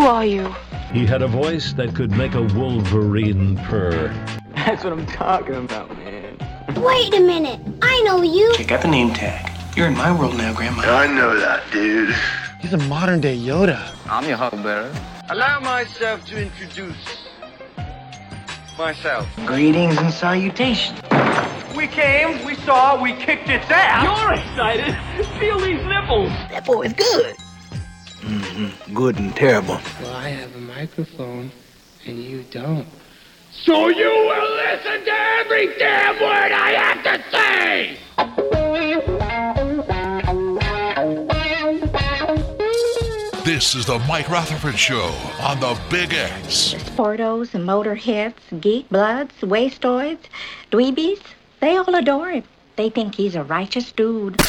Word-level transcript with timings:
Who 0.00 0.06
are 0.06 0.24
you? 0.24 0.50
He 0.94 1.04
had 1.04 1.20
a 1.20 1.28
voice 1.28 1.74
that 1.74 1.94
could 1.94 2.10
make 2.10 2.32
a 2.32 2.40
wolverine 2.40 3.58
purr. 3.58 4.08
That's 4.54 4.82
what 4.82 4.94
I'm 4.94 5.04
talking 5.04 5.54
about, 5.56 5.90
man. 5.98 6.38
Wait 6.74 7.12
a 7.12 7.20
minute. 7.20 7.60
I 7.82 8.00
know 8.00 8.22
you. 8.22 8.50
Check 8.56 8.72
out 8.72 8.80
the 8.80 8.88
name 8.88 9.12
tag. 9.12 9.52
You're 9.76 9.88
in 9.88 9.96
my 9.98 10.10
world 10.10 10.38
now, 10.38 10.54
Grandma. 10.54 10.84
I 10.84 11.06
know 11.06 11.38
that, 11.38 11.70
dude. 11.70 12.14
He's 12.62 12.72
a 12.72 12.78
modern 12.88 13.20
day 13.20 13.36
Yoda. 13.36 13.94
I'm 14.06 14.26
your 14.26 14.38
huckleberry. 14.38 14.90
Allow 15.28 15.60
myself 15.60 16.24
to 16.28 16.44
introduce 16.44 17.28
myself. 18.78 19.28
Greetings 19.44 19.98
and 19.98 20.10
salutations. 20.10 20.98
We 21.76 21.86
came, 21.86 22.42
we 22.46 22.54
saw, 22.54 22.98
we 23.02 23.12
kicked 23.12 23.50
its 23.50 23.66
ass. 23.68 24.02
You're 24.02 24.32
excited. 24.32 24.96
Feel 25.38 25.58
these 25.58 25.84
nipples. 25.84 26.30
That 26.48 26.64
boy's 26.64 26.94
good. 26.94 27.36
Mm-hmm. 28.30 28.94
Good 28.94 29.18
and 29.18 29.34
terrible. 29.34 29.80
Well, 30.00 30.14
I 30.14 30.28
have 30.28 30.54
a 30.54 30.60
microphone, 30.60 31.50
and 32.06 32.22
you 32.22 32.44
don't. 32.52 32.86
So 33.50 33.88
you 33.88 34.06
will 34.06 34.54
listen 34.54 35.04
to 35.04 35.10
every 35.10 35.76
damn 35.76 36.14
word 36.14 36.52
I 36.52 36.70
have 36.78 37.02
to 37.02 37.20
say! 37.32 37.98
This 43.44 43.74
is 43.74 43.86
the 43.86 43.98
Mike 44.06 44.28
Rutherford 44.28 44.78
Show 44.78 45.12
on 45.40 45.58
the 45.58 45.76
Big 45.90 46.14
X. 46.14 46.74
Sportos, 46.74 47.50
motorheads, 47.50 48.60
geek 48.60 48.88
bloods, 48.90 49.34
wastoids, 49.40 50.20
dweebies, 50.70 51.20
they 51.58 51.76
all 51.76 51.92
adore 51.96 52.30
him. 52.30 52.44
They 52.76 52.90
think 52.90 53.16
he's 53.16 53.34
a 53.34 53.42
righteous 53.42 53.90
dude. 53.90 54.40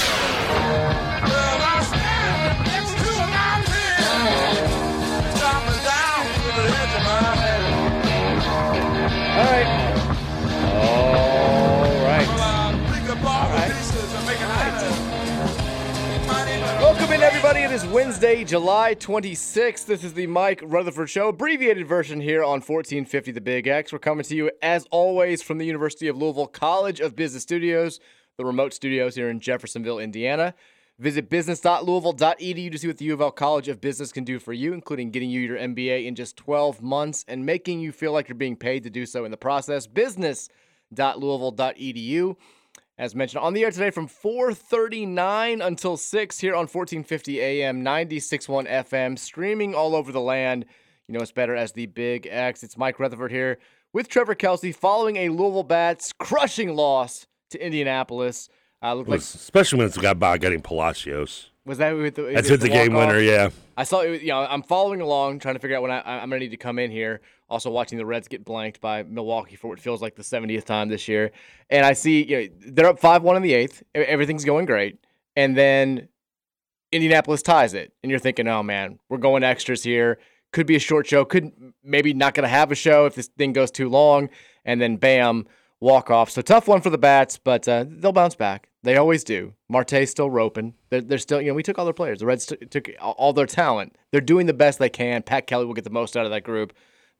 It 17.71 17.75
is 17.75 17.85
Wednesday, 17.85 18.43
July 18.43 18.95
26th. 18.95 19.85
This 19.85 20.03
is 20.03 20.13
the 20.13 20.27
Mike 20.27 20.61
Rutherford 20.61 21.09
Show, 21.09 21.29
abbreviated 21.29 21.87
version 21.87 22.19
here 22.19 22.43
on 22.43 22.59
1450 22.59 23.31
The 23.31 23.39
Big 23.39 23.65
X. 23.65 23.93
We're 23.93 23.99
coming 23.99 24.25
to 24.25 24.35
you, 24.35 24.51
as 24.61 24.85
always, 24.91 25.41
from 25.41 25.57
the 25.57 25.63
University 25.63 26.09
of 26.09 26.17
Louisville 26.17 26.47
College 26.47 26.99
of 26.99 27.15
Business 27.15 27.43
Studios, 27.43 28.01
the 28.35 28.43
remote 28.43 28.73
studios 28.73 29.15
here 29.15 29.29
in 29.29 29.39
Jeffersonville, 29.39 29.99
Indiana. 29.99 30.53
Visit 30.99 31.29
business.louisville.edu 31.29 32.71
to 32.73 32.77
see 32.77 32.87
what 32.87 32.97
the 32.97 33.05
U 33.05 33.13
of 33.13 33.21
L 33.21 33.31
College 33.31 33.69
of 33.69 33.79
Business 33.79 34.11
can 34.11 34.25
do 34.25 34.37
for 34.37 34.51
you, 34.51 34.73
including 34.73 35.09
getting 35.09 35.29
you 35.29 35.39
your 35.39 35.57
MBA 35.57 36.07
in 36.07 36.15
just 36.15 36.35
12 36.35 36.81
months 36.81 37.23
and 37.29 37.45
making 37.45 37.79
you 37.79 37.93
feel 37.93 38.11
like 38.11 38.27
you're 38.27 38.35
being 38.35 38.57
paid 38.57 38.83
to 38.83 38.89
do 38.89 39.05
so 39.05 39.23
in 39.23 39.31
the 39.31 39.37
process. 39.37 39.87
Business.louisville.edu. 39.87 42.35
As 43.01 43.15
mentioned 43.15 43.43
on 43.43 43.53
the 43.55 43.63
air 43.63 43.71
today 43.71 43.89
from 43.89 44.07
4:39 44.07 45.59
until 45.59 45.97
6 45.97 46.39
here 46.39 46.53
on 46.53 46.67
1450 46.67 47.39
AM 47.41 47.83
96.1 47.83 48.67
FM, 48.67 49.17
streaming 49.17 49.73
all 49.73 49.95
over 49.95 50.11
the 50.11 50.21
land. 50.21 50.67
You 51.07 51.15
know 51.15 51.19
it's 51.19 51.31
better 51.31 51.55
as 51.55 51.71
the 51.71 51.87
Big 51.87 52.27
X. 52.29 52.61
It's 52.61 52.77
Mike 52.77 52.99
Rutherford 52.99 53.31
here 53.31 53.57
with 53.91 54.07
Trevor 54.07 54.35
Kelsey 54.35 54.71
following 54.71 55.15
a 55.15 55.29
Louisville 55.29 55.63
Bats 55.63 56.13
crushing 56.19 56.75
loss 56.75 57.25
to 57.49 57.65
Indianapolis. 57.65 58.49
Uh, 58.83 58.93
looked 58.93 59.09
like 59.09 59.21
Especially 59.21 59.79
when 59.79 59.87
it's 59.87 59.97
got 59.97 60.19
by 60.19 60.37
getting 60.37 60.61
Palacios. 60.61 61.49
Was 61.65 61.77
that 61.77 61.91
with 61.95 62.15
the, 62.15 62.23
That's 62.23 62.49
with 62.49 62.51
with 62.51 62.61
the 62.61 62.69
game 62.69 62.93
winner, 62.93 63.19
yeah. 63.19 63.49
I 63.77 63.83
saw 63.83 64.01
it. 64.01 64.21
You 64.21 64.29
know, 64.29 64.39
I'm 64.39 64.63
following 64.63 65.01
along, 65.01 65.39
trying 65.39 65.55
to 65.55 65.59
figure 65.59 65.77
out 65.77 65.83
when 65.83 65.91
I, 65.91 66.01
I'm 66.01 66.29
going 66.29 66.39
to 66.39 66.45
need 66.45 66.51
to 66.51 66.57
come 66.57 66.79
in 66.79 66.89
here. 66.89 67.21
Also, 67.49 67.69
watching 67.69 67.97
the 67.97 68.05
Reds 68.05 68.27
get 68.27 68.43
blanked 68.43 68.81
by 68.81 69.03
Milwaukee 69.03 69.55
for 69.55 69.67
what 69.67 69.79
feels 69.79 70.01
like 70.01 70.15
the 70.15 70.23
70th 70.23 70.65
time 70.65 70.89
this 70.89 71.07
year, 71.07 71.31
and 71.69 71.85
I 71.85 71.93
see 71.93 72.23
you 72.23 72.37
know, 72.37 72.47
they're 72.67 72.87
up 72.87 72.99
five 72.99 73.23
one 73.23 73.35
in 73.35 73.41
the 73.43 73.53
eighth. 73.53 73.83
Everything's 73.93 74.45
going 74.45 74.65
great, 74.65 74.97
and 75.35 75.55
then 75.55 76.07
Indianapolis 76.91 77.41
ties 77.41 77.73
it, 77.73 77.93
and 78.01 78.09
you're 78.09 78.19
thinking, 78.19 78.47
oh 78.47 78.63
man, 78.63 78.99
we're 79.09 79.17
going 79.17 79.43
extras 79.43 79.83
here. 79.83 80.17
Could 80.51 80.65
be 80.65 80.75
a 80.75 80.79
short 80.79 81.07
show. 81.07 81.23
Could 81.25 81.51
maybe 81.83 82.13
not 82.13 82.33
going 82.33 82.43
to 82.43 82.49
have 82.49 82.71
a 82.71 82.75
show 82.75 83.05
if 83.05 83.15
this 83.15 83.27
thing 83.27 83.53
goes 83.53 83.71
too 83.71 83.87
long, 83.87 84.29
and 84.65 84.81
then 84.81 84.97
bam, 84.97 85.45
walk 85.81 86.09
off. 86.09 86.29
So 86.29 86.41
tough 86.41 86.67
one 86.69 86.79
for 86.79 86.89
the 86.89 86.97
bats, 86.97 87.37
but 87.37 87.67
uh, 87.67 87.83
they'll 87.87 88.13
bounce 88.13 88.35
back. 88.35 88.69
They 88.83 88.95
always 88.95 89.23
do. 89.25 89.53
Marte's 89.69 90.09
still 90.09 90.29
roping. 90.29 90.73
They're, 90.89 91.01
they're 91.01 91.17
still, 91.17 91.41
you 91.41 91.49
know, 91.49 91.53
we 91.53 91.63
took 91.63 91.77
all 91.77 91.85
their 91.85 91.93
players. 91.93 92.19
The 92.19 92.25
Reds 92.25 92.45
t- 92.45 92.55
took 92.55 92.89
all 93.01 93.33
their 93.33 93.45
talent. 93.45 93.95
They're 94.11 94.21
doing 94.21 94.45
the 94.47 94.53
best 94.53 94.79
they 94.79 94.89
can. 94.89 95.21
Pat 95.23 95.45
Kelly 95.45 95.65
will 95.65 95.73
get 95.73 95.83
the 95.83 95.89
most 95.89 96.15
out 96.15 96.25
of 96.25 96.31
that 96.31 96.41
group. 96.43 96.73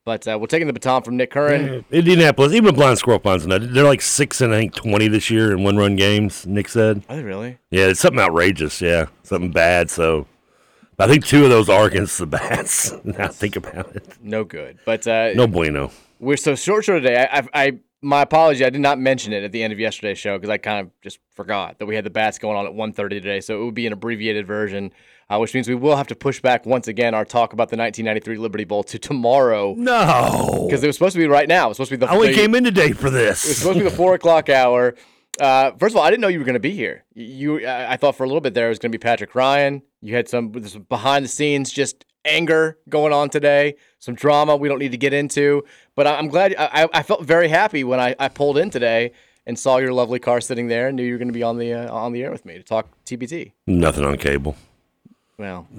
But 0.04 0.26
uh, 0.26 0.36
we're 0.40 0.48
taking 0.48 0.66
the 0.66 0.72
baton 0.72 1.02
from 1.04 1.16
Nick 1.16 1.30
Curran. 1.30 1.84
Indianapolis, 1.92 2.52
even 2.54 2.74
Blind 2.74 2.98
Squirrel 2.98 3.20
Ponds, 3.20 3.46
they're 3.46 3.84
like 3.84 4.00
six 4.02 4.40
and 4.40 4.52
I 4.52 4.58
think 4.58 4.74
twenty 4.74 5.06
this 5.06 5.30
year 5.30 5.52
in 5.52 5.62
one 5.62 5.76
run 5.76 5.94
games. 5.94 6.44
Nick 6.44 6.68
said. 6.68 7.04
Are 7.08 7.14
they 7.14 7.22
really? 7.22 7.58
Yeah, 7.70 7.86
it's 7.86 8.00
something 8.00 8.18
outrageous. 8.18 8.80
Yeah, 8.80 9.06
something 9.22 9.52
bad. 9.52 9.90
So, 9.90 10.26
I 10.98 11.06
think 11.06 11.24
two 11.24 11.44
of 11.44 11.50
those 11.50 11.68
are 11.68 11.86
against 11.86 12.18
the 12.18 12.26
bats. 12.26 12.92
now 13.04 13.28
think 13.28 13.54
about 13.54 13.94
it. 13.94 14.04
No 14.20 14.42
good. 14.42 14.80
But 14.84 15.06
uh, 15.06 15.34
No 15.36 15.46
bueno. 15.46 15.92
we're 16.18 16.36
so 16.36 16.56
short 16.56 16.84
show 16.84 16.98
today. 16.98 17.24
I, 17.30 17.38
I, 17.38 17.48
I 17.54 17.78
my 18.02 18.22
apology. 18.22 18.64
I 18.64 18.70
did 18.70 18.80
not 18.80 18.98
mention 18.98 19.32
it 19.32 19.44
at 19.44 19.52
the 19.52 19.62
end 19.62 19.72
of 19.72 19.78
yesterday's 19.78 20.18
show 20.18 20.36
because 20.36 20.50
I 20.50 20.58
kind 20.58 20.86
of 20.86 21.00
just 21.00 21.20
forgot 21.34 21.78
that 21.78 21.86
we 21.86 21.94
had 21.94 22.04
the 22.04 22.10
bats 22.10 22.38
going 22.38 22.56
on 22.56 22.66
at 22.66 22.72
1.30 22.72 23.08
today. 23.10 23.40
So 23.40 23.62
it 23.62 23.64
would 23.64 23.74
be 23.74 23.86
an 23.86 23.92
abbreviated 23.92 24.46
version, 24.46 24.92
uh, 25.30 25.38
which 25.38 25.54
means 25.54 25.68
we 25.68 25.76
will 25.76 25.96
have 25.96 26.08
to 26.08 26.16
push 26.16 26.40
back 26.40 26.66
once 26.66 26.88
again 26.88 27.14
our 27.14 27.24
talk 27.24 27.52
about 27.52 27.70
the 27.70 27.76
1993 27.76 28.38
Liberty 28.38 28.64
Bowl 28.64 28.82
to 28.84 28.98
tomorrow. 28.98 29.74
No, 29.78 30.66
because 30.68 30.82
it 30.82 30.88
was 30.88 30.96
supposed 30.96 31.14
to 31.14 31.20
be 31.20 31.26
right 31.28 31.48
now. 31.48 31.66
It 31.66 31.68
was 31.68 31.76
supposed 31.76 31.90
to 31.90 31.96
be 31.96 32.04
the. 32.04 32.10
I 32.10 32.14
only 32.14 32.28
the- 32.28 32.34
came 32.34 32.54
in 32.54 32.64
today 32.64 32.92
for 32.92 33.08
this. 33.08 33.44
It 33.44 33.48
was 33.48 33.58
supposed 33.58 33.78
to 33.78 33.84
be 33.84 33.88
the 33.90 33.96
four 33.96 34.14
o'clock 34.14 34.48
hour. 34.48 34.94
Uh, 35.40 35.72
first 35.78 35.94
of 35.94 35.96
all, 35.96 36.02
I 36.02 36.10
didn't 36.10 36.20
know 36.20 36.28
you 36.28 36.40
were 36.40 36.44
going 36.44 36.54
to 36.54 36.60
be 36.60 36.72
here. 36.72 37.04
You, 37.14 37.66
I 37.66 37.92
I 37.92 37.96
thought 37.96 38.16
for 38.16 38.24
a 38.24 38.26
little 38.26 38.42
bit 38.42 38.52
there 38.52 38.66
it 38.66 38.70
was 38.70 38.78
going 38.78 38.92
to 38.92 38.98
be 38.98 39.00
Patrick 39.02 39.34
Ryan. 39.34 39.82
You 40.00 40.14
had 40.14 40.28
some, 40.28 40.52
some 40.66 40.82
behind 40.82 41.24
the 41.24 41.28
scenes 41.28 41.72
just 41.72 42.04
anger 42.24 42.78
going 42.88 43.12
on 43.12 43.28
today, 43.30 43.76
some 43.98 44.14
drama 44.14 44.56
we 44.56 44.68
don't 44.68 44.78
need 44.78 44.92
to 44.92 44.98
get 44.98 45.12
into. 45.12 45.64
But 45.94 46.06
I'm 46.06 46.28
glad. 46.28 46.54
I, 46.58 46.88
I- 46.92 47.02
felt 47.02 47.24
very 47.24 47.48
happy 47.48 47.84
when 47.84 48.00
I, 48.00 48.14
I 48.18 48.28
pulled 48.28 48.58
in 48.58 48.70
today 48.70 49.12
and 49.46 49.58
saw 49.58 49.78
your 49.78 49.92
lovely 49.92 50.18
car 50.18 50.40
sitting 50.40 50.68
there 50.68 50.88
and 50.88 50.96
knew 50.96 51.02
you 51.02 51.12
were 51.12 51.18
going 51.18 51.28
to 51.28 51.34
be 51.34 51.42
on 51.42 51.58
the 51.58 51.72
uh, 51.72 51.92
on 51.92 52.12
the 52.12 52.22
air 52.22 52.30
with 52.30 52.44
me 52.44 52.54
to 52.54 52.62
talk 52.62 52.86
TBT. 53.04 53.52
Nothing 53.66 54.04
on 54.04 54.16
cable. 54.16 54.56
Well, 55.38 55.66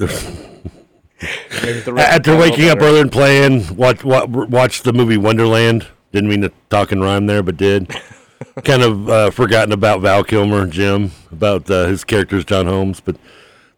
After 1.97 2.35
waking 2.35 2.69
up 2.69 2.81
early 2.81 2.99
and 2.99 3.11
playing, 3.11 3.75
watch, 3.75 4.03
watch 4.03 4.27
watch 4.27 4.81
the 4.81 4.91
movie 4.91 5.17
Wonderland. 5.17 5.87
Didn't 6.11 6.29
mean 6.29 6.41
to 6.41 6.51
talk 6.69 6.91
and 6.91 7.01
rhyme 7.01 7.25
there, 7.27 7.41
but 7.41 7.55
did. 7.57 7.89
kind 8.65 8.83
of 8.83 9.09
uh, 9.09 9.31
forgotten 9.31 9.71
about 9.71 10.01
Val 10.01 10.23
Kilmer, 10.23 10.67
Jim, 10.67 11.11
about 11.31 11.69
uh, 11.71 11.85
his 11.87 12.03
characters, 12.03 12.43
John 12.45 12.65
Holmes. 12.65 12.99
But 12.99 13.15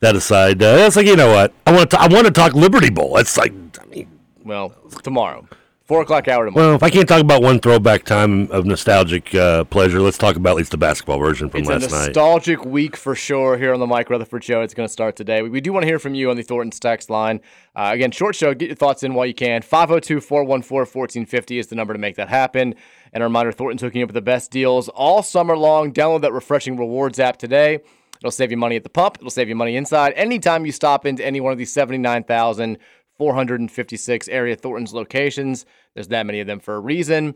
that 0.01 0.15
aside, 0.15 0.61
uh, 0.61 0.75
that's 0.75 0.95
like 0.95 1.05
you 1.07 1.15
know 1.15 1.31
what 1.33 1.53
I 1.65 1.71
want 1.71 1.91
to. 1.91 1.99
I 2.01 2.07
want 2.07 2.25
to 2.25 2.31
talk 2.31 2.53
Liberty 2.53 2.89
Bowl. 2.89 3.15
That's 3.15 3.37
like, 3.37 3.53
I 3.81 3.85
mean, 3.87 4.07
Well, 4.43 4.69
tomorrow, 5.03 5.47
four 5.85 6.01
o'clock 6.01 6.27
hour 6.27 6.45
tomorrow. 6.45 6.67
well, 6.67 6.75
if 6.75 6.83
I 6.83 6.89
can't 6.89 7.07
talk 7.07 7.21
about 7.21 7.41
one 7.41 7.59
throwback 7.59 8.03
time 8.03 8.49
of 8.51 8.65
nostalgic 8.65 9.33
uh, 9.33 9.63
pleasure, 9.65 9.99
let's 10.01 10.17
talk 10.17 10.35
about 10.35 10.51
at 10.51 10.55
least 10.57 10.71
the 10.71 10.77
basketball 10.77 11.19
version 11.19 11.49
from 11.49 11.61
It's 11.61 11.69
last 11.69 11.87
a 11.87 11.91
night. 11.91 12.05
nostalgic 12.07 12.65
week 12.65 12.95
for 12.97 13.15
sure 13.15 13.57
here 13.57 13.73
on 13.73 13.79
the 13.79 13.87
Mike 13.87 14.09
Rutherford 14.09 14.43
Show. 14.43 14.61
It's 14.61 14.73
going 14.73 14.87
to 14.87 14.91
start 14.93 15.15
today. 15.15 15.41
We, 15.41 15.49
we 15.49 15.61
do 15.61 15.71
want 15.73 15.83
to 15.83 15.87
hear 15.87 15.99
from 15.99 16.13
you 16.15 16.29
on 16.29 16.35
the 16.37 16.43
Thornton's 16.43 16.79
text 16.79 17.09
line. 17.09 17.39
Uh, 17.75 17.91
again, 17.93 18.11
short 18.11 18.35
show. 18.35 18.53
Get 18.53 18.67
your 18.67 18.75
thoughts 18.75 19.03
in 19.03 19.13
while 19.13 19.25
you 19.25 19.33
can. 19.33 19.61
502 19.61 20.21
414 20.21 20.77
1450 20.79 21.59
is 21.59 21.67
the 21.67 21.75
number 21.75 21.93
to 21.93 21.99
make 21.99 22.15
that 22.17 22.29
happen. 22.29 22.75
And 23.13 23.23
a 23.23 23.25
reminder 23.27 23.51
Thornton's 23.53 23.81
hooking 23.81 24.01
up 24.03 24.09
with 24.09 24.15
the 24.15 24.21
best 24.21 24.51
deals 24.51 24.89
all 24.89 25.23
summer 25.23 25.57
long. 25.57 25.93
Download 25.93 26.21
that 26.21 26.33
refreshing 26.33 26.75
rewards 26.77 27.17
app 27.19 27.37
today. 27.37 27.79
It'll 28.19 28.31
save 28.31 28.51
you 28.51 28.57
money 28.57 28.75
at 28.75 28.83
the 28.83 28.89
pump, 28.89 29.17
it'll 29.19 29.29
save 29.29 29.47
you 29.49 29.55
money 29.55 29.75
inside. 29.75 30.13
Anytime 30.15 30.65
you 30.65 30.71
stop 30.71 31.05
into 31.05 31.23
any 31.25 31.41
one 31.41 31.51
of 31.51 31.57
these 31.57 31.73
79,456 31.73 34.27
area 34.27 34.55
Thornton's 34.55 34.93
locations, 34.93 35.65
there's 35.93 36.07
that 36.09 36.25
many 36.25 36.39
of 36.39 36.47
them 36.47 36.59
for 36.59 36.75
a 36.75 36.79
reason 36.79 37.35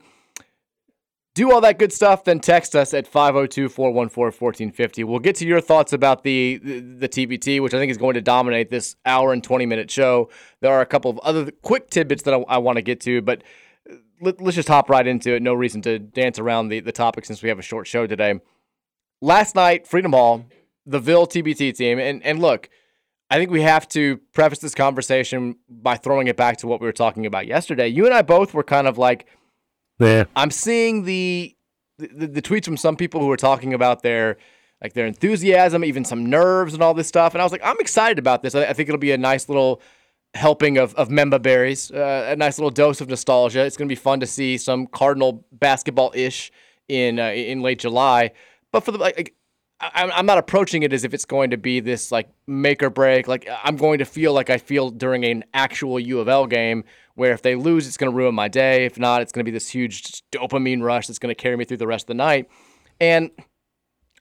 do 1.39 1.53
all 1.53 1.61
that 1.61 1.79
good 1.79 1.93
stuff, 1.93 2.25
then 2.25 2.39
text 2.39 2.75
us 2.75 2.93
at 2.93 3.07
502 3.07 3.69
414 3.69 4.23
1450. 4.23 5.03
We'll 5.05 5.19
get 5.19 5.37
to 5.37 5.47
your 5.47 5.61
thoughts 5.61 5.93
about 5.93 6.23
the, 6.23 6.57
the, 6.57 7.07
TBT, 7.07 7.61
which 7.61 7.73
I 7.73 7.77
think 7.77 7.91
is 7.91 7.97
going 7.97 8.15
to 8.15 8.21
dominate 8.21 8.69
this 8.69 8.97
hour 9.05 9.31
and 9.31 9.43
20 9.43 9.65
minute 9.65 9.89
show. 9.89 10.29
There 10.59 10.71
are 10.71 10.81
a 10.81 10.85
couple 10.85 11.11
of 11.11 11.17
other 11.19 11.49
quick 11.61 11.89
tidbits 11.89 12.23
that 12.23 12.33
I, 12.33 12.39
I 12.49 12.57
want 12.57 12.75
to 12.75 12.81
get 12.81 12.99
to, 13.01 13.21
but 13.21 13.43
uh, 13.89 13.95
let, 14.19 14.41
us 14.41 14.55
just 14.55 14.67
hop 14.67 14.89
right 14.89 15.07
into 15.07 15.33
it. 15.33 15.41
No 15.41 15.53
reason 15.53 15.81
to 15.83 15.97
dance 15.97 16.39
around 16.39 16.69
the, 16.69 16.81
the 16.81 16.91
topic 16.91 17.25
since 17.25 17.41
we 17.41 17.47
have 17.47 17.59
a 17.59 17.63
short 17.63 17.87
show 17.87 18.05
today. 18.05 18.39
Last 19.21 19.55
night, 19.55 19.87
Freedom 19.87 20.11
Hall, 20.11 20.45
the 20.89 20.99
Ville 20.99 21.27
TBT 21.27 21.75
team, 21.75 21.99
and, 21.99 22.23
and 22.23 22.39
look, 22.39 22.69
I 23.29 23.37
think 23.37 23.51
we 23.51 23.61
have 23.61 23.87
to 23.89 24.17
preface 24.33 24.59
this 24.59 24.73
conversation 24.73 25.55
by 25.69 25.97
throwing 25.97 26.27
it 26.27 26.35
back 26.35 26.57
to 26.57 26.67
what 26.67 26.81
we 26.81 26.87
were 26.87 26.91
talking 26.93 27.25
about 27.25 27.45
yesterday. 27.45 27.87
You 27.87 28.05
and 28.05 28.13
I 28.13 28.23
both 28.23 28.53
were 28.53 28.63
kind 28.63 28.87
of 28.87 28.97
like, 28.97 29.27
Yeah. 29.99 30.23
I'm 30.35 30.49
seeing 30.51 31.03
the, 31.05 31.55
the 31.99 32.27
the 32.27 32.41
tweets 32.41 32.65
from 32.65 32.77
some 32.77 32.95
people 32.95 33.21
who 33.21 33.27
were 33.27 33.37
talking 33.37 33.73
about 33.73 34.01
their 34.01 34.37
like 34.81 34.93
their 34.93 35.05
enthusiasm, 35.05 35.83
even 35.83 36.05
some 36.05 36.25
nerves 36.25 36.73
and 36.73 36.81
all 36.81 36.93
this 36.93 37.07
stuff. 37.07 37.33
And 37.33 37.41
I 37.41 37.45
was 37.45 37.51
like, 37.51 37.61
I'm 37.63 37.79
excited 37.79 38.17
about 38.17 38.41
this. 38.41 38.55
I, 38.55 38.65
I 38.65 38.73
think 38.73 38.89
it'll 38.89 38.97
be 38.97 39.11
a 39.11 39.17
nice 39.17 39.47
little 39.49 39.81
helping 40.33 40.77
of, 40.77 40.95
of 40.95 41.09
Memba 41.09 41.41
berries, 41.41 41.91
uh, 41.91 42.27
a 42.29 42.35
nice 42.35 42.57
little 42.57 42.71
dose 42.71 43.01
of 43.01 43.09
nostalgia. 43.09 43.65
It's 43.65 43.77
going 43.77 43.89
to 43.89 43.91
be 43.91 43.99
fun 43.99 44.19
to 44.21 44.27
see 44.27 44.57
some 44.57 44.87
Cardinal 44.87 45.45
basketball 45.51 46.11
ish 46.15 46.51
in 46.87 47.19
uh, 47.19 47.27
in 47.29 47.61
late 47.61 47.79
July. 47.79 48.31
But 48.71 48.83
for 48.85 48.91
the 48.91 48.97
like, 48.97 49.35
I'm 49.81 50.25
not 50.25 50.37
approaching 50.37 50.83
it 50.83 50.91
as 50.91 51.05
if 51.05 51.13
it's 51.13 51.23
going 51.23 51.51
to 51.51 51.57
be 51.57 51.79
this 51.79 52.11
like 52.11 52.29
make 52.47 52.83
or 52.83 52.89
break. 52.89 53.29
Like 53.29 53.47
I'm 53.63 53.77
going 53.77 53.99
to 53.99 54.05
feel 54.05 54.33
like 54.33 54.49
I 54.49 54.57
feel 54.57 54.89
during 54.89 55.23
an 55.23 55.45
actual 55.53 55.99
U 55.99 56.19
of 56.19 56.27
L 56.27 56.47
game, 56.47 56.83
where 57.15 57.31
if 57.31 57.41
they 57.41 57.55
lose, 57.55 57.87
it's 57.87 57.95
going 57.95 58.11
to 58.11 58.15
ruin 58.15 58.35
my 58.35 58.49
day. 58.49 58.85
If 58.85 58.99
not, 58.99 59.21
it's 59.21 59.31
going 59.31 59.45
to 59.45 59.49
be 59.49 59.53
this 59.53 59.69
huge 59.69 60.21
dopamine 60.31 60.83
rush 60.83 61.07
that's 61.07 61.19
going 61.19 61.33
to 61.33 61.41
carry 61.41 61.55
me 61.55 61.63
through 61.63 61.77
the 61.77 61.87
rest 61.87 62.03
of 62.03 62.07
the 62.07 62.13
night. 62.15 62.49
And 62.99 63.31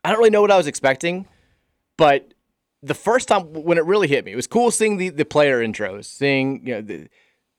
I 0.04 0.10
don't 0.10 0.18
really 0.18 0.30
know 0.30 0.42
what 0.42 0.52
I 0.52 0.56
was 0.56 0.68
expecting, 0.68 1.26
but 1.96 2.34
the 2.82 2.94
first 2.94 3.26
time 3.26 3.52
when 3.52 3.78
it 3.78 3.84
really 3.84 4.06
hit 4.06 4.24
me, 4.24 4.32
it 4.32 4.36
was 4.36 4.46
cool 4.46 4.70
seeing 4.70 4.96
the, 4.96 5.08
the 5.08 5.24
player 5.24 5.60
intros, 5.60 6.04
seeing 6.04 6.64
you 6.66 6.74
know 6.74 6.82
the 6.82 7.08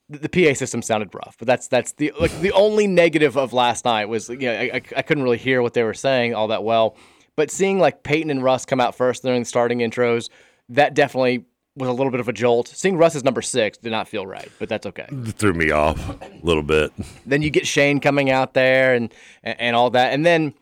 the 0.10 0.30
PA 0.30 0.56
system 0.56 0.82
sounded 0.82 1.14
rough, 1.14 1.36
but 1.38 1.48
that's 1.48 1.68
that's 1.68 1.92
the 1.94 2.14
like 2.20 2.32
the 2.40 2.52
only 2.54 2.88
negative 2.88 3.38
of 3.38 3.54
last 3.54 3.86
night 3.86 4.06
was 4.06 4.30
you 4.30 4.38
know 4.38 4.54
I, 4.54 4.82
I 4.96 5.02
couldn't 5.02 5.24
really 5.24 5.38
hear 5.38 5.62
what 5.62 5.74
they 5.74 5.84
were 5.84 5.94
saying 5.94 6.34
all 6.34 6.48
that 6.48 6.64
well, 6.64 6.96
but 7.40 7.50
seeing 7.50 7.80
like 7.80 8.04
Peyton 8.04 8.30
and 8.30 8.44
Russ 8.44 8.66
come 8.66 8.82
out 8.82 8.96
first 8.96 9.24
during 9.24 9.44
the 9.44 9.46
starting 9.46 9.80
intros, 9.80 10.30
that 10.68 10.94
definitely 10.94 11.46
was 11.78 11.88
a 11.88 11.94
little 11.94 12.12
bit 12.12 12.20
of 12.20 12.28
a 12.28 12.34
jolt. 12.34 12.68
Seeing 12.68 12.98
Russ 12.98 13.16
as 13.16 13.24
number 13.24 13.42
six 13.42 13.78
did 13.78 13.92
not 13.92 14.10
feel 14.10 14.28
right, 14.28 14.52
but 14.60 14.68
that's 14.68 14.86
okay. 14.86 15.08
It 15.10 15.36
threw 15.36 15.54
me 15.54 15.72
off 15.72 16.22
a 16.22 16.30
little 16.44 16.64
bit. 16.64 16.92
Then 17.26 17.42
you 17.42 17.50
get 17.50 17.64
Chane 17.64 18.02
coming 18.02 18.30
out 18.30 18.56
there 18.56 18.94
and 18.94 19.14
and 19.42 19.74
all 19.74 19.90
that, 19.92 20.12
and 20.12 20.26
then 20.26 20.54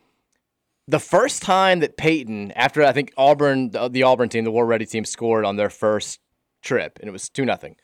the 0.87 0.99
first 0.99 1.41
time 1.41 1.79
that 1.79 1.97
Peyton, 1.97 2.51
after 2.51 2.83
I 2.83 2.91
think 2.91 3.11
Auburn, 3.17 3.71
the, 3.71 3.89
the 3.89 4.03
Auburn 4.03 4.29
team, 4.29 4.43
the 4.43 4.51
War 4.51 4.67
Ready 4.67 4.85
team, 4.85 5.03
scored 5.03 5.45
on 5.45 5.55
their 5.55 5.71
first 5.71 6.19
trip, 6.61 6.99
and 6.99 7.09
it 7.09 7.11
was 7.11 7.27
two 7.27 7.43
nothing. 7.43 7.75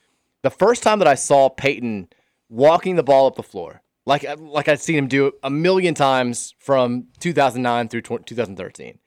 The 0.44 0.50
first 0.50 0.84
time 0.84 1.00
that 1.00 1.08
I 1.08 1.16
saw 1.16 1.48
Peyton 1.48 2.10
walking 2.48 2.94
the 2.94 3.02
ball 3.02 3.26
up 3.26 3.34
the 3.34 3.42
floor, 3.42 3.82
like 4.06 4.24
uh, 4.24 4.36
like 4.38 4.68
I'd 4.68 4.80
seen 4.80 4.96
him 4.96 5.08
do 5.08 5.32
a 5.42 5.50
million 5.50 5.94
times 5.94 6.54
from 6.58 7.06
2009 7.20 7.88
through 7.88 8.02
2013, 8.02 8.98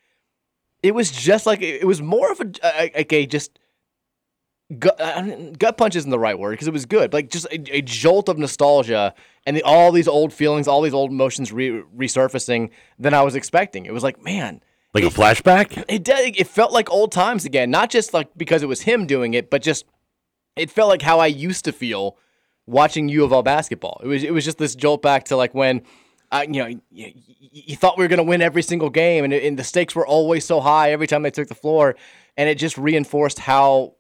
it 0.84 0.96
was 0.96 1.12
just 1.12 1.46
like 1.46 1.62
it 1.62 1.86
was 1.86 2.02
more 2.02 2.32
of 2.32 2.40
a 2.40 2.52
like 2.64 3.14
a 3.14 3.26
just 3.26 3.60
gut, 4.78 5.00
uh, 5.00 5.52
gut 5.58 5.78
punch 5.78 5.96
isn't 5.96 6.10
the 6.10 6.20
right 6.20 6.38
word 6.38 6.52
because 6.52 6.68
it 6.68 6.74
was 6.74 6.86
good, 6.86 7.14
like 7.14 7.30
just 7.30 7.46
a, 7.48 7.78
a 7.78 7.82
jolt 7.82 8.30
of 8.30 8.38
nostalgia 8.38 9.14
and 9.46 9.56
the, 9.56 9.64
all 9.64 9.92
these 9.92 10.08
old 10.08 10.34
feelings, 10.34 10.68
all 10.68 10.82
these 10.82 10.94
old 10.94 11.12
emotions 11.12 11.52
re- 11.52 11.84
resurfacing 11.96 12.70
than 13.00 13.14
I 13.14 13.22
was 13.22 13.36
expecting. 13.36 13.86
It 13.86 13.94
was 13.94 14.04
like, 14.04 14.22
man, 14.24 14.62
like 14.94 15.04
it, 15.04 15.14
a 15.14 15.16
flashback. 15.16 15.84
It 15.88 16.04
did. 16.04 16.38
It 16.38 16.48
felt 16.48 16.72
like 16.72 16.90
old 16.90 17.12
times 17.12 17.46
again, 17.46 17.70
not 17.70 17.90
just 17.90 18.14
like 18.14 18.30
because 18.36 18.64
it 18.64 18.68
was 18.68 18.82
him 18.82 19.06
doing 19.06 19.34
it, 19.34 19.50
but 19.50 19.62
just 19.62 19.86
it 20.56 20.70
felt 20.70 20.90
like 20.90 21.02
how 21.02 21.20
I 21.20 21.28
used 21.28 21.66
to 21.66 21.72
feel 21.72 22.18
watching 22.68 23.10
U 23.10 23.24
of 23.24 23.32
L 23.32 23.42
basketball. 23.42 24.00
It 24.04 24.08
was 24.08 24.24
it 24.24 24.34
was 24.34 24.46
just 24.46 24.58
this 24.58 24.76
jolt 24.76 25.02
back 25.02 25.26
to 25.26 25.36
like 25.36 25.56
when. 25.56 25.82
Uh, 26.30 26.44
you 26.46 26.62
know, 26.62 26.66
you, 26.92 27.14
you, 27.40 27.78
thought 27.78 27.98
we 27.98 28.04
were 28.04 28.10
going 28.10 28.18
to 28.18 28.24
win 28.24 28.42
every 28.42 28.62
single 28.62 28.90
game, 28.90 29.24
and, 29.24 29.32
and 29.32 29.58
the 29.58 29.64
stakes 29.64 29.96
were 29.96 30.06
always 30.06 30.44
so 30.44 30.60
high 30.60 30.92
every 30.92 31.08
time 31.08 31.22
they 31.22 31.32
took 31.32 31.48
the 31.48 31.56
floor, 31.56 31.96
and 32.36 32.50
it 32.50 32.56
just 32.56 32.78
reinforced 32.78 33.40
how 33.40 33.96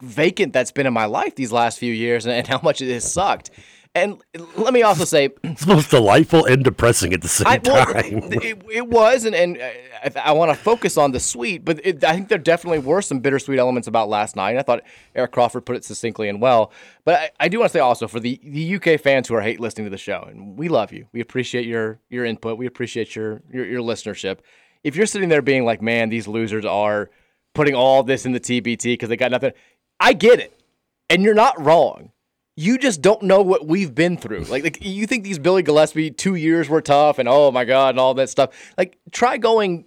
vacant 0.00 0.54
that's 0.54 0.72
been 0.72 0.86
in 0.86 0.94
my 0.94 1.04
life 1.04 1.34
these 1.34 1.52
last 1.52 1.78
few 1.78 1.92
years, 1.92 2.24
and, 2.24 2.34
and 2.34 2.46
how 2.46 2.58
much 2.62 2.80
it 2.80 2.90
has 2.90 3.04
sucked. 3.12 3.50
And 3.96 4.20
let 4.56 4.74
me 4.74 4.82
also 4.82 5.04
say, 5.04 5.30
it's 5.44 5.66
most 5.66 5.90
delightful 5.90 6.44
and 6.46 6.64
depressing 6.64 7.12
at 7.12 7.22
the 7.22 7.28
same 7.28 7.46
I, 7.46 7.60
well, 7.64 7.86
time. 7.86 8.32
It, 8.32 8.60
it, 8.68 8.88
was, 8.88 9.24
and, 9.24 9.36
and 9.36 9.56
uh, 9.56 9.70
I, 10.16 10.30
I 10.30 10.32
want 10.32 10.50
to 10.50 10.56
focus 10.56 10.96
on 10.96 11.12
the 11.12 11.20
sweet, 11.20 11.64
but 11.64 11.80
it, 11.86 12.02
I 12.02 12.12
think 12.14 12.28
there 12.28 12.38
definitely 12.38 12.80
were 12.80 13.00
some 13.02 13.20
bittersweet 13.20 13.60
elements 13.60 13.86
about 13.86 14.08
last 14.08 14.34
night. 14.34 14.56
I 14.56 14.62
thought 14.62 14.82
Eric 15.14 15.30
Crawford 15.30 15.64
put 15.64 15.76
it 15.76 15.84
succinctly 15.84 16.28
and 16.28 16.40
well. 16.40 16.72
But 17.04 17.14
I, 17.14 17.30
I 17.44 17.48
do 17.48 17.60
want 17.60 17.70
to 17.70 17.78
say 17.78 17.80
also 17.80 18.08
for 18.08 18.18
the, 18.18 18.40
the 18.42 18.74
UK 18.74 19.00
fans 19.00 19.28
who 19.28 19.36
are 19.36 19.42
hate 19.42 19.60
listening 19.60 19.86
to 19.86 19.90
the 19.90 19.96
show, 19.96 20.26
and 20.28 20.58
we 20.58 20.68
love 20.68 20.92
you. 20.92 21.06
We 21.12 21.20
appreciate 21.20 21.66
your 21.66 22.00
your 22.08 22.24
input. 22.24 22.58
We 22.58 22.66
appreciate 22.66 23.14
your, 23.14 23.42
your, 23.52 23.64
your 23.64 23.80
listenership. 23.80 24.38
If 24.82 24.96
you're 24.96 25.06
sitting 25.06 25.28
there 25.28 25.40
being 25.40 25.64
like, 25.64 25.80
man, 25.80 26.08
these 26.08 26.26
losers 26.26 26.64
are 26.64 27.10
putting 27.54 27.76
all 27.76 28.02
this 28.02 28.26
in 28.26 28.32
the 28.32 28.40
TBT 28.40 28.82
because 28.94 29.08
they 29.08 29.16
got 29.16 29.30
nothing, 29.30 29.52
I 30.00 30.14
get 30.14 30.40
it, 30.40 30.60
and 31.08 31.22
you're 31.22 31.34
not 31.34 31.60
wrong 31.64 32.10
you 32.56 32.78
just 32.78 33.02
don't 33.02 33.22
know 33.22 33.42
what 33.42 33.66
we've 33.66 33.94
been 33.94 34.16
through. 34.16 34.44
Like, 34.44 34.62
like 34.62 34.78
you 34.80 35.06
think 35.06 35.24
these 35.24 35.38
Billy 35.38 35.62
Gillispie 35.62 36.16
two 36.16 36.34
years 36.34 36.68
were 36.68 36.80
tough 36.80 37.18
and 37.18 37.28
oh 37.28 37.50
my 37.50 37.64
god 37.64 37.90
and 37.90 38.00
all 38.00 38.14
that 38.14 38.28
stuff. 38.28 38.50
Like, 38.78 38.98
try 39.10 39.38
going 39.38 39.86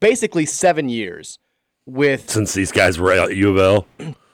basically 0.00 0.46
seven 0.46 0.88
years 0.88 1.38
with 1.86 2.28
since 2.28 2.52
these 2.52 2.72
guys 2.72 2.98
were 2.98 3.12
at 3.12 3.36
U 3.36 3.58
of 3.58 3.86
L. 3.98 4.14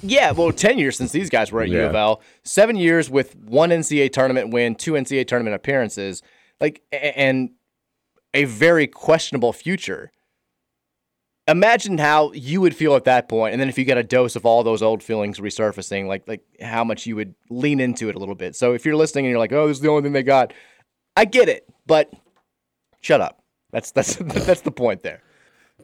Yeah, 0.00 0.30
well, 0.30 0.52
ten 0.52 0.78
years 0.78 0.96
since 0.96 1.10
these 1.10 1.28
guys 1.28 1.50
were 1.50 1.62
at 1.62 1.70
yeah. 1.70 1.80
U 1.80 1.86
of 1.86 1.94
L. 1.96 2.22
Seven 2.44 2.76
years 2.76 3.10
with 3.10 3.34
one 3.34 3.70
NCAA 3.70 4.12
tournament 4.12 4.50
win, 4.50 4.76
two 4.76 4.92
NCAA 4.92 5.26
tournament 5.26 5.56
appearances, 5.56 6.22
like 6.60 6.82
and 6.92 7.50
a 8.32 8.44
very 8.44 8.86
questionable 8.86 9.52
future 9.52 10.12
imagine 11.48 11.98
how 11.98 12.30
you 12.32 12.60
would 12.60 12.76
feel 12.76 12.94
at 12.94 13.04
that 13.04 13.28
point 13.28 13.52
and 13.52 13.60
then 13.60 13.68
if 13.68 13.78
you 13.78 13.84
get 13.84 13.98
a 13.98 14.02
dose 14.02 14.36
of 14.36 14.44
all 14.44 14.62
those 14.62 14.82
old 14.82 15.02
feelings 15.02 15.38
resurfacing 15.38 16.06
like 16.06 16.28
like 16.28 16.42
how 16.60 16.84
much 16.84 17.06
you 17.06 17.16
would 17.16 17.34
lean 17.48 17.80
into 17.80 18.08
it 18.08 18.14
a 18.14 18.18
little 18.18 18.34
bit 18.34 18.54
so 18.54 18.74
if 18.74 18.84
you're 18.84 18.96
listening 18.96 19.24
and 19.24 19.30
you're 19.30 19.38
like 19.38 19.52
oh 19.52 19.66
this 19.66 19.78
is 19.78 19.80
the 19.80 19.88
only 19.88 20.02
thing 20.02 20.12
they 20.12 20.22
got 20.22 20.52
i 21.16 21.24
get 21.24 21.48
it 21.48 21.66
but 21.86 22.12
shut 23.00 23.20
up 23.20 23.42
that's 23.72 23.90
that's 23.90 24.16
that's 24.46 24.60
the 24.60 24.70
point 24.70 25.02
there 25.02 25.22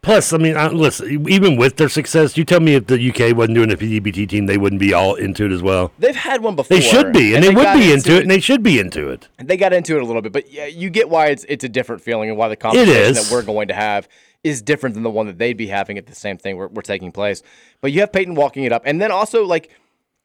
Plus, 0.03 0.35
I 0.35 0.37
mean, 0.37 0.55
listen. 0.77 1.27
Even 1.31 1.57
with 1.57 1.77
their 1.77 1.89
success, 1.89 2.37
you 2.37 2.45
tell 2.45 2.61
me 2.61 2.75
if 2.75 2.89
the 2.89 3.09
UK 3.09 3.35
wasn't 3.35 3.55
doing 3.55 3.73
a 3.73 3.77
PDBT 3.77 4.29
team, 4.29 4.45
they 4.45 4.59
wouldn't 4.59 4.81
be 4.81 4.93
all 4.93 5.15
into 5.15 5.47
it 5.47 5.53
as 5.53 5.63
well. 5.63 5.93
They've 5.99 6.15
had 6.15 6.43
one 6.43 6.57
before. 6.57 6.77
They 6.77 6.83
should 6.83 7.15
be, 7.15 7.35
and, 7.35 7.37
and 7.37 7.45
they, 7.45 7.49
they, 7.49 7.55
would 7.55 7.79
be 7.79 7.91
into 7.91 8.13
it, 8.13 8.17
it, 8.17 8.23
and 8.23 8.31
they 8.31 8.41
should 8.41 8.63
be 8.63 8.79
into 8.79 9.09
it. 9.09 9.29
And 9.39 9.49
they 9.49 9.57
got 9.57 9.73
into 9.73 9.97
it 9.97 10.03
a 10.03 10.05
little 10.05 10.21
bit, 10.21 10.33
but 10.33 10.53
yeah, 10.53 10.67
you 10.67 10.91
get 10.91 11.09
why 11.09 11.29
it's 11.29 11.45
it's 11.49 11.65
a 11.65 11.71
different 11.71 12.03
feeling 12.03 12.29
and 12.29 12.37
why 12.37 12.49
the 12.49 12.57
conversation 12.57 13.15
that 13.15 13.31
we're 13.33 13.43
going 13.43 13.69
to 13.69 13.75
have 13.75 14.07
is 14.45 14.63
different 14.63 14.95
than 14.95 15.03
the 15.03 15.11
one 15.11 15.27
that 15.27 15.39
they'd 15.39 15.57
be 15.57 15.67
having 15.67 15.99
at 15.99 16.07
the 16.07 16.15
same 16.15 16.37
thing 16.37 16.57
we're, 16.57 16.69
we're 16.69 16.83
taking 16.83 17.11
place. 17.11 17.43
But 17.81 17.91
you 17.91 18.01
have 18.01 18.13
Peyton 18.13 18.35
walking 18.35 18.65
it 18.65 18.73
up, 18.73 18.83
and 18.85 19.01
then 19.01 19.11
also 19.11 19.45
like 19.45 19.71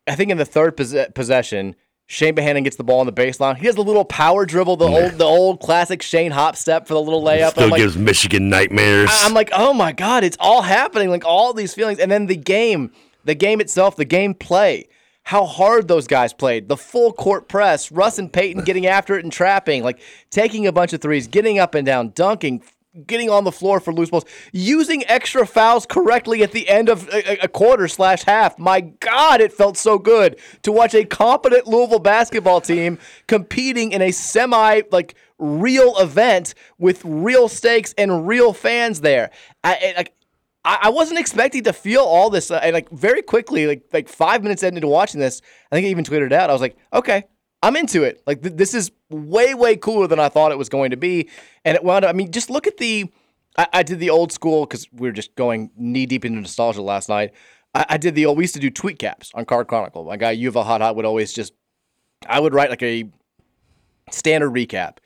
I 0.08 0.16
think 0.16 0.30
in 0.30 0.38
the 0.38 0.46
third 0.46 0.76
pos- 0.76 0.96
possession, 1.16 1.76
Chane 2.08 2.36
Behanan 2.36 2.64
gets 2.64 2.76
the 2.76 2.84
ball 2.84 3.00
on 3.00 3.06
the 3.06 3.14
baseline. 3.14 3.58
He 3.58 3.68
has 3.68 3.76
a 3.76 3.82
little 3.82 4.04
power 4.04 4.46
dribble, 4.46 4.78
the 4.78 4.88
old 4.88 5.14
the 5.14 5.26
old 5.26 5.60
classic 5.60 6.02
Chane 6.02 6.32
hop 6.32 6.56
step 6.56 6.88
for 6.88 6.96
the 6.96 7.02
little 7.02 7.24
layup. 7.24 7.52
Still 7.52 7.70
gives 7.70 7.96
like, 7.96 8.06
Michigan 8.06 8.50
nightmares. 8.50 9.10
I'm 9.12 9.34
like, 9.34 9.50
oh 9.54 9.74
my 9.74 9.92
god, 9.92 10.24
it's 10.24 10.38
all 10.40 10.64
happening, 10.64 11.10
like 11.10 11.24
all 11.26 11.54
these 11.54 11.74
feelings, 11.74 12.00
and 12.00 12.12
then 12.12 12.26
the 12.26 12.36
game, 12.36 12.92
the 13.24 13.36
game 13.36 13.62
itself, 13.62 13.96
the 13.96 14.06
game 14.06 14.34
play. 14.34 14.88
How 15.24 15.46
hard 15.46 15.88
those 15.88 16.08
guys 16.08 16.34
played. 16.34 16.70
The 16.70 16.78
full 16.78 17.14
court 17.14 17.48
press, 17.48 17.92
Russ 17.92 18.18
and 18.18 18.34
Peyton 18.34 18.64
getting 18.64 18.88
after 18.88 19.16
it 19.16 19.24
and 19.24 19.32
trapping, 19.32 19.84
like 19.84 20.00
taking 20.32 20.66
a 20.66 20.72
bunch 20.72 20.92
of 20.92 21.02
threes, 21.02 21.28
getting 21.28 21.60
up 21.60 21.76
and 21.76 21.86
down, 21.86 22.10
dunking, 22.16 22.64
getting 23.06 23.30
on 23.30 23.44
the 23.44 23.52
floor 23.52 23.80
for 23.80 23.94
loose 23.94 24.10
balls, 24.10 24.26
using 24.52 25.06
extra 25.08 25.46
fouls 25.46 25.86
correctly 25.86 26.42
at 26.42 26.52
the 26.52 26.68
end 26.68 26.90
of 26.90 27.08
a, 27.10 27.44
a, 27.44 27.48
quarter 27.48 27.88
slash 27.88 28.24
half. 28.24 28.58
My 28.58 28.82
God, 28.82 29.42
it 29.42 29.54
felt 29.54 29.78
so 29.78 30.00
good 30.00 30.40
to 30.64 30.72
watch 30.72 30.96
a 30.96 31.06
competent 31.06 31.68
Louisville 31.68 32.00
basketball 32.00 32.62
team 32.62 32.98
competing 33.28 33.92
in 33.92 34.02
a 34.02 34.12
semi 34.12 34.82
like 34.92 35.16
real 35.38 35.98
event 36.00 36.56
with 36.78 37.04
real 37.06 37.48
stakes 37.48 37.94
and 37.98 38.28
real 38.28 38.54
fans 38.54 39.02
there. 39.02 39.30
I, 39.64 40.06
I, 40.66 40.80
I 40.84 40.90
wasn't 40.90 41.20
expecting 41.20 41.64
to 41.66 41.74
feel 41.74 42.02
all 42.02 42.30
this. 42.30 42.50
Uh, 42.50 42.70
like 42.74 42.90
very 42.90 43.22
quickly, 43.22 43.68
like 43.68 43.84
like 43.94 44.10
five 44.10 44.44
minutes 44.44 44.64
into 44.64 44.88
watching 44.88 45.20
this, 45.20 45.42
I 45.72 45.76
think 45.76 45.86
I 45.86 45.90
even 45.90 46.04
tweeted 46.04 46.32
out. 46.34 46.50
I 46.50 46.54
was 46.54 46.62
like, 46.62 46.78
okay, 46.92 47.26
I'm 47.62 47.76
into 47.76 48.04
it. 48.04 48.22
Like 48.26 48.42
th- 48.42 48.56
this 48.56 48.74
is 48.74 48.92
way 49.10 49.54
way 49.54 49.76
cooler 49.76 50.08
than 50.08 50.20
I 50.20 50.30
thought 50.30 50.52
it 50.52 50.58
was 50.58 50.70
going 50.70 50.92
to 50.92 50.98
be, 50.98 51.30
and 51.66 51.76
it 51.76 51.84
wound 51.84 52.06
up. 52.06 52.10
I 52.10 52.14
mean, 52.14 52.32
just 52.32 52.50
look 52.50 52.68
at 52.68 52.78
the. 52.78 53.12
I, 53.58 53.68
I 53.74 53.84
did 53.84 54.00
the 54.00 54.10
old 54.10 54.32
school 54.32 54.66
because 54.66 54.88
we 54.94 55.08
were 55.10 55.14
just 55.14 55.36
going 55.36 55.72
knee 55.76 56.06
deep 56.06 56.24
into 56.24 56.40
nostalgia 56.40 56.82
last 56.82 57.10
night. 57.10 57.34
I, 57.76 57.86
I, 57.90 57.98
did 57.98 58.16
the 58.16 58.26
old. 58.26 58.38
We 58.38 58.44
used 58.44 58.54
to 58.54 58.60
do 58.60 58.70
tweet 58.70 59.00
caps 59.00 59.32
on 59.34 59.46
Card 59.46 59.68
Chronicle. 59.68 60.06
My 60.06 60.18
guy 60.18 60.36
Yuval 60.36 60.64
Hot 60.66 60.82
Hot 60.82 60.96
would 60.96 61.06
always 61.06 61.34
just. 61.34 61.54
I 62.28 62.40
would 62.40 62.54
write 62.54 62.70
like 62.70 62.84
a 62.84 63.10
standard 64.12 64.52
recap, 64.52 64.98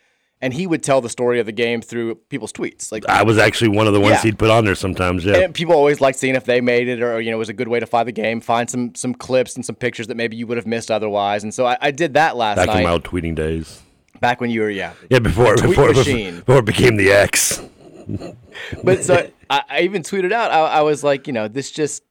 and 0.43 0.53
he 0.53 0.67
would 0.67 0.83
tell 0.83 1.00
the 1.00 1.09
story 1.09 1.39
of 1.39 1.45
the 1.45 1.53
game 1.53 1.81
through 1.81 2.15
people's 2.15 2.51
tweets. 2.51 2.91
Like 2.91 3.07
I 3.07 3.23
was 3.23 3.38
actually 3.38 3.69
one 3.69 3.88
of 3.88 3.93
the 3.93 4.01
ones 4.01 4.15
yeah. 4.15 4.23
he'd 4.23 4.38
put 4.38 4.50
on 4.50 4.65
there 4.65 4.75
sometimes. 4.75 5.23
Yeah, 5.23 5.38
and 5.38 5.53
people 5.53 5.73
always 5.73 6.01
like 6.01 6.15
seeing 6.15 6.35
if 6.35 6.43
they 6.43 6.59
made 6.59 6.89
it, 6.89 7.01
or 7.01 7.21
you 7.21 7.31
know, 7.31 7.38
it 7.38 7.39
was 7.39 7.47
a 7.47 7.53
good 7.53 7.69
way 7.69 7.79
to 7.79 7.85
find 7.85 8.05
the 8.05 8.12
game, 8.12 8.41
find 8.41 8.69
some 8.69 8.93
some 8.93 9.15
clips 9.15 9.55
and 9.55 9.65
some 9.65 9.75
pictures 9.75 10.07
that 10.07 10.15
maybe 10.15 10.35
you 10.35 10.45
would 10.45 10.57
have 10.57 10.67
missed 10.67 10.91
otherwise. 10.91 11.43
And 11.43 11.53
so 11.53 11.65
I, 11.65 11.77
I 11.79 11.91
did 11.91 12.15
that 12.15 12.35
last 12.35 12.57
Back 12.57 12.67
night. 12.67 12.73
Back 12.73 12.79
in 12.81 12.83
my 12.83 12.91
old 12.91 13.03
tweeting 13.05 13.35
days. 13.35 13.81
Back 14.19 14.41
when 14.41 14.50
you 14.50 14.62
were 14.62 14.69
yeah 14.69 14.93
yeah 15.09 15.19
before 15.19 15.55
before, 15.55 15.93
before 15.93 16.57
it 16.57 16.65
became 16.65 16.97
the 16.97 17.12
X. 17.12 17.62
but 18.83 19.05
so 19.05 19.29
I, 19.50 19.63
I, 19.69 19.81
even 19.81 20.01
tweeted 20.01 20.33
out. 20.33 20.51
I, 20.51 20.59
I 20.59 20.81
was 20.81 21.05
like, 21.05 21.25
you 21.25 21.33
know, 21.33 21.47
this 21.47 21.71
just. 21.71 22.03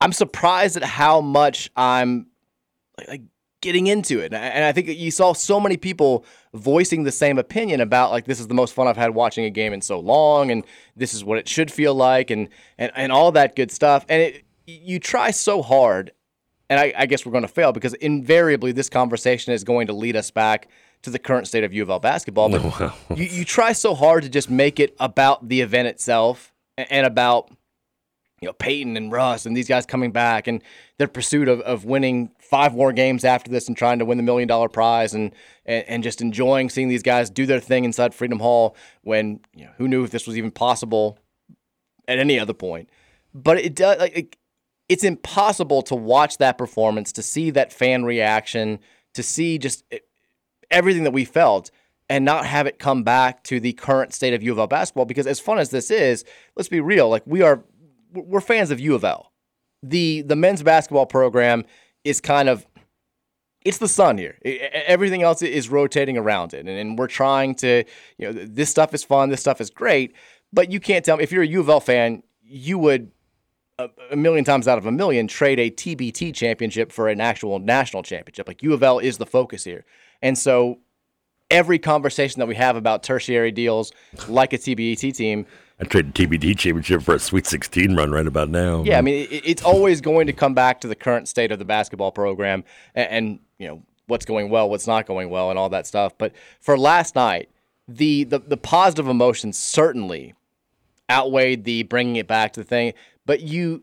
I'm 0.00 0.12
surprised 0.12 0.76
at 0.76 0.84
how 0.84 1.20
much 1.20 1.70
I'm 1.74 2.28
like 3.08 3.22
getting 3.60 3.88
into 3.88 4.20
it. 4.20 4.32
And 4.32 4.64
I 4.64 4.72
think 4.72 4.88
you 4.88 5.10
saw 5.10 5.32
so 5.32 5.58
many 5.58 5.76
people 5.76 6.24
voicing 6.54 7.02
the 7.02 7.12
same 7.12 7.38
opinion 7.38 7.80
about 7.80 8.10
like 8.10 8.24
this 8.24 8.40
is 8.40 8.46
the 8.46 8.54
most 8.54 8.72
fun 8.72 8.86
I've 8.86 8.96
had 8.96 9.14
watching 9.14 9.44
a 9.44 9.50
game 9.50 9.72
in 9.72 9.80
so 9.80 9.98
long 9.98 10.50
and 10.50 10.64
this 10.96 11.12
is 11.12 11.24
what 11.24 11.38
it 11.38 11.48
should 11.48 11.70
feel 11.70 11.94
like 11.94 12.30
and 12.30 12.48
and, 12.78 12.92
and 12.94 13.12
all 13.12 13.32
that 13.32 13.56
good 13.56 13.70
stuff. 13.70 14.06
And 14.08 14.22
it 14.22 14.44
you 14.68 15.00
try 15.00 15.30
so 15.30 15.62
hard, 15.62 16.12
and 16.68 16.78
I, 16.78 16.92
I 16.96 17.06
guess 17.06 17.24
we're 17.24 17.32
going 17.32 17.42
to 17.42 17.48
fail 17.48 17.72
because 17.72 17.94
invariably 17.94 18.72
this 18.72 18.90
conversation 18.90 19.52
is 19.54 19.64
going 19.64 19.86
to 19.86 19.94
lead 19.94 20.14
us 20.14 20.30
back 20.30 20.68
to 21.02 21.10
the 21.10 21.18
current 21.18 21.48
state 21.48 21.64
of 21.64 21.72
U 21.72 21.82
of 21.82 21.90
L 21.90 21.98
basketball. 21.98 22.50
But 22.50 22.94
you, 23.16 23.24
you 23.24 23.44
try 23.44 23.72
so 23.72 23.94
hard 23.94 24.24
to 24.24 24.28
just 24.28 24.50
make 24.50 24.78
it 24.78 24.94
about 25.00 25.48
the 25.48 25.62
event 25.62 25.88
itself 25.88 26.52
and 26.76 27.06
about 27.06 27.50
you 28.42 28.46
know 28.46 28.52
Peyton 28.52 28.96
and 28.96 29.10
Russ 29.10 29.46
and 29.46 29.56
these 29.56 29.68
guys 29.68 29.86
coming 29.86 30.12
back 30.12 30.46
and 30.46 30.62
their 30.98 31.08
pursuit 31.08 31.48
of, 31.48 31.60
of 31.62 31.86
winning 31.86 32.30
five 32.48 32.74
more 32.74 32.92
games 32.92 33.24
after 33.24 33.50
this 33.50 33.68
and 33.68 33.76
trying 33.76 33.98
to 33.98 34.04
win 34.04 34.16
the 34.16 34.24
million 34.24 34.48
dollar 34.48 34.68
prize 34.68 35.14
and, 35.14 35.32
and 35.66 35.84
and 35.88 36.02
just 36.02 36.20
enjoying 36.20 36.70
seeing 36.70 36.88
these 36.88 37.02
guys 37.02 37.30
do 37.30 37.46
their 37.46 37.60
thing 37.60 37.84
inside 37.84 38.14
Freedom 38.14 38.38
Hall 38.38 38.76
when 39.02 39.40
you 39.54 39.64
know 39.64 39.72
who 39.76 39.88
knew 39.88 40.04
if 40.04 40.10
this 40.10 40.26
was 40.26 40.36
even 40.38 40.50
possible 40.50 41.18
at 42.06 42.18
any 42.18 42.38
other 42.38 42.54
point. 42.54 42.88
But 43.34 43.58
it 43.58 43.74
does 43.74 43.98
like 43.98 44.16
it, 44.16 44.36
it's 44.88 45.04
impossible 45.04 45.82
to 45.82 45.94
watch 45.94 46.38
that 46.38 46.56
performance, 46.56 47.12
to 47.12 47.22
see 47.22 47.50
that 47.50 47.72
fan 47.72 48.04
reaction, 48.04 48.78
to 49.14 49.22
see 49.22 49.58
just 49.58 49.84
everything 50.70 51.04
that 51.04 51.12
we 51.12 51.24
felt 51.24 51.70
and 52.08 52.24
not 52.24 52.46
have 52.46 52.66
it 52.66 52.78
come 52.78 53.02
back 53.02 53.44
to 53.44 53.60
the 53.60 53.74
current 53.74 54.14
state 54.14 54.32
of 54.32 54.42
U 54.42 54.52
of 54.52 54.58
L 54.58 54.66
basketball. 54.66 55.04
Because 55.04 55.26
as 55.26 55.38
fun 55.40 55.58
as 55.58 55.70
this 55.70 55.90
is, 55.90 56.24
let's 56.56 56.68
be 56.68 56.80
real, 56.80 57.08
like 57.10 57.22
we 57.26 57.42
are, 57.42 57.62
we're 58.12 58.40
fans 58.40 58.70
of 58.70 58.80
U 58.80 58.94
of 58.94 59.04
L. 59.04 59.32
The 59.82 60.22
the 60.22 60.34
men's 60.34 60.62
basketball 60.62 61.06
program 61.06 61.64
is 62.08 62.20
kind 62.20 62.48
of 62.48 62.66
it's 63.64 63.78
the 63.78 63.88
sun 63.88 64.18
here. 64.18 64.38
Everything 64.44 65.22
else 65.22 65.42
is 65.42 65.68
rotating 65.68 66.16
around 66.16 66.54
it, 66.54 66.66
and 66.66 66.98
we're 66.98 67.08
trying 67.08 67.54
to, 67.56 67.84
you 68.16 68.32
know, 68.32 68.32
this 68.32 68.70
stuff 68.70 68.94
is 68.94 69.04
fun, 69.04 69.30
this 69.30 69.40
stuff 69.40 69.60
is 69.60 69.68
great, 69.68 70.14
but 70.52 70.70
you 70.70 70.80
can't 70.80 71.04
tell 71.04 71.16
me 71.16 71.24
if 71.24 71.32
you're 71.32 71.42
a 71.42 71.46
U 71.46 71.60
of 71.60 71.68
L 71.68 71.80
fan, 71.80 72.22
you 72.42 72.78
would 72.78 73.10
a, 73.78 74.16
million 74.16 74.44
times 74.44 74.66
out 74.66 74.78
of 74.78 74.86
a 74.86 74.90
million 74.90 75.28
trade 75.28 75.60
a 75.60 75.70
TBT 75.70 76.34
championship 76.34 76.90
for 76.90 77.08
an 77.08 77.20
actual 77.20 77.58
national 77.58 78.02
championship. 78.02 78.48
Like 78.48 78.62
U 78.62 78.72
of 78.72 78.82
L 78.82 78.98
is 78.98 79.18
the 79.18 79.26
focus 79.26 79.64
here, 79.64 79.84
and 80.22 80.38
so 80.38 80.78
every 81.50 81.78
conversation 81.78 82.40
that 82.40 82.46
we 82.46 82.54
have 82.54 82.76
about 82.76 83.02
tertiary 83.02 83.52
deals, 83.52 83.92
like 84.28 84.52
a 84.52 84.58
TBT 84.58 85.14
team. 85.14 85.46
I 85.80 85.84
trade 85.84 86.12
the 86.12 86.26
TBT 86.26 86.58
championship 86.58 87.02
for 87.02 87.14
a 87.14 87.18
Sweet 87.18 87.46
16 87.46 87.94
run 87.94 88.10
right 88.10 88.26
about 88.26 88.48
now. 88.48 88.82
Yeah, 88.82 88.98
I 88.98 89.00
mean, 89.00 89.28
it's 89.30 89.62
always 89.62 90.00
going 90.00 90.26
to 90.26 90.32
come 90.32 90.52
back 90.52 90.80
to 90.80 90.88
the 90.88 90.96
current 90.96 91.28
state 91.28 91.52
of 91.52 91.60
the 91.60 91.64
basketball 91.64 92.10
program 92.10 92.64
and, 92.94 93.10
and, 93.10 93.38
you 93.58 93.68
know 93.68 93.82
what's 94.06 94.24
going 94.24 94.50
well, 94.50 94.68
what's 94.70 94.86
not 94.86 95.06
going 95.06 95.30
well, 95.30 95.50
and 95.50 95.58
all 95.58 95.68
that 95.68 95.86
stuff. 95.86 96.16
But 96.16 96.32
for 96.60 96.78
last 96.78 97.14
night, 97.14 97.48
the 97.86 98.24
the, 98.24 98.38
the 98.38 98.56
positive 98.56 99.08
emotions 99.08 99.56
certainly 99.56 100.34
outweighed 101.10 101.64
the 101.64 101.84
bringing 101.84 102.16
it 102.16 102.26
back 102.26 102.52
to 102.54 102.60
the 102.60 102.64
thing. 102.64 102.94
But 103.26 103.40
you 103.40 103.82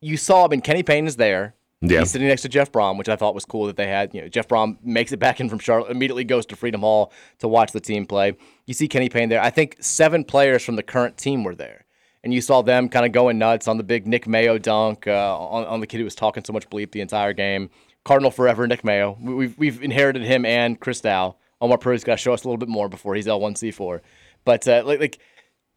you 0.00 0.16
saw, 0.16 0.44
I 0.44 0.48
mean, 0.48 0.60
Kenny 0.60 0.82
Payne 0.82 1.06
is 1.06 1.16
there. 1.16 1.54
Yeah. 1.88 2.00
He's 2.00 2.10
sitting 2.10 2.28
next 2.28 2.42
to 2.42 2.48
Jeff 2.48 2.72
Brohm, 2.72 2.98
which 2.98 3.08
I 3.08 3.16
thought 3.16 3.34
was 3.34 3.44
cool 3.44 3.66
that 3.66 3.76
they 3.76 3.86
had. 3.86 4.14
You 4.14 4.22
know, 4.22 4.28
Jeff 4.28 4.48
Brohm 4.48 4.82
makes 4.82 5.12
it 5.12 5.18
back 5.18 5.40
in 5.40 5.48
from 5.48 5.58
Charlotte, 5.58 5.90
immediately 5.90 6.24
goes 6.24 6.46
to 6.46 6.56
Freedom 6.56 6.80
Hall 6.80 7.12
to 7.38 7.48
watch 7.48 7.72
the 7.72 7.80
team 7.80 8.06
play. 8.06 8.36
You 8.66 8.74
see 8.74 8.88
Kenny 8.88 9.08
Payne 9.08 9.28
there. 9.28 9.42
I 9.42 9.50
think 9.50 9.76
seven 9.80 10.24
players 10.24 10.64
from 10.64 10.76
the 10.76 10.82
current 10.82 11.16
team 11.16 11.44
were 11.44 11.54
there. 11.54 11.84
And 12.22 12.32
you 12.32 12.40
saw 12.40 12.62
them 12.62 12.88
kind 12.88 13.04
of 13.04 13.12
going 13.12 13.38
nuts 13.38 13.68
on 13.68 13.76
the 13.76 13.82
big 13.82 14.06
Nick 14.06 14.26
Mayo 14.26 14.56
dunk, 14.56 15.06
uh, 15.06 15.38
on, 15.38 15.66
on 15.66 15.80
the 15.80 15.86
kid 15.86 15.98
who 15.98 16.04
was 16.04 16.14
talking 16.14 16.42
so 16.42 16.54
much 16.54 16.68
bleep 16.70 16.92
the 16.92 17.02
entire 17.02 17.34
game. 17.34 17.68
Cardinal 18.04 18.30
forever, 18.30 18.66
Nick 18.66 18.82
Mayo. 18.82 19.18
We've, 19.20 19.56
we've 19.58 19.82
inherited 19.82 20.22
him 20.22 20.46
and 20.46 20.80
Chris 20.80 21.02
Dow. 21.02 21.36
Omar 21.60 21.78
Pruitt's 21.78 22.04
got 22.04 22.14
to 22.14 22.18
show 22.18 22.32
us 22.32 22.44
a 22.44 22.48
little 22.48 22.58
bit 22.58 22.68
more 22.68 22.88
before 22.88 23.14
he's 23.14 23.26
L1C4. 23.26 24.00
But 24.44 24.66
uh, 24.68 24.82
like, 24.84 25.00
like 25.00 25.18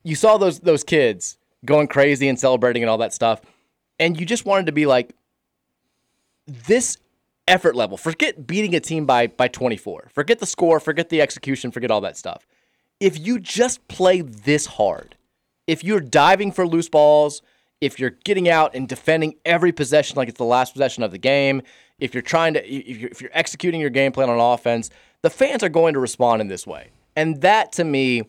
you 0.04 0.16
saw 0.16 0.38
those 0.38 0.60
those 0.60 0.84
kids 0.84 1.38
going 1.66 1.88
crazy 1.88 2.28
and 2.28 2.40
celebrating 2.40 2.84
and 2.84 2.90
all 2.90 2.98
that 3.00 3.14
stuff, 3.14 3.42
and 4.00 4.20
you 4.20 4.26
just 4.26 4.46
wanted 4.46 4.66
to 4.68 4.72
be 4.72 4.86
like, 4.86 5.16
this 6.48 6.98
effort 7.48 7.76
level. 7.76 7.98
Forget 7.98 8.48
beating 8.48 8.76
a 8.76 8.80
team 8.80 9.06
by 9.06 9.28
by 9.28 9.48
24. 9.48 10.10
Forget 10.14 10.40
the 10.40 10.46
score. 10.46 10.80
Forget 10.80 11.10
the 11.10 11.22
execution. 11.22 11.72
Forget 11.72 11.92
all 11.92 12.02
that 12.02 12.18
stuff. 12.18 12.46
If 13.00 13.20
you 13.20 13.40
just 13.40 13.88
play 13.88 14.22
this 14.22 14.66
hard, 14.66 15.16
if 15.68 15.84
you're 15.84 16.00
diving 16.00 16.52
for 16.52 16.68
loose 16.68 16.90
balls, 16.90 17.42
if 17.80 18.00
you're 18.00 18.12
getting 18.24 18.50
out 18.50 18.74
and 18.74 18.88
defending 18.88 19.36
every 19.46 19.72
possession 19.72 20.16
like 20.16 20.30
it's 20.30 20.38
the 20.38 20.44
last 20.44 20.74
possession 20.74 21.04
of 21.04 21.12
the 21.12 21.18
game, 21.18 21.62
if 22.00 22.14
you're 22.14 22.24
trying 22.24 22.54
to, 22.56 22.68
if 22.68 22.98
you're, 22.98 23.10
if 23.10 23.22
you're 23.22 23.32
executing 23.34 23.80
your 23.80 23.90
game 23.90 24.12
plan 24.12 24.30
on 24.30 24.40
offense, 24.40 24.90
the 25.22 25.30
fans 25.30 25.64
are 25.64 25.70
going 25.70 25.94
to 25.94 26.00
respond 26.00 26.42
in 26.42 26.48
this 26.48 26.66
way. 26.66 26.90
And 27.16 27.42
that 27.42 27.72
to 27.74 27.84
me 27.84 28.24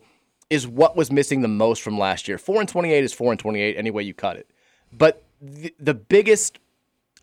is 0.49 0.67
what 0.67 0.95
was 0.95 1.11
missing 1.11 1.41
the 1.41 1.47
most 1.47 1.81
from 1.81 1.97
last 1.97 2.27
year. 2.27 2.37
4 2.37 2.61
and 2.61 2.69
28 2.69 3.03
is 3.03 3.13
4 3.13 3.31
and 3.31 3.39
28 3.39 3.77
any 3.77 3.91
way 3.91 4.03
you 4.03 4.13
cut 4.13 4.37
it. 4.37 4.49
But 4.91 5.23
the, 5.41 5.73
the 5.79 5.93
biggest 5.93 6.59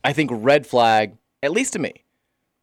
I 0.05 0.13
think 0.13 0.31
red 0.33 0.67
flag, 0.67 1.17
at 1.43 1.53
least 1.53 1.73
to 1.75 1.79
me, 1.79 2.05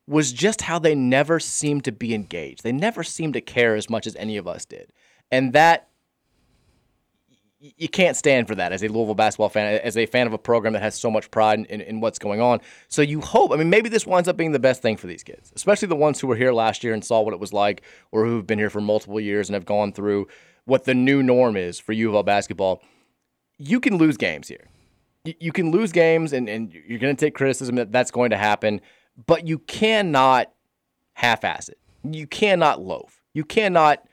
was 0.08 0.32
just 0.32 0.62
how 0.62 0.80
they 0.80 0.96
never 0.96 1.40
seemed 1.40 1.86
to 1.86 1.92
be 1.92 2.14
engaged. 2.14 2.64
They 2.64 2.72
never 2.72 3.04
seemed 3.04 3.34
to 3.34 3.42
care 3.42 3.76
as 3.76 3.90
much 3.90 4.06
as 4.06 4.16
any 4.18 4.38
of 4.38 4.48
us 4.48 4.66
did. 4.66 4.92
And 5.32 5.54
that 5.54 5.90
you 7.60 7.88
can't 7.88 8.18
stand 8.18 8.48
for 8.48 8.56
that 8.56 8.74
as 8.74 8.84
a 8.84 8.90
Louisville 8.90 9.16
basketball 9.16 9.48
fan, 9.48 9.80
as 9.80 9.96
a 9.96 10.06
fan 10.06 10.28
of 10.28 10.34
a 10.34 10.38
program 10.38 10.74
that 10.74 10.82
has 10.82 10.96
so 10.96 11.10
much 11.10 11.32
pride 11.32 11.60
in, 11.60 11.66
in, 11.66 11.82
in, 11.82 12.02
what's 12.02 12.20
going 12.20 12.42
on. 12.42 12.60
So 12.90 13.02
you 13.02 13.22
hope, 13.22 13.54
I 13.54 13.56
mean, 13.56 13.70
maybe 13.70 13.88
this 13.88 14.06
winds 14.06 14.28
up 14.28 14.36
being 14.36 14.52
the 14.52 14.60
best 14.60 14.82
thing 14.82 14.98
for 14.98 15.08
these 15.08 15.24
kids, 15.24 15.54
especially 15.56 15.88
the 15.88 15.96
ones 15.96 16.20
who 16.20 16.28
were 16.28 16.36
here 16.36 16.52
last 16.52 16.84
year 16.84 16.94
and 16.94 17.06
saw 17.06 17.22
what 17.22 17.34
it 17.34 17.40
was 17.40 17.54
like, 17.54 17.84
or 18.12 18.26
who've 18.26 18.46
been 18.46 18.60
here 18.60 18.70
for 18.70 18.82
multiple 18.82 19.20
years 19.20 19.48
and 19.48 19.54
have 19.54 19.66
gone 19.66 19.94
through 19.94 20.28
what 20.66 20.84
the 20.84 20.94
new 20.94 21.24
norm 21.24 21.56
is 21.56 21.80
for 21.80 21.94
U 21.94 22.10
of 22.10 22.16
L 22.16 22.24
basketball. 22.24 22.82
You 23.58 23.80
can 23.80 23.98
lose 23.98 24.18
games 24.18 24.50
here 24.50 24.68
you 25.26 25.52
can 25.52 25.72
lose 25.72 25.92
games 25.92 26.34
and, 26.34 26.50
and 26.50 26.74
you're 26.74 27.00
going 27.00 27.16
to 27.16 27.26
take 27.26 27.34
criticism 27.34 27.76
that 27.76 27.92
that's 27.92 28.12
going 28.12 28.32
to 28.32 28.38
happen, 28.38 28.82
but 29.26 29.48
you 29.48 29.60
cannot 29.60 30.52
half 31.14 31.44
ass 31.44 31.70
it. 31.70 31.80
You 32.04 32.28
cannot 32.28 32.82
loaf. 32.82 33.24
You 33.34 33.46
cannot 33.46 34.04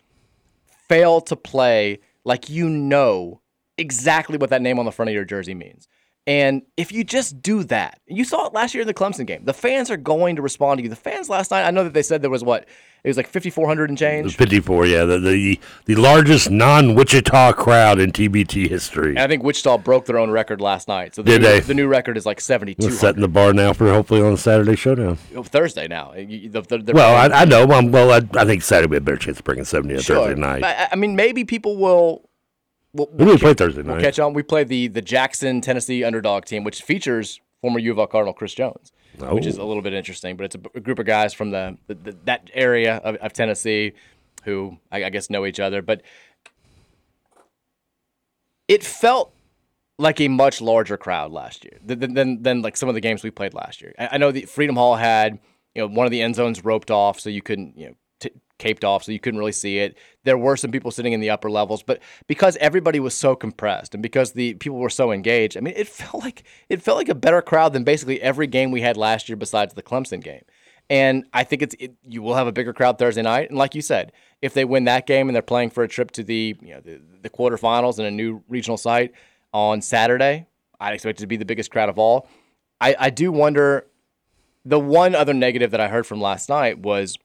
fail 0.89 1.21
to 1.23 1.37
play 1.37 2.01
like 2.25 2.49
you 2.49 2.69
know 2.69 3.41
exactly 3.77 4.39
what 4.39 4.51
that 4.51 4.63
name 4.63 4.79
on 4.79 4.85
the 4.85 4.93
front 4.93 5.09
of 5.09 5.15
your 5.15 5.25
jersey 5.25 5.55
means. 5.55 5.89
And 6.31 6.63
if 6.77 6.93
you 6.93 7.03
just 7.03 7.43
do 7.43 7.65
that, 7.65 7.99
you 8.07 8.23
saw 8.23 8.47
it 8.47 8.53
last 8.53 8.73
year 8.73 8.83
in 8.83 8.87
the 8.87 8.95
Clemson 8.95 9.27
game. 9.27 9.45
The 9.45 9.53
fans 9.53 9.91
are 9.91 9.97
going 9.97 10.37
to 10.37 10.43
respond 10.43 10.79
to 10.79 10.85
you. 10.85 10.89
The 10.89 10.95
fans 10.95 11.29
last 11.29 11.51
night, 11.51 11.67
I 11.67 11.73
know 11.73 11.83
that 11.83 11.93
they 11.93 12.05
said 12.05 12.23
there 12.23 12.31
was 12.31 12.45
what 12.45 12.69
it 13.03 13.09
was 13.09 13.17
like 13.17 13.27
5,400 13.27 13.89
and 13.89 13.99
change. 13.99 14.37
54, 14.37 14.87
yeah, 14.87 15.05
the 15.05 15.19
the, 15.19 15.61
the 15.87 15.97
largest 15.97 16.49
non-Wichita 16.49 17.55
crowd 17.55 17.99
in 17.99 18.13
TBT 18.13 18.69
history. 18.69 19.11
And 19.11 19.19
I 19.19 19.27
think 19.27 19.43
Wichita 19.43 19.79
broke 19.79 20.07
their 20.07 20.19
own 20.19 20.31
record 20.31 20.61
last 20.61 20.87
night. 20.87 21.17
So 21.17 21.23
the 21.23 21.33
Did 21.33 21.43
new, 21.43 21.49
they? 21.49 21.61
The 21.61 21.75
new 21.75 21.89
record 21.89 22.17
is 22.17 22.27
like 22.27 22.41
72. 22.41 22.89
setting 22.93 23.23
the 23.23 23.29
bar 23.29 23.53
now 23.53 23.73
for 23.73 23.93
hopefully 23.93 24.23
on 24.23 24.31
the 24.31 24.39
Saturday 24.39 24.77
showdown. 24.77 25.19
Oh, 25.35 25.43
Thursday 25.43 25.89
now. 25.89 26.13
The, 26.13 26.61
the, 26.61 26.93
well, 26.95 27.17
I, 27.17 27.41
I, 27.41 27.45
know. 27.45 27.67
well, 27.67 28.13
I, 28.13 28.21
I, 28.41 28.45
think 28.45 28.63
Saturday 28.63 28.89
we 28.89 28.95
have 28.95 29.03
a 29.03 29.05
better 29.05 29.19
chance 29.19 29.41
of 29.41 29.45
breaking 29.45 29.65
70 29.65 29.97
on 29.97 30.01
sure. 30.01 30.27
Thursday 30.27 30.41
night. 30.41 30.63
I, 30.63 30.91
I 30.93 30.95
mean, 30.95 31.17
maybe 31.17 31.45
people 31.45 31.77
will 31.77 32.30
We'll, 32.93 33.09
we'll, 33.13 33.39
play 33.39 33.55
Thursday 33.55 33.83
night. 33.83 33.95
We'll 33.95 34.03
catch 34.03 34.19
on. 34.19 34.33
We 34.33 34.43
play 34.43 34.65
the 34.65 34.89
the 34.89 35.03
Jackson, 35.03 35.61
Tennessee 35.61 36.03
underdog 36.03 36.45
team, 36.45 36.65
which 36.65 36.83
features 36.83 37.41
former 37.61 37.79
U 37.79 37.93
of 37.93 37.99
L 37.99 38.07
Cardinal 38.07 38.35
Chris 38.35 38.53
Jones, 38.55 38.93
oh. 39.21 39.35
which 39.35 39.47
is 39.47 39.59
a 39.59 39.61
oh. 39.61 39.69
little 39.69 39.83
bit 39.83 39.93
interesting. 39.93 40.37
But 40.37 40.45
it's 40.47 40.55
a, 40.57 40.61
a 40.75 40.81
group 40.81 40.99
of 40.99 41.07
guys 41.07 41.33
from 41.33 41.51
the, 41.51 41.79
the, 41.87 41.95
the 41.95 42.17
that 42.25 42.51
area 42.53 42.97
of, 42.97 43.17
of, 43.17 43.33
Tennessee 43.33 43.93
who 44.45 44.79
I, 44.91 45.05
I 45.05 45.11
guess 45.11 45.31
know 45.31 45.47
each 45.47 45.61
other. 45.61 45.83
But 45.83 46.03
it 48.67 48.83
felt 48.83 49.33
like 49.99 50.21
a 50.21 50.29
much 50.29 50.61
larger 50.61 50.97
crowd 50.97 51.31
last 51.31 51.65
year 51.65 51.79
than, 51.85 52.15
than, 52.15 52.43
than 52.43 52.63
like 52.63 52.77
some 52.77 52.89
of 52.89 52.95
the 52.95 53.01
games 53.01 53.23
we 53.23 53.31
played 53.31 53.53
last 53.53 53.83
year. 53.83 53.95
I, 53.99 54.11
I 54.13 54.19
know 54.19 54.33
the 54.33 54.43
Freedom 54.47 54.77
Hall 54.77 54.97
had 54.97 55.39
you 55.75 55.83
know 55.83 55.87
one 55.87 56.07
of 56.07 56.11
the 56.11 56.23
end 56.23 56.35
zones 56.35 56.65
roped 56.65 56.91
off, 56.91 57.21
so 57.21 57.31
you 57.31 57.43
couldn't 57.43 57.77
you 57.77 57.89
know 57.89 57.95
caped 58.61 58.85
off, 58.85 59.03
so 59.03 59.11
you 59.11 59.19
couldn't 59.19 59.41
really 59.41 59.51
see 59.51 59.79
it. 59.79 59.99
There 60.23 60.39
were 60.39 60.57
some 60.57 60.71
people 60.71 60.93
sitting 60.93 61.13
in 61.13 61.21
the 61.21 61.31
upper 61.31 61.51
levels, 61.51 61.83
but 61.83 62.01
because 62.29 62.57
everybody 62.59 63.01
was 63.01 63.15
so 63.15 63.35
compressed 63.35 63.95
and 63.95 64.03
because 64.03 64.33
the 64.33 64.55
people 64.55 64.79
were 64.79 64.91
so 64.91 65.11
engaged, 65.11 65.57
I 65.57 65.61
mean, 65.61 65.75
it 65.77 65.89
felt 65.89 66.23
like 66.23 66.45
it 66.69 66.81
felt 66.81 66.99
like 66.99 67.09
a 67.09 67.15
better 67.15 67.43
crowd 67.43 67.73
than 67.73 67.83
basically 67.83 68.21
every 68.21 68.47
game 68.47 68.71
we 68.71 68.83
had 68.83 68.97
last 68.97 69.29
year 69.29 69.37
besides 69.37 69.75
the 69.75 69.83
Clemson 69.83 70.23
game. 70.23 70.45
And 70.89 71.25
I 71.33 71.45
think 71.45 71.63
it's 71.63 71.75
it, 71.79 71.95
you 72.03 72.21
will 72.21 72.35
have 72.35 72.47
a 72.47 72.53
bigger 72.53 72.73
crowd 72.73 72.99
Thursday 72.99 73.23
night. 73.23 73.49
And 73.49 73.59
like 73.59 73.75
you 73.75 73.83
said, 73.83 74.13
if 74.43 74.55
they 74.55 74.65
win 74.65 74.85
that 74.85 75.07
game 75.07 75.29
and 75.29 75.35
they're 75.35 75.43
playing 75.43 75.71
for 75.71 75.83
a 75.83 75.89
trip 75.89 76.11
to 76.13 76.23
the 76.23 76.57
you 76.61 76.75
know 76.75 76.81
the, 76.81 77.01
the 77.23 77.31
quarterfinals 77.31 77.99
in 77.99 78.05
a 78.05 78.11
new 78.11 78.43
regional 78.49 78.77
site 78.77 79.13
on 79.53 79.81
Saturday, 79.81 80.47
I'd 80.79 80.95
expect 80.95 81.21
it 81.21 81.23
to 81.23 81.27
be 81.27 81.37
the 81.37 81.45
biggest 81.45 81.71
crowd 81.71 81.89
of 81.89 81.99
all. 81.99 82.29
I, 82.81 82.95
I 82.99 83.11
do 83.11 83.33
wonder. 83.33 83.87
The 84.63 84.79
one 84.79 85.15
other 85.15 85.33
negative 85.33 85.71
that 85.71 85.81
I 85.81 85.89
heard 85.89 86.07
from 86.07 86.21
last 86.21 86.51
night 86.51 86.81
was 86.81 87.17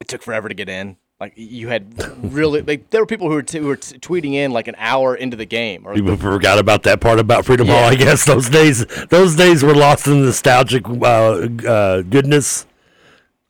it 0.00 0.08
took 0.08 0.22
forever 0.22 0.48
to 0.48 0.54
get 0.54 0.68
in. 0.68 0.96
Like 1.20 1.32
you 1.36 1.68
had 1.68 1.94
really, 2.34 2.62
like 2.62 2.90
there 2.90 3.00
were 3.00 3.06
people 3.06 3.28
who 3.28 3.34
were, 3.34 3.42
t- 3.42 3.58
who 3.58 3.68
were 3.68 3.76
t- 3.76 3.98
tweeting 3.98 4.34
in 4.34 4.50
like 4.50 4.66
an 4.66 4.74
hour 4.78 5.14
into 5.14 5.36
the 5.36 5.46
game. 5.46 5.86
Or 5.86 5.94
people 5.94 6.16
forgot 6.16 6.58
about 6.58 6.82
that 6.82 7.00
part 7.00 7.20
about 7.20 7.44
Freedom 7.44 7.66
yeah. 7.68 7.80
Hall. 7.80 7.90
I 7.90 7.94
guess 7.94 8.24
those 8.26 8.50
days, 8.50 8.84
those 9.10 9.36
days 9.36 9.62
were 9.62 9.74
lost 9.74 10.06
in 10.08 10.22
nostalgic 10.22 10.88
uh, 10.88 11.48
uh, 11.66 12.02
goodness. 12.02 12.66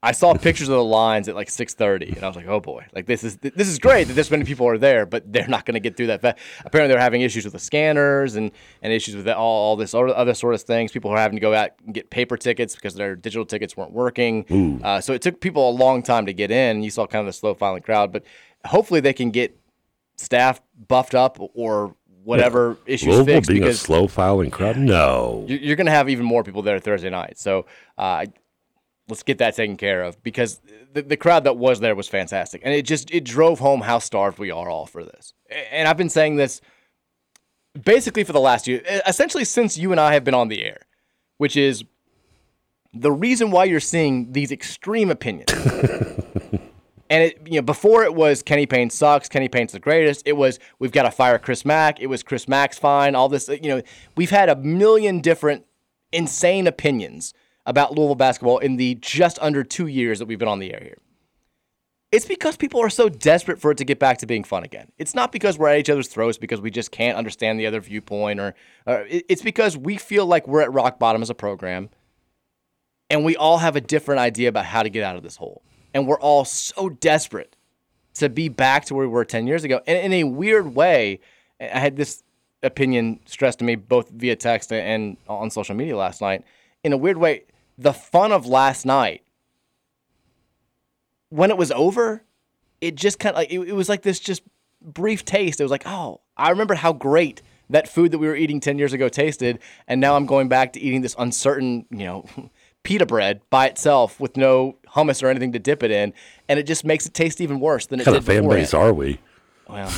I 0.04 0.12
saw 0.12 0.34
pictures 0.34 0.68
of 0.68 0.74
the 0.74 0.84
lines 0.84 1.28
at 1.28 1.34
like 1.34 1.48
6:30, 1.48 2.14
and 2.16 2.22
I 2.22 2.26
was 2.28 2.36
like, 2.36 2.46
"Oh 2.46 2.60
boy! 2.60 2.84
Like 2.94 3.06
this 3.06 3.24
is 3.24 3.36
this 3.38 3.68
is 3.68 3.78
great 3.78 4.04
that 4.08 4.12
this 4.14 4.30
many 4.30 4.44
people 4.44 4.68
are 4.68 4.78
there, 4.78 5.06
but 5.06 5.32
they're 5.32 5.48
not 5.48 5.64
going 5.64 5.74
to 5.74 5.80
get 5.80 5.96
through 5.96 6.08
that 6.08 6.20
fast." 6.20 6.38
Apparently, 6.64 6.92
they're 6.92 7.00
having 7.02 7.22
issues 7.22 7.44
with 7.44 7.54
the 7.54 7.58
scanners 7.58 8.36
and 8.36 8.50
and 8.82 8.92
issues 8.92 9.16
with 9.16 9.26
all, 9.28 9.36
all 9.70 9.76
this 9.76 9.94
other 9.94 10.34
sort 10.34 10.54
of 10.54 10.62
things. 10.62 10.92
People 10.92 11.10
are 11.10 11.18
having 11.18 11.36
to 11.36 11.40
go 11.40 11.54
out 11.54 11.70
and 11.84 11.94
get 11.94 12.10
paper 12.10 12.36
tickets 12.36 12.74
because 12.74 12.94
their 12.94 13.16
digital 13.16 13.46
tickets 13.46 13.76
weren't 13.76 13.92
working. 13.92 14.80
Uh, 14.84 15.00
so 15.00 15.12
it 15.14 15.22
took 15.22 15.40
people 15.40 15.68
a 15.68 15.72
long 15.72 16.02
time 16.02 16.26
to 16.26 16.32
get 16.32 16.50
in. 16.50 16.82
You 16.82 16.90
saw 16.90 17.06
kind 17.06 17.20
of 17.20 17.26
the 17.26 17.32
slow 17.32 17.54
filing 17.54 17.82
crowd, 17.82 18.12
but 18.12 18.24
hopefully 18.66 19.00
they 19.00 19.12
can 19.14 19.30
get 19.30 19.58
staff 20.16 20.60
buffed 20.88 21.14
up 21.14 21.38
or 21.54 21.94
whatever 22.22 22.76
issues 22.86 23.08
Louisville 23.08 23.34
fixed 23.36 23.50
being 23.50 23.64
a 23.64 23.74
slow 23.74 24.06
filing 24.06 24.50
crowd? 24.50 24.76
No. 24.78 25.44
you- 25.48 25.58
you're 25.58 25.76
going 25.76 25.86
to 25.86 25.92
have 25.92 26.08
even 26.08 26.24
more 26.24 26.42
people 26.42 26.62
there 26.62 26.78
Thursday 26.78 27.10
night. 27.10 27.38
So 27.38 27.66
uh, 27.98 28.26
let's 29.08 29.22
get 29.22 29.38
that 29.38 29.54
taken 29.54 29.76
care 29.76 30.02
of 30.02 30.22
because 30.22 30.60
the, 30.92 31.02
the 31.02 31.16
crowd 31.16 31.44
that 31.44 31.56
was 31.56 31.80
there 31.80 31.94
was 31.94 32.08
fantastic, 32.08 32.62
and 32.64 32.74
it 32.74 32.82
just 32.82 33.10
it 33.10 33.24
drove 33.24 33.58
home 33.58 33.82
how 33.82 33.98
starved 33.98 34.38
we 34.38 34.50
are 34.50 34.68
all 34.68 34.86
for 34.86 35.04
this. 35.04 35.34
And 35.70 35.88
I've 35.88 35.96
been 35.96 36.10
saying 36.10 36.36
this 36.36 36.60
basically 37.82 38.24
for 38.24 38.32
the 38.32 38.40
last 38.40 38.66
year, 38.66 38.82
essentially 39.06 39.44
since 39.44 39.76
you 39.76 39.90
and 39.90 40.00
I 40.00 40.14
have 40.14 40.24
been 40.24 40.34
on 40.34 40.48
the 40.48 40.64
air, 40.64 40.82
which 41.38 41.56
is 41.56 41.84
the 42.92 43.12
reason 43.12 43.50
why 43.50 43.64
you're 43.64 43.80
seeing 43.80 44.32
these 44.32 44.52
extreme 44.52 45.10
opinions. 45.10 45.52
And 47.10 47.22
it, 47.22 47.38
you 47.46 47.56
know, 47.56 47.62
before 47.62 48.02
it 48.02 48.14
was 48.14 48.42
Kenny 48.42 48.66
Payne 48.66 48.90
sucks, 48.90 49.28
Kenny 49.28 49.48
Payne's 49.48 49.72
the 49.72 49.78
greatest. 49.78 50.22
It 50.26 50.32
was 50.32 50.58
we've 50.78 50.90
got 50.90 51.02
to 51.02 51.10
fire 51.10 51.38
Chris 51.38 51.64
Mack. 51.64 52.00
It 52.00 52.06
was 52.06 52.22
Chris 52.22 52.48
Mack's 52.48 52.78
fine. 52.78 53.14
All 53.14 53.28
this, 53.28 53.48
you 53.48 53.68
know, 53.68 53.82
we've 54.16 54.30
had 54.30 54.48
a 54.48 54.56
million 54.56 55.20
different 55.20 55.64
insane 56.12 56.66
opinions 56.66 57.34
about 57.66 57.94
Louisville 57.94 58.14
basketball 58.14 58.58
in 58.58 58.76
the 58.76 58.96
just 58.96 59.38
under 59.40 59.64
two 59.64 59.86
years 59.86 60.18
that 60.18 60.26
we've 60.26 60.38
been 60.38 60.48
on 60.48 60.58
the 60.58 60.72
air 60.72 60.80
here. 60.82 60.98
It's 62.12 62.26
because 62.26 62.56
people 62.56 62.80
are 62.80 62.90
so 62.90 63.08
desperate 63.08 63.60
for 63.60 63.72
it 63.72 63.78
to 63.78 63.84
get 63.84 63.98
back 63.98 64.18
to 64.18 64.26
being 64.26 64.44
fun 64.44 64.62
again. 64.62 64.92
It's 64.98 65.14
not 65.14 65.32
because 65.32 65.58
we're 65.58 65.68
at 65.68 65.78
each 65.78 65.90
other's 65.90 66.06
throats 66.06 66.38
because 66.38 66.60
we 66.60 66.70
just 66.70 66.92
can't 66.92 67.18
understand 67.18 67.58
the 67.58 67.66
other 67.66 67.80
viewpoint, 67.80 68.38
or, 68.38 68.54
or 68.86 69.04
it's 69.08 69.42
because 69.42 69.76
we 69.76 69.96
feel 69.96 70.24
like 70.24 70.46
we're 70.46 70.60
at 70.60 70.72
rock 70.72 71.00
bottom 71.00 71.22
as 71.22 71.30
a 71.30 71.34
program, 71.34 71.90
and 73.10 73.24
we 73.24 73.34
all 73.36 73.58
have 73.58 73.74
a 73.74 73.80
different 73.80 74.20
idea 74.20 74.48
about 74.48 74.64
how 74.64 74.84
to 74.84 74.90
get 74.90 75.02
out 75.02 75.16
of 75.16 75.24
this 75.24 75.36
hole. 75.36 75.62
And 75.92 76.06
we're 76.06 76.20
all 76.20 76.44
so 76.44 76.88
desperate 76.88 77.56
to 78.14 78.28
be 78.28 78.48
back 78.48 78.84
to 78.84 78.94
where 78.94 79.08
we 79.08 79.12
were 79.12 79.24
10 79.24 79.48
years 79.48 79.64
ago. 79.64 79.80
And 79.86 79.98
in 79.98 80.12
a 80.12 80.24
weird 80.24 80.74
way, 80.74 81.20
I 81.60 81.78
had 81.80 81.96
this 81.96 82.22
opinion 82.62 83.20
stressed 83.26 83.58
to 83.58 83.64
me 83.64 83.74
both 83.74 84.10
via 84.10 84.36
text 84.36 84.72
and 84.72 85.16
on 85.28 85.50
social 85.50 85.74
media 85.74 85.96
last 85.96 86.20
night. 86.20 86.44
In 86.84 86.92
a 86.92 86.96
weird 86.96 87.16
way, 87.16 87.44
the 87.78 87.92
fun 87.92 88.32
of 88.32 88.46
last 88.46 88.84
night, 88.86 89.22
when 91.28 91.50
it 91.50 91.56
was 91.56 91.72
over, 91.72 92.22
it 92.80 92.94
just 92.94 93.18
kind 93.18 93.34
of 93.34 93.38
like, 93.38 93.50
it, 93.50 93.58
it 93.60 93.72
was 93.74 93.88
like 93.88 94.02
this 94.02 94.20
just 94.20 94.42
brief 94.80 95.24
taste. 95.24 95.60
It 95.60 95.64
was 95.64 95.70
like, 95.70 95.86
oh, 95.86 96.20
I 96.36 96.50
remember 96.50 96.74
how 96.74 96.92
great 96.92 97.42
that 97.70 97.88
food 97.88 98.12
that 98.12 98.18
we 98.18 98.26
were 98.26 98.36
eating 98.36 98.60
10 98.60 98.78
years 98.78 98.92
ago 98.92 99.08
tasted. 99.08 99.58
And 99.88 100.00
now 100.00 100.16
I'm 100.16 100.26
going 100.26 100.48
back 100.48 100.72
to 100.74 100.80
eating 100.80 101.00
this 101.02 101.16
uncertain, 101.18 101.86
you 101.90 102.04
know, 102.04 102.26
pita 102.82 103.06
bread 103.06 103.40
by 103.50 103.66
itself 103.66 104.20
with 104.20 104.36
no 104.36 104.76
hummus 104.94 105.22
or 105.22 105.28
anything 105.28 105.52
to 105.52 105.58
dip 105.58 105.82
it 105.82 105.90
in. 105.90 106.12
And 106.48 106.58
it 106.58 106.64
just 106.64 106.84
makes 106.84 107.06
it 107.06 107.14
taste 107.14 107.40
even 107.40 107.58
worse 107.58 107.86
than 107.86 108.00
it 108.00 108.06
What 108.06 108.12
kind 108.12 108.24
did 108.24 108.38
of 108.38 108.44
fan 108.44 108.48
base 108.48 108.74
are 108.74 108.92
we? 108.92 109.18
Well, 109.68 109.90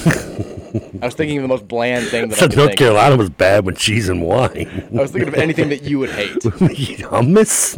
I 1.02 1.06
was 1.06 1.14
thinking 1.14 1.38
of 1.38 1.42
the 1.42 1.48
most 1.48 1.68
bland 1.68 2.06
thing 2.08 2.28
that 2.28 2.38
I 2.38 2.40
could 2.48 2.56
North 2.56 2.68
think. 2.68 2.78
Carolina 2.78 3.16
was 3.16 3.30
bad 3.30 3.64
with 3.64 3.78
cheese 3.78 4.08
and 4.08 4.22
wine. 4.22 4.88
I 4.92 5.00
was 5.00 5.10
thinking 5.10 5.28
of 5.28 5.34
anything 5.34 5.68
that 5.70 5.82
you 5.82 5.98
would 5.98 6.10
hate. 6.10 6.36
Hummus? 6.42 7.76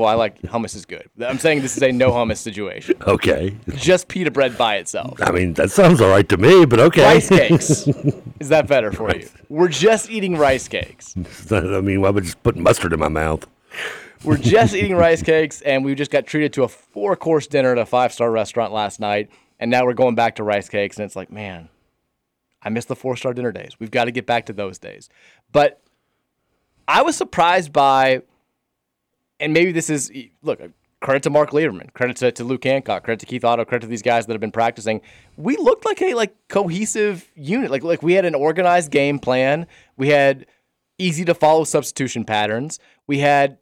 Well, 0.00 0.08
I 0.08 0.14
like 0.14 0.40
hummus 0.42 0.76
is 0.76 0.86
good. 0.86 1.10
I'm 1.20 1.38
saying 1.38 1.60
this 1.60 1.76
is 1.76 1.82
a 1.82 1.92
no 1.92 2.10
hummus 2.10 2.38
situation. 2.38 2.94
Okay. 3.06 3.54
Just 3.74 4.08
pita 4.08 4.30
bread 4.30 4.56
by 4.56 4.76
itself. 4.76 5.18
I 5.20 5.30
mean, 5.32 5.52
that 5.54 5.70
sounds 5.72 6.00
all 6.00 6.08
right 6.08 6.26
to 6.28 6.36
me, 6.36 6.64
but 6.64 6.78
okay. 6.80 7.02
Rice 7.02 7.28
cakes. 7.28 7.86
Is 8.40 8.48
that 8.48 8.66
better 8.66 8.92
for 8.92 9.14
you? 9.14 9.28
We're 9.50 9.68
just 9.68 10.08
eating 10.08 10.38
rice 10.38 10.68
cakes. 10.68 11.14
I 11.50 11.80
mean, 11.82 12.00
why 12.00 12.08
would 12.08 12.24
just 12.24 12.42
put 12.42 12.56
mustard 12.56 12.94
in 12.94 13.00
my 13.00 13.08
mouth? 13.08 13.46
We're 14.24 14.38
just 14.38 14.74
eating 14.74 14.96
rice 14.96 15.22
cakes, 15.22 15.60
and 15.60 15.84
we 15.84 15.94
just 15.94 16.10
got 16.10 16.26
treated 16.26 16.54
to 16.54 16.62
a 16.62 16.68
four 16.68 17.14
course 17.16 17.46
dinner 17.46 17.72
at 17.72 17.78
a 17.78 17.84
five 17.84 18.12
star 18.12 18.30
restaurant 18.30 18.72
last 18.72 19.00
night. 19.00 19.28
And 19.58 19.70
now 19.70 19.84
we're 19.84 19.92
going 19.92 20.14
back 20.14 20.36
to 20.36 20.42
rice 20.42 20.70
cakes, 20.70 20.96
and 20.96 21.04
it's 21.04 21.16
like, 21.16 21.30
man, 21.30 21.68
I 22.62 22.68
miss 22.68 22.84
the 22.84 22.96
four 22.96 23.16
star 23.16 23.34
dinner 23.34 23.52
days. 23.52 23.72
We've 23.78 23.90
got 23.90 24.04
to 24.04 24.10
get 24.10 24.26
back 24.26 24.46
to 24.46 24.52
those 24.52 24.78
days. 24.78 25.08
But 25.52 25.82
I 26.86 27.02
was 27.02 27.16
surprised 27.16 27.72
by, 27.72 28.22
and 29.38 29.52
maybe 29.52 29.72
this 29.72 29.90
is, 29.90 30.12
look, 30.42 30.60
uh, 30.60 30.68
credit 31.00 31.22
to 31.22 31.30
Mark 31.30 31.50
Lederman, 31.50 31.92
credit 31.94 32.16
to, 32.18 32.32
to 32.32 32.44
Luke 32.44 32.64
Hancock, 32.64 33.04
credit 33.04 33.20
to 33.20 33.26
Keith 33.26 33.44
Otto, 33.44 33.64
credit 33.64 33.86
to 33.86 33.90
these 33.90 34.02
guys 34.02 34.26
that 34.26 34.32
have 34.34 34.40
been 34.40 34.52
practicing. 34.52 35.00
We 35.36 35.56
looked 35.56 35.84
like 35.84 36.02
a 36.02 36.14
like 36.14 36.34
cohesive 36.48 37.30
unit. 37.34 37.70
Like 37.70 37.82
like 37.82 38.02
we 38.02 38.14
had 38.14 38.24
an 38.24 38.34
organized 38.34 38.90
game 38.90 39.18
plan. 39.18 39.66
We 39.96 40.08
had 40.08 40.46
easy 40.98 41.24
to 41.24 41.34
follow 41.34 41.64
substitution 41.64 42.24
patterns. 42.24 42.78
We 43.06 43.20
had 43.20 43.58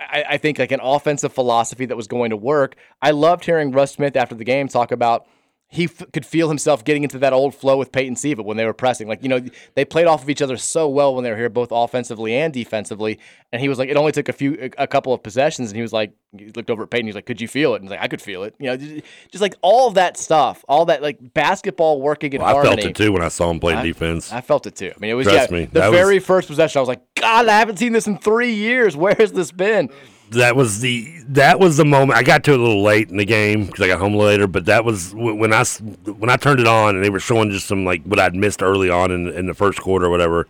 I, 0.00 0.24
I 0.30 0.36
think 0.38 0.58
like 0.58 0.72
an 0.72 0.80
offensive 0.82 1.32
philosophy 1.32 1.86
that 1.86 1.96
was 1.96 2.06
going 2.06 2.30
to 2.30 2.36
work. 2.36 2.76
I 3.02 3.10
loved 3.10 3.44
hearing 3.44 3.72
Russ 3.72 3.92
Smith 3.92 4.16
after 4.16 4.34
the 4.34 4.44
game 4.44 4.68
talk 4.68 4.92
about 4.92 5.26
he 5.70 5.84
f- 5.84 6.02
could 6.14 6.24
feel 6.24 6.48
himself 6.48 6.82
getting 6.82 7.02
into 7.02 7.18
that 7.18 7.34
old 7.34 7.54
flow 7.54 7.76
with 7.76 7.92
Peyton 7.92 8.16
Siva 8.16 8.42
when 8.42 8.56
they 8.56 8.64
were 8.64 8.72
pressing. 8.72 9.06
Like 9.06 9.22
you 9.22 9.28
know 9.28 9.40
they 9.74 9.84
played 9.84 10.06
off 10.06 10.22
of 10.22 10.30
each 10.30 10.40
other 10.42 10.56
so 10.56 10.88
well 10.88 11.14
when 11.14 11.24
they 11.24 11.30
were 11.30 11.36
here, 11.36 11.48
both 11.50 11.68
offensively 11.70 12.34
and 12.34 12.52
defensively. 12.52 13.18
And 13.52 13.62
he 13.62 13.68
was 13.68 13.78
like, 13.78 13.88
it 13.88 13.96
only 13.96 14.12
took 14.12 14.28
a 14.28 14.32
few, 14.34 14.70
a 14.76 14.86
couple 14.86 15.12
of 15.14 15.22
possessions, 15.22 15.70
and 15.70 15.76
he 15.76 15.80
was 15.82 15.92
like, 15.92 16.12
he 16.36 16.50
looked 16.54 16.68
over 16.70 16.82
at 16.82 16.90
Peyton, 16.90 17.06
he's 17.06 17.14
like, 17.14 17.24
could 17.24 17.40
you 17.40 17.48
feel 17.48 17.72
it? 17.72 17.76
And 17.76 17.84
he's 17.84 17.90
like, 17.92 18.02
I 18.02 18.08
could 18.08 18.20
feel 18.20 18.42
it. 18.42 18.54
You 18.58 18.66
know, 18.66 18.76
just, 18.76 19.40
like 19.40 19.54
all 19.62 19.88
of 19.88 19.94
that 19.94 20.18
stuff, 20.18 20.62
all 20.68 20.84
that 20.86 21.00
like 21.02 21.32
basketball 21.32 22.00
working 22.02 22.32
in 22.34 22.40
Well, 22.42 22.50
I 22.50 22.52
harmony. 22.52 22.82
felt 22.82 22.90
it 22.90 22.96
too 22.96 23.12
when 23.12 23.22
I 23.22 23.28
saw 23.28 23.50
him 23.50 23.58
playing 23.60 23.78
I- 23.78 23.84
defense. 23.84 24.30
I 24.32 24.42
felt 24.42 24.66
it 24.66 24.76
too. 24.76 24.92
I 24.94 24.98
mean, 25.00 25.10
it 25.10 25.14
was 25.14 25.26
Trust 25.26 25.50
yeah, 25.50 25.56
me, 25.58 25.64
the 25.66 25.80
that 25.80 25.90
was- 25.90 25.98
very 25.98 26.18
first 26.18 26.48
possession. 26.48 26.78
I 26.78 26.82
was 26.82 26.88
like, 26.88 27.00
God, 27.14 27.48
I 27.48 27.58
haven't 27.58 27.78
seen 27.78 27.92
this 27.92 28.06
in 28.06 28.18
three 28.18 28.52
years. 28.52 28.96
Where 28.96 29.14
has 29.18 29.32
this 29.32 29.50
been? 29.50 29.88
That 30.32 30.56
was 30.56 30.80
the 30.80 31.12
that 31.28 31.58
was 31.60 31.76
the 31.76 31.84
moment. 31.84 32.18
I 32.18 32.22
got 32.22 32.44
to 32.44 32.50
a 32.52 32.56
little 32.56 32.82
late 32.82 33.10
in 33.10 33.16
the 33.16 33.24
game 33.24 33.66
because 33.66 33.80
I 33.84 33.88
got 33.88 33.98
home 34.00 34.14
later. 34.14 34.46
But 34.46 34.66
that 34.66 34.84
was 34.84 35.14
when 35.14 35.52
I 35.52 35.64
when 35.64 36.30
I 36.30 36.36
turned 36.36 36.60
it 36.60 36.66
on 36.66 36.94
and 36.96 37.04
they 37.04 37.10
were 37.10 37.20
showing 37.20 37.50
just 37.50 37.66
some 37.66 37.84
like 37.84 38.02
what 38.04 38.18
I'd 38.20 38.34
missed 38.34 38.62
early 38.62 38.90
on 38.90 39.10
in 39.10 39.28
in 39.28 39.46
the 39.46 39.54
first 39.54 39.80
quarter 39.80 40.06
or 40.06 40.10
whatever 40.10 40.46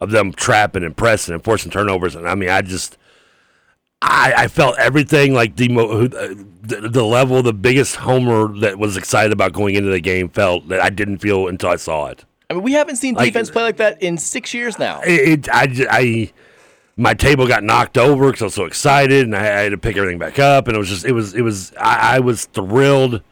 of 0.00 0.10
them 0.10 0.32
trapping 0.32 0.82
and 0.84 0.96
pressing 0.96 1.34
and 1.34 1.42
forcing 1.44 1.70
turnovers. 1.70 2.14
And 2.16 2.28
I 2.28 2.34
mean, 2.34 2.48
I 2.48 2.62
just 2.62 2.98
I, 4.04 4.34
I 4.36 4.48
felt 4.48 4.76
everything 4.78 5.32
like 5.32 5.54
the, 5.56 5.68
mo- 5.68 6.06
uh, 6.06 6.08
the 6.62 6.88
the 6.90 7.04
level 7.04 7.40
the 7.42 7.52
biggest 7.52 7.96
homer 7.96 8.48
that 8.60 8.78
was 8.78 8.96
excited 8.96 9.32
about 9.32 9.52
going 9.52 9.76
into 9.76 9.90
the 9.90 10.00
game 10.00 10.28
felt 10.28 10.68
that 10.68 10.80
I 10.80 10.90
didn't 10.90 11.18
feel 11.18 11.46
until 11.48 11.68
I 11.70 11.76
saw 11.76 12.06
it. 12.06 12.24
I 12.50 12.54
mean, 12.54 12.64
we 12.64 12.72
haven't 12.72 12.96
seen 12.96 13.14
Like- 13.14 13.26
defense 13.32 13.50
play 13.50 13.62
like 13.62 13.76
that 13.76 14.02
in 14.02 14.18
six 14.18 14.52
years 14.52 14.78
now. 14.78 15.00
It, 15.02 15.46
it 15.46 15.48
I, 15.50 15.68
I- 15.88 16.32
my 17.02 17.14
table 17.14 17.46
got 17.48 17.64
knocked 17.64 17.98
over 17.98 18.30
because 18.30 18.42
I 18.42 18.44
was 18.46 18.54
so 18.54 18.64
excited, 18.64 19.24
and 19.24 19.36
I, 19.36 19.40
I 19.40 19.62
had 19.62 19.70
to 19.70 19.78
pick 19.78 19.96
everything 19.96 20.18
back 20.18 20.38
up, 20.38 20.68
and 20.68 20.76
it 20.76 20.78
was 20.78 20.88
just 20.88 21.04
it 21.04 21.12
was 21.12 21.34
it 21.34 21.42
was 21.42 21.72
I, 21.78 22.16
I 22.16 22.20
was 22.20 22.44
thrilled 22.46 23.22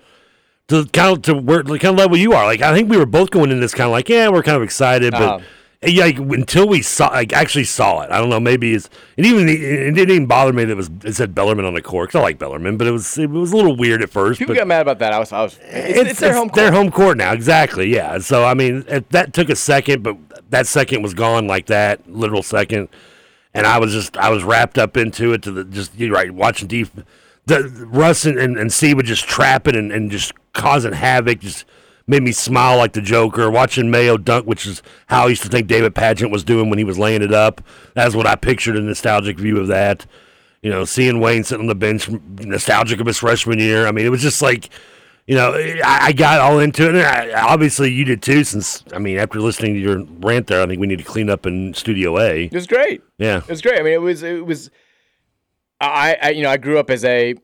to 0.69 0.85
kind 0.87 1.17
of 1.17 1.23
to 1.23 1.35
where 1.35 1.63
the 1.63 1.79
kind 1.79 1.95
of 1.95 1.99
level 1.99 2.17
you 2.17 2.33
are. 2.33 2.45
Like 2.45 2.63
I 2.63 2.75
think 2.75 2.91
we 2.91 2.97
were 2.97 3.07
both 3.07 3.31
going 3.31 3.51
in 3.51 3.61
this 3.61 3.73
kind 3.73 3.87
of 3.87 3.93
like 3.93 4.09
yeah, 4.09 4.29
we're 4.29 4.43
kind 4.43 4.57
of 4.57 4.63
excited, 4.63 5.13
but. 5.13 5.23
Uh-huh. 5.23 5.41
Yeah, 5.83 6.05
like, 6.05 6.19
until 6.19 6.69
we 6.69 6.83
saw, 6.83 7.07
like, 7.07 7.33
actually 7.33 7.65
saw 7.65 8.03
it. 8.03 8.11
I 8.11 8.19
don't 8.19 8.29
know. 8.29 8.39
Maybe 8.39 8.75
it's, 8.75 8.91
and 9.17 9.25
even 9.25 9.49
it 9.49 9.95
didn't 9.95 10.11
even 10.11 10.27
bother 10.27 10.53
me 10.53 10.67
that 10.67 10.73
it 10.73 10.77
was 10.77 10.91
it 11.05 11.15
said 11.15 11.35
Bellarmine 11.35 11.65
on 11.65 11.73
the 11.73 11.81
court. 11.81 12.11
'cause 12.11 12.19
I 12.19 12.23
like 12.23 12.39
Bellarmine, 12.39 12.77
but 12.77 12.87
it 12.87 12.91
was 12.91 13.17
it 13.17 13.31
was 13.31 13.51
a 13.51 13.57
little 13.57 13.75
weird 13.75 14.03
at 14.03 14.11
first. 14.11 14.41
People 14.41 14.55
got 14.55 14.67
mad 14.67 14.83
about 14.83 14.99
that. 14.99 15.15
I 15.15 15.19
was, 15.19 15.33
I 15.33 15.41
was. 15.41 15.59
It's, 15.63 16.11
it's, 16.11 16.21
their 16.21 16.35
home 16.35 16.51
court. 16.51 16.57
their 16.57 16.71
home 16.71 16.91
court 16.91 17.17
now, 17.17 17.33
exactly. 17.33 17.89
Yeah. 17.89 18.19
So 18.19 18.45
I 18.45 18.53
mean, 18.53 18.85
it, 18.89 19.09
that 19.09 19.33
took 19.33 19.49
a 19.49 19.57
second, 19.57 20.03
but 20.03 20.19
that 20.51 20.67
second 20.67 21.01
was 21.01 21.15
gone 21.15 21.47
like 21.47 21.65
that, 21.69 22.07
literal 22.07 22.43
second. 22.43 22.91
And 23.53 23.67
I 23.67 23.79
was 23.79 23.93
just, 23.93 24.17
I 24.17 24.31
was 24.31 24.45
wrapped 24.45 24.79
up 24.79 24.97
into 24.97 25.33
it 25.33 25.43
to 25.43 25.51
the 25.51 25.65
just 25.65 25.95
you're 25.97 26.13
right 26.13 26.31
watching 26.31 26.69
def- 26.69 27.05
the 27.47 27.69
Russ 27.89 28.25
and 28.25 28.39
and, 28.39 28.57
and 28.57 28.73
Siva 28.73 29.03
just 29.03 29.27
trapping 29.27 29.77
and, 29.77 29.91
and 29.91 30.11
just 30.11 30.33
causing 30.53 30.93
havoc. 30.93 31.41
Just 31.41 31.65
made 32.07 32.23
me 32.23 32.33
smile 32.33 32.79
like 32.79 32.93
the 32.93 33.01
Joker. 33.01 33.51
Watching 33.51 33.91
Mayo 33.91 34.17
dunk, 34.17 34.47
which 34.47 34.67
is 34.67 34.83
how 35.07 35.27
I 35.27 35.29
used 35.29 35.43
to 35.43 35.49
think 35.49 35.67
David 35.67 35.95
Padgett 35.95 36.31
was 36.31 36.45
doing 36.45 36.71
when 36.71 36.79
he 36.79 36.85
was 36.85 36.99
laying 36.99 37.23
it 37.23 37.33
up. 37.33 37.61
That's 37.95 38.15
what 38.15 38.27
I 38.27 38.37
pictured 38.37 38.77
a 38.77 38.81
nostalgic 38.81 39.39
view 39.39 39.59
of 39.59 39.67
that. 39.69 40.07
You 40.63 40.71
know, 40.71 40.85
seeing 40.85 41.21
Wayne 41.21 41.43
sitting 41.43 41.63
on 41.63 41.69
the 41.69 41.75
bench, 41.75 42.09
nostalgic 42.11 43.01
of 43.01 43.07
his 43.07 43.19
freshman 43.19 43.59
year. 43.59 43.87
I 43.87 43.93
mean, 43.93 44.05
it 44.05 44.11
was 44.11 44.23
just 44.23 44.43
like 44.43 44.69
you 45.31 45.37
know, 45.37 45.53
I, 45.55 46.07
I 46.07 46.13
got 46.13 46.41
all 46.41 46.59
into 46.59 46.89
it. 46.89 46.97
And 46.97 47.07
I, 47.07 47.41
obviously, 47.41 47.93
you 47.93 48.05
did 48.05 48.21
too. 48.21 48.43
Since 48.43 48.83
I 48.93 48.99
mean, 48.99 49.17
after 49.17 49.39
listening 49.41 49.75
to 49.75 49.81
your 49.81 50.03
rant 50.19 50.49
there, 50.49 50.61
I 50.61 50.67
think 50.67 50.81
we 50.81 50.89
need 50.89 50.99
to 50.99 51.05
clean 51.05 51.31
up 51.31 51.47
in 51.47 51.73
Studio 51.73 52.19
A. 52.19 52.47
It 52.47 52.53
was 52.53 52.67
great. 52.67 53.01
Yeah, 53.19 53.39
It 53.39 53.49
was 53.49 53.63
great. 53.63 53.79
I 53.79 53.83
mean, 53.85 53.93
it 53.93 54.01
was 54.03 54.25
it 54.25 54.45
was. 54.45 54.71
I, 55.81 56.17
I 56.21 56.31
you 56.31 56.43
know 56.43 56.51
I 56.51 56.57
grew 56.57 56.79
up 56.81 56.91
as 56.91 57.05
a. 57.05 57.37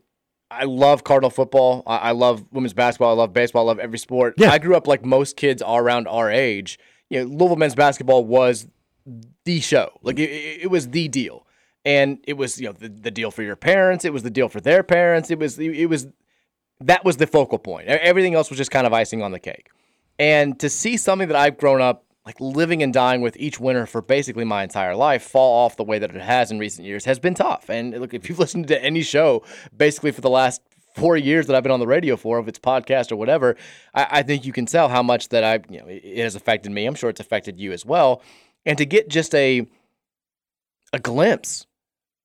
I 0.50 0.64
love 0.64 1.04
Cardinal 1.04 1.30
football. 1.30 1.84
I, 1.86 1.96
I 1.96 2.10
love 2.10 2.44
women's 2.52 2.74
basketball. 2.74 3.10
I 3.10 3.14
love 3.14 3.32
baseball. 3.32 3.62
I 3.62 3.66
love 3.66 3.78
every 3.78 3.98
sport. 3.98 4.34
Yeah. 4.36 4.50
I 4.50 4.58
grew 4.58 4.76
up 4.76 4.86
like 4.88 5.04
most 5.04 5.36
kids 5.36 5.62
are 5.62 5.82
around 5.82 6.08
our 6.08 6.28
age. 6.30 6.78
You 7.08 7.20
know, 7.20 7.26
Louisville 7.30 7.56
men's 7.56 7.74
basketball 7.76 8.24
was 8.24 8.66
the 9.44 9.60
show. 9.60 9.90
Like 10.02 10.18
it, 10.18 10.30
it, 10.30 10.62
it 10.62 10.70
was 10.70 10.88
the 10.88 11.06
deal. 11.06 11.46
and 11.84 12.18
it 12.26 12.32
was 12.32 12.60
you 12.60 12.66
know 12.66 12.72
the, 12.72 12.88
the 12.88 13.12
deal 13.12 13.30
for 13.30 13.44
your 13.44 13.54
parents, 13.56 14.04
it 14.04 14.12
was 14.12 14.24
the 14.24 14.30
deal 14.30 14.48
for 14.48 14.60
their 14.60 14.82
parents, 14.82 15.30
it 15.30 15.38
was 15.38 15.56
it 15.60 15.86
was 15.88 16.08
that 16.80 17.04
was 17.04 17.16
the 17.16 17.26
focal 17.26 17.58
point. 17.58 17.88
Everything 17.88 18.34
else 18.34 18.50
was 18.50 18.58
just 18.58 18.70
kind 18.70 18.86
of 18.86 18.92
icing 18.92 19.22
on 19.22 19.32
the 19.32 19.40
cake. 19.40 19.68
And 20.18 20.58
to 20.60 20.68
see 20.68 20.96
something 20.96 21.28
that 21.28 21.36
I've 21.36 21.58
grown 21.58 21.80
up 21.80 22.04
like 22.26 22.40
living 22.40 22.82
and 22.82 22.92
dying 22.92 23.20
with 23.20 23.36
each 23.38 23.60
winter 23.60 23.86
for 23.86 24.02
basically 24.02 24.44
my 24.44 24.64
entire 24.64 24.96
life 24.96 25.22
fall 25.22 25.64
off 25.64 25.76
the 25.76 25.84
way 25.84 26.00
that 26.00 26.14
it 26.14 26.20
has 26.20 26.50
in 26.50 26.58
recent 26.58 26.86
years 26.86 27.04
has 27.04 27.20
been 27.20 27.34
tough. 27.34 27.70
And 27.70 27.98
look, 27.98 28.12
if 28.12 28.28
you've 28.28 28.38
listened 28.40 28.68
to 28.68 28.84
any 28.84 29.02
show 29.02 29.44
basically 29.74 30.10
for 30.10 30.20
the 30.20 30.30
last 30.30 30.60
four 30.96 31.16
years 31.16 31.46
that 31.46 31.54
I've 31.54 31.62
been 31.62 31.72
on 31.72 31.78
the 31.78 31.86
radio 31.86 32.16
for, 32.16 32.40
if 32.40 32.48
it's 32.48 32.58
podcast 32.58 33.12
or 33.12 33.16
whatever, 33.16 33.56
I, 33.94 34.06
I 34.10 34.22
think 34.22 34.44
you 34.44 34.52
can 34.52 34.66
tell 34.66 34.88
how 34.88 35.02
much 35.02 35.28
that 35.28 35.44
I, 35.44 35.60
you 35.72 35.80
know, 35.80 35.86
it 35.88 36.18
has 36.18 36.34
affected 36.34 36.72
me. 36.72 36.86
I'm 36.86 36.96
sure 36.96 37.10
it's 37.10 37.20
affected 37.20 37.60
you 37.60 37.72
as 37.72 37.86
well. 37.86 38.22
And 38.64 38.76
to 38.78 38.84
get 38.84 39.08
just 39.08 39.34
a 39.34 39.66
a 40.92 40.98
glimpse 40.98 41.66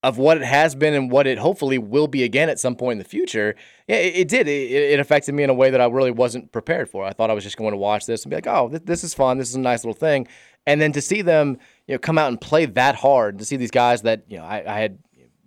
of 0.03 0.17
what 0.17 0.37
it 0.37 0.43
has 0.43 0.73
been 0.73 0.93
and 0.93 1.11
what 1.11 1.27
it 1.27 1.37
hopefully 1.37 1.77
will 1.77 2.07
be 2.07 2.23
again 2.23 2.49
at 2.49 2.59
some 2.59 2.75
point 2.75 2.93
in 2.93 2.97
the 2.97 3.03
future, 3.03 3.55
yeah, 3.87 3.97
it, 3.97 4.15
it 4.15 4.27
did. 4.27 4.47
It, 4.47 4.71
it, 4.71 4.99
affected 4.99 5.35
me 5.35 5.43
in 5.43 5.49
a 5.49 5.53
way 5.53 5.69
that 5.69 5.79
I 5.79 5.85
really 5.85 6.11
wasn't 6.11 6.51
prepared 6.51 6.89
for. 6.89 7.05
I 7.05 7.11
thought 7.11 7.29
I 7.29 7.33
was 7.33 7.43
just 7.43 7.57
going 7.57 7.71
to 7.71 7.77
watch 7.77 8.07
this 8.07 8.23
and 8.23 8.31
be 8.31 8.35
like, 8.35 8.47
oh, 8.47 8.69
this, 8.69 8.81
this 8.81 9.03
is 9.03 9.13
fun. 9.13 9.37
This 9.37 9.49
is 9.49 9.55
a 9.55 9.59
nice 9.59 9.83
little 9.83 9.99
thing. 9.99 10.27
And 10.65 10.81
then 10.81 10.91
to 10.93 11.01
see 11.01 11.21
them, 11.21 11.57
you 11.87 11.95
know, 11.95 11.99
come 11.99 12.17
out 12.17 12.29
and 12.29 12.41
play 12.41 12.65
that 12.65 12.95
hard, 12.95 13.37
to 13.39 13.45
see 13.45 13.57
these 13.57 13.71
guys 13.71 14.01
that 14.03 14.23
you 14.27 14.37
know 14.37 14.43
I, 14.43 14.63
I 14.65 14.79
had 14.79 14.99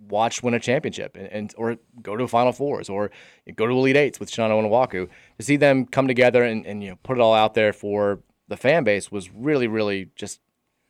watched 0.07 0.43
win 0.43 0.53
a 0.53 0.59
championship 0.59 1.15
and, 1.15 1.27
and, 1.27 1.53
or 1.57 1.77
go 2.01 2.15
to 2.15 2.27
Final 2.27 2.51
Fours 2.51 2.89
or 2.89 3.11
go 3.55 3.65
to 3.65 3.73
Elite 3.73 3.97
Eights 3.97 4.19
with 4.19 4.29
Chinanu 4.29 4.63
Onuaku, 4.63 5.09
to 5.37 5.45
see 5.45 5.57
them 5.57 5.85
come 5.85 6.07
together 6.07 6.43
and, 6.43 6.65
and 6.65 6.83
you 6.83 6.91
know 6.91 6.95
put 7.03 7.17
it 7.17 7.21
all 7.21 7.33
out 7.33 7.55
there 7.55 7.73
for 7.73 8.21
the 8.47 8.57
fan 8.57 8.83
base 8.83 9.11
was 9.11 9.31
really, 9.31 9.67
really 9.67 10.09
just. 10.15 10.39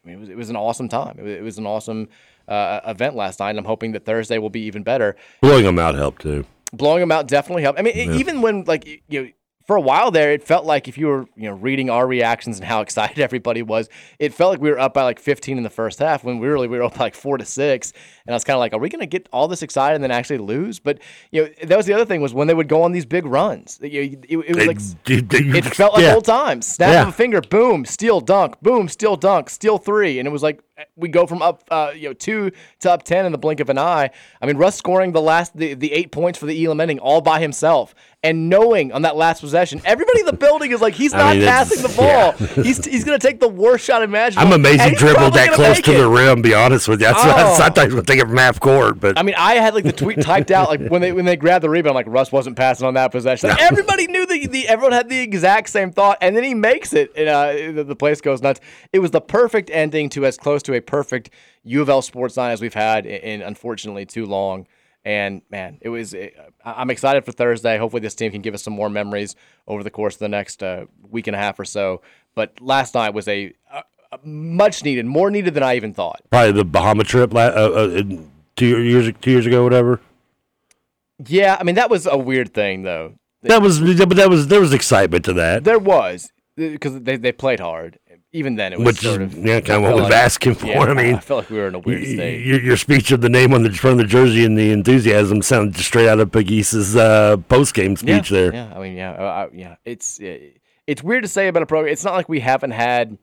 I 0.03 0.09
mean, 0.09 0.17
it 0.17 0.19
was 0.19 0.29
it 0.29 0.37
was 0.37 0.49
an 0.51 0.55
awesome 0.55 0.87
time. 0.87 1.17
It 1.17 1.23
was, 1.23 1.31
it 1.33 1.43
was 1.43 1.57
an 1.57 1.65
awesome 1.65 2.09
uh, 2.47 2.81
event 2.85 3.15
last 3.15 3.39
night. 3.39 3.51
And 3.51 3.59
I'm 3.59 3.65
hoping 3.65 3.91
that 3.93 4.05
Thursday 4.05 4.37
will 4.37 4.49
be 4.49 4.61
even 4.61 4.83
better. 4.83 5.15
Blowing 5.41 5.63
them 5.63 5.79
out 5.79 5.95
helped 5.95 6.21
too. 6.21 6.45
Blowing 6.73 6.99
them 6.99 7.11
out 7.11 7.27
definitely 7.27 7.63
helped. 7.63 7.79
I 7.79 7.81
mean, 7.81 7.95
yeah. 7.95 8.17
even 8.17 8.41
when 8.41 8.63
like 8.65 8.85
you 9.07 9.23
know 9.23 9.29
for 9.65 9.75
a 9.75 9.81
while 9.81 10.11
there, 10.11 10.31
it 10.31 10.43
felt 10.43 10.65
like 10.65 10.87
if 10.87 10.97
you 10.97 11.07
were, 11.07 11.25
you 11.35 11.49
know, 11.49 11.55
reading 11.55 11.89
our 11.89 12.05
reactions 12.05 12.59
and 12.59 12.67
how 12.67 12.81
excited 12.85 13.19
everybody 13.19 13.61
was, 13.61 13.89
it 14.19 14.33
felt 14.33 14.51
like 14.51 14.61
we 14.61 14.69
were 14.69 14.79
up 14.79 14.93
by 14.93 15.03
like 15.03 15.19
15 15.19 15.57
in 15.57 15.63
the 15.63 15.69
first 15.69 15.99
half 15.99 16.23
when 16.23 16.39
we 16.39 16.47
really 16.47 16.67
we 16.67 16.77
were 16.77 16.83
up 16.83 16.99
like 16.99 17.15
four 17.15 17.37
to 17.37 17.45
six. 17.45 17.91
And 18.25 18.33
I 18.33 18.35
was 18.35 18.43
kind 18.43 18.55
of 18.55 18.59
like, 18.59 18.73
are 18.73 18.79
we 18.79 18.89
going 18.89 18.99
to 18.99 19.07
get 19.07 19.27
all 19.33 19.47
this 19.47 19.63
excited 19.63 19.95
and 19.95 20.03
then 20.03 20.11
actually 20.11 20.37
lose? 20.37 20.79
But 20.79 20.99
you 21.31 21.43
know, 21.43 21.49
that 21.63 21.77
was 21.77 21.85
the 21.85 21.93
other 21.93 22.05
thing 22.05 22.21
was 22.21 22.33
when 22.33 22.47
they 22.47 22.53
would 22.53 22.67
go 22.67 22.83
on 22.83 22.91
these 22.91 23.05
big 23.05 23.25
runs. 23.25 23.79
It, 23.81 23.93
it, 24.29 24.39
it 24.47 24.55
was 24.55 24.67
like 24.67 24.79
it, 25.07 25.33
it 25.33 25.65
felt 25.65 25.93
like 25.93 26.03
yeah. 26.03 26.13
old 26.13 26.25
times. 26.25 26.67
Snap 26.67 26.89
yeah. 26.89 27.01
of 27.03 27.07
a 27.09 27.11
finger, 27.11 27.41
boom, 27.41 27.85
steal 27.85 28.21
dunk, 28.21 28.61
boom, 28.61 28.87
steal 28.87 29.15
dunk, 29.15 29.49
steal 29.49 29.77
three, 29.77 30.19
and 30.19 30.27
it 30.27 30.31
was 30.31 30.43
like 30.43 30.61
we 30.95 31.07
go 31.07 31.25
from 31.25 31.41
up 31.41 31.63
uh, 31.71 31.91
you 31.95 32.09
know 32.09 32.13
two 32.13 32.51
to 32.79 32.91
up 32.91 33.03
ten 33.03 33.25
in 33.25 33.31
the 33.31 33.37
blink 33.37 33.59
of 33.59 33.69
an 33.69 33.77
eye. 33.77 34.09
I 34.41 34.45
mean, 34.45 34.57
Russ 34.57 34.75
scoring 34.75 35.13
the 35.13 35.21
last 35.21 35.55
the, 35.55 35.73
the 35.73 35.93
eight 35.93 36.11
points 36.11 36.37
for 36.37 36.45
the 36.45 36.65
Elam 36.65 36.81
ending 36.81 36.99
all 36.99 37.21
by 37.21 37.39
himself, 37.39 37.95
and 38.23 38.49
knowing 38.49 38.91
on 38.91 39.03
that 39.03 39.15
last 39.15 39.39
possession, 39.41 39.81
everybody 39.85 40.21
in 40.21 40.25
the 40.25 40.33
building 40.33 40.71
is 40.71 40.81
like 40.81 40.93
he's 40.93 41.13
not 41.13 41.21
I 41.21 41.33
mean, 41.35 41.47
passing 41.47 41.81
the 41.81 41.95
ball. 41.95 42.35
Yeah. 42.39 42.47
he's 42.63 42.83
he's 42.83 43.03
gonna 43.05 43.19
take 43.19 43.39
the 43.39 43.47
worst 43.47 43.85
shot 43.85 44.03
imaginable. 44.03 44.47
I'm 44.47 44.59
amazed 44.59 44.81
he 44.81 44.95
dribbled 44.95 45.33
that 45.33 45.53
close 45.53 45.79
to 45.81 45.93
it. 45.93 45.97
the 45.97 46.09
rim. 46.09 46.41
Be 46.41 46.53
honest 46.53 46.87
with 46.87 46.99
you, 46.99 47.07
that's 47.07 47.19
oh. 47.23 47.27
what 47.27 47.37
I, 47.37 47.67
I 47.67 47.69
thought 47.69 47.87
he 47.87 47.95
was 47.95 48.03
it 48.09 48.27
from 48.27 48.37
half 48.37 48.59
court. 48.59 48.99
But 48.99 49.17
I 49.17 49.23
mean, 49.23 49.35
I 49.37 49.55
had 49.55 49.75
like 49.75 49.85
the 49.85 49.93
tweet 49.93 50.21
typed 50.21 50.51
out 50.51 50.67
like 50.67 50.89
when 50.89 51.01
they 51.01 51.11
when 51.13 51.25
they 51.25 51.37
grabbed 51.37 51.63
the 51.63 51.69
rebound, 51.69 51.95
like 51.95 52.07
Russ 52.07 52.31
wasn't 52.31 52.57
passing 52.57 52.85
on 52.85 52.95
that 52.95 53.11
possession. 53.11 53.49
Like, 53.49 53.61
everybody 53.61 54.07
knew 54.07 54.24
the, 54.41 54.47
the 54.47 54.67
everyone 54.67 54.91
had 54.91 55.09
the 55.09 55.19
exact 55.19 55.69
same 55.69 55.91
thought, 55.91 56.17
and 56.21 56.35
then 56.35 56.43
he 56.43 56.53
makes 56.53 56.93
it, 56.93 57.11
and 57.15 57.29
uh, 57.29 57.83
the, 57.83 57.95
place 57.95 58.21
goes 58.21 58.41
nuts. 58.41 58.59
It 58.91 58.99
was 58.99 59.11
the 59.11 59.21
perfect 59.21 59.69
ending 59.69 60.09
to 60.09 60.25
as 60.25 60.37
close 60.37 60.61
to 60.63 60.73
a 60.73 60.81
perfect 60.81 61.29
U 61.63 61.81
of 61.81 61.89
L 61.89 62.01
sports 62.01 62.37
night 62.37 62.51
as 62.51 62.61
we've 62.61 62.73
had 62.73 63.05
in, 63.05 63.21
in 63.21 63.41
unfortunately 63.41 64.05
too 64.05 64.25
long. 64.25 64.67
And 65.03 65.43
man, 65.51 65.77
it 65.81 65.89
was. 65.89 66.13
It, 66.13 66.35
I'm 66.63 66.89
excited 66.89 67.25
for 67.25 67.31
Thursday. 67.31 67.77
Hopefully, 67.77 68.01
this 68.01 68.15
team 68.15 68.31
can 68.31 68.41
give 68.41 68.55
us 68.55 68.63
some 68.63 68.73
more 68.73 68.89
memories 68.89 69.35
over 69.67 69.83
the 69.83 69.91
course 69.91 70.15
of 70.15 70.19
the 70.19 70.29
next 70.29 70.63
uh, 70.63 70.85
week 71.09 71.27
and 71.27 71.35
a 71.35 71.39
half 71.39 71.59
or 71.59 71.65
so. 71.65 72.01
But 72.33 72.59
last 72.59 72.95
night 72.95 73.13
was 73.13 73.27
a, 73.27 73.53
a, 73.71 73.83
a, 74.11 74.19
much 74.25 74.83
needed, 74.83 75.05
more 75.05 75.29
needed 75.29 75.53
than 75.53 75.61
I 75.61 75.75
even 75.75 75.93
thought. 75.93 76.21
Probably 76.31 76.53
the 76.53 76.65
Bahama 76.65 77.03
trip 77.03 77.35
uh, 77.35 77.37
uh, 77.37 78.03
two 78.55 78.83
years 78.83 79.13
two 79.21 79.31
years 79.31 79.45
ago, 79.45 79.63
whatever. 79.63 80.01
Yeah, 81.27 81.55
I 81.59 81.63
mean 81.63 81.75
that 81.75 81.91
was 81.91 82.07
a 82.07 82.17
weird 82.17 82.53
thing 82.53 82.81
though. 82.81 83.13
That 83.47 83.61
was, 83.61 83.79
but 83.79 84.17
that 84.17 84.29
was 84.29 84.47
there 84.47 84.61
was 84.61 84.73
excitement 84.73 85.25
to 85.25 85.33
that. 85.33 85.63
There 85.63 85.79
was 85.79 86.31
because 86.55 87.01
they 87.01 87.17
they 87.17 87.31
played 87.31 87.59
hard, 87.59 87.99
even 88.31 88.55
then 88.55 88.73
it 88.73 88.79
was 88.79 88.85
Which 88.85 88.97
sort 88.97 89.21
is, 89.21 89.33
of 89.33 89.45
yeah, 89.45 89.61
kind 89.61 89.83
of 89.83 89.83
what 89.83 89.95
we've 89.95 90.03
like, 90.03 90.13
asking 90.13 90.55
for. 90.55 90.67
Yeah, 90.67 90.81
I 90.81 90.93
mean, 90.93 91.15
I 91.15 91.19
felt 91.19 91.43
like 91.43 91.49
we 91.49 91.57
were 91.57 91.67
in 91.67 91.75
a 91.75 91.79
weird 91.79 92.03
state. 92.03 92.45
Your, 92.45 92.61
your 92.61 92.77
speech 92.77 93.11
of 93.11 93.21
the 93.21 93.29
name 93.29 93.53
on 93.53 93.63
the 93.63 93.71
front 93.71 93.99
of 93.99 94.05
the 94.05 94.09
jersey 94.09 94.45
and 94.45 94.57
the 94.57 94.71
enthusiasm 94.71 95.41
sounded 95.41 95.77
straight 95.77 96.07
out 96.07 96.19
of 96.19 96.31
Big 96.31 96.51
uh, 96.97 97.37
post 97.37 97.73
game 97.73 97.95
speech 97.95 98.31
yeah, 98.31 98.37
there. 98.37 98.53
Yeah, 98.53 98.73
I 98.75 98.79
mean, 98.79 98.95
yeah, 98.95 99.11
uh, 99.11 99.49
yeah. 99.53 99.75
It's 99.85 100.19
it's 100.87 101.03
weird 101.03 101.23
to 101.23 101.29
say 101.29 101.47
about 101.47 101.63
a 101.63 101.65
program. 101.65 101.91
It's 101.91 102.03
not 102.03 102.13
like 102.13 102.29
we 102.29 102.39
haven't 102.39 102.71
had 102.71 103.17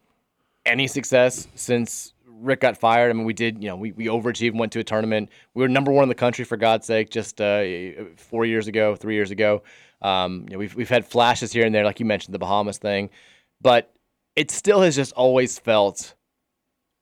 any 0.65 0.87
success 0.87 1.47
since 1.55 2.15
Rick 2.27 2.61
got 2.61 2.79
fired. 2.79 3.11
I 3.11 3.13
mean, 3.13 3.25
we 3.25 3.35
did, 3.35 3.63
you 3.63 3.69
know, 3.69 3.77
we, 3.77 3.93
we 3.93 4.07
overachieved, 4.07 4.55
went 4.55 4.73
to 4.73 4.81
a 4.81 4.85
tournament. 4.85 5.31
We 5.55 5.63
were 5.63 5.69
number 5.69 5.93
one 5.93 6.03
in 6.05 6.09
the 6.09 6.15
country 6.15 6.45
for 6.45 6.57
God's 6.57 6.87
sake, 6.87 7.11
just 7.11 7.41
uh, 7.41 7.63
four 8.17 8.45
years 8.45 8.67
ago, 8.67 8.97
three 8.97 9.15
years 9.15 9.31
ago. 9.31 9.63
Um, 10.03 10.47
you 10.49 10.55
know, 10.55 10.59
we've 10.59 10.75
we've 10.75 10.89
had 10.89 11.07
flashes 11.07 11.53
here 11.53 11.65
and 11.65 11.75
there, 11.75 11.85
like 11.85 12.01
you 12.01 12.07
mentioned, 12.07 12.35
the 12.35 12.39
Bahamas 12.39 12.79
thing, 12.79 13.11
but 13.61 13.93
it 14.37 14.51
still 14.51 14.83
has 14.83 14.97
just 14.97 15.13
always 15.13 15.59
felt 15.59 16.15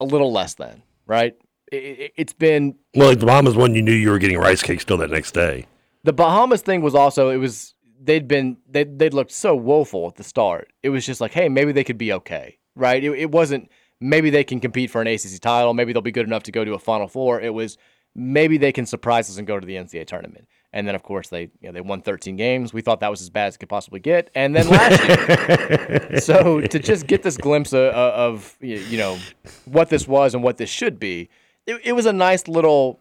a 0.01 0.05
little 0.05 0.33
less 0.33 0.55
than 0.55 0.83
right. 1.07 1.35
It, 1.73 2.13
has 2.17 2.33
it, 2.33 2.39
been 2.39 2.77
well, 2.95 3.09
like 3.09 3.21
the 3.21 3.27
Bahamas 3.27 3.57
one, 3.57 3.75
you 3.75 3.83
knew 3.83 3.93
you 3.93 4.11
were 4.11 4.19
getting 4.19 4.39
rice 4.39 4.63
cake 4.63 4.81
still 4.81 4.97
that 4.99 5.11
next 5.11 5.33
day. 5.33 5.67
The 6.03 6.13
Bahamas 6.13 6.63
thing 6.63 6.83
was 6.83 6.95
also 6.95 7.31
it 7.31 7.37
was 7.37 7.75
they'd 8.03 8.27
been 8.27 8.57
they 8.69 8.85
they'd 8.85 9.15
looked 9.15 9.33
so 9.33 9.55
woeful 9.55 10.09
at 10.09 10.17
the 10.17 10.25
start. 10.25 10.73
It 10.83 10.91
was 10.91 11.07
just 11.07 11.21
like, 11.21 11.33
hey, 11.33 11.49
maybe 11.49 11.73
they 11.73 11.85
could 11.85 11.99
be 11.99 12.13
okay, 12.13 12.59
right? 12.75 13.03
It, 13.03 13.13
it 13.13 13.31
wasn't 13.31 13.71
maybe 14.01 14.31
they 14.31 14.45
can 14.45 14.61
compete 14.61 14.91
for 14.91 15.01
an 15.01 15.07
ACC 15.07 15.41
title, 15.41 15.75
maybe 15.75 15.93
they'll 15.93 16.03
be 16.03 16.13
good 16.13 16.27
enough 16.27 16.43
to 16.45 16.53
go 16.53 16.65
to 16.65 16.75
a 16.75 16.79
Final 16.79 17.07
Four. 17.07 17.41
It 17.41 17.55
was 17.55 17.79
maybe 18.15 18.59
they 18.59 18.73
can 18.73 18.87
surprise 18.87 19.31
us 19.31 19.39
and 19.39 19.47
go 19.47 19.61
to 19.61 19.67
the 19.67 19.77
NCAA 19.77 20.07
tournament. 20.07 20.49
And 20.73 20.87
then, 20.87 20.95
of 20.95 21.03
course, 21.03 21.29
they 21.29 21.43
you 21.61 21.69
know, 21.69 21.73
they 21.73 21.81
won 21.81 22.01
13 22.01 22.37
games. 22.37 22.73
We 22.73 22.81
thought 22.81 23.01
that 23.01 23.11
was 23.11 23.21
as 23.21 23.31
bad 23.31 23.49
as 23.49 23.57
it 23.57 23.59
could 23.59 23.69
possibly 23.69 24.01
get. 24.01 24.31
And 24.35 24.55
then 24.55 24.69
last 24.69 25.09
year, 25.09 26.21
so 26.21 26.61
to 26.61 26.79
just 26.79 27.07
get 27.07 27.23
this 27.23 27.37
glimpse 27.37 27.73
of, 27.73 27.93
of, 27.93 28.57
you 28.61 28.99
know 28.99 29.19
what 29.65 29.89
this 29.89 30.07
was 30.07 30.35
and 30.35 30.43
what 30.45 30.59
this 30.59 30.71
should 30.71 31.01
be, 31.01 31.29
it, 31.67 31.81
it 31.85 31.93
was 31.93 32.07
a 32.07 32.13
nice 32.13 32.47
little. 32.47 33.01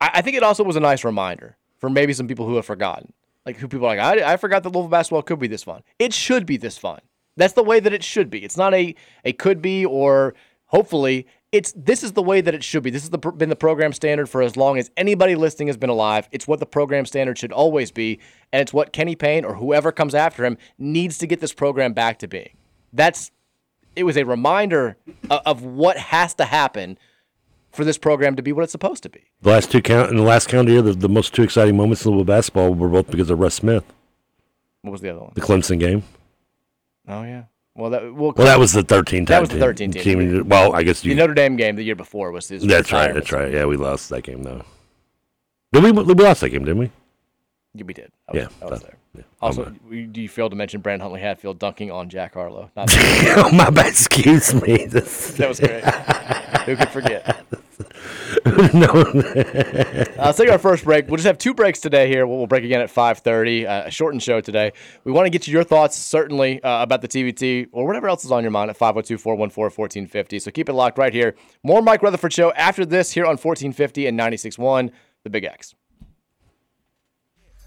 I, 0.00 0.10
I, 0.14 0.22
think 0.22 0.36
it 0.36 0.42
also 0.42 0.62
was 0.62 0.76
a 0.76 0.80
nice 0.80 1.04
reminder 1.04 1.56
for 1.78 1.88
maybe 1.88 2.12
some 2.12 2.28
people 2.28 2.46
who 2.46 2.56
have 2.56 2.66
forgotten, 2.66 3.12
like 3.46 3.56
who 3.56 3.68
people 3.68 3.86
are 3.86 3.96
like 3.96 4.22
I, 4.22 4.34
I 4.34 4.36
forgot 4.36 4.62
that 4.62 4.70
Louisville 4.70 4.90
basketball 4.90 5.22
could 5.22 5.38
be 5.38 5.48
this 5.48 5.64
fun. 5.64 5.82
It 5.98 6.12
should 6.12 6.44
be 6.44 6.58
this 6.58 6.76
fun. 6.76 7.00
That's 7.36 7.54
the 7.54 7.64
way 7.64 7.80
that 7.80 7.92
it 7.92 8.04
should 8.04 8.28
be. 8.28 8.44
It's 8.44 8.56
not 8.58 8.74
a 8.74 8.94
a 9.24 9.32
could 9.32 9.62
be 9.62 9.86
or 9.86 10.34
hopefully 10.66 11.26
it's 11.54 11.72
this 11.76 12.02
is 12.02 12.14
the 12.14 12.22
way 12.22 12.40
that 12.40 12.52
it 12.52 12.64
should 12.64 12.82
be. 12.82 12.90
This 12.90 13.02
has 13.02 13.10
the, 13.10 13.18
been 13.18 13.48
the 13.48 13.54
program 13.54 13.92
standard 13.92 14.28
for 14.28 14.42
as 14.42 14.56
long 14.56 14.76
as 14.76 14.90
anybody 14.96 15.36
listening 15.36 15.68
has 15.68 15.76
been 15.76 15.88
alive. 15.88 16.28
It's 16.32 16.48
what 16.48 16.58
the 16.58 16.66
program 16.66 17.06
standard 17.06 17.38
should 17.38 17.52
always 17.52 17.92
be, 17.92 18.18
and 18.52 18.60
it's 18.60 18.72
what 18.72 18.92
Kenny 18.92 19.14
Payne 19.14 19.44
or 19.44 19.54
whoever 19.54 19.92
comes 19.92 20.16
after 20.16 20.44
him 20.44 20.58
needs 20.78 21.16
to 21.18 21.28
get 21.28 21.40
this 21.40 21.52
program 21.52 21.92
back 21.92 22.18
to 22.18 22.26
being. 22.26 22.56
That's 22.92 23.30
it 23.94 24.02
was 24.02 24.16
a 24.16 24.24
reminder 24.24 24.96
of, 25.30 25.40
of 25.46 25.62
what 25.62 25.96
has 25.96 26.34
to 26.34 26.44
happen 26.44 26.98
for 27.70 27.84
this 27.84 27.98
program 27.98 28.34
to 28.34 28.42
be 28.42 28.52
what 28.52 28.64
it's 28.64 28.72
supposed 28.72 29.04
to 29.04 29.08
be. 29.08 29.22
The 29.42 29.50
last 29.50 29.70
two 29.70 29.80
count 29.80 30.10
in 30.10 30.16
the 30.16 30.24
last 30.24 30.48
calendar 30.48 30.72
year, 30.72 30.82
the, 30.82 30.92
the 30.92 31.08
most 31.08 31.34
two 31.34 31.44
exciting 31.44 31.76
moments 31.76 32.04
in 32.04 32.10
Louisville 32.10 32.24
basketball 32.24 32.74
were 32.74 32.88
both 32.88 33.08
because 33.12 33.30
of 33.30 33.38
Russ 33.38 33.54
Smith. 33.54 33.84
What 34.82 34.90
was 34.90 35.02
the 35.02 35.10
other 35.10 35.20
one? 35.20 35.32
The 35.36 35.40
Clemson 35.40 35.78
game. 35.78 36.02
Oh 37.06 37.22
yeah. 37.22 37.44
Well, 37.76 37.90
that 37.90 38.02
well, 38.14 38.32
well 38.36 38.46
that 38.46 38.58
was 38.58 38.72
the 38.72 38.84
13 38.84 39.24
That 39.24 39.40
was 39.40 39.50
the 39.50 39.58
13 39.58 39.90
team. 39.92 40.02
team. 40.02 40.48
Well, 40.48 40.74
I 40.74 40.84
guess 40.84 41.04
you, 41.04 41.14
the 41.14 41.20
Notre 41.20 41.34
Dame 41.34 41.56
game 41.56 41.74
the 41.74 41.82
year 41.82 41.96
before 41.96 42.30
was 42.30 42.48
his. 42.48 42.62
That's 42.62 42.92
right. 42.92 43.12
That's 43.12 43.32
right. 43.32 43.52
Yeah, 43.52 43.64
we 43.66 43.76
lost 43.76 44.10
that 44.10 44.22
game 44.22 44.42
though. 44.44 44.64
Did 45.72 45.82
we? 45.82 45.90
We 45.90 46.14
lost 46.14 46.40
that 46.42 46.50
game, 46.50 46.64
didn't 46.64 46.78
we? 46.78 46.90
Yeah, 47.74 47.84
we 47.84 47.94
did. 47.94 48.12
I 48.28 48.32
was, 48.32 48.42
yeah, 48.42 48.48
I 48.62 48.70
was 48.70 48.82
there. 48.82 48.96
Yeah, 49.16 49.22
also, 49.42 49.64
do 49.90 50.20
you 50.20 50.28
fail 50.28 50.48
to 50.48 50.54
mention 50.54 50.80
Brandon 50.80 51.02
Huntley 51.02 51.20
Hatfield 51.20 51.58
dunking 51.58 51.90
on 51.90 52.08
Jack 52.08 52.34
Harlow? 52.34 52.70
Not 52.76 52.88
oh, 52.90 53.50
my 53.52 53.70
bad. 53.70 53.86
Excuse 53.86 54.54
me. 54.54 54.86
that 54.86 55.48
was 55.48 55.58
great. 55.58 55.84
Who 56.66 56.76
could 56.76 56.88
forget? 56.90 57.44
no. 58.74 58.86
uh, 58.86 60.04
let's 60.18 60.38
take 60.38 60.50
our 60.50 60.58
first 60.58 60.84
break. 60.84 61.06
We'll 61.08 61.16
just 61.16 61.26
have 61.26 61.38
two 61.38 61.54
breaks 61.54 61.80
today 61.80 62.08
here. 62.08 62.26
We'll, 62.26 62.46
break 62.46 62.64
again 62.64 62.80
at 62.80 62.90
5.30. 62.90 63.66
Uh, 63.66 63.86
a 63.86 63.90
shortened 63.90 64.22
show 64.22 64.40
today. 64.40 64.72
We 65.04 65.12
want 65.12 65.26
to 65.26 65.30
get 65.30 65.46
you 65.46 65.52
your 65.52 65.64
thoughts, 65.64 65.96
certainly, 65.96 66.62
uh, 66.62 66.82
about 66.82 67.00
the 67.02 67.08
TBT 67.08 67.68
or 67.72 67.86
whatever 67.86 68.08
else 68.08 68.24
is 68.24 68.30
on 68.30 68.42
your 68.42 68.50
mind 68.50 68.70
at 68.70 68.78
502-414-1450. 68.78 70.42
So 70.42 70.50
keep 70.50 70.68
it 70.68 70.74
locked 70.74 70.98
right 70.98 71.12
here. 71.12 71.34
More 71.62 71.82
Mike 71.82 72.02
Rutherford 72.02 72.32
Show 72.32 72.52
after 72.52 72.84
this 72.84 73.12
here 73.12 73.24
on 73.24 73.36
1450 73.36 74.06
and 74.06 74.18
96.1, 74.18 74.90
The 75.22 75.30
Big 75.30 75.44
X. 75.44 75.74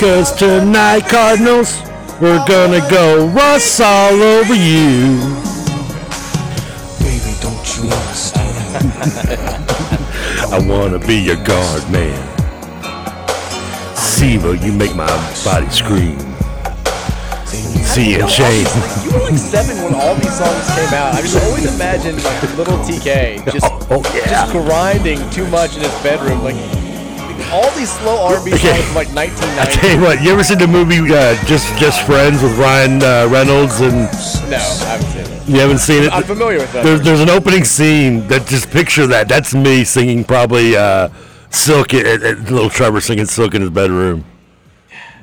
Cause 0.00 0.32
tonight, 0.32 1.06
Cardinals, 1.10 1.82
we're 2.22 2.42
gonna 2.46 2.80
go 2.88 3.26
Russ 3.28 3.80
all 3.80 4.14
over 4.14 4.54
you. 4.54 5.18
Baby, 6.98 7.36
don't 7.42 7.76
you 7.76 7.82
understand? 7.82 8.90
I 10.54 10.58
wanna 10.66 10.98
be 10.98 11.16
your 11.16 11.36
guard 11.44 11.90
man. 11.90 12.16
Siva, 13.94 14.56
you 14.56 14.72
make 14.72 14.96
my 14.96 15.06
body 15.44 15.68
scream. 15.68 16.18
See 17.44 18.14
and 18.18 18.26
Chane. 18.30 18.66
You 19.04 19.12
were 19.12 19.24
like 19.28 19.36
seven 19.36 19.82
when 19.84 19.94
all 19.94 20.14
these 20.14 20.34
songs 20.34 20.66
came 20.76 20.94
out. 20.94 21.12
I 21.12 21.20
just 21.20 21.36
always 21.44 21.74
imagined 21.74 22.24
like 22.24 22.42
little 22.56 22.78
TK 22.78 23.42
oh, 23.46 23.50
just, 23.50 23.66
Oh, 23.90 24.02
yeah. 24.14 24.30
just 24.30 24.52
grinding 24.52 25.28
too 25.28 25.46
much 25.48 25.76
in 25.76 25.82
his 25.82 25.92
bedroom. 26.02 26.42
Like 26.42 26.56
all 27.52 27.70
these 27.72 27.90
slow 27.98 28.24
R&B 28.26 28.50
songs 28.50 28.64
Okay. 28.64 28.82
from 28.82 28.94
like 28.94 29.08
1990. 29.14 29.16
I 29.16 29.64
1990. 29.64 29.80
tell 29.80 29.90
you 29.96 30.00
what, 30.02 30.22
you 30.22 30.30
ever 30.32 30.44
seen 30.44 30.58
the 30.58 30.66
movie 30.66 31.00
uh, 31.12 31.34
Just 31.46 31.76
Just 31.78 32.02
Friends 32.06 32.42
with 32.42 32.56
Ryan 32.58 33.02
uh, 33.02 33.28
Reynolds 33.30 33.80
and 33.80 34.08
No, 34.50 34.56
I 34.58 34.96
haven't 34.96 35.06
seen 35.10 35.26
it. 35.34 35.48
you 35.48 35.60
haven't 35.60 35.78
seen 35.78 36.02
it? 36.04 36.12
I'm 36.12 36.22
familiar 36.22 36.58
with 36.58 36.72
that. 36.72 36.84
There's, 36.84 37.00
there's 37.02 37.20
an 37.20 37.30
opening 37.30 37.64
scene 37.64 38.26
that 38.28 38.46
just 38.46 38.70
picture 38.70 39.06
that. 39.08 39.28
That's 39.28 39.54
me 39.54 39.84
singing 39.84 40.24
probably 40.24 40.76
uh, 40.76 41.08
Silk, 41.50 41.94
at, 41.94 42.22
at, 42.22 42.38
little 42.50 42.70
Trevor 42.70 43.00
singing 43.00 43.26
Silk 43.26 43.54
in 43.54 43.62
his 43.62 43.70
bedroom. 43.70 44.24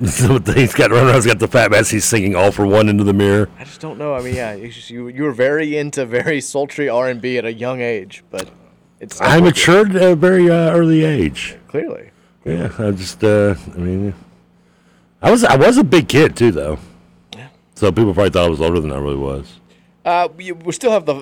So 0.05 0.37
he's 0.53 0.75
got 0.75 0.91
running 0.91 1.07
around, 1.07 1.15
he's 1.15 1.25
got 1.25 1.39
the 1.39 1.47
fat 1.47 1.71
mess. 1.71 1.89
He's 1.89 2.05
singing 2.05 2.35
all 2.35 2.51
for 2.51 2.67
one 2.67 2.87
into 2.87 3.03
the 3.03 3.13
mirror. 3.13 3.49
I 3.57 3.63
just 3.63 3.81
don't 3.81 3.97
know. 3.97 4.13
I 4.13 4.21
mean, 4.21 4.35
yeah, 4.35 4.55
just, 4.55 4.91
you 4.91 5.07
you 5.07 5.23
were 5.23 5.31
very 5.31 5.75
into 5.75 6.05
very 6.05 6.39
sultry 6.39 6.87
R&B 6.87 7.39
at 7.39 7.45
a 7.45 7.51
young 7.53 7.81
age, 7.81 8.23
but 8.29 8.47
it's 8.99 9.19
I 9.19 9.39
matured 9.39 9.95
at 9.95 10.11
a 10.11 10.15
very 10.15 10.51
uh, 10.51 10.69
early 10.71 11.03
age. 11.03 11.57
clearly. 11.67 12.11
Yeah, 12.47 12.71
I 12.79 12.91
just, 12.91 13.23
uh, 13.23 13.55
I 13.73 13.77
mean, 13.77 14.13
I 15.21 15.31
was 15.31 15.43
I 15.43 15.55
was 15.57 15.77
a 15.77 15.83
big 15.83 16.07
kid 16.07 16.35
too, 16.35 16.51
though. 16.51 16.79
Yeah. 17.35 17.47
So 17.75 17.91
people 17.91 18.13
probably 18.13 18.29
thought 18.29 18.45
I 18.45 18.49
was 18.49 18.61
older 18.61 18.79
than 18.79 18.91
I 18.91 18.97
really 18.97 19.17
was. 19.17 19.59
Uh, 20.05 20.29
we, 20.35 20.51
we 20.53 20.71
still 20.71 20.91
have 20.91 21.05
the. 21.05 21.15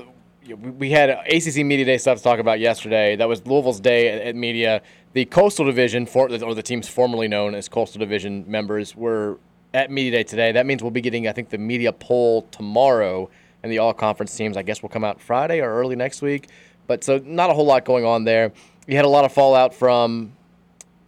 we- 0.48 0.54
We 0.54 0.90
had 0.92 1.10
ACC 1.10 1.66
Media 1.66 1.86
Day 1.86 1.98
stuff 1.98 2.18
to 2.20 2.24
talk 2.24 2.38
about 2.40 2.60
yesterday. 2.60 3.16
That 3.16 3.28
was 3.28 3.46
Louisville's 3.48 3.80
day 3.80 4.10
at, 4.10 4.22
at 4.22 4.36
media. 4.36 4.82
The 5.14 5.26
Coastal 5.26 5.66
Division, 5.66 6.06
for, 6.06 6.30
or 6.44 6.54
the 6.54 6.62
teams 6.62 6.88
formerly 6.88 7.28
known 7.28 7.56
as 7.56 7.68
Coastal 7.68 8.00
Division 8.00 8.44
members, 8.48 8.96
were 8.96 9.40
at 9.74 9.90
Media 9.90 10.12
Day 10.12 10.24
today. 10.24 10.52
That 10.52 10.66
means 10.68 10.84
we'll 10.84 10.92
be 10.92 11.02
getting, 11.02 11.28
I 11.28 11.32
think, 11.32 11.50
the 11.50 11.58
media 11.58 11.92
poll 11.92 12.44
tomorrow, 12.52 13.28
and 13.64 13.72
the 13.72 13.80
all 13.80 13.94
conference 13.94 14.36
teams, 14.38 14.56
I 14.58 14.62
guess, 14.62 14.84
will 14.84 14.90
come 14.90 15.04
out 15.04 15.20
Friday 15.20 15.62
or 15.62 15.74
early 15.74 15.96
next 15.96 16.22
week. 16.22 16.50
But 16.86 17.04
so 17.04 17.18
not 17.26 17.50
a 17.50 17.54
whole 17.54 17.66
lot 17.66 17.84
going 17.86 18.06
on 18.06 18.26
there. 18.26 18.52
You 18.88 18.96
had 18.98 19.06
a 19.06 19.10
lot 19.10 19.26
of 19.26 19.32
fallout 19.32 19.74
from 19.74 20.32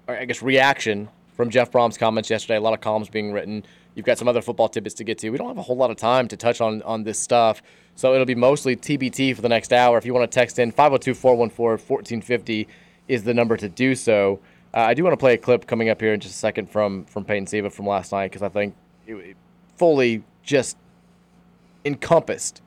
I 0.07 0.25
guess 0.25 0.41
reaction 0.41 1.09
from 1.35 1.49
Jeff 1.49 1.71
Brohm's 1.71 1.97
comments 1.97 2.29
yesterday. 2.29 2.55
A 2.55 2.61
lot 2.61 2.73
of 2.73 2.81
columns 2.81 3.09
being 3.09 3.33
written. 3.33 3.65
You've 3.95 4.05
got 4.05 4.17
some 4.17 4.27
other 4.27 4.41
football 4.41 4.69
tidbits 4.69 4.95
to 4.95 5.03
get 5.03 5.17
to. 5.19 5.29
We 5.29 5.37
don't 5.37 5.47
have 5.47 5.57
a 5.57 5.61
whole 5.61 5.75
lot 5.75 5.91
of 5.91 5.97
time 5.97 6.27
to 6.29 6.37
touch 6.37 6.61
on 6.61 6.81
on 6.83 7.03
this 7.03 7.19
stuff, 7.19 7.61
so 7.95 8.13
it'll 8.13 8.25
be 8.25 8.35
mostly 8.35 8.75
TBT 8.75 9.35
for 9.35 9.41
the 9.41 9.49
next 9.49 9.73
hour. 9.73 9.97
If 9.97 10.05
you 10.05 10.13
want 10.13 10.29
to 10.29 10.35
text 10.35 10.59
in 10.59 10.71
502-414-1450 10.71 12.67
is 13.07 13.23
the 13.23 13.33
number 13.33 13.57
to 13.57 13.67
do 13.67 13.95
so. 13.95 14.39
Uh, 14.73 14.81
I 14.81 14.93
do 14.93 15.03
want 15.03 15.13
to 15.13 15.17
play 15.17 15.33
a 15.33 15.37
clip 15.37 15.65
coming 15.65 15.89
up 15.89 15.99
here 15.99 16.13
in 16.13 16.19
just 16.19 16.35
a 16.35 16.37
second 16.37 16.69
from 16.69 17.05
from 17.05 17.25
Peyton 17.25 17.47
Siva 17.47 17.69
from 17.69 17.87
last 17.87 18.11
night 18.11 18.31
because 18.31 18.43
I 18.43 18.49
think 18.49 18.75
it, 19.05 19.15
it 19.15 19.37
fully 19.77 20.23
just 20.43 20.77
encompassed 21.83 22.61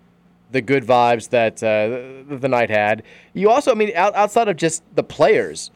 the 0.50 0.60
good 0.60 0.84
vibes 0.84 1.28
that 1.30 1.62
uh, 1.62 2.28
the, 2.28 2.38
the 2.38 2.48
night 2.48 2.70
had. 2.70 3.02
You 3.34 3.50
also, 3.50 3.70
I 3.70 3.74
mean, 3.74 3.92
out, 3.94 4.14
outside 4.14 4.48
of 4.48 4.56
just 4.56 4.82
the 4.94 5.04
players, 5.04 5.70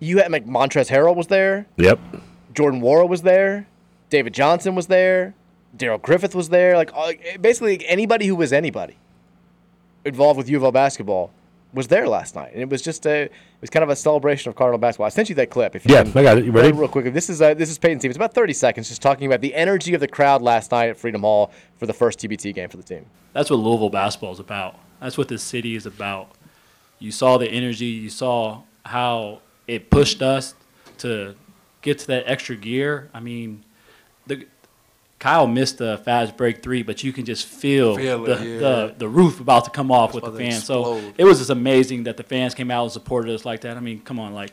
you 0.00 0.18
had 0.18 0.30
like 0.32 0.46
Montrezl 0.46 0.88
Harrell 0.90 1.16
was 1.16 1.26
there, 1.28 1.66
Yep. 1.76 1.98
Jordan 2.54 2.80
Nwora 2.80 3.08
was 3.08 3.22
there, 3.22 3.66
David 4.10 4.32
Johnson 4.34 4.74
was 4.74 4.86
there, 4.86 5.34
Darrell 5.76 5.98
Griffith 5.98 6.34
was 6.34 6.48
there. 6.48 6.76
Like 6.76 6.92
all- 6.94 7.12
basically 7.40 7.86
anybody 7.86 8.26
who 8.26 8.34
was 8.36 8.52
anybody 8.52 8.96
involved 10.04 10.38
with 10.38 10.48
U 10.48 10.56
of 10.56 10.62
L 10.64 10.72
basketball 10.72 11.30
was 11.74 11.88
there 11.88 12.08
last 12.08 12.34
night, 12.34 12.52
and 12.54 12.62
it 12.62 12.70
was 12.70 12.80
just 12.80 13.04
a 13.06 13.24
it 13.24 13.32
was 13.60 13.68
kind 13.70 13.82
of 13.82 13.90
a 13.90 13.96
celebration 13.96 14.48
of 14.48 14.56
Cardinal 14.56 14.78
basketball. 14.78 15.06
I 15.06 15.10
sent 15.10 15.28
you 15.28 15.34
that 15.34 15.50
clip. 15.50 15.76
If 15.76 15.84
you 15.84 15.94
Yeah, 15.94 16.04
can 16.04 16.16
I 16.16 16.22
got 16.22 16.38
it. 16.38 16.44
You 16.46 16.52
ready? 16.52 16.72
Real 16.72 16.88
quick. 16.88 17.12
This 17.12 17.28
is 17.28 17.42
uh, 17.42 17.52
this 17.54 17.68
is 17.70 17.76
Peyton 17.78 17.98
Stevens. 17.98 18.16
About 18.16 18.32
30 18.32 18.52
seconds, 18.54 18.88
just 18.88 19.02
talking 19.02 19.26
about 19.26 19.40
the 19.42 19.54
energy 19.54 19.92
of 19.94 20.00
the 20.00 20.08
crowd 20.08 20.40
last 20.40 20.70
night 20.72 20.88
at 20.88 20.96
Freedom 20.96 21.20
Hall 21.20 21.50
for 21.76 21.86
the 21.86 21.92
first 21.92 22.18
TBT 22.20 22.54
game 22.54 22.68
for 22.70 22.78
the 22.78 22.82
team. 22.82 23.04
That's 23.34 23.50
what 23.50 23.56
Louisville 23.56 23.90
basketball 23.90 24.32
is 24.32 24.40
about. 24.40 24.76
That's 25.00 25.18
what 25.18 25.28
this 25.28 25.42
city 25.42 25.76
is 25.76 25.84
about. 25.84 26.30
You 26.98 27.12
saw 27.12 27.36
the 27.36 27.48
energy. 27.48 27.84
You 27.84 28.08
saw 28.08 28.62
how 28.86 29.42
it 29.68 29.90
pushed 29.90 30.22
us 30.22 30.54
to 30.98 31.36
get 31.82 32.00
to 32.00 32.06
that 32.08 32.24
extra 32.26 32.56
gear. 32.56 33.10
I 33.14 33.20
mean, 33.20 33.64
the 34.26 34.46
Kyle 35.18 35.46
missed 35.46 35.78
the 35.78 35.98
fast 35.98 36.36
break 36.36 36.62
three, 36.62 36.82
but 36.82 37.02
you 37.02 37.12
can 37.12 37.24
just 37.24 37.46
feel, 37.46 37.96
Feel 37.96 38.24
the, 38.24 38.32
it, 38.32 38.40
yeah. 38.40 38.58
the 38.58 38.94
the 38.98 39.08
roof 39.08 39.40
about 39.40 39.64
to 39.64 39.70
come 39.70 39.92
off 39.92 40.14
with 40.14 40.24
the 40.24 40.30
about 40.30 40.38
to 40.38 40.50
fans. 40.50 40.64
So 40.64 41.00
it 41.16 41.24
was 41.24 41.38
just 41.38 41.50
amazing 41.50 42.04
that 42.04 42.16
the 42.16 42.22
fans 42.22 42.54
came 42.54 42.70
out 42.70 42.84
and 42.84 42.92
supported 42.92 43.34
us 43.34 43.44
like 43.44 43.60
that. 43.60 43.76
I 43.76 43.80
mean, 43.80 44.00
come 44.00 44.18
on, 44.18 44.34
like. 44.34 44.52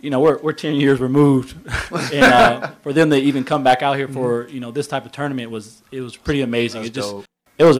You 0.00 0.10
know, 0.10 0.20
we're, 0.20 0.38
we're 0.42 0.52
10 0.52 0.74
years 0.74 1.00
removed. 1.00 1.56
and 2.12 2.24
uh, 2.24 2.72
for 2.82 2.92
them 2.92 3.08
to 3.08 3.16
even 3.16 3.42
come 3.42 3.64
back 3.64 3.82
out 3.82 3.96
here 3.96 4.06
for, 4.06 4.46
you 4.48 4.60
know, 4.60 4.70
this 4.70 4.86
type 4.86 5.06
of 5.06 5.12
tournament 5.12 5.50
was, 5.50 5.80
it 5.90 6.02
was 6.02 6.14
pretty 6.14 6.42
amazing. 6.42 6.82
That's 6.82 6.90
it 6.90 7.00
just, 7.00 7.10
dope. 7.10 7.24
it 7.56 7.64
was 7.64 7.78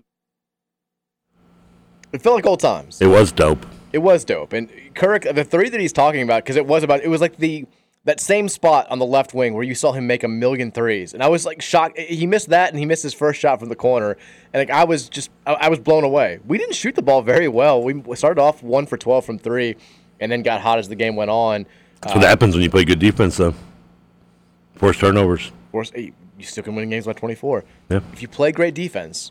It 2.14 2.22
felt 2.22 2.37
like 2.37 2.46
old 2.46 2.61
times. 2.61 3.03
It 3.03 3.09
was 3.09 3.31
dope. 3.31 3.66
It 3.94 4.02
was 4.02 4.24
dope. 4.24 4.52
And 4.52 4.68
Kirk, 4.96 5.22
the 5.22 5.44
three 5.44 5.68
that 5.68 5.78
he's 5.78 5.92
talking 5.92 6.20
about, 6.20 6.42
because 6.42 6.57
it 6.57 6.66
was 6.66 6.83
about, 6.83 7.02
it 7.02 7.09
was 7.09 7.20
like 7.20 7.37
the 7.37 7.64
that 8.07 8.18
same 8.18 8.48
spot 8.48 8.90
on 8.90 8.98
the 8.98 9.07
left 9.07 9.35
wing 9.35 9.54
where 9.54 9.62
you 9.62 9.76
saw 9.76 9.92
him 9.92 10.04
make 10.09 10.24
a 10.24 10.28
million 10.28 10.72
threes, 10.72 11.14
and 11.14 11.22
I 11.22 11.28
was 11.28 11.46
like 11.46 11.62
shocked. 11.62 11.96
He 11.96 12.26
missed 12.26 12.48
that, 12.48 12.70
and 12.70 12.78
he 12.80 12.87
missed 12.87 13.04
his 13.04 13.14
first 13.14 13.38
shot 13.38 13.61
from 13.61 13.68
the 13.68 13.76
corner, 13.76 14.16
and 14.52 14.61
like 14.61 14.70
I 14.70 14.83
was 14.83 15.09
just, 15.09 15.30
I, 15.46 15.52
I 15.52 15.68
was 15.68 15.78
blown 15.78 16.02
away. 16.02 16.40
We 16.44 16.59
didn't 16.59 16.74
shoot 16.74 16.96
the 16.96 17.02
ball 17.02 17.22
very 17.22 17.46
well. 17.46 17.85
We 17.85 18.02
started 18.16 18.40
off 18.40 18.64
one 18.64 18.85
for 18.87 18.96
twelve 18.96 19.24
from 19.24 19.38
three, 19.38 19.76
and 20.18 20.30
then 20.30 20.42
got 20.42 20.61
hot 20.61 20.80
as 20.80 20.88
the 20.88 20.96
game 20.96 21.14
went 21.14 21.30
on. 21.30 21.64
That's 22.00 22.16
what 22.16 22.24
uh, 22.24 22.26
happens 22.26 22.57
when 22.57 22.64
you 22.64 22.70
play 22.70 22.85
good 22.85 22.98
defense, 22.98 23.37
though. 23.37 23.54
Force 24.74 24.98
turnovers. 24.98 25.52
Force, 25.70 25.92
you 25.94 26.12
still 26.40 26.64
can 26.64 26.74
win 26.74 26.90
games 26.90 27.07
by 27.07 27.12
24. 27.12 27.62
Yeah. 27.90 28.00
If 28.12 28.22
you 28.22 28.26
play 28.26 28.50
great 28.50 28.74
defense, 28.74 29.30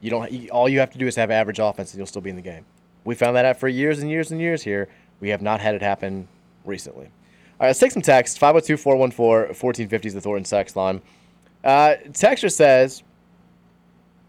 you 0.00 0.10
don't. 0.10 0.48
All 0.50 0.68
you 0.68 0.78
have 0.78 0.92
to 0.92 0.98
do 0.98 1.08
is 1.08 1.16
have 1.16 1.32
average 1.32 1.58
offense, 1.58 1.90
and 1.90 1.98
you'll 1.98 2.06
still 2.06 2.22
be 2.22 2.30
in 2.30 2.36
the 2.36 2.42
game. 2.42 2.64
We 3.06 3.14
found 3.14 3.36
that 3.36 3.44
out 3.44 3.58
for 3.58 3.68
years 3.68 4.00
and 4.00 4.10
years 4.10 4.32
and 4.32 4.40
years 4.40 4.62
here. 4.62 4.88
We 5.20 5.30
have 5.30 5.40
not 5.40 5.60
had 5.60 5.74
it 5.74 5.80
happen 5.80 6.28
recently. 6.64 7.04
All 7.04 7.60
right, 7.60 7.68
let's 7.68 7.78
take 7.78 7.92
some 7.92 8.02
text. 8.02 8.38
502 8.38 8.76
414 8.76 9.48
1450 9.54 10.08
is 10.08 10.14
the 10.14 10.20
Thornton 10.20 10.44
text 10.44 10.76
line. 10.76 11.00
Uh, 11.64 11.94
Texture 12.12 12.50
says 12.50 13.02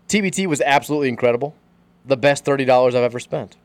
TBT 0.07 0.45
was 0.45 0.61
absolutely 0.61 1.09
incredible. 1.09 1.55
The 2.05 2.15
best 2.15 2.45
$30 2.45 2.69
I've 2.69 2.95
ever 2.95 3.19
spent. 3.19 3.57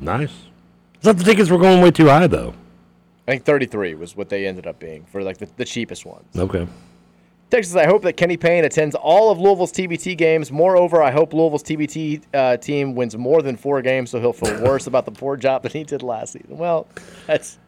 Nice. 0.00 0.32
I 0.96 1.00
thought 1.04 1.18
the 1.18 1.24
tickets 1.24 1.50
were 1.50 1.58
going 1.58 1.80
way 1.82 1.90
too 1.90 2.08
high, 2.08 2.26
though. 2.26 2.54
I 3.28 3.32
think 3.32 3.44
33 3.44 3.94
was 3.94 4.16
what 4.16 4.30
they 4.30 4.46
ended 4.46 4.66
up 4.66 4.78
being 4.78 5.04
for 5.04 5.22
like 5.22 5.36
the, 5.36 5.48
the 5.56 5.64
cheapest 5.64 6.06
ones. 6.06 6.26
Okay. 6.36 6.66
Texas, 7.50 7.74
I 7.76 7.86
hope 7.86 8.02
that 8.02 8.14
Kenny 8.14 8.36
Payne 8.36 8.64
attends 8.64 8.94
all 8.94 9.30
of 9.30 9.38
Louisville's 9.38 9.72
TBT 9.72 10.16
games. 10.18 10.52
Moreover, 10.52 11.02
I 11.02 11.10
hope 11.10 11.32
Louisville's 11.32 11.62
TBT 11.62 12.22
uh, 12.34 12.56
team 12.58 12.94
wins 12.94 13.16
more 13.16 13.40
than 13.40 13.56
four 13.56 13.80
games, 13.80 14.10
so 14.10 14.20
he'll 14.20 14.34
feel 14.34 14.62
worse 14.62 14.86
about 14.86 15.06
the 15.06 15.12
poor 15.12 15.36
job 15.36 15.62
that 15.62 15.72
he 15.72 15.82
did 15.82 16.02
last 16.02 16.34
season. 16.34 16.58
Well, 16.58 16.86
that's 17.26 17.58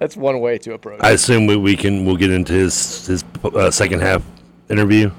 that's 0.00 0.16
one 0.16 0.40
way 0.40 0.58
to 0.58 0.74
approach 0.74 0.98
it. 0.98 1.04
I 1.04 1.10
assume 1.10 1.46
we, 1.46 1.56
we 1.56 1.76
can 1.76 2.04
we'll 2.04 2.16
get 2.16 2.30
into 2.32 2.52
his 2.52 3.06
his 3.06 3.24
uh, 3.44 3.70
second 3.70 4.00
half 4.00 4.24
interview. 4.68 5.12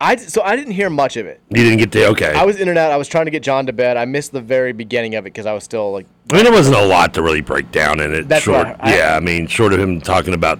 I 0.00 0.16
so 0.16 0.40
I 0.40 0.56
didn't 0.56 0.72
hear 0.72 0.88
much 0.88 1.18
of 1.18 1.26
it. 1.26 1.42
You 1.50 1.62
didn't 1.62 1.76
get 1.76 1.92
to 1.92 2.06
okay. 2.12 2.32
I 2.32 2.46
was 2.46 2.56
in 2.58 2.70
and 2.70 2.78
out. 2.78 2.90
I 2.90 2.96
was 2.96 3.06
trying 3.06 3.26
to 3.26 3.30
get 3.30 3.42
John 3.42 3.66
to 3.66 3.72
bed. 3.74 3.98
I 3.98 4.06
missed 4.06 4.32
the 4.32 4.40
very 4.40 4.72
beginning 4.72 5.14
of 5.14 5.24
it 5.26 5.34
because 5.34 5.44
I 5.44 5.52
was 5.52 5.62
still 5.62 5.92
like, 5.92 6.06
I 6.32 6.36
mean, 6.36 6.44
there 6.44 6.52
wasn't 6.54 6.76
a 6.78 6.86
lot 6.86 7.12
to 7.14 7.22
really 7.22 7.42
break 7.42 7.70
down 7.70 8.00
in 8.00 8.14
it. 8.14 8.26
That's 8.26 8.44
short, 8.44 8.66
what 8.66 8.82
I- 8.82 8.96
yeah. 8.96 9.14
I 9.14 9.20
mean, 9.20 9.46
short 9.46 9.74
of 9.74 9.78
him 9.78 10.00
talking 10.00 10.32
about 10.32 10.58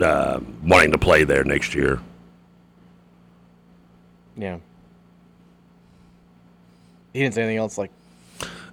uh, 0.00 0.40
wanting 0.64 0.92
to 0.92 0.98
play 0.98 1.24
there 1.24 1.44
next 1.44 1.74
year. 1.74 2.00
yeah. 4.36 4.58
He 7.12 7.22
didn't 7.22 7.34
say 7.34 7.42
anything 7.42 7.56
else. 7.58 7.78
Like, 7.78 7.90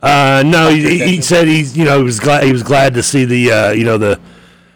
Uh, 0.01 0.43
no, 0.45 0.69
he, 0.69 0.99
he 0.99 1.21
said 1.21 1.47
he's 1.47 1.77
you 1.77 1.85
know 1.85 1.97
he 1.99 2.03
was 2.03 2.19
glad 2.19 2.43
he 2.43 2.51
was 2.51 2.63
glad 2.63 2.93
to 2.95 3.01
see 3.03 3.23
the 3.23 3.51
uh, 3.51 3.71
you 3.71 3.85
know 3.85 3.97
the 3.97 4.19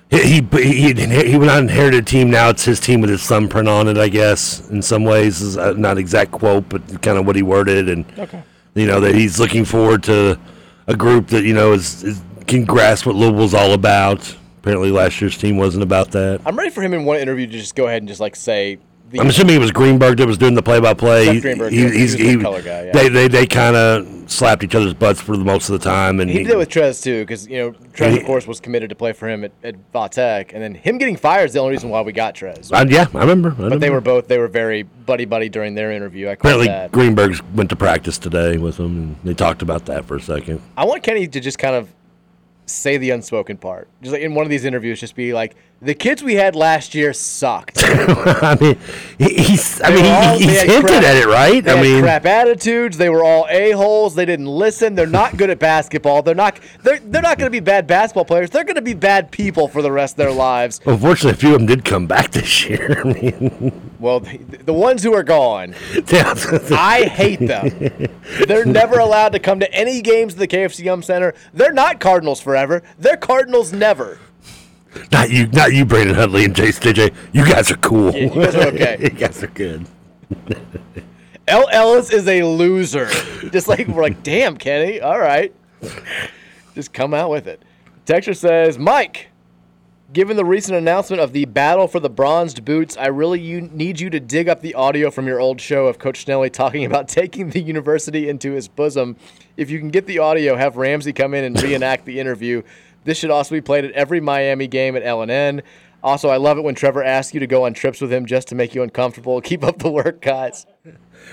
he 0.09 0.39
he 0.53 0.93
he, 0.93 1.29
he, 1.31 1.37
went 1.37 1.51
on 1.51 1.63
inherited 1.63 2.07
team 2.07 2.29
now 2.31 2.47
it's 2.47 2.63
his 2.63 2.79
team 2.79 3.01
with 3.01 3.09
his 3.09 3.23
thumbprint 3.23 3.67
on 3.67 3.89
it 3.89 3.97
I 3.97 4.07
guess 4.07 4.69
in 4.69 4.81
some 4.81 5.03
ways 5.03 5.41
is 5.41 5.57
uh, 5.57 5.73
not 5.73 5.97
exact 5.97 6.31
quote 6.31 6.69
but 6.69 7.01
kind 7.01 7.17
of 7.17 7.25
what 7.27 7.35
he 7.35 7.43
worded 7.43 7.89
and 7.89 8.05
Okay. 8.17 8.41
you 8.73 8.85
know 8.85 9.01
that 9.01 9.15
he's 9.15 9.37
looking 9.37 9.65
forward 9.65 10.01
to 10.03 10.39
a 10.87 10.95
group 10.95 11.27
that 11.27 11.43
you 11.43 11.53
know 11.53 11.73
is, 11.73 12.05
is 12.05 12.21
can 12.47 12.63
grasp 12.63 13.05
what 13.05 13.15
Louisville's 13.15 13.53
all 13.53 13.73
about. 13.73 14.33
Apparently 14.67 14.91
last 14.91 15.21
year's 15.21 15.37
team 15.37 15.55
wasn't 15.55 15.81
about 15.81 16.11
that. 16.11 16.41
I'm 16.45 16.57
ready 16.57 16.69
for 16.71 16.81
him 16.81 16.93
in 16.93 17.05
one 17.05 17.15
interview 17.17 17.47
to 17.47 17.51
just 17.53 17.73
go 17.73 17.87
ahead 17.87 18.01
and 18.01 18.07
just 18.09 18.19
like 18.19 18.35
say. 18.35 18.79
The, 19.11 19.21
I'm 19.21 19.27
assuming 19.27 19.55
it 19.55 19.59
was 19.59 19.71
Greenberg 19.71 20.17
that 20.17 20.27
was 20.27 20.37
doing 20.37 20.53
the 20.55 20.61
play-by-play. 20.61 21.35
He- 21.35 21.39
Greenberg, 21.39 21.71
he- 21.71 21.77
he 21.89 21.99
he's- 21.99 22.15
the 22.15 22.27
he- 22.31 22.37
color 22.41 22.61
guy, 22.61 22.87
yeah. 22.87 22.91
They 22.91 23.07
they, 23.07 23.29
they 23.29 23.47
kind 23.47 23.77
of 23.77 24.05
slapped 24.29 24.65
each 24.65 24.75
other's 24.75 24.93
butts 24.93 25.21
for 25.21 25.37
the 25.37 25.45
most 25.45 25.69
of 25.69 25.79
the 25.79 25.85
time, 25.89 26.19
and 26.19 26.29
He 26.29 26.39
did 26.39 26.49
it 26.49 26.57
with 26.57 26.67
Trez 26.67 27.01
too, 27.01 27.21
because 27.21 27.47
you 27.47 27.57
know 27.57 27.71
Trez 27.93 28.17
of 28.19 28.25
course 28.25 28.45
was 28.45 28.59
committed 28.59 28.89
to 28.89 28.95
play 28.97 29.13
for 29.13 29.29
him 29.29 29.45
at, 29.45 29.53
at 29.63 29.75
Vatech, 29.93 30.51
and 30.53 30.61
then 30.61 30.73
him 30.75 30.97
getting 30.97 31.15
fired 31.15 31.45
is 31.45 31.53
the 31.53 31.59
only 31.59 31.71
reason 31.71 31.89
why 31.89 32.01
we 32.01 32.11
got 32.11 32.35
Trez. 32.35 32.69
Uh, 32.73 32.85
yeah, 32.89 33.05
I 33.15 33.19
remember. 33.21 33.55
I 33.57 33.69
But 33.69 33.79
they 33.79 33.89
were 33.89 34.01
both 34.01 34.27
they 34.27 34.39
were 34.39 34.49
very 34.49 34.83
buddy 34.83 35.23
buddy 35.23 35.47
during 35.47 35.73
their 35.75 35.93
interview. 35.93 36.27
I 36.27 36.31
Apparently, 36.33 36.67
that. 36.67 36.91
Greenberg 36.91 37.39
went 37.55 37.69
to 37.69 37.77
practice 37.77 38.17
today 38.17 38.57
with 38.57 38.75
him, 38.77 38.85
and 38.97 39.15
they 39.23 39.33
talked 39.33 39.61
about 39.61 39.85
that 39.85 40.03
for 40.03 40.17
a 40.17 40.21
second. 40.21 40.61
I 40.75 40.83
want 40.83 41.03
Kenny 41.03 41.29
to 41.29 41.39
just 41.39 41.57
kind 41.57 41.75
of 41.77 41.87
say 42.67 42.97
the 42.97 43.11
unspoken 43.11 43.57
part, 43.57 43.89
just 44.01 44.13
like 44.13 44.21
in 44.21 44.35
one 44.35 44.45
of 44.45 44.49
these 44.49 44.65
interviews, 44.65 44.99
just 44.99 45.15
be 45.15 45.33
like, 45.33 45.55
"The 45.81 45.93
kids 45.93 46.23
we 46.23 46.35
had 46.35 46.55
last 46.55 46.95
year 46.95 47.13
sucked." 47.13 47.83
I 47.83 48.57
mean, 48.59 48.77
he's 49.19 49.81
I 49.81 49.91
They 49.91 50.01
mean 50.01 50.11
all- 50.11 50.37
he's 50.37 50.61
hinted 50.61 50.85
crap- 50.85 51.03
at 51.03 51.15
it, 51.17 51.25
right? 51.27 51.63
They 51.63 51.71
I 51.71 51.75
had 51.75 51.83
mean, 51.83 52.01
crap 52.03 52.25
attitudes. 52.25 52.97
They 52.97 53.09
were 53.09 53.23
all 53.23 53.45
a 53.49 53.71
holes. 53.71 54.15
They 54.15 54.25
didn't 54.25 54.47
listen. 54.47 54.95
They're 54.95 55.05
not 55.07 55.37
good 55.37 55.49
at 55.49 55.59
basketball. 55.59 56.21
They're 56.21 56.35
not. 56.35 56.59
They're 56.83 56.99
they're 56.99 57.21
not 57.21 57.37
going 57.37 57.47
to 57.47 57.51
be 57.51 57.59
bad 57.59 57.87
basketball 57.87 58.25
players. 58.25 58.49
They're 58.49 58.63
going 58.63 58.75
to 58.75 58.81
be 58.81 58.93
bad 58.93 59.31
people 59.31 59.67
for 59.67 59.81
the 59.81 59.91
rest 59.91 60.13
of 60.13 60.17
their 60.17 60.31
lives. 60.31 60.81
unfortunately, 60.85 61.31
a 61.31 61.35
few 61.39 61.49
of 61.53 61.59
them 61.59 61.67
did 61.67 61.85
come 61.85 62.07
back 62.07 62.31
this 62.31 62.67
year. 62.67 63.01
I 63.05 63.13
mean, 63.13 63.91
Well, 63.99 64.19
the, 64.21 64.37
the 64.65 64.73
ones 64.73 65.03
who 65.03 65.13
are 65.13 65.23
gone. 65.23 65.73
I 66.11 67.09
hate 67.11 67.39
them. 67.39 68.09
They're 68.47 68.65
never 68.65 68.99
allowed 68.99 69.29
to 69.33 69.39
come 69.39 69.59
to 69.59 69.71
any 69.73 70.01
games 70.01 70.33
at 70.33 70.39
the 70.39 70.47
KFC 70.47 70.83
Yum 70.85 71.01
Center. 71.03 71.33
They're 71.53 71.73
not 71.73 71.99
Cardinals 71.99 72.41
forever. 72.41 72.83
They're 72.99 73.17
Cardinals 73.17 73.71
never. 73.73 74.19
Not 75.11 75.29
you, 75.29 75.47
not 75.47 75.73
you, 75.73 75.85
Brandon 75.85 76.15
Huntley 76.15 76.45
and 76.45 76.55
Jace 76.55 76.79
JJ. 76.79 77.13
You 77.33 77.45
guys 77.45 77.71
are 77.71 77.77
cool. 77.77 78.11
Yeah, 78.13 78.23
you 78.23 78.29
guys 78.29 78.55
are 78.55 78.67
okay. 78.67 78.97
you 79.01 79.09
guys 79.09 79.43
are 79.43 79.47
good. 79.47 79.87
El 81.47 81.69
Ellis 81.69 82.11
is 82.11 82.27
a 82.27 82.43
loser. 82.43 83.07
Just 83.51 83.67
like 83.67 83.87
we're 83.87 84.01
like, 84.01 84.23
damn, 84.23 84.57
Kenny. 84.57 84.99
All 84.99 85.19
right, 85.19 85.53
just 86.75 86.93
come 86.93 87.13
out 87.13 87.29
with 87.29 87.47
it. 87.47 87.61
Texture 88.05 88.33
says, 88.33 88.77
Mike. 88.77 89.29
Given 90.13 90.37
the 90.37 90.45
recent 90.45 90.77
announcement 90.77 91.21
of 91.21 91.33
the 91.33 91.43
battle 91.43 91.85
for 91.85 91.99
the 91.99 92.09
bronzed 92.09 92.63
boots, 92.63 92.95
I 92.95 93.07
really 93.07 93.41
you, 93.41 93.59
need 93.59 93.99
you 93.99 94.09
to 94.11 94.21
dig 94.21 94.47
up 94.47 94.61
the 94.61 94.73
audio 94.73 95.11
from 95.11 95.27
your 95.27 95.41
old 95.41 95.59
show 95.59 95.87
of 95.87 95.99
Coach 95.99 96.25
Snelly 96.25 96.49
talking 96.49 96.85
about 96.85 97.09
taking 97.09 97.49
the 97.49 97.59
university 97.59 98.29
into 98.29 98.53
his 98.53 98.69
bosom. 98.69 99.17
If 99.57 99.69
you 99.69 99.79
can 99.79 99.89
get 99.89 100.05
the 100.05 100.19
audio, 100.19 100.55
have 100.55 100.77
Ramsey 100.77 101.11
come 101.11 101.33
in 101.33 101.43
and 101.43 101.61
reenact 101.61 102.05
the 102.05 102.21
interview. 102.21 102.61
This 103.07 103.17
should 103.17 103.31
also 103.31 103.55
be 103.55 103.61
played 103.61 103.85
at 103.85 103.91
every 103.93 104.19
Miami 104.19 104.67
game 104.67 104.97
at 104.97 105.01
L&N. 105.01 105.63
Also, 106.03 106.27
I 106.27 106.35
love 106.35 106.57
it 106.57 106.61
when 106.65 106.75
Trevor 106.75 107.01
asks 107.01 107.33
you 107.33 107.39
to 107.39 107.47
go 107.47 107.63
on 107.65 107.73
trips 107.73 108.01
with 108.01 108.11
him 108.11 108.25
just 108.25 108.49
to 108.49 108.55
make 108.55 108.75
you 108.75 108.83
uncomfortable. 108.83 109.39
Keep 109.49 109.63
up 109.63 109.79
the 109.79 109.89
work, 109.89 110.21
guys. 110.21 110.65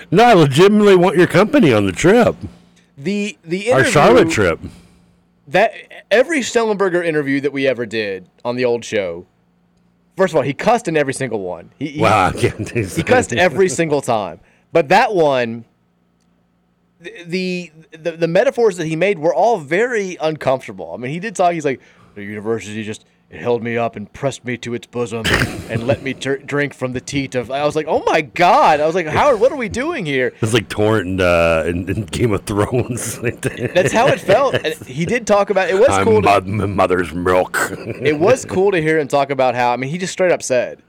No, 0.09 0.23
I 0.23 0.33
legitimately 0.33 0.95
want 0.95 1.17
your 1.17 1.27
company 1.27 1.73
on 1.73 1.85
the 1.85 1.91
trip. 1.91 2.37
The 2.97 3.37
the 3.43 3.73
Our 3.73 3.83
Charlotte 3.83 4.29
trip. 4.29 4.61
that 5.49 5.73
every 6.09 6.39
Schnellenberger 6.39 7.05
interview 7.05 7.41
that 7.41 7.51
we 7.51 7.67
ever 7.67 7.85
did 7.85 8.29
on 8.45 8.55
the 8.55 8.63
old 8.63 8.85
show. 8.85 9.25
First 10.15 10.31
of 10.31 10.37
all, 10.37 10.43
he 10.43 10.53
cussed 10.53 10.87
in 10.87 10.95
every 10.95 11.13
single 11.13 11.41
one. 11.41 11.73
He, 11.77 11.99
Wow, 11.99 12.27
I 12.27 12.31
can't 12.31 12.69
he 12.95 13.03
cussed 13.03 13.33
every 13.33 13.67
single 13.67 13.99
time. 13.99 14.39
But 14.71 14.87
that 14.87 15.13
one, 15.13 15.65
the, 16.99 17.71
the 17.91 18.11
the 18.11 18.27
metaphors 18.27 18.77
that 18.77 18.87
he 18.87 18.95
made 18.95 19.19
were 19.19 19.33
all 19.33 19.57
very 19.57 20.17
uncomfortable. 20.21 20.93
I 20.93 20.97
mean, 20.97 21.11
he 21.11 21.19
did 21.19 21.35
talk. 21.35 21.53
He's 21.53 21.65
like, 21.65 21.81
the 22.15 22.23
university 22.23 22.83
just 22.83 23.05
it 23.29 23.41
held 23.41 23.63
me 23.63 23.75
up 23.75 23.95
and 23.95 24.11
pressed 24.13 24.45
me 24.45 24.55
to 24.59 24.73
its 24.75 24.85
bosom 24.87 25.25
and 25.69 25.87
let 25.87 26.03
me 26.03 26.13
tur 26.13 26.37
drink 26.37 26.73
from 26.73 26.93
the 26.93 27.01
teat 27.01 27.35
of. 27.35 27.51
I 27.51 27.65
was 27.65 27.75
like, 27.75 27.87
oh 27.87 28.03
my 28.05 28.21
god! 28.21 28.79
I 28.79 28.85
was 28.85 28.95
like, 28.95 29.07
Howard, 29.07 29.39
what 29.39 29.51
are 29.51 29.57
we 29.57 29.67
doing 29.67 30.05
here? 30.05 30.33
It's 30.41 30.53
like 30.53 30.69
Torrent 30.69 31.07
and, 31.07 31.21
uh, 31.21 31.93
Game 32.11 32.31
of 32.31 32.43
Thrones. 32.45 33.19
That's 33.21 33.91
how 33.91 34.07
it 34.07 34.19
felt. 34.19 34.55
And 34.55 34.73
he 34.87 35.05
did 35.05 35.27
talk 35.27 35.49
about 35.49 35.69
it. 35.69 35.75
Was 35.75 35.89
I'm 35.89 36.05
cool. 36.05 36.21
to- 36.21 36.41
mo- 36.41 36.67
mother's 36.67 37.13
milk. 37.13 37.57
it 37.71 38.19
was 38.19 38.45
cool 38.45 38.71
to 38.71 38.81
hear 38.81 38.99
him 38.99 39.07
talk 39.07 39.31
about 39.31 39.55
how 39.55 39.73
I 39.73 39.77
mean 39.77 39.89
he 39.89 39.97
just 39.97 40.13
straight 40.13 40.31
up 40.31 40.43
said 40.43 40.81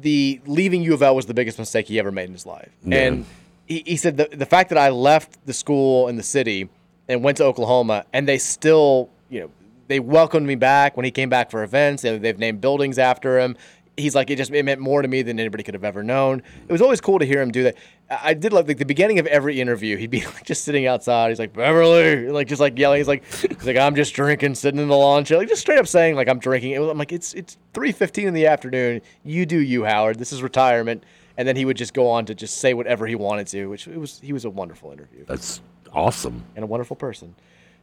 the 0.00 0.40
leaving 0.46 0.82
U 0.82 0.92
of 0.94 1.02
L 1.02 1.16
was 1.16 1.26
the 1.26 1.34
biggest 1.34 1.58
mistake 1.58 1.86
he 1.86 1.98
ever 1.98 2.12
made 2.12 2.24
in 2.24 2.32
his 2.32 2.46
life. 2.46 2.70
Yeah. 2.84 2.98
And 2.98 3.26
he, 3.66 3.82
he 3.86 3.96
said 3.96 4.16
the 4.16 4.28
the 4.32 4.46
fact 4.46 4.68
that 4.70 4.78
I 4.78 4.90
left 4.90 5.44
the 5.46 5.52
school 5.52 6.08
in 6.08 6.16
the 6.16 6.22
city 6.22 6.68
and 7.08 7.22
went 7.22 7.38
to 7.38 7.44
Oklahoma 7.44 8.04
and 8.12 8.28
they 8.28 8.38
still, 8.38 9.10
you 9.28 9.40
know, 9.40 9.50
they 9.88 10.00
welcomed 10.00 10.46
me 10.46 10.54
back 10.54 10.96
when 10.96 11.04
he 11.04 11.10
came 11.10 11.28
back 11.28 11.50
for 11.50 11.62
events 11.62 12.04
and 12.04 12.22
they've 12.22 12.38
named 12.38 12.60
buildings 12.60 12.98
after 12.98 13.38
him. 13.38 13.56
He's 13.96 14.14
like 14.14 14.28
it 14.30 14.36
just 14.36 14.50
it 14.50 14.64
meant 14.64 14.80
more 14.80 15.02
to 15.02 15.08
me 15.08 15.22
than 15.22 15.38
anybody 15.38 15.62
could 15.62 15.74
have 15.74 15.84
ever 15.84 16.02
known. 16.02 16.42
It 16.66 16.72
was 16.72 16.82
always 16.82 17.00
cool 17.00 17.20
to 17.20 17.24
hear 17.24 17.40
him 17.40 17.52
do 17.52 17.62
that. 17.64 17.76
I 18.10 18.34
did 18.34 18.52
love 18.52 18.66
like 18.66 18.78
the 18.78 18.84
beginning 18.84 19.18
of 19.20 19.26
every 19.26 19.60
interview. 19.60 19.96
He'd 19.96 20.10
be 20.10 20.24
like 20.26 20.44
just 20.44 20.64
sitting 20.64 20.86
outside. 20.86 21.28
He's 21.28 21.38
like 21.38 21.52
Beverly, 21.52 22.28
like 22.28 22.48
just 22.48 22.60
like 22.60 22.76
yelling. 22.76 22.98
He's 22.98 23.08
like 23.08 23.24
he's 23.24 23.64
like 23.64 23.76
I'm 23.76 23.94
just 23.94 24.14
drinking, 24.14 24.56
sitting 24.56 24.80
in 24.80 24.88
the 24.88 24.96
lawn 24.96 25.24
chair, 25.24 25.38
like 25.38 25.48
just 25.48 25.60
straight 25.60 25.78
up 25.78 25.86
saying 25.86 26.16
like 26.16 26.28
I'm 26.28 26.40
drinking. 26.40 26.76
I'm 26.76 26.98
like 26.98 27.12
it's 27.12 27.34
it's 27.34 27.56
three 27.72 27.92
fifteen 27.92 28.26
in 28.26 28.34
the 28.34 28.48
afternoon. 28.48 29.00
You 29.22 29.46
do 29.46 29.58
you, 29.58 29.84
Howard. 29.84 30.18
This 30.18 30.32
is 30.32 30.42
retirement. 30.42 31.04
And 31.36 31.48
then 31.48 31.56
he 31.56 31.64
would 31.64 31.76
just 31.76 31.94
go 31.94 32.08
on 32.08 32.26
to 32.26 32.34
just 32.34 32.58
say 32.58 32.74
whatever 32.74 33.06
he 33.06 33.14
wanted 33.14 33.46
to, 33.48 33.66
which 33.66 33.88
it 33.88 33.98
was 33.98 34.20
he 34.20 34.32
was 34.32 34.44
a 34.44 34.50
wonderful 34.50 34.92
interview 34.92 35.24
That's 35.26 35.60
awesome. 35.92 36.44
and 36.54 36.62
a 36.62 36.66
wonderful 36.66 36.96
person. 36.96 37.34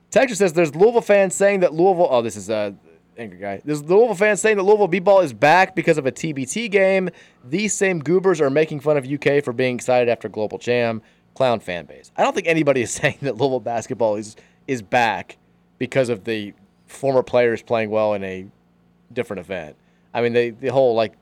Texas 0.09 0.37
says 0.39 0.53
there's 0.53 0.75
Louisville 0.75 1.01
fans 1.01 1.35
saying 1.35 1.61
that 1.61 1.73
Louisville. 1.73 2.07
Oh, 2.09 2.21
this 2.21 2.35
is 2.35 2.49
a 2.49 2.75
angry 3.17 3.39
guy. 3.39 3.61
There's 3.63 3.83
Louisville 3.83 4.15
fans 4.15 4.41
saying 4.41 4.57
that 4.57 4.63
Louisville 4.63 4.87
B-ball 4.87 5.21
is 5.21 5.33
back 5.33 5.75
because 5.75 5.97
of 5.97 6.05
a 6.05 6.11
TBT 6.11 6.69
game. 6.71 7.09
These 7.45 7.73
same 7.73 7.99
goobers 7.99 8.41
are 8.41 8.49
making 8.49 8.79
fun 8.81 8.97
of 8.97 9.05
UK 9.05 9.43
for 9.43 9.53
being 9.53 9.75
excited 9.75 10.09
after 10.09 10.27
Global 10.29 10.57
Jam. 10.57 11.01
Clown 11.33 11.61
fan 11.61 11.85
base. 11.85 12.11
I 12.17 12.23
don't 12.23 12.35
think 12.35 12.47
anybody 12.47 12.81
is 12.81 12.91
saying 12.91 13.17
that 13.21 13.37
Louisville 13.37 13.59
basketball 13.61 14.15
is 14.15 14.35
is 14.67 14.81
back 14.81 15.37
because 15.77 16.09
of 16.09 16.23
the 16.25 16.53
former 16.87 17.23
players 17.23 17.61
playing 17.61 17.89
well 17.89 18.13
in 18.13 18.23
a 18.23 18.45
different 19.13 19.39
event. 19.39 19.75
I 20.13 20.21
mean, 20.21 20.33
the 20.33 20.49
the 20.51 20.67
whole 20.67 20.93
like 20.93 21.13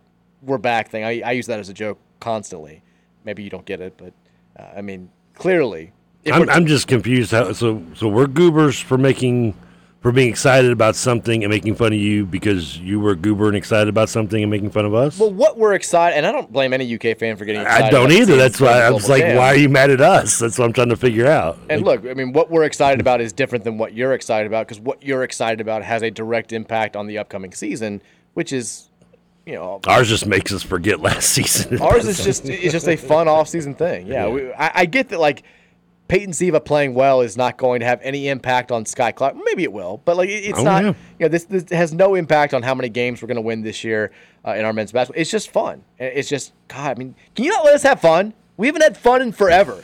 we're 0.42 0.58
back 0.58 0.90
thing. 0.90 1.04
I, 1.04 1.22
I 1.22 1.32
use 1.34 1.46
that 1.48 1.60
as 1.60 1.70
a 1.70 1.74
joke 1.74 2.00
constantly. 2.20 2.82
Maybe 3.26 3.44
you 3.44 3.50
don't 3.50 3.66
get 3.66 3.82
it, 3.82 3.96
but 3.98 4.14
uh, 4.58 4.78
I 4.78 4.82
mean, 4.82 5.10
clearly. 5.34 5.92
I'm, 6.32 6.50
I'm 6.50 6.66
just 6.66 6.88
confused. 6.88 7.32
How, 7.32 7.54
so 7.54 7.84
so 7.96 8.08
we're 8.08 8.28
goobers 8.28 8.80
for 8.80 8.98
making 8.98 9.56
for 10.02 10.14
being 10.14 10.30
excited 10.30 10.72
about 10.72 10.96
something 10.96 11.44
and 11.44 11.52
making 11.52 11.76
fun 11.76 11.88
of 11.88 12.00
you 12.00 12.26
because 12.26 12.78
you 12.78 13.00
were 13.00 13.12
a 13.12 13.16
goober 13.16 13.48
and 13.48 13.58
excited 13.58 13.90
about 13.90 14.08
something 14.08 14.42
and 14.42 14.50
making 14.50 14.70
fun 14.70 14.86
of 14.86 14.94
us. 14.94 15.20
Well, 15.20 15.32
what 15.32 15.58
we're 15.58 15.74
excited, 15.74 16.16
and 16.16 16.26
I 16.26 16.32
don't 16.32 16.52
blame 16.52 16.72
any 16.72 16.94
UK 16.94 17.18
fan 17.18 17.36
for 17.36 17.44
getting 17.44 17.62
excited. 17.62 17.88
I 17.88 17.90
don't 17.90 18.12
either. 18.12 18.38
That's 18.38 18.62
why 18.62 18.82
I 18.82 18.92
was 18.92 19.10
like, 19.10 19.24
Jam. 19.24 19.36
why 19.36 19.48
are 19.48 19.58
you 19.58 19.68
mad 19.68 19.90
at 19.90 20.00
us? 20.00 20.40
That's 20.40 20.58
what 20.58 20.66
I'm 20.66 20.74
trying 20.74 20.90
to 20.90 20.96
figure 20.96 21.28
out. 21.28 21.60
And 21.70 21.84
look, 21.84 22.06
I 22.06 22.14
mean, 22.14 22.32
what 22.32 22.50
we're 22.50 22.64
excited 22.64 23.02
about 23.02 23.20
is 23.20 23.34
different 23.34 23.66
than 23.66 23.78
what 23.78 23.94
you're 23.94 24.14
excited 24.14 24.48
about 24.48 24.68
because 24.68 24.80
what 24.80 25.04
you're 25.04 25.24
excited 25.24 25.60
about 25.60 25.84
has 25.84 26.02
a 26.02 26.10
direct 26.10 26.54
impact 26.54 26.96
on 26.96 27.08
the 27.08 27.18
upcoming 27.18 27.52
season, 27.52 28.02
which 28.36 28.54
is, 28.54 28.89
you 29.50 29.56
know, 29.56 29.80
Ours 29.88 30.08
just 30.08 30.26
makes 30.26 30.54
us 30.54 30.62
forget 30.64 31.00
last 31.02 31.30
season. 31.38 31.82
ours 31.82 32.08
is 32.08 32.24
just 32.24 32.46
it's 32.46 32.72
just 32.72 32.88
a 32.88 32.96
fun 32.96 33.28
off-season 33.28 33.76
thing. 33.76 34.08
Yeah, 34.08 34.28
Yeah. 34.28 34.30
We, 34.30 34.54
I, 34.54 34.72
I 34.82 34.86
get 34.86 35.10
that 35.10 35.20
like 35.20 35.44
Peyton 36.08 36.34
Siva 36.34 36.60
playing 36.60 36.94
well 36.96 37.22
is 37.22 37.38
not 37.38 37.58
going 37.58 37.82
to 37.82 37.86
have 37.86 38.00
any 38.02 38.30
impact 38.30 38.72
on 38.72 38.84
Skyy 38.84 39.14
Clark. 39.16 39.36
Maybe 39.46 39.64
it 39.64 39.72
will, 39.72 40.02
but 40.06 40.18
like 40.18 40.30
it- 40.30 40.46
it's 40.46 40.60
Oh, 40.60 40.64
not. 40.64 40.84
yeah. 40.84 40.90
You 41.20 41.26
know, 41.26 41.28
this 41.28 41.46
this 41.46 41.70
has 41.72 41.94
no 41.94 42.16
impact 42.16 42.54
on 42.54 42.64
how 42.64 42.74
many 42.76 42.90
games 42.90 43.22
we're 43.22 43.28
going 43.28 43.36
to 43.36 43.42
win 43.42 43.62
this 43.62 43.84
year 43.84 44.12
uh, 44.46 44.52
in 44.52 44.66
our 44.66 44.74
men's 44.74 44.92
basketball. 44.92 45.22
It's 45.22 45.30
just 45.32 45.50
fun. 45.52 45.84
It's 46.00 46.30
just 46.30 46.54
God. 46.68 46.92
I 46.92 47.00
mean, 47.00 47.16
can 47.36 47.46
you 47.46 47.52
not 47.52 47.66
let 47.66 47.76
us 47.76 47.84
have 47.84 48.00
fun? 48.02 48.34
We 48.58 48.68
haven't 48.68 48.82
had 48.84 48.98
fun 48.98 49.22
in 49.22 49.32
forever. 49.32 49.84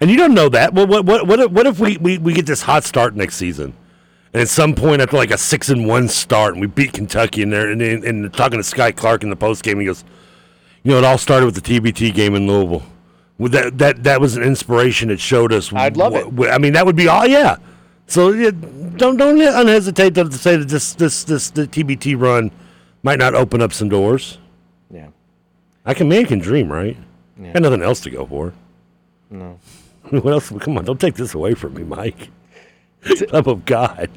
And 0.00 0.10
you 0.10 0.16
don't 0.16 0.34
know 0.34 0.48
that. 0.50 0.74
Well, 0.74 0.86
what 0.86 1.04
what 1.04 1.26
what 1.26 1.40
if, 1.40 1.50
what 1.50 1.66
if 1.66 1.78
we, 1.80 1.96
we, 1.96 2.18
we 2.18 2.32
get 2.34 2.44
this 2.46 2.62
hot 2.62 2.84
start 2.84 3.16
next 3.16 3.36
season, 3.36 3.72
and 4.36 4.42
at 4.42 4.50
some 4.50 4.74
point 4.74 5.00
after 5.00 5.16
like 5.16 5.30
a 5.30 5.38
six 5.38 5.70
and 5.70 5.86
one 5.86 6.08
start, 6.08 6.52
and 6.52 6.60
we 6.60 6.66
beat 6.66 6.92
Kentucky, 6.92 7.42
and 7.42 7.50
they're 7.50 7.70
and, 7.70 7.80
and, 7.80 8.04
and 8.04 8.34
talking 8.34 8.62
to 8.62 8.62
Skyy 8.62 8.94
Clark 8.94 9.22
in 9.22 9.30
the 9.30 9.36
post 9.36 9.62
game, 9.62 9.80
he 9.80 9.86
goes, 9.86 10.04
you 10.82 10.90
know, 10.92 10.98
it 10.98 11.04
all 11.04 11.16
started 11.16 11.46
with 11.46 11.54
the 11.54 11.62
TBT 11.62 12.12
game 12.12 12.34
in 12.34 12.46
Louisville. 12.46 12.82
Well, 13.38 13.48
that 13.48 13.78
that 13.78 14.04
that 14.04 14.20
was 14.20 14.36
an 14.36 14.42
inspiration. 14.42 15.08
It 15.08 15.20
showed 15.20 15.54
us. 15.54 15.72
I'd 15.72 15.96
love 15.96 16.12
wh- 16.36 16.50
I 16.50 16.58
mean, 16.58 16.74
that 16.74 16.84
would 16.84 16.96
be 16.96 17.08
all. 17.08 17.26
Yeah. 17.26 17.56
So 18.08 18.32
yeah, 18.32 18.50
don't 18.50 19.16
don't 19.16 19.40
unhesitate 19.40 20.14
to, 20.16 20.24
to 20.24 20.36
say 20.36 20.56
that 20.56 20.68
this 20.68 20.92
this 20.92 21.24
this 21.24 21.48
the 21.48 21.66
TBT 21.66 22.20
run 22.20 22.50
might 23.02 23.18
not 23.18 23.34
open 23.34 23.62
up 23.62 23.72
some 23.72 23.88
doors. 23.88 24.36
Yeah. 24.90 25.08
I 25.86 25.94
can 25.94 26.10
man 26.10 26.26
can 26.26 26.40
dream, 26.40 26.70
right? 26.70 26.98
Yeah. 27.40 27.54
Got 27.54 27.62
nothing 27.62 27.82
else 27.82 28.00
to 28.00 28.10
go 28.10 28.26
for. 28.26 28.52
No. 29.30 29.58
What 30.10 30.26
else? 30.34 30.52
Come 30.60 30.76
on, 30.76 30.84
don't 30.84 31.00
take 31.00 31.14
this 31.14 31.32
away 31.32 31.54
from 31.54 31.72
me, 31.72 31.82
Mike. 31.82 32.28
Love 33.32 33.46
of 33.46 33.64
God. 33.64 34.10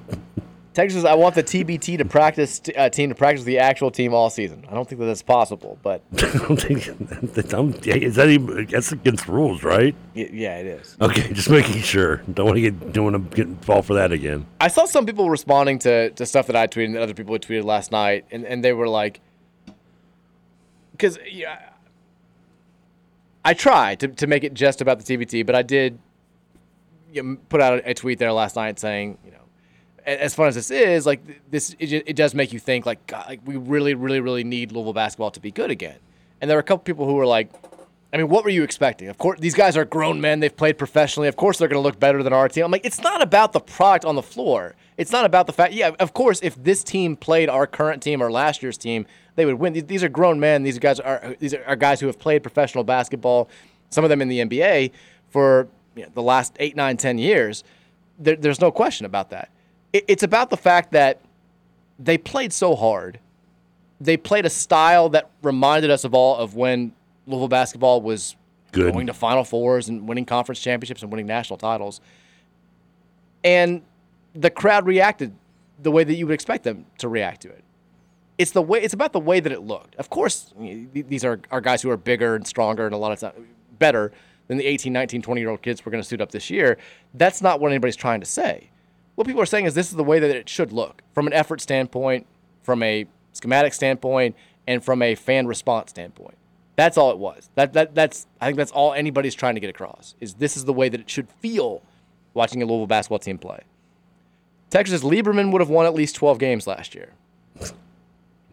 Texas, 0.73 1.03
I 1.03 1.15
want 1.15 1.35
the 1.35 1.43
TBT 1.43 1.97
to 1.97 2.05
practice 2.05 2.61
uh, 2.77 2.89
team 2.89 3.09
to 3.09 3.15
practice 3.15 3.43
the 3.43 3.59
actual 3.59 3.91
team 3.91 4.13
all 4.13 4.29
season. 4.29 4.65
I 4.69 4.73
don't 4.75 4.87
think 4.87 4.99
that 4.99 5.07
that's 5.07 5.21
possible, 5.21 5.77
but 5.83 6.01
I 6.13 6.37
don't 6.37 6.55
think 6.61 6.85
that, 7.33 7.53
I'm, 7.53 7.73
is 7.83 8.15
that 8.15 8.29
even? 8.29 8.65
That's 8.67 8.91
against 8.91 9.27
rules, 9.27 9.63
right? 9.63 9.95
y- 10.15 10.29
yeah, 10.31 10.57
it 10.57 10.67
is. 10.67 10.95
Okay, 11.01 11.33
just 11.33 11.49
making 11.49 11.81
sure. 11.81 12.17
Don't 12.33 12.45
want 12.45 12.57
to 12.57 12.61
get 12.61 12.93
don't 12.93 13.11
want 13.11 13.31
to 13.31 13.35
get 13.45 13.65
fall 13.65 13.81
for 13.81 13.95
that 13.95 14.11
again. 14.11 14.45
I 14.61 14.67
saw 14.69 14.85
some 14.85 15.05
people 15.05 15.29
responding 15.29 15.79
to, 15.79 16.11
to 16.11 16.25
stuff 16.25 16.47
that 16.47 16.55
I 16.55 16.67
tweeted 16.67 16.85
and 16.85 16.97
other 16.97 17.13
people 17.13 17.33
had 17.33 17.41
tweeted 17.41 17.65
last 17.65 17.91
night, 17.91 18.25
and, 18.31 18.45
and 18.45 18.63
they 18.63 18.71
were 18.71 18.87
like, 18.87 19.19
because 20.91 21.17
yeah, 21.29 21.59
I 23.43 23.53
tried 23.53 23.99
to, 24.01 24.07
to 24.09 24.27
make 24.27 24.43
it 24.43 24.53
just 24.53 24.81
about 24.81 24.99
the 25.03 25.17
TBT, 25.17 25.45
but 25.45 25.55
I 25.55 25.63
did 25.63 25.99
put 27.49 27.61
out 27.61 27.81
a, 27.85 27.93
tweet 27.93 28.19
there 28.19 28.31
last 28.31 28.55
night 28.55 28.79
saying, 28.79 29.17
you 29.25 29.31
know, 29.31 29.37
as 30.05 30.33
fun 30.33 30.47
as 30.47 30.55
this 30.55 30.71
is, 30.71 31.05
like 31.05 31.21
this, 31.51 31.75
it, 31.79 31.91
it 31.91 32.15
does 32.15 32.33
make 32.33 32.53
you 32.53 32.59
think, 32.59 32.85
like, 32.85 33.05
God, 33.07 33.25
like 33.27 33.41
we 33.45 33.57
really, 33.57 33.93
really, 33.93 34.19
really 34.19 34.43
need 34.43 34.71
Louisville 34.71 34.93
basketball 34.93 35.31
to 35.31 35.39
be 35.39 35.51
good 35.51 35.71
again. 35.71 35.97
And 36.41 36.49
there 36.49 36.57
were 36.57 36.61
a 36.61 36.63
couple 36.63 36.83
people 36.83 37.05
who 37.05 37.13
were 37.13 37.25
like, 37.25 37.51
I 38.11 38.17
mean, 38.17 38.29
what 38.29 38.43
were 38.43 38.49
you 38.49 38.63
expecting? 38.63 39.07
Of 39.07 39.19
course, 39.19 39.39
these 39.39 39.53
guys 39.53 39.77
are 39.77 39.85
grown 39.85 40.19
men. 40.19 40.39
They've 40.39 40.55
played 40.55 40.79
professionally. 40.79 41.27
Of 41.27 41.35
course, 41.35 41.59
they're 41.59 41.67
going 41.67 41.81
to 41.81 41.87
look 41.87 41.99
better 41.99 42.23
than 42.23 42.33
our 42.33 42.49
team. 42.49 42.65
I'm 42.65 42.71
like, 42.71 42.85
it's 42.85 43.01
not 43.01 43.21
about 43.21 43.53
the 43.53 43.59
product 43.59 44.03
on 44.03 44.15
the 44.15 44.23
floor. 44.23 44.75
It's 44.97 45.11
not 45.11 45.25
about 45.25 45.45
the 45.45 45.53
fact. 45.53 45.73
Yeah, 45.73 45.91
of 45.99 46.13
course, 46.13 46.39
if 46.41 46.55
this 46.61 46.83
team 46.83 47.15
played 47.15 47.49
our 47.49 47.67
current 47.67 48.01
team 48.01 48.21
or 48.21 48.31
last 48.31 48.63
year's 48.63 48.77
team, 48.77 49.05
they 49.35 49.45
would 49.45 49.55
win. 49.55 49.73
These 49.73 50.03
are 50.03 50.09
grown 50.09 50.39
men. 50.39 50.63
These 50.63 50.79
guys 50.79 50.99
are 50.99 51.35
these 51.39 51.53
are 51.53 51.75
guys 51.75 51.99
who 51.99 52.07
have 52.07 52.19
played 52.19 52.41
professional 52.41 52.83
basketball. 52.83 53.47
Some 53.91 54.03
of 54.03 54.09
them 54.09 54.21
in 54.21 54.27
the 54.27 54.39
NBA 54.39 54.91
for 55.29 55.67
you 55.99 56.05
know, 56.05 56.11
the 56.13 56.23
last 56.23 56.55
eight, 56.59 56.77
nine, 56.77 56.95
ten 56.95 57.17
years. 57.17 57.65
There, 58.17 58.37
there's 58.37 58.61
no 58.61 58.71
question 58.71 59.05
about 59.05 59.31
that. 59.31 59.49
It, 59.91 60.05
it's 60.07 60.23
about 60.23 60.49
the 60.49 60.57
fact 60.57 60.93
that 60.93 61.19
they 61.99 62.17
played 62.17 62.53
so 62.53 62.73
hard. 62.75 63.19
They 63.99 64.15
played 64.15 64.45
a 64.45 64.49
style 64.49 65.09
that 65.09 65.29
reminded 65.43 65.91
us 65.91 66.05
of 66.05 66.13
all 66.13 66.37
of 66.37 66.55
when 66.55 66.93
Louisville 67.27 67.49
basketball 67.49 68.01
was 68.01 68.37
Good. 68.71 68.93
going 68.93 69.07
to 69.07 69.13
Final 69.13 69.43
Fours 69.43 69.89
and 69.89 70.07
winning 70.07 70.25
conference 70.25 70.61
championships 70.61 71.01
and 71.01 71.11
winning 71.11 71.27
national 71.27 71.57
titles. 71.57 71.99
And 73.43 73.81
the 74.33 74.49
crowd 74.49 74.85
reacted 74.85 75.33
the 75.81 75.91
way 75.91 76.05
that 76.05 76.13
you 76.13 76.27
would 76.27 76.33
expect 76.33 76.63
them 76.63 76.85
to 76.99 77.09
react 77.09 77.41
to 77.41 77.49
it. 77.49 77.63
It's 78.37 78.51
the 78.51 78.61
way. 78.61 78.81
It's 78.81 78.93
about 78.93 79.11
the 79.11 79.19
way 79.19 79.41
that 79.41 79.51
it 79.51 79.61
looked. 79.61 79.95
Of 79.95 80.09
course, 80.09 80.53
you 80.57 80.75
know, 80.75 80.87
th- 80.93 81.07
these 81.07 81.25
are, 81.25 81.41
are 81.51 81.59
guys 81.59 81.81
who 81.81 81.89
are 81.89 81.97
bigger 81.97 82.35
and 82.35 82.47
stronger 82.47 82.85
and 82.85 82.95
a 82.95 82.97
lot 82.97 83.11
of 83.11 83.19
time 83.19 83.47
better 83.77 84.13
than 84.49 84.57
the 84.57 84.65
18, 84.65 84.91
19, 84.91 85.21
20 85.21 85.39
year 85.39 85.49
old 85.49 85.61
kids 85.61 85.85
we're 85.85 85.91
going 85.91 86.03
to 86.03 86.07
suit 86.07 86.19
up 86.19 86.31
this 86.31 86.49
year. 86.49 86.77
That's 87.13 87.41
not 87.41 87.61
what 87.61 87.71
anybody's 87.71 87.95
trying 87.95 88.19
to 88.19 88.25
say. 88.25 88.69
What 89.15 89.25
people 89.25 89.41
are 89.41 89.45
saying 89.45 89.65
is 89.65 89.73
this 89.73 89.89
is 89.89 89.95
the 89.95 90.03
way 90.03 90.19
that 90.19 90.29
it 90.35 90.49
should 90.49 90.73
look 90.73 91.01
from 91.13 91.27
an 91.27 91.33
effort 91.33 91.61
standpoint, 91.61 92.25
from 92.63 92.83
a 92.83 93.05
schematic 93.31 93.73
standpoint, 93.73 94.35
and 94.67 94.83
from 94.83 95.01
a 95.01 95.15
fan 95.15 95.47
response 95.47 95.91
standpoint. 95.91 96.35
That's 96.75 96.97
all 96.97 97.11
it 97.11 97.17
was. 97.17 97.49
That, 97.55 97.73
that 97.73 97.93
that's 97.93 98.27
I 98.41 98.47
think 98.47 98.57
that's 98.57 98.71
all 98.71 98.93
anybody's 98.93 99.35
trying 99.35 99.55
to 99.55 99.61
get 99.61 99.69
across 99.69 100.15
is 100.19 100.35
this 100.35 100.57
is 100.57 100.65
the 100.65 100.73
way 100.73 100.89
that 100.89 100.99
it 100.99 101.09
should 101.09 101.29
feel 101.29 101.83
watching 102.33 102.61
a 102.63 102.65
Louisville 102.65 102.87
basketball 102.87 103.19
team 103.19 103.37
play. 103.37 103.59
Texas 104.69 105.03
Lieberman 105.03 105.51
would 105.51 105.61
have 105.61 105.69
won 105.69 105.85
at 105.85 105.93
least 105.93 106.15
12 106.15 106.39
games 106.39 106.67
last 106.67 106.95
year. 106.95 107.13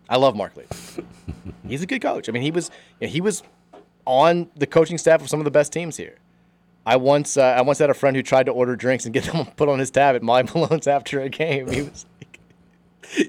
I 0.08 0.16
love 0.16 0.34
Mark 0.34 0.54
Lieberman. 0.54 1.04
He's 1.68 1.82
a 1.82 1.86
good 1.86 2.02
coach. 2.02 2.28
I 2.28 2.32
mean, 2.32 2.42
he 2.42 2.50
was 2.50 2.70
you 3.00 3.06
know, 3.06 3.12
he 3.12 3.20
was 3.20 3.42
on 4.06 4.48
the 4.56 4.66
coaching 4.66 4.96
staff 4.98 5.20
of 5.20 5.28
some 5.28 5.40
of 5.40 5.44
the 5.44 5.50
best 5.50 5.72
teams 5.72 5.96
here. 5.96 6.16
I 6.86 6.96
once 6.96 7.36
uh, 7.36 7.42
I 7.42 7.62
once 7.62 7.78
had 7.80 7.90
a 7.90 7.94
friend 7.94 8.16
who 8.16 8.22
tried 8.22 8.46
to 8.46 8.52
order 8.52 8.76
drinks 8.76 9.04
and 9.04 9.12
get 9.12 9.24
them 9.32 9.44
put 9.56 9.68
on 9.68 9.78
his 9.78 9.90
tab 9.90 10.14
at 10.14 10.22
my 10.22 10.42
Malone's 10.42 10.86
after 10.86 11.20
a 11.20 11.28
game. 11.28 11.68
He 11.70 11.82
was 11.82 12.06
like, 12.20 12.40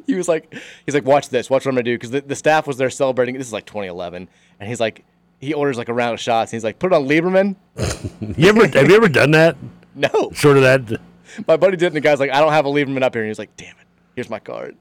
he 0.06 0.14
was 0.14 0.28
like 0.28 0.54
he's 0.86 0.94
like 0.94 1.06
watch 1.06 1.30
this, 1.30 1.50
watch 1.50 1.66
what 1.66 1.72
I'm 1.72 1.76
gonna 1.76 1.84
do 1.84 1.96
because 1.96 2.12
the, 2.12 2.22
the 2.22 2.36
staff 2.36 2.68
was 2.68 2.78
there 2.78 2.90
celebrating. 2.90 3.36
This 3.38 3.48
is 3.48 3.54
like 3.54 3.66
2011, 3.66 4.30
and 4.60 4.70
he's 4.70 4.80
like 4.80 5.04
he 5.40 5.54
orders 5.54 5.78
like 5.78 5.90
a 5.90 5.94
round 5.94 6.14
of 6.14 6.20
shots. 6.20 6.52
And 6.52 6.58
he's 6.58 6.64
like 6.64 6.80
put 6.80 6.94
it 6.94 6.96
on 6.96 7.08
Lieberman. 7.08 7.56
You 8.38 8.50
ever 8.50 8.68
have 8.68 8.90
you 8.90 8.96
ever 8.96 9.08
done 9.08 9.32
that? 9.32 9.56
No. 9.96 10.32
Sort 10.34 10.58
of 10.58 10.64
that. 10.64 11.02
My 11.48 11.58
buddy 11.58 11.78
did, 11.78 11.88
and 11.88 11.96
the 11.96 12.02
guy's 12.02 12.20
like 12.20 12.32
I 12.32 12.40
don't 12.40 12.52
have 12.52 12.66
a 12.66 12.70
Lieberman 12.70 13.02
up 13.02 13.14
here, 13.14 13.24
and 13.24 13.30
he's 13.30 13.40
like 13.40 13.56
damn 13.58 13.70
it, 13.70 13.88
here's 14.16 14.30
my 14.30 14.40
card. 14.40 14.76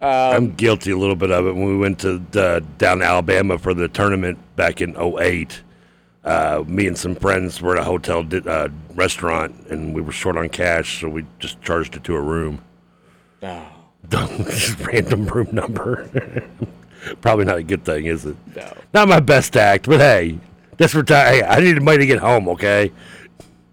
I'm 0.00 0.54
guilty 0.54 0.90
a 0.90 0.96
little 0.96 1.16
bit 1.16 1.30
of 1.30 1.46
it. 1.46 1.54
When 1.54 1.66
we 1.66 1.76
went 1.76 2.00
to 2.00 2.22
uh, 2.34 2.60
down 2.78 2.98
to 2.98 3.04
Alabama 3.04 3.58
for 3.58 3.74
the 3.74 3.88
tournament 3.88 4.38
back 4.56 4.80
in 4.80 4.96
08, 4.96 5.62
uh, 6.24 6.64
me 6.66 6.86
and 6.86 6.98
some 6.98 7.14
friends 7.14 7.62
were 7.62 7.76
at 7.76 7.82
a 7.82 7.84
hotel 7.84 8.22
di- 8.22 8.46
uh, 8.46 8.68
restaurant, 8.94 9.54
and 9.70 9.94
we 9.94 10.02
were 10.02 10.12
short 10.12 10.36
on 10.36 10.48
cash, 10.48 11.00
so 11.00 11.08
we 11.08 11.24
just 11.38 11.60
charged 11.62 11.96
it 11.96 12.04
to 12.04 12.14
a 12.14 12.20
room. 12.20 12.62
Oh. 13.42 13.66
just 14.10 14.78
random 14.80 15.26
room 15.26 15.48
number. 15.52 16.08
Probably 17.20 17.44
not 17.44 17.58
a 17.58 17.62
good 17.62 17.84
thing, 17.84 18.06
is 18.06 18.26
it? 18.26 18.36
No. 18.54 18.72
Not 18.92 19.08
my 19.08 19.20
best 19.20 19.56
act, 19.56 19.86
but 19.86 20.00
hey, 20.00 20.38
that's 20.76 20.92
for 20.92 21.02
time. 21.02 21.34
Hey, 21.34 21.42
I 21.42 21.60
need 21.60 21.80
money 21.82 21.98
to 21.98 22.06
get 22.06 22.18
home, 22.18 22.48
okay? 22.48 22.92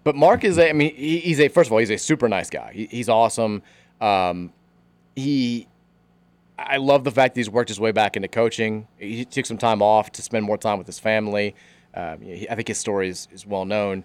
But 0.04 0.14
Mark 0.14 0.44
is 0.44 0.58
a, 0.58 0.70
I 0.70 0.72
mean, 0.72 0.94
he, 0.94 1.18
he's 1.18 1.40
a, 1.40 1.48
first 1.48 1.68
of 1.68 1.72
all, 1.72 1.78
he's 1.78 1.90
a 1.90 1.96
super 1.96 2.28
nice 2.28 2.48
guy. 2.48 2.72
He, 2.72 2.86
he's 2.86 3.08
awesome. 3.08 3.62
Um, 4.00 4.52
he, 5.16 5.66
I 6.58 6.76
love 6.76 7.02
the 7.04 7.10
fact 7.10 7.34
that 7.34 7.40
he's 7.40 7.50
worked 7.50 7.68
his 7.68 7.80
way 7.80 7.90
back 7.90 8.16
into 8.16 8.28
coaching. 8.28 8.86
He 8.98 9.24
took 9.24 9.46
some 9.46 9.58
time 9.58 9.82
off 9.82 10.12
to 10.12 10.22
spend 10.22 10.44
more 10.44 10.58
time 10.58 10.78
with 10.78 10.86
his 10.86 10.98
family. 10.98 11.54
Um, 11.94 12.20
I 12.50 12.54
think 12.54 12.68
his 12.68 12.78
story 12.78 13.08
is, 13.08 13.26
is 13.32 13.46
well 13.46 13.64
known. 13.64 14.04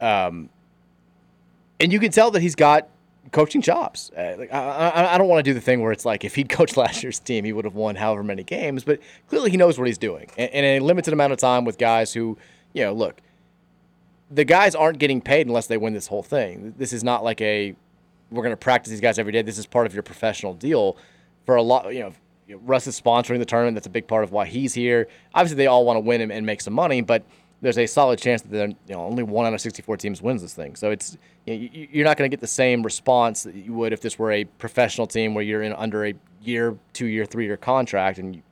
Um, 0.00 0.50
and 1.80 1.92
you 1.92 1.98
can 1.98 2.12
tell 2.12 2.30
that 2.32 2.42
he's 2.42 2.54
got 2.54 2.88
coaching 3.30 3.62
chops. 3.62 4.10
Uh, 4.16 4.34
like, 4.38 4.52
I, 4.52 4.58
I, 4.58 5.14
I 5.14 5.18
don't 5.18 5.28
want 5.28 5.44
to 5.44 5.50
do 5.50 5.54
the 5.54 5.60
thing 5.60 5.80
where 5.80 5.92
it's 5.92 6.04
like 6.04 6.24
if 6.24 6.34
he'd 6.34 6.48
coached 6.48 6.76
last 6.76 7.02
year's 7.02 7.18
team, 7.18 7.44
he 7.44 7.52
would 7.52 7.64
have 7.64 7.74
won 7.74 7.96
however 7.96 8.22
many 8.22 8.44
games. 8.44 8.84
But 8.84 9.00
clearly, 9.28 9.50
he 9.50 9.56
knows 9.56 9.78
what 9.78 9.86
he's 9.86 9.98
doing. 9.98 10.28
And 10.36 10.50
in 10.52 10.64
a 10.64 10.80
limited 10.80 11.12
amount 11.12 11.32
of 11.32 11.38
time 11.38 11.64
with 11.64 11.78
guys 11.78 12.12
who, 12.12 12.36
you 12.74 12.84
know, 12.84 12.92
look, 12.92 13.20
the 14.30 14.44
guys 14.44 14.74
aren't 14.74 14.98
getting 14.98 15.20
paid 15.20 15.46
unless 15.46 15.66
they 15.66 15.76
win 15.76 15.94
this 15.94 16.06
whole 16.06 16.22
thing. 16.22 16.74
This 16.78 16.92
is 16.92 17.02
not 17.02 17.24
like 17.24 17.40
a 17.40 17.74
we're 18.32 18.42
going 18.42 18.52
to 18.52 18.56
practice 18.56 18.90
these 18.90 19.00
guys 19.00 19.18
every 19.18 19.32
day. 19.32 19.42
This 19.42 19.58
is 19.58 19.66
part 19.66 19.86
of 19.86 19.94
your 19.94 20.02
professional 20.02 20.54
deal. 20.54 20.96
For 21.44 21.56
a 21.56 21.62
lot, 21.62 21.92
you 21.92 22.00
know, 22.00 22.12
Russ 22.62 22.86
is 22.86 23.00
sponsoring 23.00 23.38
the 23.38 23.44
tournament. 23.44 23.74
That's 23.74 23.86
a 23.86 23.90
big 23.90 24.06
part 24.06 24.24
of 24.24 24.32
why 24.32 24.46
he's 24.46 24.74
here. 24.74 25.08
Obviously, 25.34 25.56
they 25.56 25.66
all 25.66 25.84
want 25.84 25.96
to 25.96 26.00
win 26.00 26.20
and, 26.20 26.32
and 26.32 26.46
make 26.46 26.60
some 26.60 26.74
money, 26.74 27.00
but 27.00 27.24
there's 27.60 27.78
a 27.78 27.86
solid 27.86 28.18
chance 28.18 28.42
that 28.42 28.68
you 28.68 28.94
know 28.94 29.04
only 29.04 29.22
one 29.22 29.46
out 29.46 29.54
of 29.54 29.60
64 29.60 29.96
teams 29.96 30.20
wins 30.20 30.42
this 30.42 30.52
thing. 30.52 30.74
So 30.74 30.90
it's 30.90 31.16
you 31.46 31.88
you're 31.90 32.04
not 32.04 32.16
going 32.16 32.28
to 32.28 32.34
get 32.34 32.40
the 32.40 32.46
same 32.46 32.82
response 32.82 33.44
that 33.44 33.54
you 33.54 33.72
would 33.74 33.92
if 33.92 34.00
this 34.00 34.18
were 34.18 34.32
a 34.32 34.44
professional 34.44 35.06
team 35.06 35.34
where 35.34 35.44
you're 35.44 35.62
in 35.62 35.72
under 35.72 36.04
a 36.04 36.14
year, 36.42 36.76
two 36.92 37.06
year, 37.06 37.24
three 37.24 37.46
year 37.46 37.56
contract 37.56 38.18
and 38.18 38.36
you, 38.36 38.42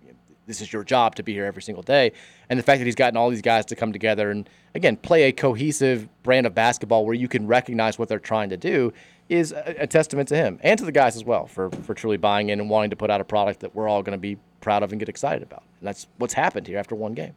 this 0.47 0.61
is 0.61 0.73
your 0.73 0.83
job 0.83 1.15
to 1.17 1.23
be 1.23 1.33
here 1.33 1.45
every 1.45 1.63
single 1.63 1.83
day. 1.83 2.13
And 2.49 2.59
the 2.59 2.63
fact 2.63 2.79
that 2.81 2.85
he's 2.85 2.95
gotten 2.97 3.17
all 3.17 3.31
these 3.31 3.43
guys 3.43 3.67
to 3.67 3.77
come 3.77 3.93
together 3.93 4.31
and 4.31 4.49
again 4.75 4.97
play 4.97 5.25
a 5.25 5.33
cohesive 5.33 6.09
brand 6.23 6.47
of 6.47 6.55
basketball 6.55 7.05
where 7.05 7.15
you 7.15 7.29
can 7.29 7.47
recognize 7.49 7.99
what 7.99 8.09
they're 8.09 8.19
trying 8.21 8.51
to 8.51 8.57
do 8.57 8.93
is 9.31 9.53
a, 9.53 9.77
a 9.81 9.87
testament 9.87 10.29
to 10.29 10.37
him 10.37 10.59
and 10.63 10.79
to 10.79 10.85
the 10.85 10.93
guys 10.93 11.17
as 11.17 11.25
well 11.25 11.47
for 11.47 11.71
for 11.71 11.95
truly 11.95 12.17
buying 12.17 12.51
in 12.51 12.61
and 12.61 12.69
wanting 12.69 12.91
to 12.91 12.97
put 12.97 13.11
out 13.11 13.21
a 13.21 13.25
product 13.25 13.61
that 13.61 13.75
we're 13.75 13.89
all 13.89 14.03
going 14.03 14.13
to 14.17 14.19
be 14.21 14.37
proud 14.61 14.83
of 14.83 14.93
and 14.93 14.99
get 14.99 15.09
excited 15.09 15.43
about. 15.43 15.63
And 15.81 15.89
that's 15.89 16.07
what's 16.19 16.35
happened 16.35 16.67
here 16.67 16.79
after 16.79 16.95
one 16.95 17.15
game. 17.15 17.35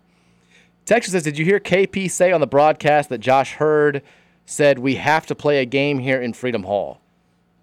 Texas 0.85 1.13
says, 1.13 1.23
"Did 1.23 1.37
you 1.37 1.45
hear 1.45 1.59
KP 1.59 2.09
say 2.09 2.31
on 2.31 2.41
the 2.41 2.47
broadcast 2.47 3.09
that 3.09 3.19
Josh 3.19 3.53
Hurd 3.53 4.01
said 4.45 4.79
we 4.79 4.95
have 4.95 5.25
to 5.27 5.35
play 5.35 5.59
a 5.61 5.65
game 5.65 5.99
here 5.99 6.21
in 6.21 6.33
Freedom 6.33 6.63
Hall?" 6.63 6.99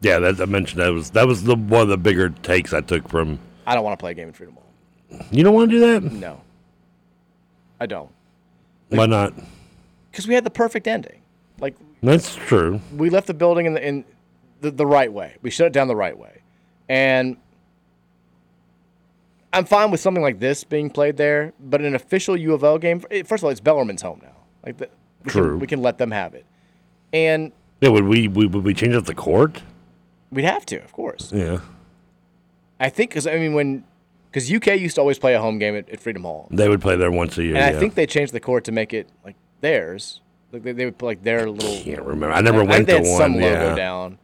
Yeah, 0.01 0.19
that 0.21 0.41
I 0.41 0.47
mentioned 0.47 0.81
that 0.81 0.93
was 0.93 1.11
that 1.11 1.27
was 1.27 1.43
the 1.45 1.55
one 1.57 1.83
of 1.83 1.89
the 1.89 1.99
bigger 1.99 2.31
takes 2.31 2.73
I 2.73 2.81
took 2.81 3.09
from. 3.09 3.39
I 3.67 3.75
don't 3.75 3.85
want 3.85 3.99
to 3.99 4.03
play 4.03 4.13
a 4.13 4.15
game 4.15 4.29
in 4.29 4.33
Freedom 4.35 4.55
Hall. 4.55 5.27
You 5.31 5.43
don't 5.45 5.55
want 5.55 5.71
to 5.71 5.77
do 5.77 5.81
that? 5.81 6.13
No, 6.13 6.41
I 7.81 7.87
don't. 7.87 8.11
Why 8.89 9.07
not? 9.07 9.35
Because 10.11 10.27
we 10.27 10.35
had 10.35 10.45
the 10.45 10.51
perfect 10.51 10.87
ending. 10.87 11.21
Like 11.59 11.75
That's 12.03 12.35
true. 12.35 12.81
we 12.97 13.11
left 13.11 13.27
the 13.27 13.35
building 13.35 13.67
in 13.67 13.75
the 13.75 13.87
in 13.87 14.05
the, 14.61 14.71
the 14.71 14.87
right 14.87 15.13
way. 15.13 15.37
We 15.43 15.51
shut 15.51 15.69
it 15.69 15.73
down 15.73 15.89
the 15.89 15.97
right 15.97 16.17
way, 16.17 16.43
and 16.89 17.37
I'm 19.53 19.65
fine 19.65 19.91
with 19.91 20.01
something 20.01 20.23
like 20.23 20.39
this 20.39 20.65
being 20.65 20.91
played 20.91 21.17
there. 21.17 21.53
But 21.61 21.81
an 21.81 21.95
official 21.95 22.37
U 22.37 22.55
of 22.55 22.63
L 22.63 22.79
game, 22.79 23.01
first 23.01 23.41
of 23.41 23.45
all, 23.45 23.51
it's 23.51 23.61
Bellarmine's 23.61 24.03
home 24.03 24.21
now. 24.23 24.37
Like 24.65 24.79
the, 24.79 24.89
we 25.25 25.31
True. 25.31 25.51
Can, 25.51 25.59
we 25.59 25.67
can 25.67 25.83
let 25.83 25.99
them 25.99 26.11
have 26.11 26.35
it, 26.35 26.47
and 27.13 27.53
Yeah, 27.81 27.91
would 27.91 28.05
we, 28.05 28.29
we 28.29 28.47
would 28.47 28.65
we 28.65 28.75
change 28.75 28.95
up 28.95 29.07
the 29.07 29.15
court? 29.15 29.63
we'd 30.31 30.45
have 30.45 30.65
to, 30.67 30.77
of 30.83 30.93
course. 30.93 31.33
Yeah, 31.33 31.61
I 32.79 32.89
think 32.89 33.11
because 33.11 33.27
I 33.27 33.37
mean 33.37 33.55
when 33.55 33.85
because 34.31 34.53
UK 34.53 34.79
used 34.79 34.95
to 34.95 35.01
always 35.01 35.19
play 35.19 35.35
a 35.35 35.41
home 35.41 35.59
game 35.59 35.75
at, 35.77 35.89
at 35.91 36.01
Freedom 36.01 36.23
Hall, 36.23 36.47
they 36.51 36.69
would 36.69 36.81
play 36.81 36.97
there 36.97 37.11
once 37.11 37.37
a 37.39 37.43
year. 37.45 37.57
and 37.57 37.65
I 37.65 37.79
think 37.79 37.95
they 37.95 38.07
changed 38.07 38.33
the 38.33 38.41
court 38.41 38.65
to 38.65 38.73
make 38.73 38.93
it 38.95 39.09
like 39.25 39.37
theirs. 39.61 40.21
Like 40.53 40.63
they, 40.63 40.73
they 40.73 40.85
would 40.85 40.99
put 40.99 41.07
like 41.07 41.23
their 41.23 41.51
little. 41.51 41.83
can't 41.83 42.03
remember. 42.03 42.35
I 42.35 42.41
never 42.41 42.61
I 42.61 42.65
went 42.65 42.87
think 42.87 42.89
they 42.89 43.05
to 43.05 43.09
had 43.09 43.19
some 43.19 43.35
logo 43.35 43.69
yeah. 43.69 43.75
down. 43.75 44.19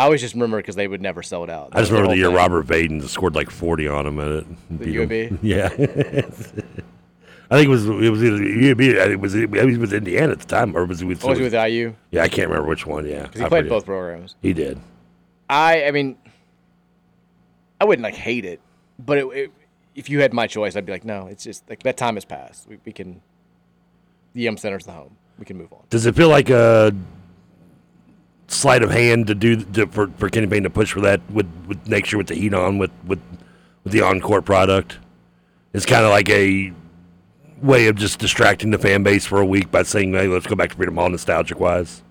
I 0.00 0.04
always 0.04 0.22
just 0.22 0.32
remember 0.32 0.56
because 0.56 0.76
they 0.76 0.88
would 0.88 1.02
never 1.02 1.22
sell 1.22 1.44
it 1.44 1.50
out. 1.50 1.70
I 1.72 1.80
just 1.80 1.90
remember 1.90 2.12
the 2.12 2.16
year 2.16 2.28
thing. 2.28 2.36
Robert 2.36 2.66
Vaden 2.66 3.06
scored 3.06 3.34
like 3.34 3.50
forty 3.50 3.86
on 3.86 4.06
him 4.06 4.18
at 4.18 4.28
it. 4.28 4.46
The. 4.78 4.96
UAB? 4.96 5.38
Yeah. 5.42 5.68
I 7.52 7.56
think 7.56 7.66
it 7.66 7.68
was 7.68 7.86
it 7.86 8.10
was 8.10 8.24
either 8.24 8.38
UAB. 8.38 8.92
I 8.98 9.02
think 9.02 9.12
it 9.12 9.20
was 9.20 9.32
he 9.34 9.44
was 9.46 9.76
with 9.78 9.92
Indiana 9.92 10.32
at 10.32 10.38
the 10.38 10.46
time, 10.46 10.74
or 10.76 10.86
was 10.86 11.00
he 11.00 11.06
with? 11.06 11.22
Or 11.24 11.30
was 11.30 11.38
he 11.38 11.44
with 11.44 11.52
IU? 11.52 11.94
Yeah, 12.12 12.22
I 12.22 12.28
can't 12.28 12.48
remember 12.48 12.68
which 12.68 12.86
one. 12.86 13.06
Yeah, 13.06 13.24
Because 13.24 13.40
he 13.40 13.44
I 13.44 13.48
played 13.48 13.64
forget. 13.64 13.70
both 13.70 13.84
programs. 13.86 14.36
He 14.40 14.52
did. 14.54 14.80
I 15.50 15.84
I 15.84 15.90
mean, 15.90 16.16
I 17.80 17.84
wouldn't 17.84 18.04
like 18.04 18.14
hate 18.14 18.44
it, 18.46 18.60
but 18.98 19.18
it, 19.18 19.26
it, 19.26 19.52
if 19.96 20.08
you 20.08 20.20
had 20.20 20.32
my 20.32 20.46
choice, 20.46 20.76
I'd 20.76 20.86
be 20.86 20.92
like, 20.92 21.04
no, 21.04 21.26
it's 21.26 21.44
just 21.44 21.68
like 21.68 21.82
that 21.82 21.96
time 21.98 22.14
has 22.14 22.24
passed. 22.24 22.68
We, 22.68 22.78
we 22.86 22.92
can. 22.92 23.20
The 24.32 24.42
Yum 24.42 24.56
Center's 24.56 24.86
the 24.86 24.92
home. 24.92 25.16
We 25.38 25.44
can 25.44 25.58
move 25.58 25.72
on. 25.72 25.80
Does 25.90 26.06
it 26.06 26.14
feel 26.14 26.28
like 26.28 26.50
a 26.50 26.94
sleight 28.50 28.82
of 28.82 28.90
hand 28.90 29.26
to 29.28 29.34
do 29.34 29.62
to, 29.62 29.86
for 29.86 30.08
for 30.18 30.28
Kenny 30.28 30.46
Payne 30.46 30.64
to 30.64 30.70
push 30.70 30.92
for 30.92 31.00
that 31.00 31.20
with 31.30 31.46
with 31.66 31.86
next 31.88 32.12
year 32.12 32.18
with 32.18 32.28
the 32.28 32.34
heat 32.34 32.54
on 32.54 32.78
with 32.78 32.90
with 33.06 33.20
with 33.84 33.92
the 33.92 34.02
on 34.02 34.20
court 34.20 34.44
product? 34.44 34.98
It's 35.72 35.86
kind 35.86 36.04
of 36.04 36.10
like 36.10 36.28
a 36.28 36.72
way 37.62 37.86
of 37.86 37.96
just 37.96 38.18
distracting 38.18 38.70
the 38.70 38.78
fan 38.78 39.02
base 39.02 39.24
for 39.24 39.40
a 39.40 39.46
week 39.46 39.70
by 39.70 39.82
saying, 39.82 40.12
"Hey, 40.12 40.26
let's 40.26 40.46
go 40.46 40.56
back 40.56 40.70
to 40.70 40.76
Freedom 40.76 40.96
Hall 40.96 41.08
nostalgic 41.08 41.60
wise." 41.60 42.02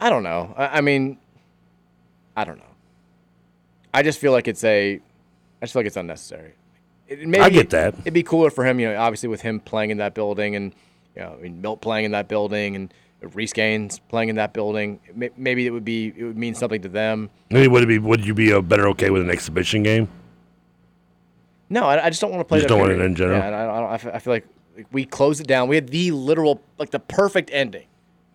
I 0.00 0.10
don't 0.10 0.22
know. 0.22 0.54
I, 0.56 0.78
I 0.78 0.80
mean, 0.80 1.18
I 2.36 2.44
don't 2.44 2.58
know. 2.58 2.64
I 3.94 4.02
just 4.02 4.18
feel 4.18 4.32
like 4.32 4.48
it's 4.48 4.64
a. 4.64 4.94
I 4.94 5.64
just 5.64 5.72
feel 5.72 5.80
like 5.80 5.86
it's 5.86 5.96
unnecessary. 5.96 6.54
It, 7.08 7.28
maybe 7.28 7.42
I 7.44 7.50
get 7.50 7.70
that. 7.70 7.94
It'd 8.00 8.14
be 8.14 8.22
cooler 8.22 8.50
for 8.50 8.64
him, 8.64 8.80
you 8.80 8.88
know, 8.88 8.98
obviously 8.98 9.28
with 9.28 9.42
him 9.42 9.60
playing 9.60 9.90
in 9.90 9.98
that 9.98 10.14
building 10.14 10.56
and, 10.56 10.74
you 11.14 11.22
know, 11.22 11.36
I 11.38 11.42
mean, 11.42 11.60
Milt 11.60 11.80
playing 11.80 12.06
in 12.06 12.12
that 12.12 12.28
building 12.28 12.74
and 12.74 12.92
Reece 13.22 13.52
Gaines 13.52 14.00
playing 14.08 14.28
in 14.28 14.36
that 14.36 14.52
building. 14.52 15.00
Maybe 15.36 15.66
it 15.66 15.70
would 15.70 15.84
be 15.84 16.12
it 16.16 16.24
would 16.24 16.36
mean 16.36 16.54
something 16.54 16.82
to 16.82 16.88
them. 16.88 17.30
Mean, 17.50 17.70
would 17.70 17.82
it 17.82 17.86
be? 17.86 17.98
Would 17.98 18.24
you 18.24 18.34
be 18.34 18.58
better 18.60 18.88
okay 18.88 19.10
with 19.10 19.22
an 19.22 19.30
exhibition 19.30 19.82
game? 19.82 20.08
No, 21.72 21.84
I, 21.84 22.06
I 22.06 22.10
just 22.10 22.20
don't 22.20 22.30
want 22.30 22.40
to 22.40 22.44
play. 22.44 22.58
You 22.58 22.62
just 22.62 22.68
don't 22.68 22.80
want 22.80 22.92
it 22.92 22.96
period. 22.96 23.10
in 23.10 23.16
general? 23.16 23.38
Yeah, 23.38 23.48
I, 23.48 23.94
I, 23.94 23.96
don't, 23.96 24.14
I 24.14 24.18
feel 24.18 24.34
like 24.34 24.46
we 24.90 25.04
closed 25.06 25.40
it 25.40 25.46
down. 25.46 25.68
We 25.68 25.76
had 25.76 25.88
the 25.88 26.10
literal, 26.10 26.60
like 26.78 26.90
the 26.90 26.98
perfect 26.98 27.50
ending 27.50 27.86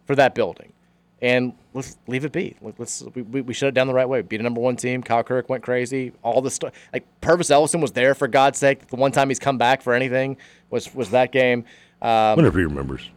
for 0.06 0.16
that 0.16 0.34
building, 0.34 0.74
and 1.22 1.54
let's 1.74 1.98
leave 2.08 2.26
it 2.26 2.32
be. 2.32 2.56
Let's 2.62 3.04
we, 3.14 3.22
we, 3.22 3.54
shut 3.54 3.70
it 3.70 3.74
down 3.76 3.88
the 3.88 3.94
right 3.94 4.10
way. 4.10 4.24
Beat 4.24 4.40
a 4.40 4.44
number 4.44 4.60
one 4.60 4.76
team. 4.76 5.04
Kyle 5.04 5.24
Kuric 5.24 5.50
went 5.50 5.64
crazy. 5.64 6.14
All 6.24 6.42
the 6.42 6.50
stuff. 6.50 6.74
Like 6.92 7.06
Pervis 7.22 7.52
Ellison 7.52 7.80
was 7.80 7.92
there 7.92 8.16
for 8.16 8.28
God's 8.28 8.58
sake. 8.58 8.88
The 8.88 8.96
one 8.96 9.12
time 9.12 9.30
he's 9.30 9.40
come 9.40 9.58
back 9.58 9.82
for 9.82 9.94
anything 9.94 10.38
was 10.70 10.94
was 10.96 11.12
that 11.12 11.32
game. 11.32 11.66
Um, 12.02 12.38
wonder 12.38 12.48
if 12.48 12.56
he 12.56 12.64
remembers. 12.64 13.10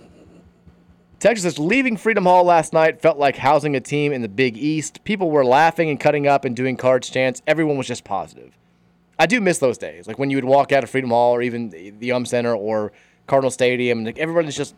Texas 1.20 1.58
leaving 1.58 1.98
Freedom 1.98 2.26
Hall 2.26 2.44
last 2.44 2.74
night 2.74 3.02
felt 3.02 3.18
like 3.18 3.38
housing 3.38 3.76
a 3.76 3.80
team 3.80 4.12
in 4.14 4.22
the 4.22 4.30
Big 4.30 4.56
East. 4.58 5.04
People 5.04 5.32
were 5.32 5.44
laughing 5.44 5.90
and 5.90 6.00
cutting 6.00 6.28
up 6.28 6.46
and 6.46 6.56
doing 6.56 6.78
cards 6.78 7.10
chants. 7.10 7.42
Everyone 7.48 7.78
was 7.78 7.88
just 7.88 8.04
positive. 8.04 8.52
I 9.20 9.26
do 9.26 9.42
miss 9.42 9.58
those 9.58 9.80
days, 9.80 10.08
like 10.08 10.20
when 10.20 10.30
you 10.30 10.38
would 10.38 10.46
walk 10.46 10.72
out 10.72 10.84
of 10.84 10.92
Freedom 10.92 11.10
Hall 11.10 11.34
or 11.34 11.42
even 11.42 11.70
the 12.00 12.12
Um 12.12 12.26
Center 12.26 12.54
or 12.54 12.92
Cardinal 13.26 13.50
Stadium, 13.50 14.00
and 14.00 14.06
like 14.06 14.20
everybody's 14.20 14.56
just 14.56 14.76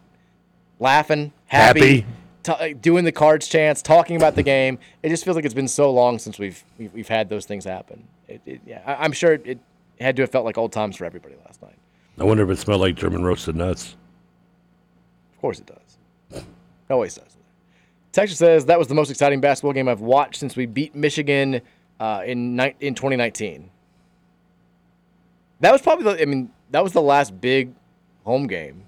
laughing, 0.80 1.34
happy, 1.48 1.80
Happy. 2.02 2.06
ta- 2.44 2.58
like, 2.58 2.82
doing 2.82 3.04
the 3.04 3.12
cards 3.12 3.50
chants, 3.50 3.82
talking 3.82 4.16
about 4.16 4.36
the 4.36 4.44
game. 4.44 4.80
It 5.04 5.10
just 5.10 5.26
feels 5.26 5.36
like 5.36 5.44
it's 5.44 5.54
been 5.54 5.68
so 5.68 5.92
long 5.92 6.20
since 6.20 6.40
we've 6.40 6.64
we've, 6.78 6.94
we've 6.94 7.08
had 7.10 7.28
those 7.28 7.46
things 7.46 7.66
happen. 7.66 8.08
It, 8.30 8.42
it, 8.46 8.62
yeah, 8.66 8.82
I, 8.86 9.04
I'm 9.04 9.12
sure 9.12 9.34
it, 9.34 9.46
it 9.46 9.60
had 10.00 10.16
to 10.16 10.22
have 10.22 10.32
felt 10.32 10.46
like 10.46 10.58
old 10.58 10.72
times 10.72 10.96
for 10.96 11.04
everybody 11.04 11.36
last 11.46 11.62
night. 11.62 11.76
I 12.18 12.24
wonder 12.24 12.44
if 12.44 12.50
it 12.50 12.62
smelled 12.62 12.80
like 12.80 12.96
German 12.96 13.26
roasted 13.26 13.58
nuts. 13.58 13.98
Of 15.36 15.42
course 15.42 15.60
it 15.60 15.66
does. 15.66 15.89
Always 16.90 17.16
does. 17.16 17.38
Texas 18.12 18.40
says 18.40 18.66
that 18.66 18.80
was 18.80 18.88
the 18.88 18.96
most 18.96 19.12
exciting 19.12 19.40
basketball 19.40 19.74
game 19.74 19.88
I've 19.88 20.02
watched 20.02 20.38
since 20.38 20.56
we 20.56 20.66
beat 20.66 20.96
Michigan 20.96 21.62
uh, 22.00 22.24
in 22.26 22.56
ni- 22.56 22.76
in 22.80 22.96
2019. 22.96 23.70
That 25.60 25.72
was 25.72 25.82
probably 25.82 26.06
the. 26.06 26.22
I 26.22 26.26
mean, 26.26 26.52
that 26.72 26.84
was 26.84 26.94
the 26.94 27.02
last 27.02 27.40
big 27.40 27.74
home 28.26 28.48
game. 28.48 28.84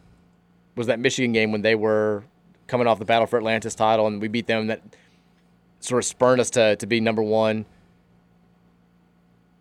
Was 0.76 0.88
that 0.88 1.00
Michigan 1.00 1.34
game 1.34 1.52
when 1.52 1.62
they 1.62 1.76
were 1.76 2.24
coming 2.68 2.88
off 2.88 2.98
the 2.98 3.06
battle 3.06 3.28
for 3.28 3.38
Atlantis 3.38 3.76
title 3.76 4.08
and 4.08 4.22
we 4.22 4.28
beat 4.28 4.48
them? 4.48 4.68
That 4.68 4.82
sort 5.80 6.00
of 6.00 6.06
spurned 6.06 6.42
us 6.42 6.50
to 6.52 6.76
to 6.78 6.88
be 6.88 7.00
number 7.00 7.22
one. 7.22 7.66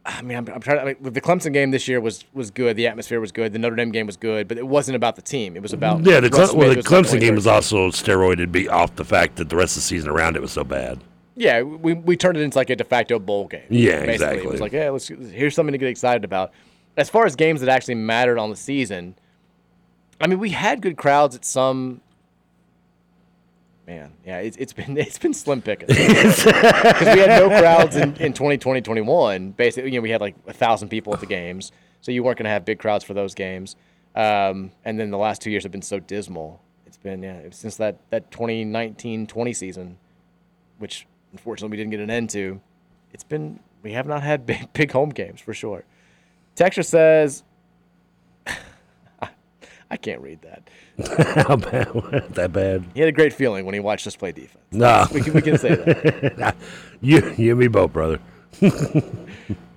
I 0.04 0.22
mean, 0.22 0.38
I'm, 0.38 0.48
I'm 0.48 0.60
trying 0.60 0.78
to. 0.78 0.82
I 0.82 0.84
mean, 0.86 0.96
the 1.12 1.20
Clemson 1.20 1.52
game 1.52 1.72
this 1.72 1.86
year 1.86 2.00
was 2.00 2.24
was 2.32 2.50
good. 2.50 2.76
The 2.76 2.86
atmosphere 2.86 3.20
was 3.20 3.32
good. 3.32 3.52
The 3.52 3.58
Notre 3.58 3.76
Dame 3.76 3.92
game 3.92 4.06
was 4.06 4.16
good, 4.16 4.48
but 4.48 4.56
it 4.56 4.66
wasn't 4.66 4.96
about 4.96 5.16
the 5.16 5.22
team. 5.22 5.56
It 5.56 5.62
was 5.62 5.72
about 5.72 6.04
Yeah, 6.06 6.20
the, 6.20 6.30
Cle- 6.30 6.56
well, 6.56 6.72
the 6.72 6.78
It 6.78 6.84
Clemson 6.84 7.20
game 7.20 7.34
was 7.34 7.46
also 7.46 7.90
steroided 7.90 8.50
be 8.50 8.68
off 8.68 8.96
the 8.96 9.04
fact 9.04 9.36
that 9.36 9.50
the 9.50 9.56
rest 9.56 9.76
of 9.76 9.82
the 9.82 9.86
season 9.86 10.08
around 10.08 10.36
it 10.36 10.42
was 10.42 10.52
so 10.52 10.64
bad. 10.64 11.00
Yeah, 11.36 11.62
we, 11.62 11.94
we 11.94 12.16
turned 12.16 12.36
it 12.38 12.42
into 12.42 12.56
like 12.56 12.70
a 12.70 12.76
de 12.76 12.84
facto 12.84 13.18
bowl 13.18 13.46
game. 13.46 13.62
Yeah, 13.68 14.04
basically. 14.04 14.08
It 14.08 14.14
exactly. 14.14 14.46
was 14.46 14.60
like, 14.60 14.72
yeah, 14.72 14.90
let's 14.90 15.08
here's 15.08 15.54
something 15.54 15.72
to 15.72 15.78
get 15.78 15.88
excited 15.88 16.24
about. 16.24 16.52
As 16.96 17.08
far 17.08 17.24
as 17.24 17.36
games 17.36 17.60
that 17.60 17.68
actually 17.68 17.94
mattered 17.94 18.38
on 18.38 18.50
the 18.50 18.56
season, 18.56 19.14
I 20.20 20.26
mean, 20.26 20.38
we 20.38 20.50
had 20.50 20.82
good 20.82 20.96
crowds 20.96 21.36
at 21.36 21.44
some. 21.44 22.00
Man, 23.90 24.12
yeah, 24.24 24.38
it's, 24.38 24.56
it's 24.56 24.72
been 24.72 24.96
it's 24.96 25.18
been 25.18 25.34
slim 25.34 25.60
pickings 25.62 25.88
because 25.96 26.44
we 27.00 27.20
had 27.20 27.40
no 27.40 27.48
crowds 27.48 27.96
in, 27.96 28.14
in 28.18 28.32
2020 28.32 28.82
21. 28.82 29.50
Basically, 29.50 29.90
you 29.90 29.98
know, 29.98 30.02
we 30.02 30.10
had 30.10 30.20
like 30.20 30.36
a 30.46 30.52
thousand 30.52 30.90
people 30.90 31.12
at 31.12 31.18
the 31.18 31.26
games, 31.26 31.72
so 32.00 32.12
you 32.12 32.22
weren't 32.22 32.38
going 32.38 32.44
to 32.44 32.50
have 32.50 32.64
big 32.64 32.78
crowds 32.78 33.02
for 33.02 33.14
those 33.14 33.34
games. 33.34 33.74
Um, 34.14 34.70
and 34.84 34.98
then 35.00 35.10
the 35.10 35.18
last 35.18 35.42
two 35.42 35.50
years 35.50 35.64
have 35.64 35.72
been 35.72 35.82
so 35.82 35.98
dismal. 35.98 36.62
It's 36.86 36.98
been 36.98 37.20
yeah 37.24 37.40
since 37.50 37.78
that 37.78 37.98
that 38.10 38.30
2019 38.30 39.26
20 39.26 39.52
season, 39.54 39.98
which 40.78 41.08
unfortunately 41.32 41.76
we 41.76 41.76
didn't 41.76 41.90
get 41.90 41.98
an 41.98 42.10
end 42.10 42.30
to. 42.30 42.60
It's 43.12 43.24
been 43.24 43.58
we 43.82 43.90
have 43.90 44.06
not 44.06 44.22
had 44.22 44.46
big 44.46 44.72
big 44.72 44.92
home 44.92 45.10
games 45.10 45.40
for 45.40 45.52
sure. 45.52 45.82
Texture 46.54 46.84
says, 46.84 47.42
I 49.90 49.96
can't 49.96 50.20
read 50.20 50.40
that. 50.42 50.70
How 51.46 51.56
bad? 51.56 51.88
that 52.34 52.52
bad? 52.52 52.86
He 52.94 53.00
had 53.00 53.08
a 53.08 53.12
great 53.12 53.32
feeling 53.32 53.64
when 53.64 53.74
he 53.74 53.80
watched 53.80 54.06
us 54.06 54.14
play 54.14 54.32
defense. 54.32 54.64
No, 54.70 55.06
we 55.12 55.20
can, 55.20 55.32
we 55.32 55.42
can 55.42 55.58
say 55.58 55.74
that. 55.74 56.56
you, 57.00 57.34
you 57.36 57.50
and 57.52 57.60
me 57.60 57.66
both, 57.66 57.92
brother. 57.92 58.20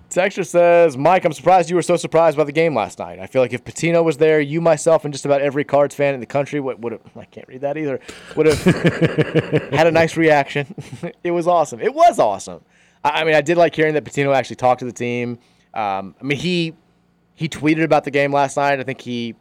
Texture 0.10 0.44
says, 0.44 0.96
Mike, 0.96 1.26
I'm 1.26 1.34
surprised 1.34 1.72
you 1.72 1.76
were 1.76 1.82
so 1.82 1.98
surprised 1.98 2.38
by 2.38 2.44
the 2.44 2.52
game 2.52 2.76
last 2.76 3.00
night. 3.00 3.18
I 3.18 3.26
feel 3.26 3.42
like 3.42 3.54
if 3.54 3.64
Pitino 3.64 4.04
was 4.04 4.18
there, 4.18 4.40
you, 4.40 4.62
myself, 4.62 5.04
and 5.06 5.12
just 5.12 5.26
about 5.26 5.42
every 5.42 5.64
Cards 5.64 5.96
fan 5.96 6.14
in 6.14 6.20
the 6.20 6.28
country 6.28 6.60
would, 6.60 6.84
would 6.84 6.92
have, 6.94 7.02
I 7.18 7.26
can't 7.26 7.48
read 7.48 7.62
that 7.62 7.78
either, 7.78 8.00
would 8.36 8.46
have 8.46 8.62
had 9.74 9.88
a 9.88 9.92
nice 9.92 10.16
reaction. 10.16 10.76
it 11.24 11.32
was 11.32 11.48
awesome. 11.48 11.80
It 11.80 11.96
was 11.96 12.20
awesome. 12.20 12.62
I, 13.04 13.22
I 13.22 13.24
mean, 13.24 13.34
I 13.34 13.42
did 13.42 13.58
like 13.58 13.76
hearing 13.76 13.96
that 13.96 14.04
Pitino 14.04 14.36
actually 14.36 14.58
talked 14.58 14.80
to 14.80 14.86
the 14.86 14.94
team. 14.94 15.40
Um, 15.74 16.14
I 16.22 16.24
mean, 16.24 16.38
he 16.38 16.76
he 17.34 17.50
tweeted 17.50 17.84
about 17.84 18.04
the 18.04 18.12
game 18.12 18.32
last 18.32 18.58
night. 18.58 18.80
I 18.80 18.84
think 18.84 19.02
he 19.02 19.36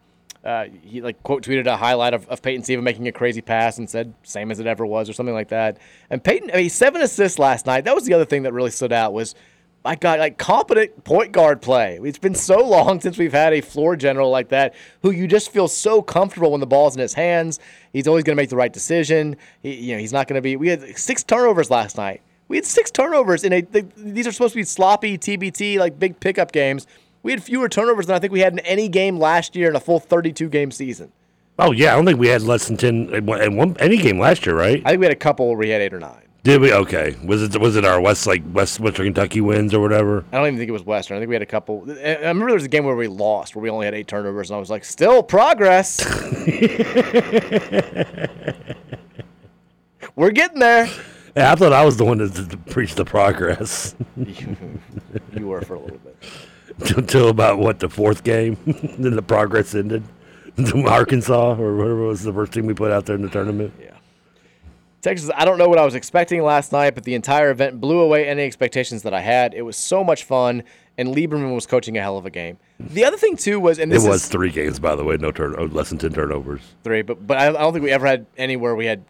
uh, 0.45 0.67
he 0.83 1.01
like 1.01 1.23
quote 1.23 1.45
tweeted 1.45 1.67
a 1.67 1.77
highlight 1.77 2.15
of, 2.15 2.29
of 2.29 2.43
Peyton 2.43 2.65
Siva 2.65 2.83
making 2.83 3.07
a 3.07 3.13
crazy 3.13 3.41
pass 3.41 3.79
and 3.79 3.89
said 3.89 4.13
same 4.23 4.51
as 4.51 4.59
it 4.59 4.67
ever 4.67 4.85
was 4.85 5.09
or 5.09 5.13
something 5.13 5.35
like 5.35 5.49
that. 5.49 5.79
And 6.11 6.23
Peyton, 6.23 6.51
I 6.53 6.57
mean, 6.57 6.71
seven 6.71 7.01
assists 7.01 7.39
last 7.39 7.67
night. 7.67 7.85
That 7.85 7.95
was 7.95 8.05
the 8.05 8.15
other 8.15 8.25
thing 8.25 8.43
that 8.43 8.53
really 8.53 8.71
stood 8.71 8.93
out 8.93 9.13
was 9.13 9.35
my 9.85 9.97
God, 9.97 10.21
like 10.21 10.39
competent 10.39 11.05
point 11.05 11.33
guard 11.33 11.61
play. 11.61 11.99
It's 12.03 12.19
been 12.19 12.35
so 12.35 12.59
long 12.59 13.01
since 13.03 13.19
we've 13.19 13.33
had 13.33 13.53
a 13.53 13.61
floor 13.61 13.97
general 13.97 14.31
like 14.31 14.49
that 14.49 14.75
who 15.03 15.11
you 15.11 15.27
just 15.27 15.51
feel 15.51 15.69
so 15.69 16.03
comfortable 16.03 16.53
when 16.53 16.61
the 16.61 16.67
ball's 16.67 16.95
in 16.95 17.01
his 17.01 17.15
hands. 17.15 17.59
He's 17.93 18.07
always 18.09 18.25
going 18.25 18.37
to 18.37 18.41
make 18.41 18.51
the 18.51 18.57
right 18.57 18.73
decision. 18.73 19.37
He, 19.63 19.75
you 19.75 19.93
know, 19.95 19.99
he's 19.99 20.13
not 20.13 20.29
going 20.29 20.37
to 20.37 20.43
be. 20.43 20.57
We 20.57 20.69
had 20.69 20.99
six 20.99 21.23
turnovers 21.23 21.71
last 21.71 21.97
night. 21.97 22.23
We 22.49 22.57
had 22.57 22.67
six 22.67 22.91
turnovers 22.91 23.45
in 23.45 23.53
a. 23.53 23.61
The, 23.63 23.87
these 23.97 24.27
are 24.27 24.33
supposed 24.33 24.53
to 24.53 24.59
be 24.59 24.65
sloppy 24.65 25.17
TBT 25.19 25.79
like 25.79 25.99
big 25.99 26.21
pickup 26.21 26.53
games. 26.53 26.87
We 27.23 27.33
had 27.33 27.43
fewer 27.43 27.69
turnovers 27.69 28.07
than 28.07 28.17
I 28.17 28.19
think 28.19 28.33
we 28.33 28.41
had 28.41 28.53
in 28.53 28.59
any 28.61 28.89
game 28.89 29.19
last 29.19 29.55
year 29.55 29.69
in 29.71 29.77
a 29.77 29.81
full 29.81 30.01
32 30.01 30.49
game 30.49 30.71
season. 30.71 31.13
Oh 31.59 31.71
yeah, 31.73 31.93
I 31.93 31.97
don't 31.97 32.07
think 32.07 32.19
we 32.19 32.29
had 32.29 32.43
less 32.43 32.67
than 32.67 32.77
ten 32.77 33.09
in 33.15 33.57
one, 33.57 33.77
any 33.79 33.99
game 33.99 34.19
last 34.19 34.47
year, 34.47 34.57
right? 34.57 34.83
I 34.85 34.91
think 34.91 35.01
we 35.01 35.07
had 35.07 35.13
a 35.13 35.17
couple 35.17 35.49
where 35.49 35.57
we 35.57 35.69
had 35.69 35.83
eight 35.83 35.93
or 35.93 36.01
nine. 36.01 36.23
Did 36.45 36.61
we? 36.61 36.73
Okay. 36.73 37.15
Was 37.25 37.43
it 37.43 37.57
was 37.61 37.77
it 37.77 37.85
our 37.85 38.01
West 38.01 38.27
like 38.27 38.43
West 38.53 38.81
Western 38.81 39.07
Kentucky 39.07 39.41
wins 39.41 39.73
or 39.73 39.81
whatever? 39.81 40.25
I 40.33 40.39
don't 40.39 40.47
even 40.49 40.59
think 40.59 40.71
it 40.71 40.73
was 40.73 40.83
Western. 40.83 41.17
I 41.17 41.21
think 41.21 41.29
we 41.29 41.37
had 41.37 41.43
a 41.43 41.47
couple. 41.47 41.85
I 41.89 42.15
remember 42.15 42.47
there 42.47 42.55
was 42.55 42.65
a 42.65 42.69
game 42.69 42.85
where 42.85 42.97
we 42.97 43.07
lost, 43.07 43.55
where 43.55 43.63
we 43.63 43.71
only 43.71 43.85
had 43.85 43.95
eight 43.95 44.09
turnovers, 44.09 44.51
and 44.51 44.57
I 44.57 44.61
was 44.61 44.71
like, 44.71 44.85
still 44.85 45.23
progress. 45.23 46.01
We're 50.17 50.31
getting 50.33 50.59
there. 50.59 50.89
Yeah, 51.37 51.53
I 51.53 51.55
thought 51.55 51.73
I 51.73 51.85
was 51.85 51.97
the 51.97 52.05
one 52.05 52.19
that, 52.19 52.35
that 52.35 52.67
preached 52.67 52.97
the 52.97 53.05
progress. 53.05 53.95
you, 54.17 54.57
you 55.37 55.47
were 55.47 55.63
for 55.63 55.75
a 55.75 55.81
little 55.81 55.99
bit. 55.99 56.17
Until 56.97 57.29
about 57.29 57.59
what 57.59 57.81
the 57.81 57.89
fourth 57.89 58.25
game, 58.25 58.57
then 58.99 59.15
the 59.17 59.23
progress 59.23 59.75
ended. 59.75 60.03
Arkansas 60.87 61.57
or 61.59 61.77
whatever 61.77 62.07
was 62.07 62.23
the 62.23 62.33
first 62.33 62.53
team 62.53 62.67
we 62.67 62.75
put 62.75 62.91
out 62.93 63.07
there 63.07 63.17
in 63.17 63.23
the 63.23 63.29
tournament. 63.29 63.73
Yeah. 63.81 63.89
Texas, 65.01 65.31
I 65.35 65.45
don't 65.45 65.59
know 65.59 65.69
what 65.69 65.79
I 65.79 65.85
was 65.85 65.97
expecting 65.97 66.43
last 66.43 66.71
night, 66.71 66.95
but 66.95 67.03
the 67.03 67.15
entire 67.15 67.51
event 67.51 67.81
blew 67.81 67.99
away 67.99 68.29
any 68.29 68.43
expectations 68.43 69.03
that 69.03 69.13
I 69.13 69.21
had. 69.21 69.53
It 69.53 69.63
was 69.63 69.77
so 69.77 70.05
much 70.05 70.23
fun, 70.23 70.63
and 70.97 71.09
Lieberman 71.09 71.55
was 71.55 71.67
coaching 71.67 71.97
a 71.99 72.01
hell 72.01 72.17
of 72.19 72.25
a 72.25 72.31
game. 72.31 72.59
The 72.79 73.05
other 73.05 73.17
thing 73.17 73.37
too 73.37 73.59
was, 73.59 73.81
and 73.81 73.93
It 73.93 73.97
was 73.97 74.23
is 74.23 74.29
three 74.29 74.51
games, 74.51 74.79
by 74.79 74.95
the 74.95 75.03
way, 75.03 75.17
no 75.17 75.33
turn, 75.33 75.57
oh, 75.59 75.65
less 75.65 75.89
than 75.89 75.99
ten 75.99 76.13
turnovers. 76.13 76.61
three, 76.85 77.03
but 77.03 77.27
but 77.27 77.37
I 77.39 77.51
don't 77.51 77.73
think 77.73 77.83
we 77.83 77.91
ever 77.91 78.07
had 78.07 78.27
anywhere 78.37 78.77
we 78.77 78.87
had 78.87 79.03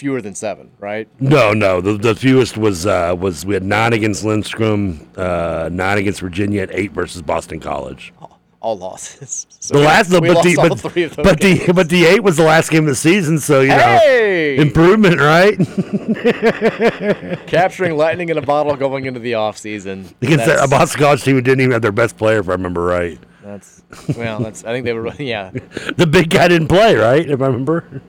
fewer 0.00 0.20
than 0.20 0.34
seven, 0.34 0.70
right? 0.78 1.06
No, 1.20 1.52
no, 1.52 1.80
the, 1.80 1.96
the 1.96 2.14
fewest 2.14 2.56
was 2.56 2.86
uh, 2.86 3.14
was 3.16 3.46
we 3.46 3.54
had 3.54 3.62
nine 3.62 3.92
against 3.92 4.24
Lindstrom, 4.24 5.06
uh, 5.16 5.68
nine 5.70 5.98
against 5.98 6.20
Virginia, 6.20 6.62
and 6.62 6.70
eight 6.72 6.92
versus 6.92 7.22
Boston 7.22 7.60
College. 7.60 8.12
all 8.60 8.76
losses. 8.78 9.46
So 9.62 9.74
the 9.74 9.80
we- 9.80 9.86
last, 9.86 10.10
we 10.10 10.20
but 10.20 10.34
lost 10.36 10.44
the 10.48 10.56
all 10.56 10.68
but, 10.70 10.80
three 10.80 11.02
of 11.02 11.14
those 11.16 11.24
but 11.24 11.38
the 11.40 11.72
but 11.74 11.88
the 11.90 12.06
eight 12.06 12.20
was 12.20 12.38
the 12.38 12.44
last 12.44 12.70
game 12.70 12.84
of 12.84 12.88
the 12.88 12.94
season, 12.94 13.38
so 13.38 13.60
you 13.60 13.70
Hey! 13.70 14.54
know 14.56 14.62
improvement, 14.62 15.20
right? 15.20 15.54
capturing 17.46 17.96
lightning 17.96 18.30
in 18.30 18.38
a 18.38 18.42
bottle 18.42 18.74
going 18.74 19.04
into 19.04 19.20
the 19.20 19.34
off 19.34 19.58
season. 19.58 20.08
Against 20.22 20.46
that, 20.46 20.64
a 20.64 20.66
Boston 20.66 20.98
College 20.98 21.22
team 21.22 21.34
who 21.36 21.42
didn't 21.42 21.60
even 21.60 21.72
have 21.72 21.82
their 21.82 21.92
best 21.92 22.16
player, 22.16 22.40
if 22.40 22.48
I 22.48 22.52
remember 22.52 22.82
right. 22.82 23.18
That's 23.42 23.82
well. 24.16 24.40
That's 24.40 24.64
I 24.64 24.72
think 24.72 24.86
they 24.86 24.94
were 24.94 25.12
yeah. 25.18 25.50
The 25.96 26.06
big 26.06 26.30
guy 26.30 26.48
didn't 26.48 26.68
play, 26.68 26.96
right? 26.96 27.28
If 27.28 27.42
I 27.42 27.46
remember. 27.46 28.00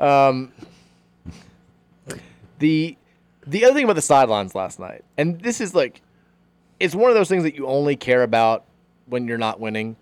Um, 0.00 0.52
the 2.58 2.96
the 3.46 3.64
other 3.64 3.74
thing 3.74 3.84
about 3.84 3.96
the 3.96 4.02
sidelines 4.02 4.54
last 4.54 4.78
night, 4.78 5.04
and 5.18 5.40
this 5.40 5.60
is 5.60 5.74
like, 5.74 6.02
it's 6.78 6.94
one 6.94 7.10
of 7.10 7.16
those 7.16 7.28
things 7.28 7.42
that 7.42 7.54
you 7.54 7.66
only 7.66 7.96
care 7.96 8.22
about 8.22 8.64
when 9.06 9.28
you're 9.28 9.38
not 9.38 9.60
winning. 9.60 9.96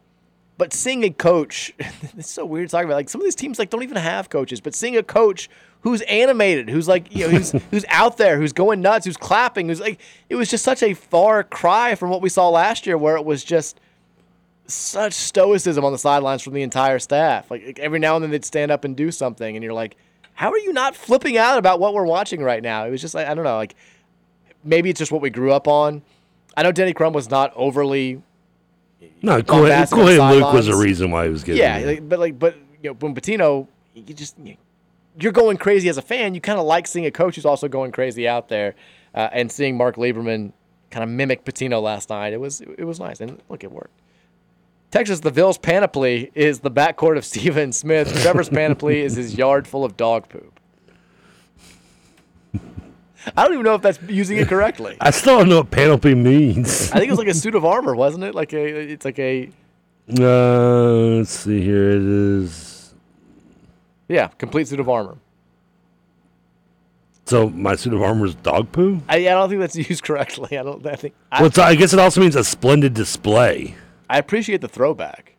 But 0.57 0.73
seeing 0.73 1.05
a 1.05 1.11
coach, 1.11 1.73
it's 2.17 2.31
so 2.31 2.45
weird 2.45 2.69
talking 2.69 2.87
about. 2.87 2.97
Like 2.97 3.09
some 3.09 3.21
of 3.21 3.25
these 3.25 3.35
teams, 3.35 3.59
like 3.59 3.71
don't 3.71 3.83
even 3.83 3.97
have 3.97 4.29
coaches. 4.29 4.61
But 4.61 4.75
seeing 4.75 4.97
a 4.97 5.03
coach 5.03 5.49
who's 5.83 6.01
animated, 6.03 6.69
who's 6.69 6.89
like, 6.89 7.15
you 7.15 7.25
know, 7.25 7.31
who's 7.31 7.53
who's 7.71 7.85
out 7.89 8.17
there, 8.19 8.39
who's 8.39 8.53
going 8.53 8.81
nuts, 8.81 9.07
who's 9.07 9.17
clapping, 9.17 9.69
who's 9.69 9.81
like, 9.81 10.01
it 10.29 10.35
was 10.35 10.51
just 10.51 10.65
such 10.65 10.83
a 10.83 10.95
far 10.95 11.45
cry 11.45 11.95
from 11.95 12.11
what 12.11 12.23
we 12.23 12.29
saw 12.29 12.49
last 12.49 12.87
year, 12.87 12.99
where 12.99 13.17
it 13.17 13.25
was 13.25 13.45
just 13.45 13.81
such 14.69 15.15
stoicism 15.15 15.85
on 15.85 15.93
the 15.93 15.99
sidelines 15.99 16.43
from 16.43 16.53
the 16.53 16.63
entire 16.63 16.99
staff. 16.99 17.51
Like, 17.51 17.79
every 17.79 17.99
now 17.99 18.17
and 18.17 18.23
then 18.23 18.31
they'd 18.31 18.45
stand 18.45 18.71
up 18.71 18.85
and 18.85 18.97
do 18.97 19.11
something, 19.11 19.57
and 19.57 19.65
you're 19.65 19.73
like, 19.73 19.97
how 20.39 20.53
are 20.53 20.59
you 20.59 20.73
not 20.73 20.95
flipping 20.95 21.37
out 21.37 21.59
about 21.59 21.81
what 21.81 21.95
we're 21.95 22.05
watching 22.05 22.41
right 22.41 22.63
now? 22.63 22.87
It 22.87 22.91
was 22.91 23.01
just 23.01 23.13
like 23.13 23.27
I 23.27 23.35
don't 23.35 23.43
know, 23.43 23.57
like 23.57 23.75
maybe 24.63 24.89
it's 24.89 24.99
just 24.99 25.11
what 25.11 25.21
we 25.21 25.31
grew 25.31 25.53
up 25.53 25.67
on. 25.67 26.01
I 26.57 26.63
know 26.63 26.71
Denny 26.71 26.93
Crum 26.93 27.13
was 27.13 27.29
not 27.29 27.53
overly. 27.57 28.23
No, 29.21 29.43
bombastic 29.43 29.99
on 29.99 30.31
Luke 30.31 30.53
was 30.53 30.69
a 30.69 30.77
reason 30.77 31.11
why 31.11 31.25
he 31.25 31.31
was 31.31 31.43
getting. 31.43 31.61
Yeah, 31.61 31.79
like, 31.79 32.09
but 32.09 32.21
like, 32.21 32.39
but 32.39 32.57
you 32.83 32.91
know, 32.91 32.95
when 33.01 33.17
Pitino, 33.17 33.67
you 33.95 34.15
just 34.15 34.39
you 34.39 34.57
you're 35.21 35.33
going 35.33 35.57
crazy 35.57 35.89
as 35.89 35.99
a 35.99 36.03
fan. 36.03 36.35
You 36.35 36.41
kind 36.41 36.61
of 36.61 36.67
like 36.67 36.87
seeing 36.87 37.07
a 37.07 37.11
coach 37.11 37.35
who's 37.35 37.45
also 37.45 37.67
going 37.67 37.91
crazy 37.91 38.29
out 38.29 38.49
there, 38.49 38.77
uh, 39.15 39.29
and 39.33 39.51
seeing 39.51 39.77
Mark 39.77 39.97
Lieberman 39.97 40.53
kind 40.93 41.03
of 41.03 41.11
mimic 41.11 41.45
Pitino 41.45 41.83
last 41.83 42.11
night. 42.11 42.33
It 42.33 42.41
was 42.41 42.61
it 42.61 42.85
was 42.85 43.01
nice, 43.01 43.21
and 43.21 43.43
look, 43.49 43.65
it 43.65 43.73
worked. 43.73 43.99
Texas, 44.91 45.21
the 45.21 45.31
Bills' 45.31 45.59
panoply 45.59 46.31
is 46.35 46.61
the 46.61 46.71
backcourt 46.71 47.17
of 47.19 47.25
Steven 47.25 47.73
Smith. 47.73 48.23
Trevor's 48.23 48.49
panoply 48.49 49.01
is 49.03 49.17
his 49.17 49.37
yard 49.37 49.67
full 49.69 49.85
of 49.85 49.97
dog 49.97 50.29
poop. 50.29 50.59
I 53.37 53.45
don't 53.45 53.53
even 53.53 53.65
know 53.65 53.75
if 53.75 53.83
that's 53.83 53.99
using 54.09 54.39
it 54.39 54.49
correctly. 54.49 54.97
I 55.01 55.11
still 55.11 55.39
don't 55.39 55.51
know 55.51 55.59
what 55.59 55.71
panoply 55.71 56.15
means. 56.15 56.91
I 56.93 56.95
think 56.99 57.09
it 57.09 57.11
was 57.11 57.19
like 57.19 57.29
a 57.29 57.35
suit 57.35 57.55
of 57.55 57.65
armor, 57.65 57.95
wasn't 57.95 58.25
it? 58.25 58.35
Like 58.35 58.55
a, 58.55 58.65
it's 58.93 59.05
like 59.05 59.19
a 59.19 59.51
Uh, 60.09 61.17
let's 61.19 61.31
see 61.31 61.61
here. 61.61 61.91
It 61.91 62.03
is. 62.03 62.95
yeah, 64.09 64.29
complete 64.39 64.69
suit 64.69 64.81
of 64.81 64.89
armor. 64.89 65.19
So 67.27 67.51
my 67.51 67.77
suit 67.77 67.93
of 67.93 68.01
armor 68.01 68.25
is 68.25 68.35
dog 68.37 68.73
poo. 68.73 69.03
I, 69.07 69.17
I 69.17 69.25
don't 69.25 69.51
think 69.51 69.61
that's 69.61 69.77
used 69.91 70.03
correctly. 70.03 70.57
I 70.57 70.63
don't. 70.63 70.87
I 70.87 70.95
think. 70.97 71.15
I, 71.31 71.43
Well, 71.43 71.51
I 71.59 71.75
guess 71.75 71.93
it 71.93 71.99
also 71.99 72.23
means 72.23 72.37
a 72.37 72.45
splendid 72.45 72.95
display. 72.95 73.75
I 74.09 74.19
appreciate 74.19 74.61
the 74.61 74.69
throwback, 74.69 75.35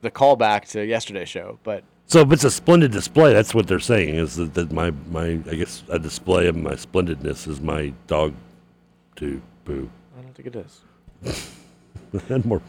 the 0.00 0.10
callback 0.10 0.70
to 0.72 0.84
yesterday's 0.84 1.28
show, 1.28 1.58
but 1.62 1.84
So 2.06 2.20
if 2.20 2.32
it's 2.32 2.44
a 2.44 2.50
splendid 2.50 2.92
display, 2.92 3.32
that's 3.32 3.54
what 3.54 3.66
they're 3.66 3.80
saying 3.80 4.14
is 4.14 4.36
that, 4.36 4.54
that 4.54 4.72
my 4.72 4.92
my 5.10 5.40
I 5.50 5.54
guess 5.54 5.82
a 5.88 5.98
display 5.98 6.46
of 6.46 6.56
my 6.56 6.76
splendidness 6.76 7.46
is 7.46 7.60
my 7.60 7.92
dog 8.06 8.34
to 9.16 9.40
poo. 9.64 9.90
I 10.18 10.22
don't 10.22 10.34
think 10.34 10.48
it 10.48 10.56
is. 10.56 11.50
and 12.28 12.44
more. 12.44 12.62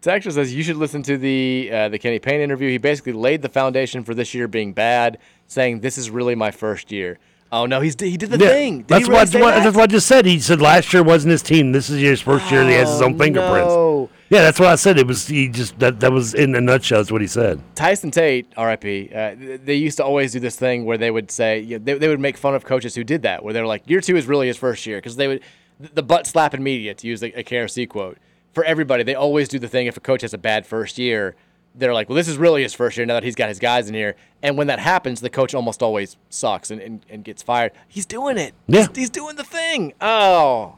Texas 0.00 0.36
says 0.36 0.54
you 0.54 0.62
should 0.62 0.76
listen 0.76 1.02
to 1.02 1.18
the 1.18 1.70
uh, 1.72 1.88
the 1.88 1.98
Kenny 1.98 2.18
Payne 2.18 2.40
interview. 2.40 2.70
He 2.70 2.78
basically 2.78 3.12
laid 3.12 3.42
the 3.42 3.48
foundation 3.48 4.04
for 4.04 4.14
this 4.14 4.32
year 4.32 4.46
being 4.46 4.72
bad, 4.72 5.18
saying 5.48 5.80
this 5.80 5.98
is 5.98 6.08
really 6.08 6.34
my 6.34 6.50
first 6.50 6.92
year. 6.92 7.18
Oh 7.50 7.64
no, 7.66 7.80
he's 7.80 7.96
he 7.98 8.16
did 8.18 8.30
the 8.30 8.38
Yeah, 8.38 8.48
thing. 8.50 8.78
Did 8.78 8.88
that's 8.88 9.08
really 9.08 9.12
what, 9.14 9.34
what 9.34 9.54
that? 9.54 9.64
that's 9.64 9.76
what 9.76 9.82
I 9.84 9.86
just 9.86 10.06
said. 10.06 10.26
He 10.26 10.38
said 10.38 10.60
last 10.60 10.92
year 10.92 11.02
wasn't 11.02 11.30
his 11.32 11.42
team. 11.42 11.72
This 11.72 11.88
is 11.88 12.00
his 12.00 12.20
first 12.20 12.50
year. 12.50 12.60
and 12.60 12.68
He 12.70 12.76
has 12.76 12.90
his 12.90 13.00
own 13.00 13.14
Oh, 13.14 13.18
fingerprints. 13.18 13.72
no. 13.74 14.10
Yeah, 14.30 14.42
that's 14.42 14.60
what 14.60 14.68
I 14.68 14.74
said. 14.74 14.98
It 14.98 15.06
was 15.06 15.26
he 15.26 15.48
just 15.48 15.78
that 15.78 16.00
that 16.00 16.12
was 16.12 16.34
in 16.34 16.54
a 16.54 16.60
nutshell. 16.60 16.98
That's 16.98 17.10
what 17.10 17.22
he 17.22 17.26
said. 17.26 17.60
Tyson 17.74 18.10
Tate, 18.10 18.46
R.I.P. 18.58 19.10
Uh, 19.14 19.34
they 19.64 19.74
used 19.76 19.96
to 19.96 20.04
always 20.04 20.32
do 20.32 20.40
this 20.40 20.56
thing 20.56 20.84
where 20.84 20.98
they 20.98 21.10
would 21.10 21.30
say 21.30 21.60
you 21.60 21.78
know, 21.78 21.84
they, 21.84 21.94
they 21.94 22.08
would 22.08 22.20
make 22.20 22.36
fun 22.36 22.54
of 22.54 22.64
coaches 22.66 22.94
who 22.94 23.04
did 23.04 23.22
that, 23.22 23.42
where 23.42 23.54
they're 23.54 23.66
like, 23.66 23.88
"Year 23.88 24.02
two 24.02 24.16
is 24.18 24.26
really 24.26 24.46
his 24.48 24.58
first 24.58 24.84
year," 24.84 24.98
because 24.98 25.16
they 25.16 25.28
would 25.28 25.40
the 25.80 26.02
butt 26.02 26.26
slapping 26.26 26.62
media 26.62 26.92
to 26.92 27.06
use 27.06 27.22
a, 27.22 27.28
a 27.38 27.42
KRC 27.44 27.88
quote 27.88 28.18
for 28.52 28.62
everybody. 28.64 29.02
They 29.04 29.14
always 29.14 29.48
do 29.48 29.58
the 29.58 29.68
thing 29.68 29.86
if 29.86 29.96
a 29.96 30.00
coach 30.00 30.20
has 30.20 30.34
a 30.34 30.38
bad 30.38 30.66
first 30.66 30.98
year, 30.98 31.34
they're 31.78 31.94
like, 31.94 32.08
"Well, 32.08 32.16
this 32.16 32.28
is 32.28 32.36
really 32.36 32.62
his 32.62 32.74
first 32.74 32.96
year 32.96 33.06
now 33.06 33.14
that 33.14 33.24
he's 33.24 33.34
got 33.34 33.48
his 33.48 33.58
guys 33.58 33.88
in 33.88 33.94
here." 33.94 34.16
And 34.42 34.56
when 34.58 34.66
that 34.66 34.78
happens, 34.78 35.20
the 35.20 35.30
coach 35.30 35.54
almost 35.54 35.82
always 35.82 36.16
sucks 36.28 36.70
and, 36.70 36.80
and, 36.80 37.06
and 37.08 37.24
gets 37.24 37.42
fired. 37.42 37.72
He's 37.88 38.06
doing 38.06 38.38
it. 38.38 38.54
Yeah. 38.66 38.86
he's, 38.88 38.96
he's 38.96 39.10
doing 39.10 39.36
the 39.36 39.44
thing. 39.44 39.94
Oh, 40.00 40.76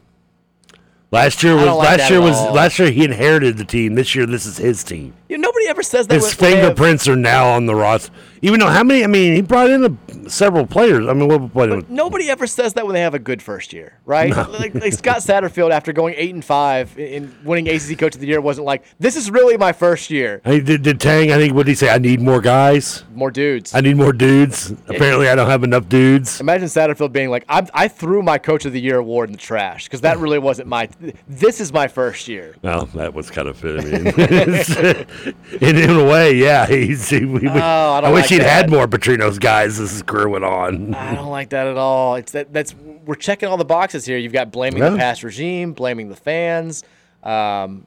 Last 1.12 1.42
year 1.42 1.56
was 1.56 1.64
like 1.66 1.98
last 1.98 2.10
year 2.10 2.20
was 2.20 2.40
last 2.52 2.78
year 2.78 2.90
he 2.90 3.04
inherited 3.04 3.56
the 3.56 3.64
team. 3.64 3.94
This 3.94 4.14
year 4.14 4.26
this 4.26 4.46
is 4.46 4.58
his 4.58 4.84
team. 4.84 5.14
You 5.30 5.38
know, 5.38 5.48
nobody 5.48 5.68
ever 5.68 5.82
says 5.82 6.06
that. 6.08 6.14
His 6.16 6.36
when- 6.38 6.50
when 6.50 6.58
have- 6.58 6.60
fingerprints 6.66 7.08
are 7.08 7.16
now 7.16 7.48
on 7.50 7.66
the 7.66 7.74
roster. 7.74 8.12
Even 8.42 8.58
though 8.60 8.68
how 8.68 8.82
many? 8.82 9.04
I 9.04 9.06
mean, 9.06 9.34
he 9.34 9.42
brought 9.42 9.68
in 9.68 9.84
a, 9.84 10.30
several 10.30 10.66
players. 10.66 11.06
I 11.06 11.12
mean, 11.12 11.28
what, 11.28 11.54
what, 11.54 11.90
Nobody 11.90 12.30
ever 12.30 12.46
says 12.46 12.72
that 12.72 12.86
when 12.86 12.94
they 12.94 13.02
have 13.02 13.12
a 13.12 13.18
good 13.18 13.42
first 13.42 13.72
year, 13.72 13.98
right? 14.06 14.30
Like, 14.50 14.74
like 14.74 14.92
Scott 14.94 15.18
Satterfield, 15.18 15.70
after 15.70 15.92
going 15.92 16.14
eight 16.16 16.32
and 16.32 16.44
five 16.44 16.98
in 16.98 17.34
winning 17.44 17.68
ACC 17.68 17.98
Coach 17.98 18.14
of 18.14 18.20
the 18.22 18.26
Year, 18.26 18.40
wasn't 18.40 18.66
like, 18.66 18.84
"This 18.98 19.14
is 19.16 19.30
really 19.30 19.58
my 19.58 19.72
first 19.72 20.10
year." 20.10 20.40
I 20.44 20.58
did, 20.58 20.82
did 20.82 21.00
Tang? 21.00 21.30
I 21.30 21.36
think 21.36 21.54
what 21.54 21.66
did 21.66 21.72
he 21.72 21.74
say? 21.74 21.90
I 21.90 21.98
need 21.98 22.20
more 22.20 22.40
guys. 22.40 23.04
More 23.14 23.30
dudes. 23.30 23.74
I 23.74 23.82
need 23.82 23.96
more 23.96 24.12
dudes. 24.14 24.70
Apparently, 24.88 25.28
I 25.28 25.34
don't 25.34 25.48
have 25.50 25.62
enough 25.62 25.88
dudes. 25.88 26.40
Imagine 26.40 26.68
Satterfield 26.68 27.12
being 27.12 27.28
like, 27.28 27.44
I, 27.48 27.66
"I 27.74 27.88
threw 27.88 28.22
my 28.22 28.38
Coach 28.38 28.64
of 28.64 28.72
the 28.72 28.80
Year 28.80 28.96
award 28.96 29.28
in 29.28 29.32
the 29.34 29.38
trash 29.38 29.84
because 29.84 30.00
that 30.00 30.18
really 30.18 30.38
wasn't 30.38 30.68
my. 30.68 30.88
This 31.28 31.60
is 31.60 31.72
my 31.74 31.88
first 31.88 32.26
year." 32.26 32.56
Well, 32.62 32.86
that 32.94 33.12
was 33.12 33.30
kind 33.30 33.48
of 33.48 33.58
fit. 33.58 33.80
I 33.80 33.84
mean, 33.84 35.06
in, 35.60 35.76
in 35.76 35.90
a 35.90 36.04
way, 36.04 36.34
yeah. 36.34 36.66
He's, 36.66 37.08
he, 37.08 37.18
he, 37.20 37.48
Oh, 37.48 37.92
I 37.92 38.00
don't 38.00 38.12
wish 38.12 38.22
like 38.22 38.30
he'd 38.30 38.42
had 38.42 38.70
more 38.70 38.86
Petrino's 38.86 39.38
guys 39.38 39.78
as 39.80 39.92
his 39.92 40.02
career 40.02 40.28
went 40.28 40.44
on. 40.44 40.94
I 40.94 41.14
don't 41.14 41.30
like 41.30 41.50
that 41.50 41.66
at 41.66 41.76
all. 41.76 42.16
It's 42.16 42.32
that 42.32 42.52
that's 42.52 42.74
we're 42.74 43.14
checking 43.14 43.48
all 43.48 43.56
the 43.56 43.64
boxes 43.64 44.04
here. 44.04 44.18
You've 44.18 44.32
got 44.32 44.50
blaming 44.50 44.80
the 44.80 44.96
past 44.96 45.22
regime, 45.22 45.72
blaming 45.72 46.08
the 46.08 46.16
fans, 46.16 46.84
um, 47.22 47.86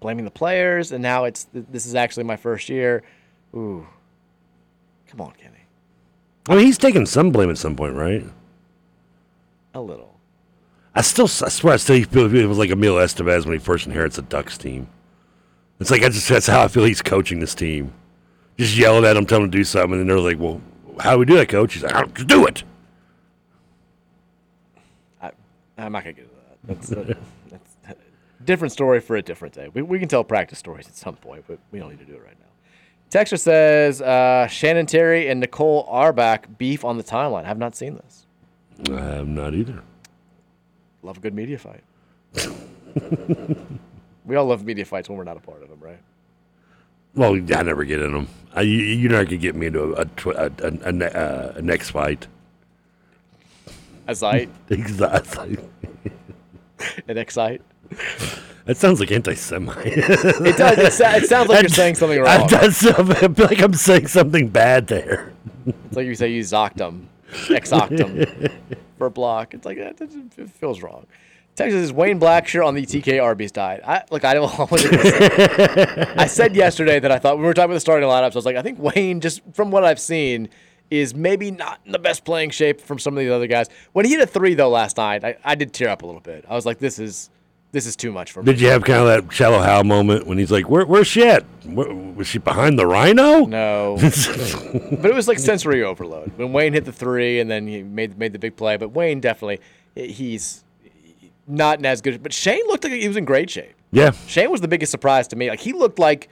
blaming 0.00 0.24
the 0.24 0.30
players, 0.30 0.92
and 0.92 1.02
now 1.02 1.24
it's 1.24 1.46
this 1.52 1.86
is 1.86 1.94
actually 1.94 2.24
my 2.24 2.36
first 2.36 2.68
year. 2.68 3.02
Ooh, 3.54 3.86
come 5.08 5.20
on, 5.20 5.32
Kenny, 5.32 5.64
I 6.48 6.56
mean, 6.56 6.66
he's 6.66 6.78
taking 6.78 7.06
some 7.06 7.30
blame 7.30 7.50
at 7.50 7.58
some 7.58 7.76
point, 7.76 7.94
right? 7.94 8.24
a 9.74 9.80
little. 9.80 10.18
I 10.94 11.02
still, 11.02 11.26
I 11.26 11.48
swear, 11.48 11.74
I 11.74 11.76
still 11.76 12.02
feel 12.04 12.34
it 12.34 12.46
was 12.46 12.58
like 12.58 12.70
Emilio 12.70 13.00
Estevez 13.04 13.44
when 13.44 13.52
he 13.52 13.58
first 13.58 13.86
inherits 13.86 14.18
a 14.18 14.22
Ducks 14.22 14.58
team. 14.58 14.88
It's 15.80 15.90
like 15.90 16.02
I 16.02 16.08
just 16.08 16.28
that's 16.28 16.46
how 16.46 16.62
I 16.62 16.68
feel 16.68 16.84
he's 16.84 17.02
coaching 17.02 17.40
this 17.40 17.54
team. 17.54 17.92
Just 18.58 18.76
yelling 18.76 19.04
at 19.04 19.16
him, 19.16 19.26
telling 19.26 19.44
him 19.44 19.50
to 19.52 19.58
do 19.58 19.64
something, 19.64 19.92
and 19.92 20.00
then 20.00 20.06
they're 20.08 20.18
like, 20.18 20.38
"Well, 20.38 20.60
how 21.00 21.12
do 21.12 21.18
we 21.20 21.24
do 21.24 21.34
that, 21.36 21.48
coach?" 21.48 21.74
He's 21.74 21.82
like, 21.84 21.94
"I 21.94 22.00
don't- 22.00 22.14
"Just 22.14 22.26
do 22.28 22.44
it." 22.46 22.64
I, 25.22 25.30
I'm 25.78 25.92
not 25.92 26.02
gonna 26.02 26.14
get 26.14 26.24
into 26.24 26.34
that. 26.34 26.58
That's, 26.64 26.92
uh, 26.92 27.14
that's 27.50 27.76
a 27.88 28.42
different 28.44 28.72
story 28.72 29.00
for 29.00 29.14
a 29.16 29.22
different 29.22 29.54
day. 29.54 29.68
We, 29.72 29.82
we 29.82 29.98
can 30.00 30.08
tell 30.08 30.24
practice 30.24 30.58
stories 30.58 30.88
at 30.88 30.96
some 30.96 31.14
point, 31.16 31.44
but 31.46 31.58
we 31.70 31.78
don't 31.78 31.90
need 31.90 32.00
to 32.00 32.04
do 32.04 32.14
it 32.14 32.22
right 32.24 32.36
now. 32.40 32.46
Texter 33.10 33.38
says 33.38 34.02
uh, 34.02 34.48
Shannon 34.48 34.86
Terry 34.86 35.28
and 35.28 35.38
Nicole 35.40 35.86
Auerbach 35.88 36.46
beef 36.58 36.84
on 36.84 36.98
the 36.98 37.04
timeline. 37.04 37.44
I 37.44 37.48
have 37.48 37.58
not 37.58 37.74
seen 37.76 37.94
this. 37.94 38.26
I'm 38.90 39.34
not 39.34 39.54
either. 39.54 39.82
Love 41.02 41.16
a 41.18 41.20
good 41.20 41.34
media 41.34 41.58
fight. 41.58 41.82
we 44.28 44.36
all 44.36 44.46
love 44.46 44.64
media 44.64 44.84
fights 44.84 45.08
when 45.08 45.18
we're 45.18 45.24
not 45.24 45.36
a 45.36 45.40
part 45.40 45.62
of 45.62 45.70
them, 45.70 45.80
right? 45.80 45.98
Well, 47.14 47.34
I 47.34 47.62
never 47.62 47.84
get 47.84 48.00
in 48.00 48.12
them. 48.12 48.28
I, 48.54 48.60
you, 48.60 48.78
you're 48.78 49.10
not 49.10 49.24
gonna 49.24 49.38
get 49.38 49.56
me 49.56 49.66
into 49.66 49.94
a 49.94 50.02
a, 50.02 50.50
a, 50.62 51.16
uh, 51.16 51.52
a 51.56 51.62
next 51.62 51.90
fight. 51.90 52.28
Exactly. 54.70 55.58
an 57.08 57.18
excite. 57.18 57.62
That 58.64 58.76
sounds 58.76 59.00
like 59.00 59.10
anti-Semite. 59.10 59.86
It 59.86 60.56
does. 60.56 60.78
It, 60.78 60.92
sa- 60.92 61.14
it 61.14 61.26
sounds 61.26 61.48
like 61.48 61.62
you're 61.62 61.68
saying 61.68 61.94
something 61.94 62.18
wrong. 62.18 62.46
That 62.46 62.50
does 62.50 62.86
I 62.86 63.28
feel 63.28 63.46
like 63.46 63.62
I'm 63.62 63.74
saying 63.74 64.06
something 64.06 64.48
bad 64.48 64.86
there. 64.86 65.32
It's 65.66 65.96
like 65.96 66.06
you 66.06 66.14
say 66.14 66.30
you 66.30 66.42
zoctum, 66.42 67.06
exoctum 67.32 68.52
for 68.98 69.06
a 69.06 69.10
block. 69.10 69.54
It's 69.54 69.66
like 69.66 69.78
that. 69.78 70.00
It 70.00 70.50
feels 70.50 70.82
wrong. 70.82 71.06
Texas 71.58 71.82
is 71.82 71.92
Wayne 71.92 72.20
Blackshear 72.20 72.64
on 72.64 72.76
the 72.76 72.86
TK 72.86 73.20
Arby's 73.20 73.50
diet. 73.50 73.82
I 73.84 74.04
look. 74.12 74.24
I 74.24 74.34
don't. 74.34 74.48
I 76.16 76.28
said 76.28 76.54
yesterday 76.54 77.00
that 77.00 77.10
I 77.10 77.18
thought 77.18 77.34
when 77.34 77.42
we 77.42 77.48
were 77.48 77.54
talking 77.54 77.72
about 77.72 77.74
the 77.74 77.80
starting 77.80 78.08
lineups. 78.08 78.30
I 78.30 78.34
was 78.36 78.46
like, 78.46 78.54
I 78.54 78.62
think 78.62 78.78
Wayne, 78.78 79.20
just 79.20 79.42
from 79.54 79.72
what 79.72 79.82
I've 79.82 79.98
seen, 79.98 80.50
is 80.88 81.16
maybe 81.16 81.50
not 81.50 81.80
in 81.84 81.90
the 81.90 81.98
best 81.98 82.24
playing 82.24 82.50
shape 82.50 82.80
from 82.80 83.00
some 83.00 83.18
of 83.18 83.24
the 83.24 83.34
other 83.34 83.48
guys. 83.48 83.66
When 83.92 84.04
he 84.04 84.12
hit 84.12 84.20
a 84.20 84.26
three 84.26 84.54
though 84.54 84.68
last 84.68 84.98
night, 84.98 85.24
I, 85.24 85.36
I 85.44 85.56
did 85.56 85.72
tear 85.72 85.88
up 85.88 86.02
a 86.02 86.06
little 86.06 86.20
bit. 86.20 86.44
I 86.48 86.54
was 86.54 86.64
like, 86.64 86.78
this 86.78 87.00
is 87.00 87.28
this 87.72 87.86
is 87.86 87.96
too 87.96 88.12
much 88.12 88.30
for 88.30 88.40
me. 88.40 88.52
Did 88.52 88.60
you 88.60 88.68
have 88.68 88.84
kind 88.84 89.00
of 89.00 89.06
that 89.08 89.34
shallow 89.34 89.58
Hal 89.58 89.82
moment 89.82 90.28
when 90.28 90.38
he's 90.38 90.52
like, 90.52 90.70
Where, 90.70 90.86
"Where's 90.86 91.08
she 91.08 91.26
at? 91.26 91.42
Where, 91.64 91.92
was 91.92 92.28
she 92.28 92.38
behind 92.38 92.78
the 92.78 92.86
rhino?" 92.86 93.46
No, 93.46 93.96
but 94.00 95.06
it 95.06 95.14
was 95.14 95.26
like 95.26 95.40
sensory 95.40 95.82
overload 95.82 96.30
when 96.36 96.52
Wayne 96.52 96.72
hit 96.72 96.84
the 96.84 96.92
three 96.92 97.40
and 97.40 97.50
then 97.50 97.66
he 97.66 97.82
made 97.82 98.16
made 98.16 98.32
the 98.32 98.38
big 98.38 98.54
play. 98.54 98.76
But 98.76 98.90
Wayne 98.90 99.18
definitely 99.18 99.58
he's 99.96 100.62
not 101.48 101.84
as 101.84 102.00
good. 102.00 102.22
But 102.22 102.32
Chane 102.32 102.62
looked 102.66 102.84
like 102.84 102.92
he 102.92 103.08
was 103.08 103.16
in 103.16 103.24
great 103.24 103.50
shape. 103.50 103.74
Yeah. 103.90 104.10
Chane 104.26 104.50
was 104.50 104.60
the 104.60 104.68
biggest 104.68 104.90
surprise 104.90 105.28
to 105.28 105.36
me. 105.36 105.48
Like 105.48 105.60
he 105.60 105.72
looked 105.72 105.98
like 105.98 106.28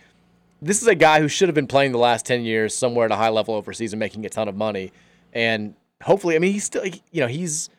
this 0.60 0.82
is 0.82 0.88
a 0.88 0.94
guy 0.94 1.20
who 1.20 1.28
should 1.28 1.48
have 1.48 1.54
been 1.54 1.66
playing 1.66 1.92
the 1.92 1.98
last 1.98 2.26
ten 2.26 2.44
years 2.44 2.76
somewhere 2.76 3.06
at 3.06 3.12
a 3.12 3.16
high 3.16 3.28
level 3.28 3.54
overseas 3.54 3.92
and 3.92 4.00
making 4.00 4.26
a 4.26 4.28
ton 4.28 4.48
of 4.48 4.56
money. 4.56 4.92
And 5.32 5.74
hopefully, 6.02 6.36
I 6.36 6.38
mean, 6.38 6.52
he's 6.52 6.64
still 6.64 6.84
you 6.86 7.20
know 7.20 7.26
he's 7.28 7.70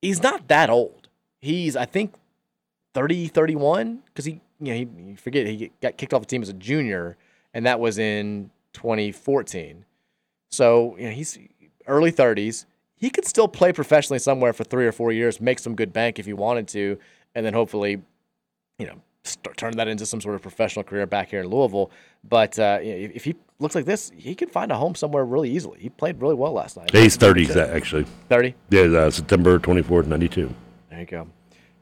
he's 0.00 0.22
not 0.22 0.48
that 0.48 0.70
old. 0.70 1.08
He's 1.40 1.76
I 1.76 1.84
think 1.84 2.14
30, 2.94 3.28
31 3.28 4.02
because 4.06 4.24
he 4.24 4.40
you 4.60 4.72
know 4.72 4.74
he 4.74 5.10
you 5.10 5.16
forget 5.16 5.46
he 5.46 5.70
got 5.82 5.96
kicked 5.96 6.14
off 6.14 6.22
the 6.22 6.26
team 6.26 6.42
as 6.42 6.48
a 6.48 6.54
junior 6.54 7.16
and 7.52 7.66
that 7.66 7.80
was 7.80 7.98
in 7.98 8.50
2014. 8.72 9.84
So 10.50 10.96
you 10.98 11.04
know 11.04 11.10
he's 11.10 11.38
early 11.86 12.12
30s. 12.12 12.66
He 12.96 13.10
could 13.10 13.26
still 13.26 13.48
play 13.48 13.72
professionally 13.72 14.18
somewhere 14.18 14.52
for 14.52 14.64
three 14.64 14.86
or 14.86 14.92
four 14.92 15.12
years, 15.12 15.40
make 15.40 15.58
some 15.58 15.74
good 15.74 15.92
bank 15.92 16.18
if 16.18 16.26
he 16.26 16.32
wanted 16.32 16.66
to, 16.68 16.98
and 17.34 17.44
then 17.44 17.52
hopefully, 17.52 18.02
you 18.78 18.86
know, 18.86 19.00
start, 19.22 19.56
turn 19.56 19.76
that 19.76 19.88
into 19.88 20.06
some 20.06 20.20
sort 20.20 20.34
of 20.34 20.42
professional 20.42 20.82
career 20.82 21.06
back 21.06 21.30
here 21.30 21.40
in 21.40 21.48
Louisville. 21.48 21.90
But 22.24 22.58
uh, 22.58 22.78
you 22.82 22.92
know, 22.92 23.10
if, 23.14 23.24
he 23.24 23.36
looks 23.58 23.74
like 23.74 23.84
this, 23.84 24.10
he 24.16 24.34
could 24.34 24.50
find 24.50 24.72
a 24.72 24.76
home 24.76 24.94
somewhere 24.94 25.24
really 25.24 25.50
easily. 25.50 25.78
He 25.80 25.90
played 25.90 26.20
really 26.20 26.34
well 26.34 26.52
last 26.52 26.76
night. 26.76 26.90
He's 26.90 27.16
30, 27.16 27.60
actually. 27.60 28.06
30? 28.28 28.54
Yeah, 28.70 28.82
uh, 28.82 29.10
September 29.10 29.58
24th, 29.58 30.06
92. 30.06 30.54
There 30.90 31.00
you 31.00 31.06
go. 31.06 31.28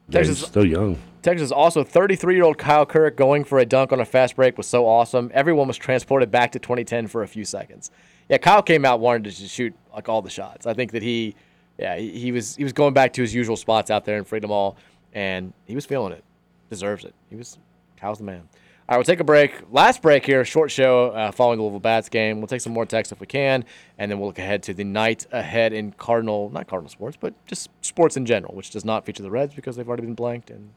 Yeah, 0.09 0.19
he's 0.19 0.27
Texas- 0.27 0.47
still 0.47 0.65
young. 0.65 0.97
Texas 1.21 1.51
also 1.51 1.83
33 1.83 2.35
year 2.35 2.43
old 2.43 2.59
Kyle 2.59 2.85
Kuric 2.85 3.15
going 3.15 3.43
for 3.43 3.57
a 3.57 3.65
dunk 3.65 3.91
on 3.91 3.99
a 3.99 4.05
fast 4.05 4.35
break 4.35 4.59
was 4.59 4.67
so 4.67 4.85
awesome. 4.85 5.31
Everyone 5.33 5.67
was 5.67 5.75
transported 5.75 6.29
back 6.29 6.51
to 6.51 6.59
2010 6.59 7.07
for 7.07 7.23
a 7.23 7.27
few 7.27 7.43
seconds. 7.43 7.89
Yeah, 8.29 8.37
Kyle 8.37 8.61
came 8.61 8.85
out 8.85 8.99
wanted 8.99 9.35
to 9.35 9.47
shoot 9.47 9.73
like 9.95 10.09
all 10.09 10.21
the 10.21 10.29
shots. 10.29 10.67
I 10.67 10.73
think 10.73 10.91
that 10.91 11.01
he, 11.01 11.35
yeah, 11.77 11.97
he, 11.97 12.11
he 12.11 12.31
was 12.31 12.55
he 12.55 12.63
was 12.63 12.73
going 12.73 12.93
back 12.93 13.13
to 13.13 13.21
his 13.21 13.33
usual 13.33 13.55
spots 13.55 13.89
out 13.89 14.05
there 14.05 14.17
in 14.17 14.23
Freedom 14.23 14.49
Hall, 14.49 14.77
and 15.13 15.53
he 15.65 15.75
was 15.75 15.85
feeling 15.85 16.13
it. 16.13 16.23
Deserves 16.69 17.05
it. 17.05 17.13
He 17.29 17.35
was 17.35 17.57
Kyle's 17.97 18.19
the 18.19 18.23
man. 18.23 18.47
All 18.87 18.93
right, 18.93 18.97
we'll 18.97 19.03
take 19.05 19.19
a 19.19 19.23
break. 19.23 19.63
Last 19.71 20.03
break 20.03 20.23
here, 20.27 20.45
short 20.45 20.69
show 20.69 21.09
uh, 21.09 21.31
following 21.31 21.57
the 21.57 21.63
Louisville 21.63 21.79
Bats 21.79 22.07
game. 22.07 22.37
We'll 22.37 22.45
take 22.45 22.61
some 22.61 22.71
more 22.71 22.85
text 22.85 23.11
if 23.11 23.19
we 23.19 23.25
can, 23.25 23.65
and 23.97 24.11
then 24.11 24.19
we'll 24.19 24.27
look 24.27 24.37
ahead 24.37 24.61
to 24.63 24.75
the 24.75 24.83
night 24.83 25.25
ahead 25.31 25.73
in 25.73 25.91
Cardinal, 25.93 26.51
not 26.51 26.67
Cardinal 26.67 26.91
sports, 26.91 27.17
but 27.19 27.33
just 27.47 27.71
sports 27.81 28.15
in 28.15 28.27
general, 28.27 28.53
which 28.53 28.69
does 28.69 28.85
not 28.85 29.03
feature 29.03 29.23
the 29.23 29.31
Reds 29.31 29.55
because 29.55 29.75
they've 29.75 29.87
already 29.87 30.03
been 30.03 30.13
blanked 30.13 30.51
and 30.51 30.69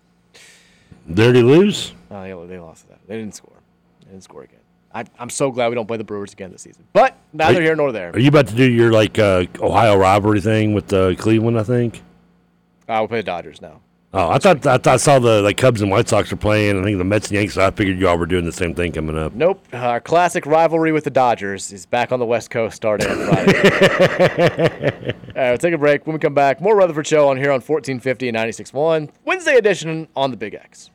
he 1.36 1.42
lose? 1.42 1.92
Oh, 2.10 2.22
they, 2.22 2.54
they 2.54 2.58
lost 2.58 2.88
that. 2.88 2.98
They 3.06 3.16
didn't 3.16 3.34
score. 3.34 3.56
They 4.06 4.12
didn't 4.12 4.24
score 4.24 4.42
again. 4.42 4.57
I, 4.98 5.04
I'm 5.18 5.30
so 5.30 5.52
glad 5.52 5.68
we 5.68 5.76
don't 5.76 5.86
play 5.86 5.96
the 5.96 6.04
Brewers 6.04 6.32
again 6.32 6.50
this 6.50 6.62
season. 6.62 6.84
But 6.92 7.16
neither 7.32 7.60
Are- 7.60 7.62
here 7.62 7.76
nor 7.76 7.92
there. 7.92 8.10
Are 8.10 8.18
you 8.18 8.28
about 8.28 8.48
to 8.48 8.54
do 8.56 8.68
your 8.68 8.90
like 8.90 9.18
uh, 9.18 9.44
Ohio 9.60 9.96
rivalry 9.96 10.40
thing 10.40 10.74
with 10.74 10.92
uh, 10.92 11.14
Cleveland? 11.14 11.58
I 11.58 11.62
think. 11.62 12.02
Uh, 12.88 12.96
we'll 13.00 13.08
play 13.08 13.18
the 13.20 13.24
Dodgers 13.24 13.60
now. 13.60 13.80
Oh, 14.12 14.30
I 14.30 14.38
thought 14.38 14.66
I 14.66 14.78
thought 14.78 14.86
I 14.94 14.96
saw 14.96 15.18
the 15.18 15.42
like 15.42 15.58
Cubs 15.58 15.82
and 15.82 15.90
White 15.90 16.08
Sox 16.08 16.32
are 16.32 16.36
playing. 16.36 16.80
I 16.80 16.82
think 16.82 16.96
the 16.98 17.04
Mets 17.04 17.28
and 17.28 17.34
Yankees. 17.36 17.54
So 17.54 17.64
I 17.66 17.70
figured 17.70 17.98
y'all 17.98 18.16
were 18.16 18.26
doing 18.26 18.46
the 18.46 18.52
same 18.52 18.74
thing 18.74 18.90
coming 18.90 19.16
up. 19.18 19.34
Nope. 19.34 19.62
Our 19.72 20.00
classic 20.00 20.46
rivalry 20.46 20.90
with 20.92 21.04
the 21.04 21.10
Dodgers 21.10 21.72
is 21.72 21.84
back 21.86 22.10
on 22.10 22.18
the 22.18 22.24
West 22.26 22.50
Coast 22.50 22.74
starting 22.74 23.06
on 23.06 23.16
Friday. 23.28 23.52
All 25.36 25.42
right, 25.42 25.50
we'll 25.50 25.58
take 25.58 25.74
a 25.74 25.78
break. 25.78 26.06
When 26.06 26.14
we 26.14 26.20
come 26.20 26.34
back, 26.34 26.60
more 26.60 26.74
Rutherford 26.74 27.06
Show 27.06 27.28
on 27.28 27.36
here 27.36 27.50
on 27.50 27.60
1450 27.60 28.28
and 28.28 28.36
96.1. 28.36 29.10
Wednesday 29.24 29.56
edition 29.56 30.08
on 30.16 30.30
the 30.30 30.36
Big 30.38 30.54
X. 30.54 30.90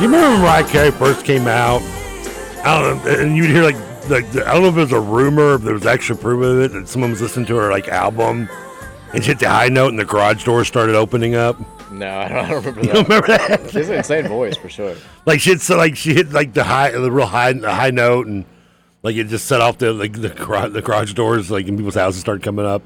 You 0.00 0.06
remember 0.06 0.30
when 0.30 0.40
Mariah 0.40 0.66
Carey 0.66 0.90
first 0.92 1.26
came 1.26 1.46
out? 1.46 1.82
I 2.64 2.80
don't 2.80 3.04
know, 3.04 3.10
and 3.20 3.36
you'd 3.36 3.50
hear 3.50 3.62
like, 3.62 3.76
like 4.08 4.24
I 4.46 4.54
don't 4.54 4.62
know 4.62 4.68
if 4.68 4.76
it 4.76 4.80
was 4.80 4.92
a 4.92 5.00
rumor, 5.00 5.56
if 5.56 5.62
there 5.62 5.74
was 5.74 5.84
actual 5.84 6.16
proof 6.16 6.42
of 6.42 6.60
it, 6.60 6.72
that 6.72 6.88
someone 6.88 7.10
was 7.10 7.20
listening 7.20 7.44
to 7.46 7.56
her 7.56 7.70
like 7.70 7.88
album, 7.88 8.48
and 9.12 9.22
she 9.22 9.28
hit 9.32 9.40
the 9.40 9.48
high 9.50 9.68
note, 9.68 9.88
and 9.88 9.98
the 9.98 10.06
garage 10.06 10.42
door 10.44 10.64
started 10.64 10.94
opening 10.94 11.34
up. 11.34 11.58
No, 11.92 12.08
I 12.08 12.28
don't, 12.28 12.36
I 12.38 12.48
don't 12.48 12.64
remember 12.64 12.80
that. 12.82 12.86
You 12.86 12.92
don't 12.92 13.08
remember 13.08 13.26
that? 13.26 13.70
She 13.70 13.78
has 13.78 13.88
an 13.90 13.96
insane 13.96 14.26
voice 14.28 14.56
for 14.56 14.70
sure. 14.70 14.96
Like 15.26 15.40
she 15.40 15.50
hit, 15.50 15.60
so 15.60 15.76
like 15.76 15.96
she 15.96 16.14
hit 16.14 16.30
like 16.32 16.54
the 16.54 16.64
high, 16.64 16.92
the 16.92 17.12
real 17.12 17.26
high, 17.26 17.52
the 17.52 17.70
high 17.70 17.90
note, 17.90 18.26
and 18.26 18.46
like 19.02 19.16
it 19.16 19.24
just 19.28 19.44
set 19.46 19.60
off 19.60 19.76
the 19.76 19.92
like 19.92 20.14
the 20.14 20.30
garage, 20.30 20.72
the 20.72 20.80
garage 20.80 21.12
doors, 21.12 21.50
like 21.50 21.68
in 21.68 21.76
people's 21.76 21.94
houses 21.96 22.22
started 22.22 22.42
coming 22.42 22.64
up. 22.64 22.82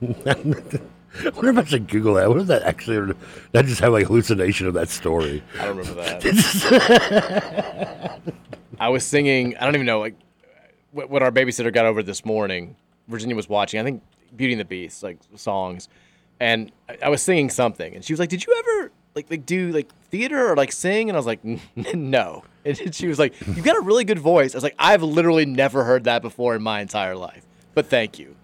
I 1.20 1.28
wonder 1.30 1.50
if 1.50 1.58
I 1.58 1.64
should 1.64 1.88
Google 1.88 2.14
that. 2.14 2.28
What 2.28 2.38
is 2.38 2.46
that 2.48 2.62
actually? 2.62 3.14
I 3.54 3.62
just 3.62 3.80
had 3.80 3.88
like 3.88 4.06
hallucination 4.06 4.66
of 4.66 4.74
that 4.74 4.88
story? 4.88 5.42
I 5.58 5.66
don't 5.66 5.76
remember 5.76 6.02
that. 6.02 6.20
I 8.80 8.88
was 8.88 9.04
singing. 9.04 9.56
I 9.56 9.64
don't 9.64 9.74
even 9.74 9.86
know 9.86 10.00
like 10.00 10.16
what, 10.90 11.10
what 11.10 11.22
our 11.22 11.30
babysitter 11.30 11.72
got 11.72 11.86
over 11.86 12.02
this 12.02 12.24
morning. 12.24 12.76
Virginia 13.08 13.36
was 13.36 13.48
watching. 13.48 13.80
I 13.80 13.84
think 13.84 14.02
Beauty 14.34 14.54
and 14.54 14.60
the 14.60 14.64
Beast, 14.64 15.02
like 15.02 15.18
songs, 15.36 15.88
and 16.40 16.72
I, 16.88 16.98
I 17.04 17.08
was 17.08 17.22
singing 17.22 17.50
something, 17.50 17.94
and 17.94 18.04
she 18.04 18.12
was 18.12 18.20
like, 18.20 18.28
"Did 18.28 18.44
you 18.46 18.54
ever 18.58 18.92
like 19.14 19.30
like 19.30 19.46
do 19.46 19.72
like 19.72 19.94
theater 20.10 20.50
or 20.50 20.56
like 20.56 20.72
sing?" 20.72 21.08
And 21.08 21.16
I 21.16 21.18
was 21.18 21.26
like, 21.26 21.40
"No." 21.94 22.44
And 22.64 22.94
she 22.94 23.06
was 23.06 23.18
like, 23.18 23.34
"You've 23.46 23.64
got 23.64 23.76
a 23.76 23.80
really 23.80 24.04
good 24.04 24.18
voice." 24.18 24.54
I 24.54 24.56
was 24.56 24.64
like, 24.64 24.76
"I've 24.78 25.02
literally 25.02 25.46
never 25.46 25.84
heard 25.84 26.04
that 26.04 26.22
before 26.22 26.54
in 26.56 26.62
my 26.62 26.80
entire 26.80 27.14
life." 27.16 27.44
But 27.74 27.86
thank 27.86 28.18
you. 28.18 28.34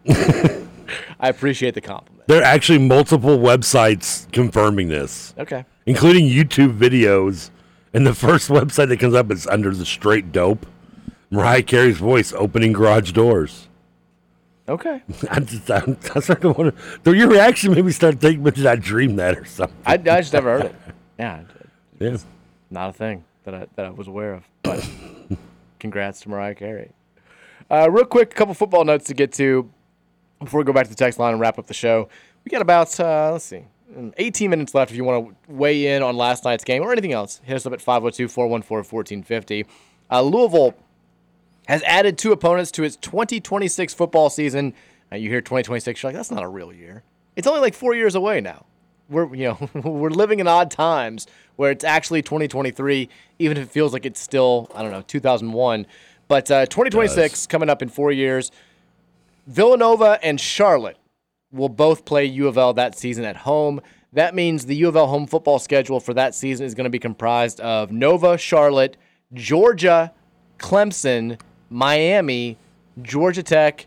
I 1.21 1.29
appreciate 1.29 1.75
the 1.75 1.81
compliment. 1.81 2.20
There 2.31 2.41
are 2.41 2.45
actually 2.45 2.79
multiple 2.79 3.41
websites 3.41 4.31
confirming 4.31 4.87
this. 4.87 5.35
Okay. 5.37 5.65
Including 5.85 6.27
YouTube 6.27 6.79
videos. 6.79 7.51
And 7.93 8.07
the 8.07 8.15
first 8.15 8.49
website 8.49 8.87
that 8.91 9.01
comes 9.01 9.15
up 9.15 9.33
is 9.33 9.49
under 9.49 9.75
the 9.75 9.85
straight 9.85 10.31
dope. 10.31 10.65
Mariah 11.33 11.65
Carey's 11.65 11.99
voice 11.99 12.33
opening 12.33 12.73
garage 12.73 13.11
doors. 13.11 13.67
Okay. 14.69 15.03
I 15.29 15.41
just, 15.41 15.69
I, 15.73 15.79
I 16.15 16.21
started 16.21 16.43
to 16.43 16.53
wonder. 16.53 16.75
Though 17.03 17.11
your 17.11 17.27
reaction 17.27 17.75
made 17.75 17.85
me 17.85 17.91
start 17.91 18.21
thinking, 18.21 18.45
but 18.45 18.55
did 18.55 18.67
I 18.67 18.77
dream 18.77 19.17
that 19.17 19.37
or 19.37 19.45
something? 19.45 19.77
I, 19.85 19.95
I 19.95 19.97
just 19.97 20.33
never 20.33 20.57
heard 20.57 20.67
it. 20.67 20.75
Yeah. 21.19 21.43
Yeah. 21.99 22.17
Not 22.71 22.91
a 22.91 22.93
thing 22.93 23.25
that 23.43 23.57
I 23.57 23.67
that 23.75 23.87
I 23.87 23.91
was 23.91 24.07
aware 24.07 24.35
of. 24.35 24.45
But 24.63 24.89
congrats 25.81 26.21
to 26.21 26.29
Mariah 26.29 26.55
Carey. 26.55 26.93
Uh, 27.69 27.91
real 27.91 28.05
quick, 28.05 28.31
a 28.31 28.37
couple 28.37 28.55
football 28.55 28.85
notes 28.85 29.07
to 29.07 29.15
get 29.15 29.33
to 29.33 29.69
before 30.41 30.59
we 30.59 30.65
go 30.65 30.73
back 30.73 30.85
to 30.85 30.91
the 30.91 30.97
text 30.97 31.19
line 31.19 31.33
and 31.33 31.41
wrap 31.41 31.59
up 31.59 31.67
the 31.67 31.75
show. 31.75 32.09
We 32.45 32.51
got 32.51 32.63
about 32.63 32.99
uh, 32.99 33.33
let's 33.33 33.45
see, 33.45 33.65
um, 33.97 34.13
18 34.17 34.51
minutes 34.51 34.75
left. 34.75 34.91
If 34.91 34.97
you 34.97 35.05
want 35.05 35.29
to 35.29 35.53
weigh 35.53 35.95
in 35.95 36.03
on 36.03 36.17
last 36.17 36.45
night's 36.45 36.65
game 36.65 36.83
or 36.83 36.93
anything 36.93 37.13
else, 37.13 37.41
hit 37.45 37.57
us 37.57 37.67
up 37.67 37.73
at 37.73 37.81
502-414-1450. 37.81 39.67
Uh, 40.11 40.23
Louisville 40.23 40.75
has 41.67 41.83
added 41.83 42.19
two 42.19 42.33
opponents 42.33 42.71
to 42.73 42.83
its 42.83 42.97
2026 42.97 43.95
football 43.95 44.31
season. 44.31 44.75
Uh, 45.13 45.17
you 45.17 45.29
hear 45.29 45.41
2026, 45.41 46.03
you're 46.03 46.11
like, 46.11 46.17
that's 46.17 46.31
not 46.31 46.43
a 46.43 46.49
real 46.49 46.73
year. 46.73 47.03
It's 47.37 47.47
only 47.47 47.61
like 47.61 47.75
four 47.75 47.95
years 47.95 48.15
away 48.15 48.41
now. 48.41 48.65
We're 49.09 49.35
you 49.35 49.49
know 49.49 49.69
we're 49.91 50.11
living 50.11 50.41
in 50.41 50.49
odd 50.49 50.71
times 50.71 51.27
where 51.57 51.71
it's 51.71 51.85
actually 51.85 52.23
2023, 52.23 53.09
even 53.39 53.57
if 53.57 53.65
it 53.65 53.71
feels 53.71 53.93
like 53.93 54.07
it's 54.07 54.21
still 54.21 54.71
I 54.75 54.83
don't 54.83 54.93
know 54.93 55.03
2001. 55.03 55.87
But 56.29 56.49
uh, 56.51 56.67
2026 56.67 57.49
coming 57.49 57.69
up 57.69 57.83
in 57.83 57.89
four 57.89 58.13
years. 58.13 58.53
Villanova 59.47 60.19
and 60.23 60.41
Charlotte 60.41 60.97
will 61.53 61.69
both 61.69 62.05
play 62.05 62.25
U 62.25 62.47
of 62.49 62.57
L 62.57 62.73
that 62.75 62.97
season 62.99 63.25
at 63.25 63.37
home. 63.37 63.81
That 64.13 64.35
means 64.35 64.67
the 64.67 64.77
U 64.77 64.89
of 64.89 64.97
L 64.97 65.07
home 65.07 65.27
football 65.27 65.59
schedule 65.59 66.01
for 66.01 66.15
that 66.15 66.35
season 66.35 66.67
is 66.67 66.75
going 66.75 66.85
to 66.85 66.91
be 66.91 66.99
comprised 66.99 67.61
of 67.61 67.91
Nova, 67.93 68.39
Charlotte, 68.39 68.97
Georgia, 69.33 70.13
Clemson, 70.59 71.41
Miami, 71.69 72.57
Georgia 73.03 73.43
Tech, 73.43 73.87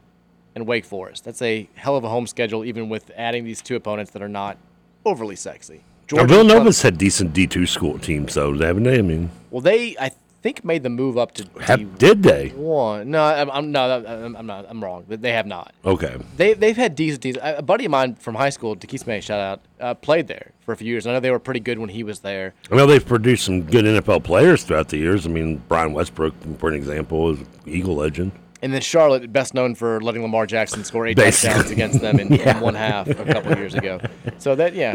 and 0.55 0.65
Wake 0.67 0.85
Forest. 0.85 1.25
That's 1.25 1.41
a 1.41 1.67
hell 1.75 1.95
of 1.95 2.03
a 2.03 2.09
home 2.09 2.27
schedule, 2.27 2.63
even 2.63 2.89
with 2.89 3.11
adding 3.15 3.43
these 3.43 3.61
two 3.61 3.75
opponents 3.75 4.11
that 4.11 4.21
are 4.21 4.29
not 4.29 4.57
overly 5.05 5.35
sexy. 5.35 5.81
Now, 6.11 6.25
Villanova's 6.25 6.81
had 6.81 6.97
decent 6.97 7.33
D 7.33 7.47
two 7.47 7.65
school 7.65 7.97
teams, 7.97 8.35
though, 8.35 8.53
haven't 8.57 8.83
they? 8.83 8.99
I 8.99 9.01
mean, 9.01 9.31
Well, 9.49 9.61
they 9.61 9.95
I 9.99 10.11
think 10.43 10.63
made 10.63 10.83
the 10.83 10.89
move 10.89 11.17
up 11.17 11.31
to 11.35 11.47
have, 11.61 11.97
did 11.97 12.21
they? 12.21 12.49
one. 12.49 13.09
No, 13.09 13.23
I'm, 13.23 13.49
I'm 13.49 13.71
no, 13.71 14.03
I'm, 14.05 14.35
I'm 14.35 14.45
not. 14.45 14.65
I'm 14.69 14.83
wrong. 14.83 15.05
They 15.07 15.31
have 15.31 15.47
not. 15.47 15.73
Okay. 15.85 16.17
They 16.37 16.53
they've 16.53 16.77
had 16.77 16.95
decent 16.95 17.23
teams. 17.23 17.37
A 17.41 17.63
buddy 17.63 17.85
of 17.85 17.91
mine 17.91 18.15
from 18.15 18.35
high 18.35 18.49
school, 18.49 18.75
Takis 18.75 19.07
May, 19.07 19.21
shout 19.21 19.39
out, 19.39 19.61
uh, 19.79 19.93
played 19.95 20.27
there 20.27 20.51
for 20.59 20.73
a 20.73 20.77
few 20.77 20.87
years. 20.87 21.07
I 21.07 21.13
know 21.13 21.19
they 21.19 21.31
were 21.31 21.39
pretty 21.39 21.61
good 21.61 21.79
when 21.79 21.89
he 21.89 22.03
was 22.03 22.19
there. 22.19 22.53
I 22.69 22.75
know 22.75 22.85
they've 22.85 23.05
produced 23.05 23.45
some 23.45 23.63
good 23.63 23.85
NFL 23.85 24.23
players 24.23 24.63
throughout 24.63 24.89
the 24.89 24.97
years. 24.97 25.25
I 25.25 25.29
mean, 25.29 25.63
Brian 25.67 25.93
Westbrook, 25.93 26.35
for 26.59 26.69
an 26.69 26.75
example, 26.75 27.31
is 27.31 27.39
Eagle 27.65 27.95
legend. 27.95 28.33
And 28.63 28.73
then 28.73 28.79
Charlotte, 28.81 29.31
best 29.33 29.53
known 29.53 29.75
for 29.75 29.99
letting 29.99 30.21
Lamar 30.21 30.45
Jackson 30.47 30.83
score 30.85 31.05
eight 31.05 31.17
Basically. 31.17 31.49
touchdowns 31.49 31.71
against 31.71 31.99
them 31.99 32.17
in, 32.19 32.31
Yeah. 32.33 32.55
in 32.57 32.61
one 32.63 32.75
half 32.75 33.07
a 33.09 33.13
couple 33.25 33.51
of 33.51 33.59
years 33.59 33.73
ago. 33.75 33.99
So 34.39 34.55
that 34.55 34.73
yeah, 34.73 34.93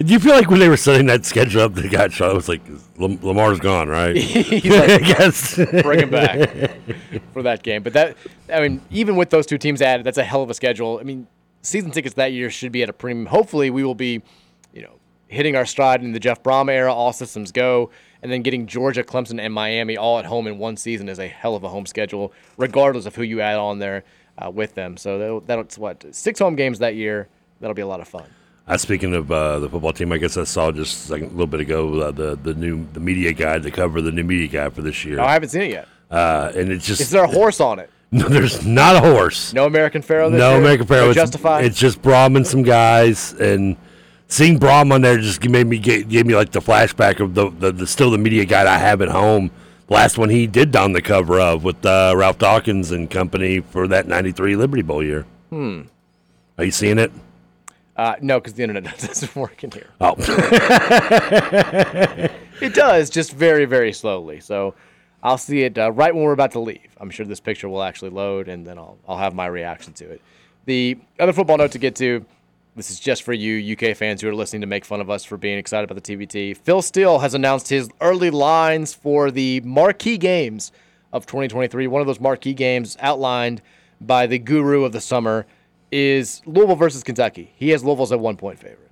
Do 0.00 0.12
you 0.12 0.18
feel 0.18 0.34
like 0.34 0.50
when 0.50 0.58
they 0.58 0.68
were 0.68 0.76
setting 0.76 1.06
that 1.06 1.24
schedule 1.24 1.62
up, 1.62 1.74
they 1.74 1.88
got 1.88 2.12
shot? 2.12 2.32
It 2.32 2.34
was 2.34 2.48
like 2.48 2.62
Lamar's 2.98 3.60
gone, 3.60 3.88
right? 3.88 4.16
He's 4.16 4.64
like, 4.76 4.90
I 4.90 4.98
guess. 4.98 5.54
bring 5.54 6.00
him 6.00 6.10
back 6.10 6.50
for 7.32 7.42
that 7.44 7.62
game. 7.62 7.84
But 7.84 7.92
that, 7.92 8.16
I 8.52 8.60
mean, 8.60 8.82
even 8.90 9.14
with 9.14 9.30
those 9.30 9.46
two 9.46 9.56
teams 9.58 9.80
added, 9.80 10.04
that's 10.04 10.18
a 10.18 10.24
hell 10.24 10.42
of 10.42 10.50
a 10.50 10.54
schedule. 10.54 10.98
I 11.00 11.04
mean, 11.04 11.28
season 11.62 11.92
tickets 11.92 12.16
that 12.16 12.32
year 12.32 12.50
should 12.50 12.72
be 12.72 12.82
at 12.82 12.88
a 12.88 12.92
premium. 12.92 13.26
Hopefully, 13.26 13.70
we 13.70 13.84
will 13.84 13.94
be, 13.94 14.20
you 14.74 14.82
know, 14.82 14.94
hitting 15.28 15.54
our 15.54 15.64
stride 15.64 16.02
in 16.02 16.10
the 16.10 16.20
Jeff 16.20 16.42
Brohm 16.42 16.68
era. 16.68 16.92
All 16.92 17.12
systems 17.12 17.52
go, 17.52 17.90
and 18.22 18.30
then 18.32 18.42
getting 18.42 18.66
Georgia, 18.66 19.02
Clemson, 19.02 19.40
and 19.40 19.52
Miami 19.52 19.96
all 19.96 20.18
at 20.18 20.24
home 20.24 20.46
in 20.46 20.58
one 20.58 20.76
season 20.76 21.08
is 21.08 21.18
a 21.18 21.28
hell 21.28 21.54
of 21.56 21.64
a 21.64 21.68
home 21.68 21.86
schedule, 21.86 22.32
regardless 22.56 23.06
of 23.06 23.14
who 23.14 23.22
you 23.22 23.40
add 23.40 23.56
on 23.58 23.78
there 23.78 24.04
uh, 24.38 24.50
with 24.50 24.74
them. 24.74 24.96
So 24.96 25.42
that's 25.46 25.78
what 25.78 26.04
six 26.14 26.38
home 26.40 26.56
games 26.56 26.78
that 26.80 26.94
year. 26.94 27.28
That'll 27.60 27.74
be 27.74 27.82
a 27.82 27.86
lot 27.86 28.00
of 28.00 28.08
fun. 28.08 28.24
Uh, 28.68 28.76
speaking 28.76 29.14
of 29.14 29.30
uh, 29.30 29.60
the 29.60 29.68
football 29.68 29.92
team, 29.92 30.10
I 30.10 30.18
guess 30.18 30.36
I 30.36 30.44
saw 30.44 30.72
just 30.72 31.08
like 31.08 31.22
a 31.22 31.26
little 31.26 31.46
bit 31.46 31.60
ago 31.60 32.00
uh, 32.00 32.10
the 32.10 32.36
the 32.36 32.54
new 32.54 32.86
the 32.92 33.00
media 33.00 33.32
guide, 33.32 33.62
the 33.62 33.70
cover 33.70 33.98
of 33.98 34.04
the 34.04 34.12
new 34.12 34.24
media 34.24 34.48
guide 34.48 34.72
for 34.74 34.82
this 34.82 35.04
year. 35.04 35.20
Oh, 35.20 35.24
I 35.24 35.34
haven't 35.34 35.50
seen 35.50 35.62
it 35.62 35.70
yet. 35.70 35.88
Uh, 36.10 36.52
and 36.54 36.70
it's 36.72 36.84
just 36.86 37.00
Is 37.00 37.10
there 37.10 37.24
a 37.24 37.28
horse 37.28 37.60
on 37.60 37.78
it? 37.78 37.90
no, 38.12 38.28
there's 38.28 38.64
not 38.64 38.96
a 38.96 39.00
horse. 39.00 39.52
No 39.52 39.66
American 39.66 40.00
Pharoah. 40.02 40.30
No 40.30 40.50
year? 40.50 40.58
American 40.58 40.86
Pharoah. 40.86 41.04
No 41.06 41.10
It's, 41.10 41.16
Justified. 41.16 41.64
it's 41.64 41.78
just 41.78 42.02
Brohm 42.02 42.36
and 42.36 42.46
some 42.46 42.62
guys, 42.62 43.32
and 43.34 43.76
seeing 44.28 44.58
Brohm 44.58 44.92
on 44.92 45.02
there 45.02 45.18
just 45.18 45.42
made 45.48 45.66
me 45.66 45.78
get, 45.78 46.08
gave 46.08 46.26
me 46.26 46.34
like 46.34 46.52
the 46.52 46.60
flashback 46.60 47.20
of 47.20 47.34
the, 47.34 47.50
the, 47.50 47.72
the 47.72 47.86
still 47.86 48.10
the 48.10 48.18
media 48.18 48.44
guide 48.44 48.66
I 48.66 48.78
have 48.78 49.00
at 49.02 49.08
home. 49.08 49.50
Last 49.88 50.18
one 50.18 50.30
he 50.30 50.46
did 50.48 50.74
on 50.74 50.92
the 50.92 51.02
cover 51.02 51.40
of 51.40 51.62
with 51.62 51.84
uh, 51.86 52.12
Ralph 52.16 52.38
Dawkins 52.38 52.90
and 52.90 53.08
company 53.08 53.60
for 53.60 53.86
that 53.88 54.08
'93 54.08 54.56
Liberty 54.56 54.82
Bowl 54.82 55.02
year. 55.02 55.26
hmm. 55.50 55.82
Are 56.58 56.64
you 56.64 56.70
seeing 56.70 56.98
it? 56.98 57.12
Uh, 57.96 58.16
no, 58.20 58.40
because 58.40 58.54
the 58.54 58.62
internet 58.62 58.98
doesn't 58.98 59.36
work 59.36 59.62
in 59.62 59.70
here. 59.70 59.88
Oh. 60.00 60.14
it 62.60 62.74
does, 62.74 63.10
just 63.10 63.32
very, 63.32 63.64
very 63.64 63.92
slowly. 63.92 64.40
So 64.40 64.74
I'll 65.22 65.38
see 65.38 65.62
it 65.62 65.78
uh, 65.78 65.92
right 65.92 66.14
when 66.14 66.24
we're 66.24 66.32
about 66.32 66.52
to 66.52 66.60
leave. 66.60 66.88
I'm 66.98 67.10
sure 67.10 67.24
this 67.26 67.40
picture 67.40 67.68
will 67.68 67.82
actually 67.82 68.10
load, 68.10 68.48
and 68.48 68.66
then 68.66 68.78
I'll, 68.78 68.98
I'll 69.08 69.18
have 69.18 69.34
my 69.34 69.46
reaction 69.46 69.92
to 69.94 70.10
it. 70.10 70.20
The 70.66 70.98
other 71.18 71.32
football 71.32 71.58
note 71.58 71.72
to 71.72 71.78
get 71.78 71.96
to 71.96 72.24
this 72.76 72.90
is 72.90 73.00
just 73.00 73.22
for 73.22 73.32
you 73.32 73.74
UK 73.74 73.96
fans 73.96 74.20
who 74.20 74.28
are 74.28 74.34
listening 74.34 74.60
to 74.60 74.66
make 74.66 74.84
fun 74.84 75.00
of 75.00 75.08
us 75.08 75.24
for 75.24 75.38
being 75.38 75.58
excited 75.58 75.90
about 75.90 76.02
the 76.02 76.16
TBT. 76.16 76.56
Phil 76.58 76.82
Steele 76.82 77.18
has 77.20 77.32
announced 77.32 77.68
his 77.68 77.88
early 78.02 78.28
lines 78.30 78.92
for 78.92 79.30
the 79.30 79.60
marquee 79.62 80.18
games 80.18 80.72
of 81.12 81.24
2023. 81.24 81.86
One 81.86 82.02
of 82.02 82.06
those 82.06 82.20
marquee 82.20 82.52
games 82.52 82.96
outlined 83.00 83.62
by 84.00 84.26
the 84.26 84.38
guru 84.38 84.84
of 84.84 84.92
the 84.92 85.00
summer 85.00 85.46
is 85.90 86.42
Louisville 86.44 86.76
versus 86.76 87.02
Kentucky. 87.02 87.50
He 87.56 87.70
has 87.70 87.82
Louisville 87.82 88.04
as 88.04 88.12
a 88.12 88.18
one 88.18 88.36
point 88.36 88.58
favorite, 88.58 88.90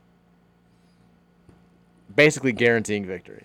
basically 2.17 2.53
guaranteeing 2.53 3.05
victory. 3.05 3.45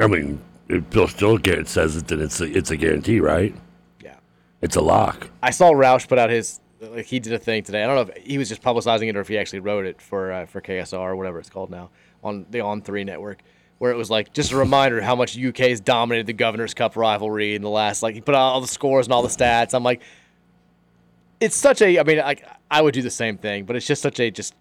I 0.00 0.08
mean, 0.08 0.40
if 0.68 1.10
still 1.10 1.38
Garrett 1.38 1.68
says 1.68 1.96
it, 1.96 2.08
then 2.08 2.20
it's 2.20 2.40
a, 2.40 2.44
it's 2.44 2.72
a 2.72 2.76
guarantee, 2.76 3.20
right? 3.20 3.54
Yeah. 4.02 4.16
It's 4.62 4.74
a 4.74 4.80
lock. 4.80 5.30
I 5.44 5.50
saw 5.50 5.70
Roush 5.70 6.08
put 6.08 6.18
out 6.18 6.30
his 6.30 6.60
like 6.80 7.06
he 7.06 7.20
did 7.20 7.32
a 7.32 7.38
thing 7.38 7.62
today. 7.62 7.82
I 7.82 7.86
don't 7.86 7.96
know 7.96 8.12
if 8.14 8.24
he 8.24 8.38
was 8.38 8.48
just 8.48 8.62
publicizing 8.62 9.08
it 9.08 9.16
or 9.16 9.20
if 9.20 9.28
he 9.28 9.38
actually 9.38 9.60
wrote 9.60 9.86
it 9.86 10.00
for 10.00 10.32
uh, 10.32 10.46
for 10.46 10.60
KSR 10.60 10.98
or 10.98 11.16
whatever 11.16 11.38
it's 11.38 11.50
called 11.50 11.70
now 11.70 11.90
on 12.22 12.46
the 12.50 12.60
On 12.60 12.82
Three 12.82 13.04
network, 13.04 13.42
where 13.78 13.90
it 13.90 13.96
was 13.96 14.10
like 14.10 14.32
just 14.32 14.52
a 14.52 14.56
reminder 14.56 15.00
how 15.00 15.14
much 15.14 15.38
UK 15.38 15.58
has 15.58 15.80
dominated 15.80 16.26
the 16.26 16.32
Governor's 16.32 16.74
Cup 16.74 16.96
rivalry 16.96 17.54
in 17.54 17.62
the 17.62 17.70
last 17.70 18.02
like 18.02 18.14
he 18.14 18.20
put 18.20 18.34
out 18.34 18.40
all 18.40 18.60
the 18.60 18.66
scores 18.66 19.06
and 19.06 19.12
all 19.12 19.22
the 19.22 19.28
stats. 19.28 19.74
I'm 19.74 19.84
like, 19.84 20.02
it's 21.40 21.56
such 21.56 21.82
a. 21.82 21.98
I 21.98 22.02
mean, 22.02 22.18
like 22.18 22.46
I 22.70 22.82
would 22.82 22.94
do 22.94 23.02
the 23.02 23.10
same 23.10 23.38
thing, 23.38 23.64
but 23.64 23.76
it's 23.76 23.86
just 23.86 24.02
such 24.02 24.20
a 24.20 24.30
just 24.30 24.54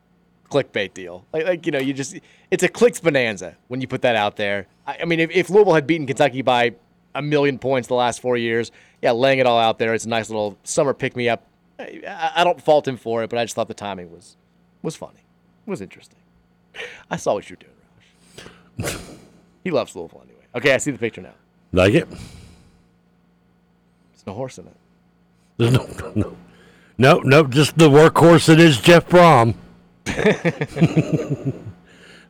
clickbait 0.49 0.93
deal. 0.93 1.26
Like, 1.34 1.45
like 1.45 1.66
you 1.66 1.72
know, 1.72 1.80
you 1.80 1.93
just 1.93 2.18
it's 2.51 2.63
a 2.63 2.70
clicks 2.70 2.99
bonanza 2.99 3.57
when 3.68 3.82
you 3.82 3.88
put 3.88 4.01
that 4.03 4.16
out 4.16 4.36
there. 4.36 4.68
I, 4.86 4.99
I 5.01 5.05
mean, 5.05 5.20
if, 5.20 5.32
if 5.32 5.49
Louisville 5.49 5.74
had 5.74 5.88
beaten 5.88 6.07
Kentucky 6.07 6.41
by 6.41 6.76
a 7.13 7.22
million 7.22 7.57
points 7.57 7.88
the 7.88 7.95
last 7.95 8.22
four 8.22 8.38
years, 8.38 8.72
yeah, 9.01 9.11
laying 9.11 9.39
it 9.39 9.45
all 9.45 9.59
out 9.59 9.80
there, 9.80 9.93
it's 9.93 10.05
a 10.05 10.09
nice 10.09 10.30
little 10.30 10.57
summer 10.63 10.93
pick 10.93 11.16
me 11.16 11.30
up. 11.30 11.45
I, 11.80 12.32
I 12.38 12.43
don't 12.43 12.61
fault 12.61 12.88
him 12.88 12.97
for 12.97 13.23
it, 13.23 13.30
but 13.30 13.39
I 13.39 13.43
just 13.43 13.55
thought 13.55 13.67
the 13.67 13.73
timing 13.73 14.11
was 14.11 14.38
was 14.82 14.95
funny, 14.95 15.26
was 15.65 15.82
interesting. 15.82 16.19
I 17.09 17.17
saw 17.17 17.34
what 17.34 17.49
you're 17.49 17.57
doing, 17.57 17.73
Roush. 18.80 18.99
he 19.63 19.71
loves 19.71 19.95
Louisville 19.95 20.21
anyway. 20.23 20.45
Okay, 20.55 20.73
I 20.73 20.78
see 20.78 20.91
the 20.91 20.97
picture 20.97 21.21
now. 21.21 21.34
Like 21.71 21.93
it? 21.93 22.09
There's 22.09 22.19
no 24.28 24.34
horse 24.34 24.57
in 24.57 24.67
it. 24.67 24.76
There's 25.57 25.71
no 25.71 25.88
no 26.15 26.38
no 26.97 27.19
no 27.19 27.43
just 27.45 27.78
the 27.78 27.89
workhorse 27.89 28.47
that 28.47 28.59
is 28.59 28.80
Jeff 28.80 29.07
Brohm. 29.09 29.55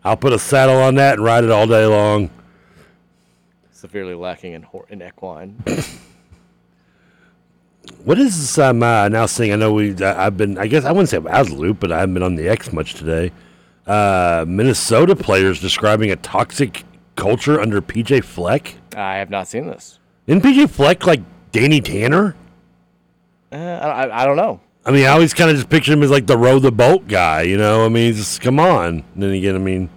I'll 0.03 0.17
put 0.17 0.33
a 0.33 0.39
saddle 0.39 0.77
on 0.77 0.95
that 0.95 1.15
and 1.15 1.23
ride 1.23 1.43
it 1.43 1.51
all 1.51 1.67
day 1.67 1.85
long. 1.85 2.29
Severely 3.71 4.13
lacking 4.13 4.53
in 4.53 4.65
in 4.89 5.01
equine. 5.01 5.63
What 8.03 8.19
is 8.19 8.37
this 8.39 8.57
I'm 8.59 8.83
uh, 8.83 9.09
now 9.09 9.25
seeing? 9.25 9.51
I 9.53 9.55
know 9.55 9.73
we. 9.73 9.95
I- 10.03 10.27
I've 10.27 10.37
been. 10.37 10.57
I 10.57 10.67
guess 10.67 10.85
I 10.85 10.91
wouldn't 10.91 11.09
say 11.09 11.17
out 11.17 11.27
of 11.41 11.49
the 11.49 11.55
loop, 11.55 11.79
but 11.79 11.91
I 11.91 11.99
haven't 11.99 12.13
been 12.13 12.23
on 12.23 12.35
the 12.35 12.47
X 12.47 12.71
much 12.71 12.93
today. 12.95 13.31
Uh, 13.87 14.45
Minnesota 14.47 15.15
players 15.15 15.59
describing 15.61 16.11
a 16.11 16.15
toxic 16.15 16.83
culture 17.15 17.59
under 17.61 17.81
PJ 17.81 18.23
Fleck. 18.23 18.75
I 18.95 19.15
have 19.17 19.29
not 19.29 19.47
seen 19.47 19.67
this. 19.67 19.99
Isn't 20.27 20.41
PJ 20.41 20.69
Fleck 20.69 21.05
like 21.05 21.21
Danny 21.51 21.81
Tanner? 21.81 22.35
Uh, 23.51 23.55
I, 23.55 24.05
I- 24.05 24.21
I 24.21 24.25
don't 24.25 24.37
know. 24.37 24.59
I 24.87 24.91
mean, 24.91 25.05
I 25.05 25.09
always 25.09 25.33
kind 25.33 25.49
of 25.49 25.55
just 25.55 25.69
picture 25.69 25.93
him 25.93 26.03
as 26.03 26.11
like 26.11 26.27
the 26.27 26.37
row 26.37 26.59
the 26.59 26.71
boat 26.71 27.07
guy, 27.07 27.41
you 27.41 27.57
know. 27.57 27.85
I 27.85 27.89
mean, 27.89 28.13
just 28.13 28.39
come 28.41 28.59
on. 28.59 29.03
And 29.15 29.23
then 29.23 29.31
again, 29.31 29.55
I 29.55 29.57
mean, 29.59 29.89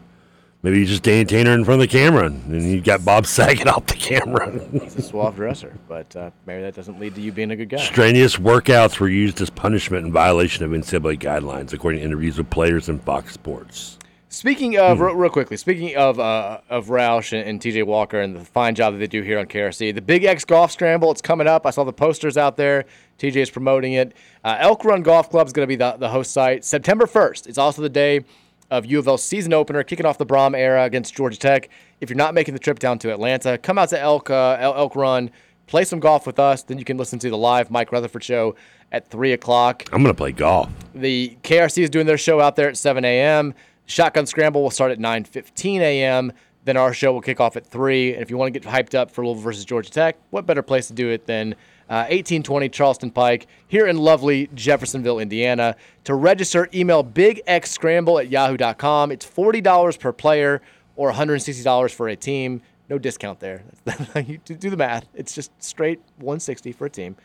maybe 0.62 0.80
you 0.80 0.86
just 0.86 1.02
Danny 1.02 1.24
Tanner 1.24 1.52
in 1.52 1.64
front 1.64 1.82
of 1.82 1.88
the 1.88 1.92
camera, 1.92 2.26
and 2.26 2.62
you 2.62 2.80
got 2.80 3.04
Bob 3.04 3.26
Saget 3.38 3.68
off 3.68 3.86
the 3.86 3.94
camera. 3.94 4.60
He's 4.72 4.96
a 4.96 5.02
suave 5.02 5.36
dresser, 5.36 5.76
but 5.88 6.14
uh, 6.16 6.30
maybe 6.46 6.62
that 6.62 6.74
doesn't 6.74 6.98
lead 6.98 7.14
to 7.14 7.20
you 7.20 7.32
being 7.32 7.50
a 7.50 7.56
good 7.56 7.68
guy. 7.68 7.78
Strenuous 7.78 8.36
workouts 8.36 8.98
were 8.98 9.08
used 9.08 9.40
as 9.40 9.50
punishment 9.50 10.06
in 10.06 10.12
violation 10.12 10.64
of 10.64 10.70
NCAA 10.70 11.18
guidelines, 11.18 11.72
according 11.72 12.00
to 12.00 12.04
interviews 12.04 12.38
with 12.38 12.50
players 12.50 12.88
in 12.88 12.98
Fox 12.98 13.34
Sports. 13.34 13.98
Speaking 14.30 14.76
of, 14.78 15.00
real, 15.00 15.14
real 15.14 15.30
quickly, 15.30 15.56
speaking 15.56 15.96
of 15.96 16.20
uh, 16.20 16.60
of 16.68 16.88
Roush 16.88 17.32
and, 17.32 17.48
and 17.48 17.60
TJ 17.60 17.86
Walker 17.86 18.20
and 18.20 18.36
the 18.36 18.44
fine 18.44 18.74
job 18.74 18.92
that 18.92 18.98
they 18.98 19.06
do 19.06 19.22
here 19.22 19.38
on 19.38 19.46
KRC, 19.46 19.94
the 19.94 20.02
Big 20.02 20.24
X 20.24 20.44
Golf 20.44 20.70
Scramble, 20.70 21.10
it's 21.10 21.22
coming 21.22 21.46
up. 21.46 21.64
I 21.64 21.70
saw 21.70 21.82
the 21.82 21.94
posters 21.94 22.36
out 22.36 22.58
there. 22.58 22.84
TJ 23.18 23.36
is 23.36 23.50
promoting 23.50 23.94
it. 23.94 24.12
Uh, 24.44 24.56
Elk 24.60 24.84
Run 24.84 25.02
Golf 25.02 25.30
Club 25.30 25.46
is 25.46 25.54
going 25.54 25.64
to 25.64 25.66
be 25.66 25.76
the, 25.76 25.92
the 25.92 26.10
host 26.10 26.32
site. 26.32 26.62
September 26.62 27.06
1st. 27.06 27.46
It's 27.46 27.56
also 27.56 27.80
the 27.80 27.88
day 27.88 28.26
of 28.70 28.86
U 28.86 28.98
of 28.98 29.08
L's 29.08 29.22
season 29.22 29.52
opener, 29.52 29.82
kicking 29.82 30.06
off 30.06 30.18
the 30.18 30.26
Brohm 30.26 30.56
era 30.56 30.84
against 30.84 31.14
Georgia 31.14 31.38
Tech. 31.38 31.68
If 32.00 32.10
you're 32.10 32.16
not 32.16 32.34
making 32.34 32.54
the 32.54 32.60
trip 32.60 32.78
down 32.78 32.98
to 33.00 33.12
Atlanta, 33.12 33.58
come 33.58 33.78
out 33.78 33.88
to 33.90 34.00
Elk, 34.00 34.30
uh, 34.30 34.58
Elk 34.60 34.94
Run, 34.94 35.30
play 35.66 35.84
some 35.84 36.00
golf 36.00 36.26
with 36.26 36.38
us. 36.38 36.62
Then 36.62 36.78
you 36.78 36.84
can 36.84 36.96
listen 36.96 37.18
to 37.20 37.30
the 37.30 37.36
live 37.36 37.70
Mike 37.70 37.92
Rutherford 37.92 38.24
show 38.24 38.56
at 38.92 39.08
3 39.08 39.32
o'clock. 39.32 39.84
I'm 39.92 40.02
going 40.02 40.14
to 40.14 40.18
play 40.18 40.32
golf. 40.32 40.70
The 40.94 41.36
KRC 41.42 41.82
is 41.82 41.90
doing 41.90 42.06
their 42.06 42.18
show 42.18 42.40
out 42.40 42.56
there 42.56 42.68
at 42.68 42.76
7 42.76 43.04
a.m. 43.04 43.54
Shotgun 43.86 44.26
Scramble 44.26 44.62
will 44.62 44.70
start 44.70 44.92
at 44.92 44.98
9:15 44.98 45.80
a.m. 45.80 46.32
Then 46.64 46.76
our 46.76 46.92
show 46.92 47.12
will 47.12 47.22
kick 47.22 47.40
off 47.40 47.56
at 47.56 47.66
3. 47.66 48.12
And 48.14 48.22
if 48.22 48.30
you 48.30 48.36
want 48.36 48.52
to 48.52 48.60
get 48.60 48.68
hyped 48.68 48.94
up 48.94 49.10
for 49.10 49.24
Louisville 49.24 49.42
versus 49.42 49.64
Georgia 49.64 49.90
Tech, 49.90 50.18
what 50.30 50.44
better 50.44 50.62
place 50.62 50.88
to 50.88 50.92
do 50.92 51.08
it 51.08 51.26
than 51.26 51.54
uh, 51.88 52.04
1820 52.10 52.68
Charlestown 52.68 53.10
Pike 53.10 53.46
here 53.66 53.86
in 53.86 53.98
lovely 53.98 54.48
Jeffersonville, 54.54 55.18
Indiana. 55.18 55.76
To 56.04 56.14
register, 56.14 56.68
email 56.74 57.02
bigxscramble 57.02 58.20
at 58.20 58.30
yahoo.com. 58.30 59.10
It's 59.12 59.26
$40 59.26 59.98
per 59.98 60.12
player 60.12 60.60
or 60.96 61.12
$160 61.12 61.94
for 61.94 62.08
a 62.08 62.16
team. 62.16 62.60
No 62.88 62.98
discount 62.98 63.38
there. 63.40 63.62
you 64.26 64.38
do 64.38 64.70
the 64.70 64.76
math. 64.76 65.06
It's 65.14 65.34
just 65.34 65.50
straight 65.62 66.00
160 66.16 66.72
for 66.72 66.86
a 66.86 66.90
team. 66.90 67.16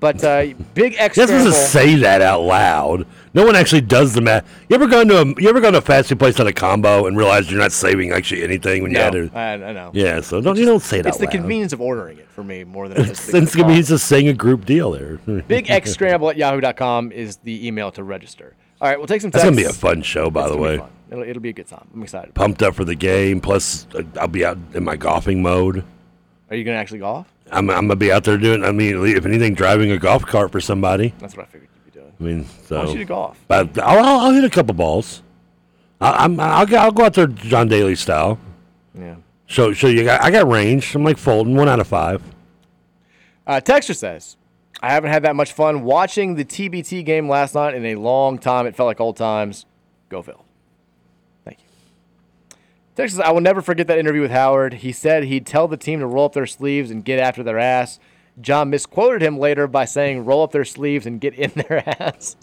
But 0.00 0.22
uh, 0.24 0.46
big 0.74 0.94
You're 0.94 1.02
extra. 1.02 1.26
not 1.26 1.28
supposed 1.28 1.46
to 1.46 1.52
say 1.52 1.94
that 1.96 2.20
out 2.22 2.42
loud. 2.42 3.06
No 3.32 3.44
one 3.44 3.54
actually 3.56 3.82
does 3.82 4.14
the 4.14 4.20
math. 4.20 4.44
You 4.68 4.74
ever 4.76 4.86
gone 4.88 5.06
to 5.08 5.20
a 5.22 5.26
you 5.40 5.48
ever 5.48 5.60
gone 5.60 5.72
to 5.72 5.78
a 5.78 5.82
fast 5.82 6.08
food 6.08 6.18
place 6.18 6.38
on 6.40 6.46
a 6.46 6.52
combo 6.52 7.06
and 7.06 7.16
realized 7.16 7.50
you're 7.50 7.60
not 7.60 7.72
saving 7.72 8.10
actually 8.12 8.42
anything 8.42 8.82
when 8.82 8.90
you 8.90 8.98
No, 8.98 9.04
had 9.04 9.12
to? 9.12 9.30
I, 9.34 9.52
I 9.52 9.72
know. 9.72 9.90
Yeah, 9.94 10.20
so 10.20 10.40
don't 10.40 10.58
you 10.58 10.64
don't 10.66 10.82
say 10.82 10.98
it 10.98 11.06
It's 11.06 11.18
the 11.18 11.24
loud. 11.26 11.32
convenience 11.32 11.72
of 11.72 11.80
ordering 11.80 12.18
it 12.18 12.28
for 12.30 12.42
me 12.42 12.64
more 12.64 12.88
than 12.88 12.98
it 12.98 13.04
is 13.04 13.10
It's, 13.10 13.26
the, 13.30 13.38
it's 13.38 13.52
the 13.52 13.58
gonna 13.58 13.72
be 13.74 13.78
cost. 13.78 13.88
just 13.90 14.06
saying 14.06 14.28
a 14.28 14.34
group 14.34 14.64
deal 14.64 14.90
there. 14.90 15.16
Big 15.48 15.70
X 15.70 15.92
Scramble 15.92 16.30
at 16.30 16.36
yahoo.com 16.36 17.12
is 17.12 17.36
the 17.38 17.66
email 17.66 17.90
to 17.92 18.02
register. 18.04 18.54
All 18.80 18.88
right, 18.88 18.98
we'll 18.98 19.06
take 19.06 19.20
some 19.20 19.30
That's 19.30 19.44
texts. 19.44 19.56
gonna 19.56 19.68
be 19.68 19.70
a 19.70 19.78
fun 19.78 20.02
show, 20.02 20.28
by 20.30 20.42
It's 20.42 20.50
the 20.52 20.58
way. 20.58 20.80
It'll, 21.12 21.24
it'll 21.24 21.42
be 21.42 21.50
a 21.50 21.52
good 21.52 21.68
time. 21.68 21.86
I'm 21.94 22.02
excited. 22.02 22.34
Pumped 22.34 22.62
up 22.62 22.74
for 22.74 22.84
the 22.84 22.94
game. 22.94 23.40
Plus, 23.40 23.86
uh, 23.94 24.02
I'll 24.18 24.28
be 24.28 24.44
out 24.44 24.58
in 24.74 24.82
my 24.82 24.96
golfing 24.96 25.42
mode. 25.42 25.84
Are 26.50 26.56
you 26.56 26.64
going 26.64 26.74
to 26.74 26.80
actually 26.80 27.00
golf? 27.00 27.32
I'm, 27.50 27.68
I'm 27.68 27.86
gonna 27.86 27.96
be 27.96 28.10
out 28.10 28.24
there 28.24 28.38
doing. 28.38 28.64
I 28.64 28.72
mean, 28.72 29.04
if 29.06 29.26
anything, 29.26 29.54
driving 29.54 29.90
a 29.90 29.98
golf 29.98 30.24
cart 30.24 30.50
for 30.50 30.60
somebody. 30.60 31.12
That's 31.18 31.36
what 31.36 31.46
I 31.46 31.50
figured 31.50 31.68
you'd 31.74 31.92
be 31.92 32.00
doing. 32.00 32.12
I 32.18 32.22
mean, 32.22 32.46
so. 32.66 32.76
Why 32.78 32.84
don't 32.84 32.92
you 32.94 32.98
do 33.00 33.04
golf? 33.04 33.38
But 33.46 33.78
I'll, 33.78 33.98
I'll, 33.98 34.20
I'll 34.20 34.32
hit 34.32 34.44
a 34.44 34.48
couple 34.50 34.72
balls. 34.72 35.22
I, 36.00 36.24
I'm, 36.24 36.40
I'll, 36.40 36.64
go- 36.64 36.78
I'll 36.78 36.92
go 36.92 37.04
out 37.04 37.12
there 37.14 37.26
John 37.26 37.68
Daly 37.68 37.94
style. 37.94 38.38
Yeah. 38.98 39.16
So, 39.48 39.74
show 39.74 39.88
you. 39.88 40.04
got, 40.04 40.22
I 40.22 40.30
got 40.30 40.48
range. 40.48 40.94
I'm 40.94 41.04
like 41.04 41.18
Fulton, 41.18 41.54
one 41.54 41.68
out 41.68 41.78
of 41.78 41.86
five. 41.86 42.22
Uh, 43.46 43.60
Texture 43.60 43.92
says, 43.94 44.38
I 44.80 44.92
haven't 44.92 45.10
had 45.10 45.24
that 45.24 45.36
much 45.36 45.52
fun 45.52 45.82
watching 45.82 46.36
the 46.36 46.44
TBT 46.44 47.04
game 47.04 47.28
last 47.28 47.54
night 47.54 47.74
in 47.74 47.84
a 47.84 47.96
long 47.96 48.38
time. 48.38 48.66
It 48.66 48.74
felt 48.74 48.86
like 48.86 49.00
old 49.00 49.18
times. 49.18 49.66
Go 50.08 50.22
Phil. 50.22 50.42
Texas, 52.94 53.18
I 53.20 53.30
will 53.30 53.40
never 53.40 53.62
forget 53.62 53.86
that 53.86 53.98
interview 53.98 54.20
with 54.20 54.30
Howard. 54.30 54.74
He 54.74 54.92
said 54.92 55.24
he'd 55.24 55.46
tell 55.46 55.66
the 55.66 55.78
team 55.78 56.00
to 56.00 56.06
roll 56.06 56.26
up 56.26 56.34
their 56.34 56.46
sleeves 56.46 56.90
and 56.90 57.04
get 57.04 57.18
after 57.18 57.42
their 57.42 57.58
ass. 57.58 57.98
John 58.40 58.70
misquoted 58.70 59.22
him 59.22 59.38
later 59.38 59.66
by 59.66 59.84
saying, 59.84 60.24
roll 60.24 60.42
up 60.42 60.52
their 60.52 60.64
sleeves 60.64 61.06
and 61.06 61.20
get 61.20 61.34
in 61.34 61.50
their 61.54 61.82
ass. 62.02 62.36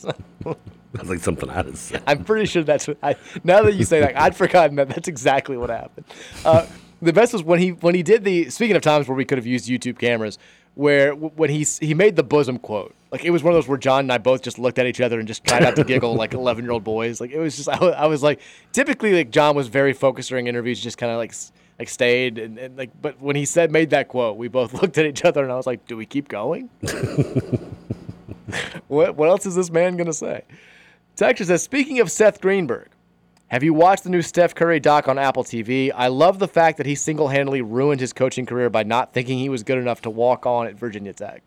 That's 0.94 1.10
like 1.10 1.20
something 1.20 1.50
I'd 1.50 1.66
have 1.66 1.78
said. 1.78 2.04
I'm 2.08 2.24
pretty 2.24 2.46
sure 2.46 2.64
that's 2.64 2.88
what 2.88 2.98
I. 3.04 3.16
Now 3.44 3.62
that 3.64 3.76
you 3.76 3.84
say 3.84 4.00
that, 4.00 4.20
I'd 4.20 4.36
forgotten 4.36 4.76
that. 4.78 4.90
That's 4.90 5.08
exactly 5.08 5.56
what 5.56 5.70
happened. 5.70 6.06
Uh, 6.44 6.66
the 7.02 7.14
best 7.14 7.32
was 7.32 7.44
when 7.44 7.60
he 7.60 7.70
when 7.70 7.94
he 7.94 8.02
did 8.02 8.24
the. 8.24 8.50
Speaking 8.50 8.76
of 8.76 8.82
times 8.82 9.08
where 9.08 9.16
we 9.16 9.24
could 9.24 9.38
have 9.38 9.46
used 9.46 9.70
YouTube 9.70 10.00
cameras, 10.00 10.40
where 10.80 11.14
when 11.14 11.50
he 11.50 11.66
he 11.82 11.94
made 11.94 12.16
the 12.16 12.24
bosom 12.24 12.58
quote, 12.58 12.96
like 13.12 13.26
it 13.26 13.32
was 13.32 13.44
one 13.44 13.52
of 13.52 13.58
those 13.58 13.68
where 13.68 13.78
John 13.78 14.00
and 14.06 14.14
I 14.14 14.18
both 14.18 14.42
just 14.42 14.58
looked 14.58 14.80
at 14.80 14.86
each 14.86 15.02
other 15.02 15.20
and 15.20 15.28
just 15.28 15.44
tried 15.44 15.64
not 15.64 15.76
to 15.76 15.84
giggle 15.84 16.16
like 16.16 16.34
11 16.36 16.64
year 16.64 16.72
old 16.72 16.86
boys. 16.86 17.20
Like 17.20 17.32
it 17.32 17.40
was 17.40 17.58
just 17.58 17.68
I, 17.68 17.76
I 17.76 18.06
was 18.08 18.24
like 18.24 18.40
typically 18.72 19.14
like 19.14 19.30
John 19.30 19.58
was 19.58 19.68
very 19.68 19.92
focused 19.92 20.30
during 20.30 20.48
interviews, 20.48 20.80
just 20.80 20.98
kind 20.98 21.12
of 21.12 21.18
like 21.18 21.34
like 21.78 21.90
stayed 21.90 22.38
and, 22.38 22.58
and 22.58 22.78
like. 22.78 22.92
But 23.02 23.20
when 23.20 23.36
he 23.36 23.44
said 23.44 23.74
made 23.74 23.90
that 23.90 24.08
quote, 24.08 24.38
we 24.38 24.48
both 24.48 24.74
looked 24.82 24.98
at 24.98 25.06
each 25.06 25.26
other 25.26 25.44
and 25.44 25.52
I 25.52 25.58
was 25.58 25.68
like, 25.68 25.86
do 25.86 25.98
we 25.98 26.06
keep 26.06 26.30
going? 26.30 26.70
what 28.88 29.18
what 29.18 29.28
else 29.28 29.46
is 29.46 29.56
this 29.56 29.70
man 29.70 29.98
gonna 29.98 30.14
say? 30.14 30.44
Texture 31.18 31.44
says, 31.44 31.62
speaking 31.62 32.00
of 32.00 32.10
Seth 32.10 32.40
Greenberg, 32.40 32.88
have 33.50 33.64
you 33.64 33.74
watched 33.74 34.04
the 34.04 34.10
new 34.12 34.22
Steph 34.22 34.54
Curry 34.54 34.80
doc 34.80 35.08
on 35.08 35.18
Apple 35.18 35.44
TV? 35.44 35.92
I 35.94 36.08
love 36.08 36.38
the 36.38 36.48
fact 36.48 36.78
that 36.78 36.86
he 36.86 36.94
single 36.94 37.28
handedly 37.28 37.62
ruined 37.62 38.00
his 38.00 38.14
coaching 38.14 38.46
career 38.46 38.70
by 38.70 38.84
not 38.84 39.12
thinking 39.12 39.40
he 39.40 39.50
was 39.50 39.64
good 39.64 39.80
enough 39.80 40.02
to 40.02 40.10
walk 40.10 40.46
on 40.46 40.68
at 40.68 40.76
Virginia 40.76 41.14
Tech. 41.14 41.42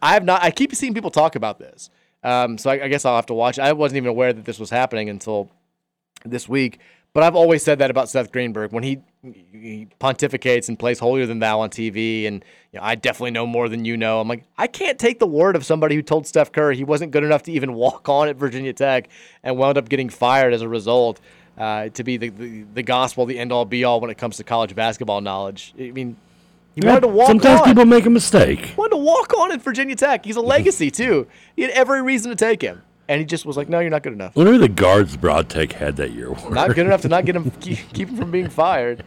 I 0.00 0.14
have 0.14 0.24
not. 0.24 0.42
I 0.42 0.50
keep 0.50 0.74
seeing 0.74 0.94
people 0.94 1.10
talk 1.10 1.36
about 1.36 1.58
this, 1.58 1.90
um, 2.22 2.56
so 2.56 2.70
I, 2.70 2.84
I 2.84 2.88
guess 2.88 3.04
I'll 3.04 3.16
have 3.16 3.26
to 3.26 3.34
watch. 3.34 3.58
I 3.58 3.72
wasn't 3.74 3.98
even 3.98 4.08
aware 4.08 4.32
that 4.32 4.46
this 4.46 4.58
was 4.58 4.70
happening 4.70 5.10
until 5.10 5.50
this 6.24 6.48
week. 6.48 6.80
But 7.16 7.22
I've 7.24 7.34
always 7.34 7.62
said 7.62 7.78
that 7.78 7.90
about 7.90 8.10
Seth 8.10 8.30
Greenberg 8.30 8.72
when 8.72 8.84
he, 8.84 8.98
he 9.50 9.88
pontificates 9.98 10.68
and 10.68 10.78
plays 10.78 10.98
holier 10.98 11.24
than 11.24 11.38
thou 11.38 11.60
on 11.60 11.70
TV, 11.70 12.26
and 12.26 12.44
you 12.72 12.78
know, 12.78 12.84
I 12.84 12.94
definitely 12.94 13.30
know 13.30 13.46
more 13.46 13.70
than 13.70 13.86
you 13.86 13.96
know. 13.96 14.20
I'm 14.20 14.28
like, 14.28 14.44
I 14.58 14.66
can't 14.66 14.98
take 14.98 15.18
the 15.18 15.26
word 15.26 15.56
of 15.56 15.64
somebody 15.64 15.94
who 15.94 16.02
told 16.02 16.26
Steph 16.26 16.52
Curry 16.52 16.76
he 16.76 16.84
wasn't 16.84 17.12
good 17.12 17.24
enough 17.24 17.42
to 17.44 17.52
even 17.52 17.72
walk 17.72 18.10
on 18.10 18.28
at 18.28 18.36
Virginia 18.36 18.74
Tech 18.74 19.08
and 19.42 19.56
wound 19.56 19.78
up 19.78 19.88
getting 19.88 20.10
fired 20.10 20.52
as 20.52 20.60
a 20.60 20.68
result. 20.68 21.18
Uh, 21.56 21.88
to 21.88 22.04
be 22.04 22.18
the, 22.18 22.28
the 22.28 22.64
the 22.74 22.82
gospel, 22.82 23.24
the 23.24 23.38
end 23.38 23.50
all 23.50 23.64
be 23.64 23.82
all 23.82 23.98
when 23.98 24.10
it 24.10 24.18
comes 24.18 24.36
to 24.36 24.44
college 24.44 24.74
basketball 24.74 25.22
knowledge. 25.22 25.72
I 25.80 25.92
mean, 25.92 26.18
he 26.74 26.82
Yeah, 26.82 26.88
wanted 26.88 27.00
to 27.00 27.08
walk 27.08 27.28
sometimes 27.28 27.62
on. 27.62 27.66
people 27.68 27.86
make 27.86 28.04
a 28.04 28.10
mistake. 28.10 28.66
He 28.66 28.74
wanted 28.74 28.90
to 28.90 28.96
walk 28.98 29.32
on 29.38 29.52
at 29.52 29.62
Virginia 29.62 29.96
Tech. 29.96 30.22
He's 30.26 30.36
a 30.36 30.42
legacy 30.42 30.90
too. 30.90 31.26
He 31.56 31.62
had 31.62 31.70
every 31.70 32.02
reason 32.02 32.28
to 32.28 32.36
take 32.36 32.60
him, 32.60 32.82
and 33.08 33.20
he 33.20 33.24
just 33.24 33.46
was 33.46 33.56
like, 33.56 33.68
"No, 33.68 33.80
you're 33.80 33.90
not 33.90 34.02
good 34.02 34.12
enough. 34.12 34.34
Wonder 34.36 34.52
who 34.52 34.58
the 34.58 34.68
guards 34.68 35.16
Broad 35.16 35.48
Tech 35.48 35.72
had 35.72 35.96
that 35.96 36.12
year. 36.12 36.32
were. 36.32 36.50
Not 36.54 36.74
good 36.74 36.86
enough 36.86 37.02
to 37.02 37.08
not 37.08 37.24
get 37.24 37.36
him 37.36 37.50
keep, 37.60 37.78
keep 37.92 38.08
him 38.08 38.16
from 38.16 38.30
being 38.30 38.48
fired." 38.48 39.04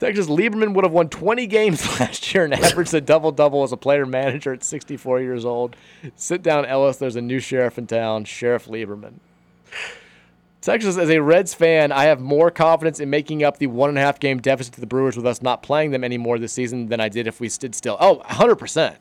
Texas 0.00 0.28
Lieberman 0.28 0.72
would 0.72 0.84
have 0.84 0.94
won 0.94 1.10
20 1.10 1.46
games 1.46 1.86
last 2.00 2.32
year 2.34 2.44
and 2.44 2.54
averaged 2.54 2.94
a 2.94 3.02
double 3.02 3.32
double 3.32 3.62
as 3.62 3.70
a 3.72 3.76
player 3.76 4.06
manager 4.06 4.52
at 4.54 4.64
64 4.64 5.20
years 5.20 5.44
old. 5.44 5.76
Sit 6.16 6.42
down, 6.42 6.64
Ellis. 6.64 6.96
There's 6.96 7.16
a 7.16 7.20
new 7.20 7.38
sheriff 7.38 7.76
in 7.76 7.86
town, 7.86 8.24
Sheriff 8.24 8.64
Lieberman. 8.64 9.14
Texas, 10.62 10.96
as 10.96 11.10
a 11.10 11.20
Reds 11.20 11.52
fan, 11.54 11.92
I 11.92 12.04
have 12.04 12.20
more 12.20 12.50
confidence 12.50 12.98
in 13.00 13.08
making 13.10 13.42
up 13.42 13.58
the 13.58 13.66
one 13.66 13.88
and 13.90 13.98
a 13.98 14.00
half 14.00 14.20
game 14.20 14.40
deficit 14.40 14.74
to 14.74 14.80
the 14.80 14.86
Brewers 14.86 15.16
with 15.16 15.26
us 15.26 15.40
not 15.42 15.62
playing 15.62 15.90
them 15.90 16.02
anymore 16.04 16.38
this 16.38 16.52
season 16.52 16.88
than 16.88 17.00
I 17.00 17.08
did 17.10 17.26
if 17.26 17.38
we 17.40 17.48
stood 17.50 17.74
still. 17.74 17.96
Oh, 18.00 18.16
100 18.16 18.56
percent. 18.56 18.96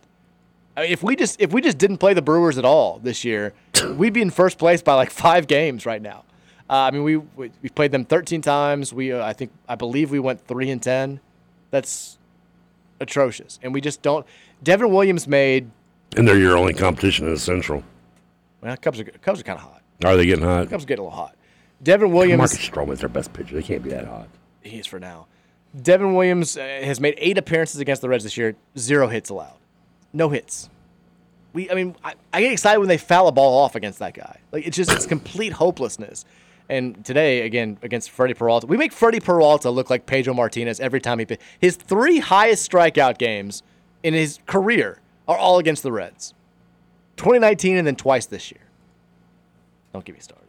I 0.79 0.83
mean, 0.83 0.91
if 0.93 1.03
we 1.03 1.17
just 1.17 1.41
if 1.41 1.51
we 1.51 1.61
just 1.61 1.77
didn't 1.77 1.97
play 1.97 2.13
the 2.13 2.21
Brewers 2.21 2.57
at 2.57 2.63
all 2.63 2.99
this 2.99 3.25
year, 3.25 3.53
we'd 3.97 4.13
be 4.13 4.21
in 4.21 4.29
first 4.29 4.57
place 4.57 4.81
by 4.81 4.93
like 4.93 5.11
five 5.11 5.45
games 5.45 5.85
right 5.85 6.01
now. 6.01 6.23
Uh, 6.69 6.73
I 6.73 6.91
mean, 6.91 7.03
we, 7.03 7.17
we 7.17 7.51
we 7.61 7.67
played 7.69 7.91
them 7.91 8.05
13 8.05 8.41
times. 8.41 8.93
We 8.93 9.11
uh, 9.11 9.25
I 9.25 9.33
think 9.33 9.51
I 9.67 9.75
believe 9.75 10.09
we 10.09 10.19
went 10.19 10.47
three 10.47 10.69
and 10.69 10.81
10. 10.81 11.19
That's 11.71 12.17
atrocious, 13.01 13.59
and 13.61 13.73
we 13.73 13.81
just 13.81 14.01
don't. 14.01 14.25
Devin 14.63 14.89
Williams 14.89 15.27
made 15.27 15.69
And 16.15 16.25
they're 16.25 16.39
your 16.39 16.55
only 16.55 16.73
competition 16.73 17.25
in 17.27 17.33
the 17.33 17.39
Central. 17.39 17.83
well. 18.61 18.77
Cubs 18.77 19.01
are 19.01 19.03
Cubs 19.03 19.41
are 19.41 19.43
kind 19.43 19.59
of 19.59 19.65
hot. 19.65 19.81
Are 20.05 20.15
they 20.15 20.25
getting 20.25 20.45
hot? 20.45 20.69
Cubs 20.69 20.85
are 20.85 20.87
getting 20.87 21.03
a 21.03 21.07
little 21.07 21.19
hot. 21.19 21.35
Devin 21.83 22.13
Williams. 22.13 22.37
Marcus 22.37 22.57
Stroman's 22.57 23.01
their 23.01 23.09
best 23.09 23.33
pitcher. 23.33 23.55
They 23.55 23.63
can't 23.63 23.83
be 23.83 23.89
that 23.89 24.05
hot. 24.05 24.29
He 24.61 24.79
is 24.79 24.85
for 24.85 24.99
now. 24.99 25.27
Devin 25.81 26.15
Williams 26.15 26.55
uh, 26.55 26.61
has 26.61 27.01
made 27.01 27.15
eight 27.17 27.37
appearances 27.37 27.81
against 27.81 28.01
the 28.01 28.07
Reds 28.07 28.23
this 28.23 28.37
year. 28.37 28.55
Zero 28.77 29.07
hits 29.07 29.29
allowed. 29.29 29.58
No 30.13 30.29
hits. 30.29 30.69
We, 31.53 31.69
I 31.69 31.73
mean, 31.73 31.95
I, 32.03 32.13
I 32.31 32.41
get 32.41 32.51
excited 32.51 32.79
when 32.79 32.87
they 32.89 32.97
foul 32.97 33.27
a 33.27 33.31
ball 33.31 33.59
off 33.59 33.75
against 33.75 33.99
that 33.99 34.13
guy. 34.13 34.39
Like 34.51 34.65
it's 34.67 34.77
just 34.77 34.91
it's 34.91 35.05
complete 35.07 35.53
hopelessness. 35.53 36.25
And 36.69 37.03
today, 37.03 37.41
again, 37.47 37.79
against 37.81 38.11
Freddie 38.11 38.35
Peralta, 38.35 38.67
we 38.67 38.77
make 38.77 38.91
Freddie 38.91 39.19
Peralta 39.19 39.71
look 39.71 39.89
like 39.89 40.05
Pedro 40.05 40.35
Martinez 40.35 40.79
every 40.79 41.01
time 41.01 41.17
he. 41.17 41.25
His 41.59 41.75
three 41.75 42.19
highest 42.19 42.69
strikeout 42.69 43.17
games 43.17 43.63
in 44.03 44.13
his 44.13 44.39
career 44.45 44.99
are 45.27 45.37
all 45.37 45.57
against 45.57 45.81
the 45.81 45.91
Reds. 45.91 46.35
2019 47.17 47.77
and 47.77 47.87
then 47.87 47.95
twice 47.95 48.27
this 48.27 48.51
year. 48.51 48.61
Don't 49.93 50.05
get 50.05 50.13
me 50.13 50.21
started 50.21 50.39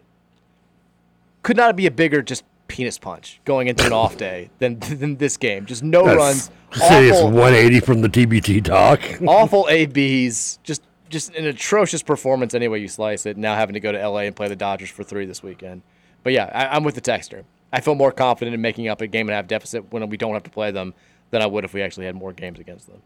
could 1.42 1.56
not 1.56 1.76
be 1.76 1.86
a 1.86 1.90
bigger 1.90 2.22
just 2.22 2.44
penis 2.68 2.98
punch 2.98 3.40
going 3.44 3.66
into 3.66 3.84
an 3.84 3.92
off 3.92 4.16
day 4.16 4.50
than 4.58 4.78
than 4.98 5.16
this 5.16 5.36
game. 5.36 5.66
Just 5.66 5.82
no 5.82 6.04
That's- 6.04 6.16
runs, 6.16 6.50
Say 6.72 7.08
it's 7.08 7.22
180 7.22 7.80
from 7.80 8.00
the 8.00 8.08
TBT 8.08 8.64
talk. 8.64 9.00
awful 9.26 9.68
ABs. 9.68 10.58
Just 10.62 10.82
just 11.08 11.34
an 11.34 11.46
atrocious 11.46 12.02
performance 12.02 12.54
any 12.54 12.68
way 12.68 12.78
you 12.78 12.88
slice 12.88 13.26
it. 13.26 13.36
Now 13.36 13.56
having 13.56 13.74
to 13.74 13.80
go 13.80 13.90
to 13.90 14.08
LA 14.08 14.20
and 14.20 14.36
play 14.36 14.46
the 14.48 14.56
Dodgers 14.56 14.90
for 14.90 15.02
three 15.02 15.26
this 15.26 15.42
weekend. 15.42 15.82
But 16.22 16.32
yeah, 16.32 16.50
I, 16.54 16.76
I'm 16.76 16.84
with 16.84 16.94
the 16.94 17.00
texter. 17.00 17.44
I 17.72 17.80
feel 17.80 17.94
more 17.94 18.12
confident 18.12 18.54
in 18.54 18.60
making 18.60 18.88
up 18.88 19.00
a 19.00 19.06
game 19.06 19.28
and 19.28 19.32
a 19.32 19.36
half 19.36 19.48
deficit 19.48 19.92
when 19.92 20.08
we 20.08 20.16
don't 20.16 20.34
have 20.34 20.44
to 20.44 20.50
play 20.50 20.70
them 20.70 20.94
than 21.30 21.42
I 21.42 21.46
would 21.46 21.64
if 21.64 21.74
we 21.74 21.82
actually 21.82 22.06
had 22.06 22.14
more 22.14 22.32
games 22.32 22.58
against 22.58 22.86
them. 22.86 23.02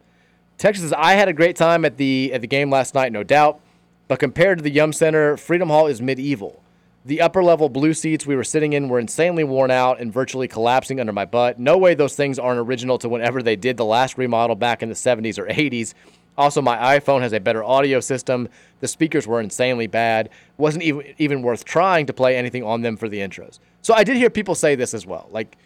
Texas 0.59 0.93
I 0.93 1.15
had 1.15 1.29
a 1.29 1.33
great 1.33 1.57
time 1.57 1.85
at 1.85 1.97
the 1.97 2.33
at 2.33 2.41
the 2.41 2.47
game 2.47 2.71
last 2.71 2.95
night, 2.95 3.13
no 3.13 3.23
doubt. 3.23 3.61
But 4.07 4.19
compared 4.19 4.59
to 4.59 4.63
the 4.63 4.71
Yum 4.71 4.93
Center, 4.93 5.37
Freedom 5.37 5.69
Hall 5.69 5.87
is 5.87 6.03
medieval. 6.03 6.63
The 7.07 7.21
upper 7.21 7.43
level 7.43 7.69
blue 7.69 7.93
seats 7.93 8.27
we 8.27 8.35
were 8.35 8.45
sitting 8.45 8.73
in 8.73 8.89
were 8.89 8.99
insanely 8.99 9.45
worn 9.45 9.71
out 9.71 10.01
and 10.01 10.11
virtually 10.11 10.49
collapsing 10.49 11.01
under 11.01 11.13
my 11.13 11.27
butt. 11.27 11.59
No 11.59 11.77
way 11.77 11.95
those 11.95 12.17
things 12.17 12.39
aren't 12.39 12.59
original 12.59 12.97
to 12.99 13.09
whenever 13.11 13.43
they 13.43 13.57
did 13.57 13.77
the 13.77 13.85
last 13.85 14.17
remodel 14.17 14.57
back 14.57 14.83
in 14.83 14.89
the 14.89 14.95
70s 14.95 15.39
or 15.39 15.47
80s. 15.47 15.93
Also, 16.37 16.63
my 16.63 16.99
iPhone 16.99 17.21
has 17.21 17.33
a 17.33 17.41
better 17.41 17.63
audio 17.63 18.01
system. 18.01 18.49
The 18.81 18.89
speakers 18.89 19.27
were 19.27 19.41
insanely 19.41 19.87
bad. 19.87 20.31
Wasn't 20.57 20.83
even 20.83 21.15
even 21.19 21.43
worth 21.43 21.65
trying 21.65 22.07
to 22.07 22.13
play 22.13 22.37
anything 22.37 22.65
on 22.65 22.81
them 22.81 22.97
for 22.97 23.09
the 23.09 23.19
intros. 23.19 23.59
So 23.83 23.95
I 23.95 24.03
did 24.03 24.17
hear 24.17 24.31
people 24.31 24.55
say 24.55 24.75
this 24.75 24.95
as 24.95 25.07
well. 25.07 25.29
Like 25.31 25.57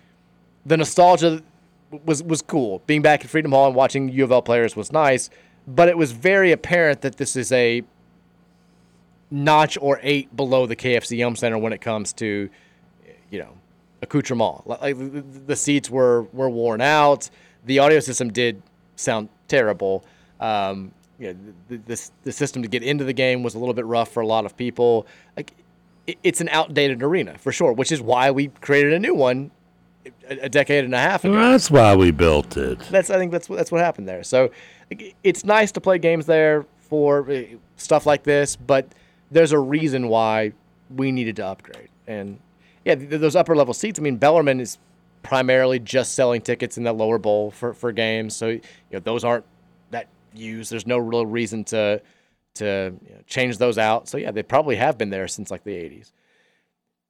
the 0.66 0.76
nostalgia 0.76 1.42
was 2.04 2.22
was 2.22 2.42
cool. 2.42 2.82
Being 2.86 3.00
back 3.00 3.24
at 3.24 3.30
Freedom 3.30 3.52
Hall 3.52 3.66
and 3.66 3.74
watching 3.74 4.08
U 4.10 4.24
of 4.24 4.32
L 4.32 4.42
players 4.42 4.76
was 4.76 4.92
nice, 4.92 5.30
but 5.66 5.88
it 5.88 5.96
was 5.96 6.12
very 6.12 6.52
apparent 6.52 7.00
that 7.00 7.16
this 7.16 7.34
is 7.36 7.50
a 7.52 7.82
notch 9.30 9.76
or 9.80 10.00
eight 10.02 10.34
below 10.34 10.66
the 10.66 10.76
KFC 10.76 11.18
Yum 11.18 11.36
Center 11.36 11.58
when 11.58 11.72
it 11.72 11.80
comes 11.80 12.12
to, 12.14 12.48
you 13.30 13.38
know, 13.38 13.52
accoutrement. 14.02 14.66
Like 14.66 14.96
the, 14.96 15.22
the 15.46 15.56
seats 15.56 15.90
were 15.90 16.22
were 16.32 16.48
worn 16.48 16.80
out. 16.80 17.30
The 17.64 17.78
audio 17.78 18.00
system 18.00 18.32
did 18.32 18.62
sound 18.96 19.28
terrible. 19.48 20.04
Um, 20.40 20.92
you 21.18 21.32
know, 21.32 21.38
the, 21.68 21.76
the 21.78 22.10
the 22.24 22.32
system 22.32 22.62
to 22.62 22.68
get 22.68 22.82
into 22.82 23.04
the 23.04 23.12
game 23.12 23.42
was 23.42 23.54
a 23.54 23.58
little 23.58 23.74
bit 23.74 23.86
rough 23.86 24.10
for 24.10 24.20
a 24.20 24.26
lot 24.26 24.44
of 24.44 24.56
people. 24.56 25.06
Like 25.36 25.52
it, 26.06 26.18
it's 26.22 26.40
an 26.40 26.48
outdated 26.50 27.02
arena 27.02 27.36
for 27.38 27.52
sure, 27.52 27.72
which 27.72 27.92
is 27.92 28.00
why 28.00 28.30
we 28.30 28.48
created 28.60 28.92
a 28.92 28.98
new 28.98 29.14
one 29.14 29.50
a, 30.28 30.44
a 30.44 30.48
decade 30.48 30.84
and 30.84 30.94
a 30.94 30.98
half 30.98 31.24
ago. 31.24 31.34
That's 31.34 31.70
why 31.70 31.94
we 31.94 32.10
built 32.10 32.56
it. 32.56 32.78
That's 32.90 33.10
I 33.10 33.18
think 33.18 33.32
that's 33.32 33.48
what 33.48 33.56
that's 33.56 33.72
what 33.72 33.80
happened 33.80 34.08
there. 34.08 34.22
So 34.22 34.50
like, 34.90 35.14
it's 35.22 35.44
nice 35.44 35.72
to 35.72 35.80
play 35.80 35.98
games 35.98 36.26
there 36.26 36.66
for 36.80 37.30
uh, 37.30 37.42
stuff 37.76 38.06
like 38.06 38.22
this, 38.22 38.56
but 38.56 38.86
there's 39.30 39.52
a 39.52 39.58
reason 39.58 40.08
why 40.08 40.52
we 40.94 41.12
needed 41.12 41.36
to 41.36 41.46
upgrade. 41.46 41.88
And 42.06 42.38
yeah, 42.84 42.94
th- 42.94 43.20
those 43.20 43.36
upper 43.36 43.54
level 43.54 43.74
seats. 43.74 43.98
I 43.98 44.02
mean, 44.02 44.16
Bellarmine 44.16 44.60
is 44.60 44.78
primarily 45.22 45.78
just 45.78 46.14
selling 46.14 46.40
tickets 46.40 46.78
in 46.78 46.84
the 46.84 46.92
lower 46.92 47.18
bowl 47.18 47.50
for, 47.50 47.74
for 47.74 47.92
games, 47.92 48.34
so 48.36 48.48
you 48.48 48.60
know 48.92 49.00
those 49.00 49.24
aren't 49.24 49.44
that 49.90 50.08
used. 50.34 50.70
There's 50.70 50.86
no 50.86 50.98
real 50.98 51.26
reason 51.26 51.64
to 51.64 52.00
to 52.54 52.94
you 53.06 53.14
know, 53.14 53.20
change 53.26 53.58
those 53.58 53.78
out. 53.78 54.08
So 54.08 54.16
yeah, 54.16 54.30
they 54.30 54.42
probably 54.42 54.76
have 54.76 54.96
been 54.96 55.10
there 55.10 55.28
since 55.28 55.50
like 55.50 55.64
the 55.64 55.72
80s. 55.72 56.12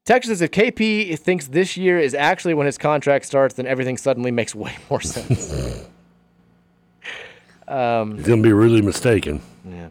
Texas 0.04 0.30
says 0.30 0.42
if 0.42 0.50
KP 0.50 1.18
thinks 1.18 1.46
this 1.48 1.76
year 1.76 1.98
is 1.98 2.14
actually 2.14 2.54
when 2.54 2.66
his 2.66 2.78
contract 2.78 3.26
starts, 3.26 3.54
then 3.54 3.66
everything 3.66 3.96
suddenly 3.98 4.30
makes 4.30 4.54
way 4.54 4.74
more 4.88 5.00
sense. 5.02 5.84
um, 7.68 8.16
He's 8.16 8.26
gonna 8.26 8.42
be 8.42 8.52
really 8.52 8.82
mistaken. 8.82 9.42
yeah. 9.68 9.88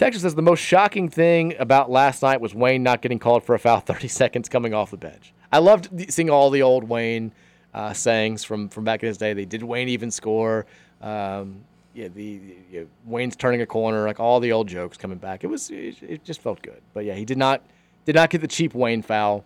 Texas 0.00 0.22
says 0.22 0.34
the 0.34 0.40
most 0.40 0.60
shocking 0.60 1.10
thing 1.10 1.54
about 1.58 1.90
last 1.90 2.22
night 2.22 2.40
was 2.40 2.54
Wayne 2.54 2.82
not 2.82 3.02
getting 3.02 3.18
called 3.18 3.44
for 3.44 3.54
a 3.54 3.58
foul 3.58 3.80
30 3.80 4.08
seconds 4.08 4.48
coming 4.48 4.72
off 4.72 4.90
the 4.90 4.96
bench. 4.96 5.34
I 5.52 5.58
loved 5.58 5.90
seeing 6.10 6.30
all 6.30 6.48
the 6.48 6.62
old 6.62 6.84
Wayne 6.84 7.32
uh, 7.74 7.92
sayings 7.92 8.42
from, 8.42 8.70
from 8.70 8.84
back 8.84 9.02
in 9.02 9.08
his 9.08 9.18
day. 9.18 9.34
They 9.34 9.44
did 9.44 9.62
Wayne 9.62 9.90
even 9.90 10.10
score? 10.10 10.64
Um, 11.02 11.64
yeah, 11.92 12.08
the, 12.08 12.40
you 12.72 12.80
know, 12.80 12.86
Wayne's 13.04 13.36
turning 13.36 13.60
a 13.60 13.66
corner, 13.66 14.06
like 14.06 14.18
all 14.18 14.40
the 14.40 14.52
old 14.52 14.68
jokes 14.68 14.96
coming 14.96 15.18
back. 15.18 15.44
It 15.44 15.48
was 15.48 15.68
it, 15.68 16.02
it 16.02 16.24
just 16.24 16.40
felt 16.40 16.62
good. 16.62 16.80
But 16.94 17.04
yeah, 17.04 17.12
he 17.12 17.26
did 17.26 17.36
not 17.36 17.60
did 18.06 18.14
not 18.14 18.30
get 18.30 18.40
the 18.40 18.48
cheap 18.48 18.72
Wayne 18.72 19.02
foul. 19.02 19.44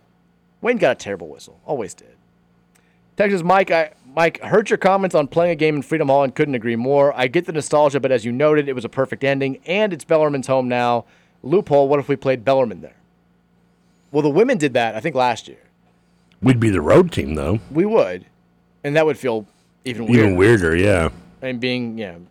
Wayne 0.61 0.77
got 0.77 0.91
a 0.93 0.95
terrible 0.95 1.27
whistle, 1.27 1.59
always 1.65 1.93
did. 1.93 2.15
Texas 3.17 3.43
Mike, 3.43 3.71
I 3.71 3.91
Mike 4.15 4.39
heard 4.41 4.69
your 4.69 4.77
comments 4.77 5.13
on 5.13 5.27
playing 5.27 5.51
a 5.51 5.55
game 5.55 5.75
in 5.75 5.81
Freedom 5.81 6.07
Hall 6.07 6.23
and 6.23 6.33
couldn't 6.33 6.55
agree 6.55 6.77
more. 6.77 7.13
I 7.17 7.27
get 7.27 7.45
the 7.45 7.51
nostalgia, 7.51 7.99
but 7.99 8.11
as 8.11 8.23
you 8.23 8.31
noted, 8.31 8.69
it 8.69 8.73
was 8.73 8.85
a 8.85 8.89
perfect 8.89 9.23
ending, 9.25 9.59
and 9.65 9.91
it's 9.91 10.05
Bellarmine's 10.05 10.47
home 10.47 10.69
now. 10.69 11.03
Loophole. 11.43 11.89
What 11.89 11.99
if 11.99 12.07
we 12.07 12.15
played 12.15 12.45
Bellarmine 12.45 12.81
there? 12.81 12.95
Well, 14.11 14.21
the 14.23 14.29
women 14.29 14.57
did 14.57 14.73
that, 14.73 14.95
I 14.95 15.01
think, 15.01 15.15
last 15.15 15.47
year. 15.49 15.57
We'd 16.41 16.59
be 16.59 16.69
the 16.69 16.81
road 16.81 17.11
team 17.11 17.35
though. 17.35 17.59
We 17.71 17.85
would, 17.85 18.25
and 18.83 18.95
that 18.95 19.05
would 19.05 19.17
feel 19.17 19.45
even 19.83 20.05
weirder. 20.05 20.23
Even 20.23 20.35
weirder, 20.37 20.75
yeah. 20.75 21.09
And 21.41 21.59
being, 21.59 21.97
you 21.97 22.05
know, 22.07 22.21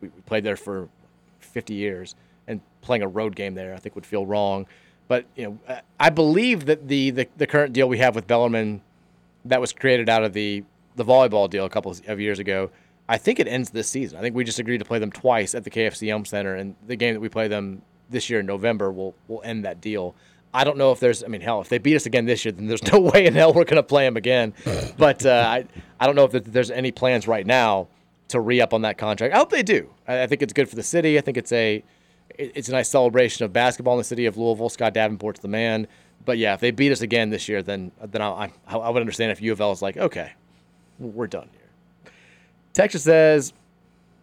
we, 0.00 0.08
played 0.24 0.44
there 0.44 0.56
for 0.56 0.88
50 1.40 1.74
years, 1.74 2.14
and 2.46 2.60
playing 2.80 3.02
a 3.02 3.08
road 3.08 3.36
game 3.36 3.54
there, 3.54 3.74
I 3.74 3.76
think, 3.78 3.94
would 3.94 4.06
feel 4.06 4.24
wrong. 4.26 4.66
But 5.08 5.26
you 5.36 5.44
know, 5.44 5.58
I- 5.68 5.80
I 6.00 6.10
believe 6.10 6.66
that 6.66 6.88
the, 6.88 7.10
the 7.10 7.28
the 7.36 7.46
current 7.46 7.72
deal 7.74 7.88
we 7.88 7.98
have 7.98 8.14
with 8.14 8.26
Bellarmine, 8.26 8.80
that 9.44 9.60
was 9.60 9.72
created 9.72 10.08
out 10.08 10.24
of 10.24 10.32
the 10.32 10.64
the 10.96 11.04
volleyball 11.04 11.48
deal 11.48 11.64
a 11.64 11.70
couple 11.70 11.94
of 12.06 12.20
years 12.20 12.38
ago. 12.38 12.70
I 13.08 13.18
think 13.18 13.38
it 13.38 13.46
ends 13.46 13.70
this 13.70 13.88
season. 13.88 14.18
I 14.18 14.22
think 14.22 14.34
we 14.34 14.42
just 14.42 14.58
agreed 14.58 14.78
to 14.78 14.84
play 14.84 14.98
them 14.98 15.12
twice 15.12 15.54
at 15.54 15.62
the 15.62 15.70
KFC 15.70 16.08
Yum 16.08 16.24
Center, 16.24 16.56
and 16.56 16.74
the 16.86 16.96
game 16.96 17.14
that 17.14 17.20
we 17.20 17.28
play 17.28 17.46
them 17.46 17.82
this 18.10 18.28
year 18.28 18.40
in 18.40 18.46
November 18.46 18.90
will 18.90 19.14
will 19.28 19.42
end 19.44 19.64
that 19.64 19.80
deal. 19.80 20.14
I 20.52 20.64
don't 20.64 20.78
know 20.78 20.90
if 20.90 21.00
there's. 21.00 21.22
I 21.22 21.28
mean, 21.28 21.40
hell, 21.40 21.60
if 21.60 21.68
they 21.68 21.78
beat 21.78 21.96
us 21.96 22.06
again 22.06 22.24
this 22.24 22.44
year, 22.44 22.52
then 22.52 22.66
there's 22.66 22.82
no 22.90 22.98
way 23.12 23.26
in 23.26 23.34
hell 23.34 23.52
we're 23.52 23.64
going 23.64 23.76
to 23.76 23.82
play 23.82 24.04
them 24.04 24.16
again. 24.16 24.54
But 24.98 25.26
uh, 25.26 25.44
I 25.46 25.66
I 26.00 26.06
don't 26.06 26.16
know 26.16 26.24
if 26.24 26.32
there's 26.32 26.70
any 26.70 26.90
plans 26.90 27.28
right 27.28 27.46
now 27.46 27.88
to 28.28 28.40
re 28.40 28.60
up 28.60 28.72
on 28.74 28.82
that 28.82 28.98
contract. 28.98 29.34
I 29.34 29.38
hope 29.38 29.50
they 29.50 29.62
do. 29.62 29.90
I, 30.08 30.22
I 30.22 30.26
think 30.26 30.42
it's 30.42 30.52
good 30.52 30.68
for 30.68 30.76
the 30.76 30.82
city. 30.82 31.18
I 31.18 31.20
think 31.20 31.36
it's 31.36 31.52
a 31.52 31.84
it's 32.30 32.68
a 32.68 32.72
nice 32.72 32.88
celebration 32.88 33.44
of 33.44 33.52
basketball 33.52 33.94
in 33.94 33.98
the 33.98 34.04
city 34.04 34.26
of 34.26 34.36
Louisville. 34.36 34.68
Scott 34.68 34.94
Davenport's 34.94 35.40
the 35.40 35.48
man. 35.48 35.86
But 36.24 36.38
yeah, 36.38 36.54
if 36.54 36.60
they 36.60 36.70
beat 36.70 36.90
us 36.90 37.02
again 37.02 37.30
this 37.30 37.48
year, 37.48 37.62
then 37.62 37.92
then 38.02 38.22
I 38.22 38.50
I, 38.66 38.76
I 38.76 38.88
would 38.88 39.00
understand 39.00 39.32
if 39.32 39.40
U 39.42 39.52
of 39.52 39.60
L 39.60 39.72
is 39.72 39.82
like, 39.82 39.96
okay, 39.96 40.32
we're 40.98 41.26
done 41.26 41.48
here. 41.52 42.12
Texas 42.72 43.02
says, 43.04 43.52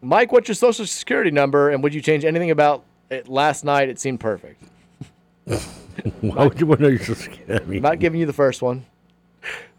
Mike, 0.01 0.31
what's 0.31 0.47
your 0.47 0.55
social 0.55 0.85
security 0.85 1.31
number, 1.31 1.69
and 1.69 1.81
would 1.81 1.93
you 1.93 2.01
change 2.01 2.25
anything 2.25 2.51
about 2.51 2.83
it 3.09 3.27
last 3.27 3.63
night? 3.63 3.89
It 3.89 3.99
seemed 3.99 4.19
perfect. 4.19 4.61
Why 6.21 6.45
would 6.45 6.59
you 6.59 6.65
want 6.65 6.79
to 6.79 6.83
know 6.83 6.89
your 6.89 6.99
social 6.99 7.15
security? 7.15 7.63
I 7.63 7.67
mean, 7.67 7.81
not 7.81 7.99
giving 7.99 8.19
you 8.19 8.25
the 8.25 8.33
first 8.33 8.61
one. 8.61 8.85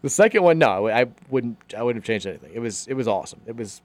The 0.01 0.09
second 0.09 0.43
one, 0.43 0.59
no, 0.59 0.87
I 0.87 1.07
wouldn't. 1.29 1.57
I 1.75 1.83
wouldn't 1.83 2.03
have 2.03 2.07
changed 2.07 2.27
anything. 2.27 2.51
It 2.53 2.59
was 2.59 2.87
it 2.87 2.93
was 2.93 3.07
awesome. 3.07 3.41
It 3.45 3.55
was 3.55 3.81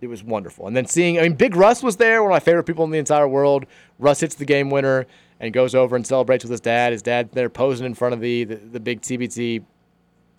it 0.00 0.06
was 0.06 0.22
wonderful. 0.22 0.66
And 0.66 0.76
then 0.76 0.86
seeing, 0.86 1.18
I 1.18 1.22
mean, 1.22 1.32
Big 1.34 1.56
Russ 1.56 1.82
was 1.82 1.96
there, 1.96 2.22
one 2.22 2.30
of 2.30 2.34
my 2.36 2.40
favorite 2.40 2.64
people 2.64 2.84
in 2.84 2.90
the 2.90 2.98
entire 2.98 3.26
world. 3.26 3.66
Russ 3.98 4.20
hits 4.20 4.36
the 4.36 4.44
game 4.44 4.70
winner 4.70 5.06
and 5.40 5.52
goes 5.52 5.74
over 5.74 5.96
and 5.96 6.06
celebrates 6.06 6.44
with 6.44 6.52
his 6.52 6.60
dad. 6.60 6.92
His 6.92 7.02
dad 7.02 7.30
there 7.32 7.50
posing 7.50 7.86
in 7.86 7.94
front 7.94 8.14
of 8.14 8.20
the 8.20 8.44
the, 8.44 8.56
the 8.56 8.80
big 8.80 9.00
TBT 9.00 9.64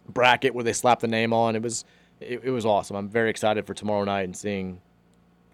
bracket 0.08 0.54
where 0.56 0.64
they 0.64 0.74
slap 0.74 1.00
the 1.00 1.08
name 1.08 1.34
on. 1.34 1.56
It 1.56 1.62
was 1.62 1.84
it, 2.20 2.42
it 2.44 2.52
was 2.52 2.66
awesome. 2.66 2.96
I'm 2.96 3.10
very 3.10 3.30
excited 3.30 3.66
for 3.66 3.74
tomorrow 3.74 4.04
night 4.04 4.24
and 4.24 4.36
seeing 4.36 4.82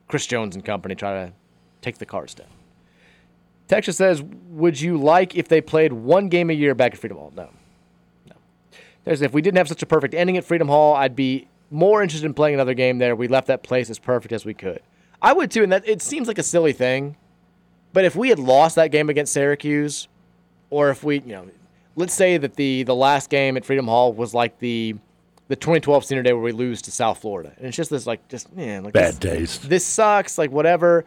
Chris 0.07 0.25
Jones 0.25 0.55
and 0.55 0.63
company 0.63 0.95
try 0.95 1.25
to 1.25 1.33
take 1.81 1.97
the 1.97 2.05
cards 2.05 2.33
down. 2.33 2.47
Texas 3.67 3.97
says, 3.97 4.21
"Would 4.21 4.79
you 4.79 4.97
like 4.97 5.35
if 5.35 5.47
they 5.47 5.61
played 5.61 5.91
one 5.93 6.29
game 6.29 6.49
a 6.49 6.53
year 6.53 6.75
back 6.75 6.93
at 6.93 6.99
Freedom 6.99 7.17
Hall?" 7.17 7.33
No, 7.35 7.49
no. 8.27 8.35
There's 9.03 9.21
if 9.21 9.33
we 9.33 9.41
didn't 9.41 9.57
have 9.57 9.67
such 9.67 9.81
a 9.81 9.87
perfect 9.87 10.13
ending 10.13 10.37
at 10.37 10.43
Freedom 10.43 10.67
Hall, 10.67 10.93
I'd 10.95 11.15
be 11.15 11.47
more 11.71 12.03
interested 12.03 12.25
in 12.25 12.33
playing 12.33 12.55
another 12.55 12.73
game 12.73 12.99
there. 12.99 13.15
We 13.15 13.27
left 13.27 13.47
that 13.47 13.63
place 13.63 13.89
as 13.89 13.97
perfect 13.97 14.31
as 14.31 14.45
we 14.45 14.53
could. 14.53 14.81
I 15.21 15.33
would 15.33 15.49
too, 15.49 15.63
and 15.63 15.71
that 15.71 15.87
it 15.87 16.01
seems 16.01 16.27
like 16.27 16.37
a 16.37 16.43
silly 16.43 16.73
thing, 16.73 17.15
but 17.93 18.05
if 18.05 18.15
we 18.15 18.29
had 18.29 18.37
lost 18.37 18.75
that 18.75 18.91
game 18.91 19.09
against 19.09 19.33
Syracuse, 19.33 20.07
or 20.69 20.89
if 20.89 21.03
we, 21.03 21.21
you 21.21 21.33
know, 21.33 21.49
let's 21.95 22.13
say 22.13 22.37
that 22.37 22.55
the 22.55 22.83
the 22.83 22.95
last 22.95 23.31
game 23.31 23.57
at 23.57 23.65
Freedom 23.65 23.87
Hall 23.87 24.13
was 24.13 24.35
like 24.35 24.59
the 24.59 24.95
the 25.47 25.55
2012 25.55 26.05
senior 26.05 26.23
day 26.23 26.33
where 26.33 26.41
we 26.41 26.51
lose 26.51 26.81
to 26.83 26.91
South 26.91 27.19
Florida, 27.19 27.53
and 27.57 27.67
it's 27.67 27.77
just 27.77 27.89
this 27.89 28.07
like 28.07 28.27
just 28.29 28.53
man, 28.55 28.83
like 28.83 28.93
Bad 28.93 29.15
this, 29.15 29.19
taste. 29.19 29.69
This 29.69 29.85
sucks, 29.85 30.37
like 30.37 30.51
whatever. 30.51 31.05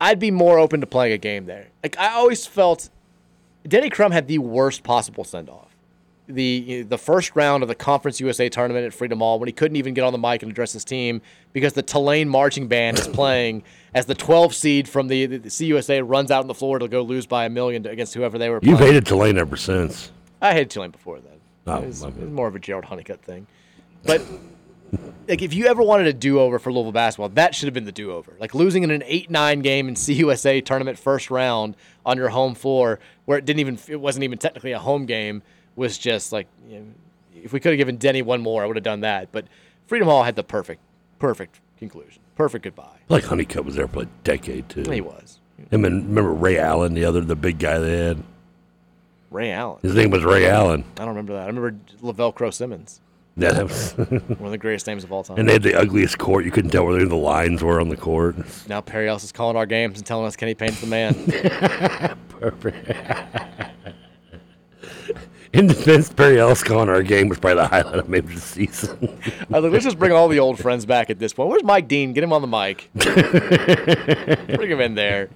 I'd 0.00 0.18
be 0.18 0.30
more 0.30 0.58
open 0.58 0.80
to 0.80 0.86
playing 0.86 1.12
a 1.12 1.18
game 1.18 1.46
there. 1.46 1.68
Like 1.82 1.98
I 1.98 2.12
always 2.14 2.46
felt, 2.46 2.90
Denny 3.66 3.90
Crum 3.90 4.12
had 4.12 4.26
the 4.28 4.38
worst 4.38 4.82
possible 4.82 5.24
send 5.24 5.48
off. 5.48 5.74
The 6.28 6.82
the 6.82 6.98
first 6.98 7.36
round 7.36 7.62
of 7.62 7.68
the 7.68 7.74
Conference 7.74 8.20
USA 8.20 8.48
tournament 8.48 8.84
at 8.84 8.92
Freedom 8.92 9.20
Hall 9.20 9.38
when 9.38 9.46
he 9.46 9.52
couldn't 9.52 9.76
even 9.76 9.94
get 9.94 10.02
on 10.02 10.12
the 10.12 10.18
mic 10.18 10.42
and 10.42 10.50
address 10.50 10.72
his 10.72 10.84
team 10.84 11.20
because 11.52 11.74
the 11.74 11.82
Tulane 11.82 12.28
marching 12.28 12.66
band 12.66 12.98
is 12.98 13.06
playing 13.06 13.62
as 13.94 14.06
the 14.06 14.14
12 14.14 14.52
seed 14.52 14.88
from 14.88 15.06
the, 15.06 15.26
the, 15.26 15.38
CUSA 15.38 16.02
runs 16.04 16.32
out 16.32 16.40
on 16.40 16.48
the 16.48 16.54
floor 16.54 16.80
to 16.80 16.88
go 16.88 17.02
lose 17.02 17.26
by 17.26 17.44
a 17.44 17.48
million 17.48 17.84
to, 17.84 17.90
against 17.90 18.12
whoever 18.12 18.38
they 18.38 18.50
were. 18.50 18.58
You've 18.60 18.80
hated 18.80 19.06
Tulane 19.06 19.38
ever 19.38 19.56
since. 19.56 20.10
I 20.42 20.52
hated 20.52 20.70
Tulane 20.70 20.90
before 20.90 21.20
then. 21.20 21.35
Oh, 21.66 21.76
it, 21.78 21.86
was, 21.86 22.02
it 22.02 22.16
was 22.16 22.30
more 22.30 22.48
of 22.48 22.54
a 22.54 22.58
Jerald 22.58 22.84
Honeycutt 22.84 23.22
thing. 23.22 23.46
But 24.04 24.22
like, 25.28 25.42
if 25.42 25.52
you 25.52 25.66
ever 25.66 25.82
wanted 25.82 26.06
a 26.06 26.12
do-over 26.12 26.58
for 26.58 26.72
Louisville 26.72 26.92
basketball, 26.92 27.30
that 27.30 27.54
should 27.54 27.66
have 27.66 27.74
been 27.74 27.84
the 27.84 27.92
do-over. 27.92 28.34
Like 28.38 28.54
losing 28.54 28.82
in 28.82 28.90
an 28.90 29.02
eight-nine 29.06 29.60
game 29.60 29.88
in 29.88 29.94
CUSA 29.96 30.64
tournament 30.64 30.98
first 30.98 31.30
round 31.30 31.76
on 32.04 32.16
your 32.16 32.28
home 32.28 32.54
floor, 32.54 33.00
where 33.24 33.38
it 33.38 33.44
didn't 33.44 33.60
even, 33.60 33.78
it 33.88 34.00
wasn't 34.00 34.24
even 34.24 34.38
technically 34.38 34.72
a 34.72 34.78
home 34.78 35.06
game, 35.06 35.42
was 35.74 35.98
just 35.98 36.32
like, 36.32 36.46
you 36.68 36.78
know, 36.78 36.86
if 37.34 37.52
we 37.52 37.60
could 37.60 37.72
have 37.72 37.78
given 37.78 37.96
Denny 37.96 38.22
one 38.22 38.40
more, 38.40 38.62
I 38.62 38.66
would 38.66 38.76
have 38.76 38.84
done 38.84 39.00
that. 39.00 39.30
But 39.32 39.46
Freedom 39.86 40.08
Hall 40.08 40.22
had 40.22 40.36
the 40.36 40.44
perfect, 40.44 40.80
perfect 41.18 41.60
conclusion, 41.78 42.22
perfect 42.34 42.64
goodbye. 42.64 42.98
Like 43.08 43.24
Honeycutt 43.24 43.64
was 43.64 43.74
there 43.76 43.88
for 43.88 44.02
a 44.02 44.08
decade 44.24 44.68
too. 44.68 44.90
He 44.90 45.00
was. 45.00 45.40
Him 45.70 45.84
and 45.84 46.06
remember 46.06 46.32
Ray 46.32 46.58
Allen, 46.58 46.94
the 46.94 47.04
other, 47.04 47.20
the 47.20 47.36
big 47.36 47.58
guy 47.58 47.78
they 47.78 47.98
had. 47.98 48.22
Ray 49.30 49.52
Allen. 49.52 49.78
His 49.82 49.94
name 49.94 50.10
was 50.10 50.24
Ray 50.24 50.48
Allen. 50.48 50.84
I 50.94 51.00
don't 51.00 51.08
remember 51.08 51.34
that. 51.34 51.42
I 51.42 51.46
remember 51.46 51.74
Lavelle 52.00 52.32
Crow 52.32 52.50
Simmons. 52.50 53.00
Yeah, 53.38 53.52
that 53.52 53.64
was 53.64 53.92
one 54.38 54.46
of 54.46 54.50
the 54.50 54.58
greatest 54.58 54.86
names 54.86 55.04
of 55.04 55.12
all 55.12 55.22
time. 55.22 55.38
And 55.38 55.46
they 55.48 55.54
had 55.54 55.62
the 55.62 55.74
ugliest 55.74 56.16
court. 56.16 56.46
You 56.46 56.50
couldn't 56.50 56.70
tell 56.70 56.86
where 56.86 57.04
the 57.04 57.14
lines 57.16 57.62
were 57.62 57.80
on 57.80 57.90
the 57.90 57.96
court. 57.96 58.36
Now 58.66 58.80
Perry 58.80 59.08
Ellis 59.08 59.24
is 59.24 59.32
calling 59.32 59.56
our 59.56 59.66
games 59.66 59.98
and 59.98 60.06
telling 60.06 60.26
us 60.26 60.36
Kenny 60.36 60.54
Payne's 60.54 60.80
the 60.80 60.86
man. 60.86 61.14
Perfect. 62.28 62.96
In 65.52 65.66
defense, 65.66 66.12
Perry 66.12 66.38
Ellis 66.38 66.62
calling 66.62 66.88
our 66.88 67.02
game 67.02 67.28
was 67.28 67.38
probably 67.38 67.62
the 67.62 67.68
highlight 67.68 67.98
of 67.98 68.08
maybe 68.08 68.34
the 68.34 68.40
season. 68.40 69.18
I 69.50 69.54
was 69.54 69.64
like, 69.64 69.72
let's 69.72 69.84
just 69.84 69.98
bring 69.98 70.12
all 70.12 70.28
the 70.28 70.38
old 70.38 70.58
friends 70.58 70.84
back 70.86 71.08
at 71.08 71.18
this 71.18 71.32
point. 71.32 71.50
Where's 71.50 71.64
Mike 71.64 71.88
Dean? 71.88 72.12
Get 72.14 72.24
him 72.24 72.32
on 72.32 72.42
the 72.42 72.48
mic. 72.48 72.90
bring 74.56 74.70
him 74.70 74.80
in 74.80 74.94
there. 74.94 75.30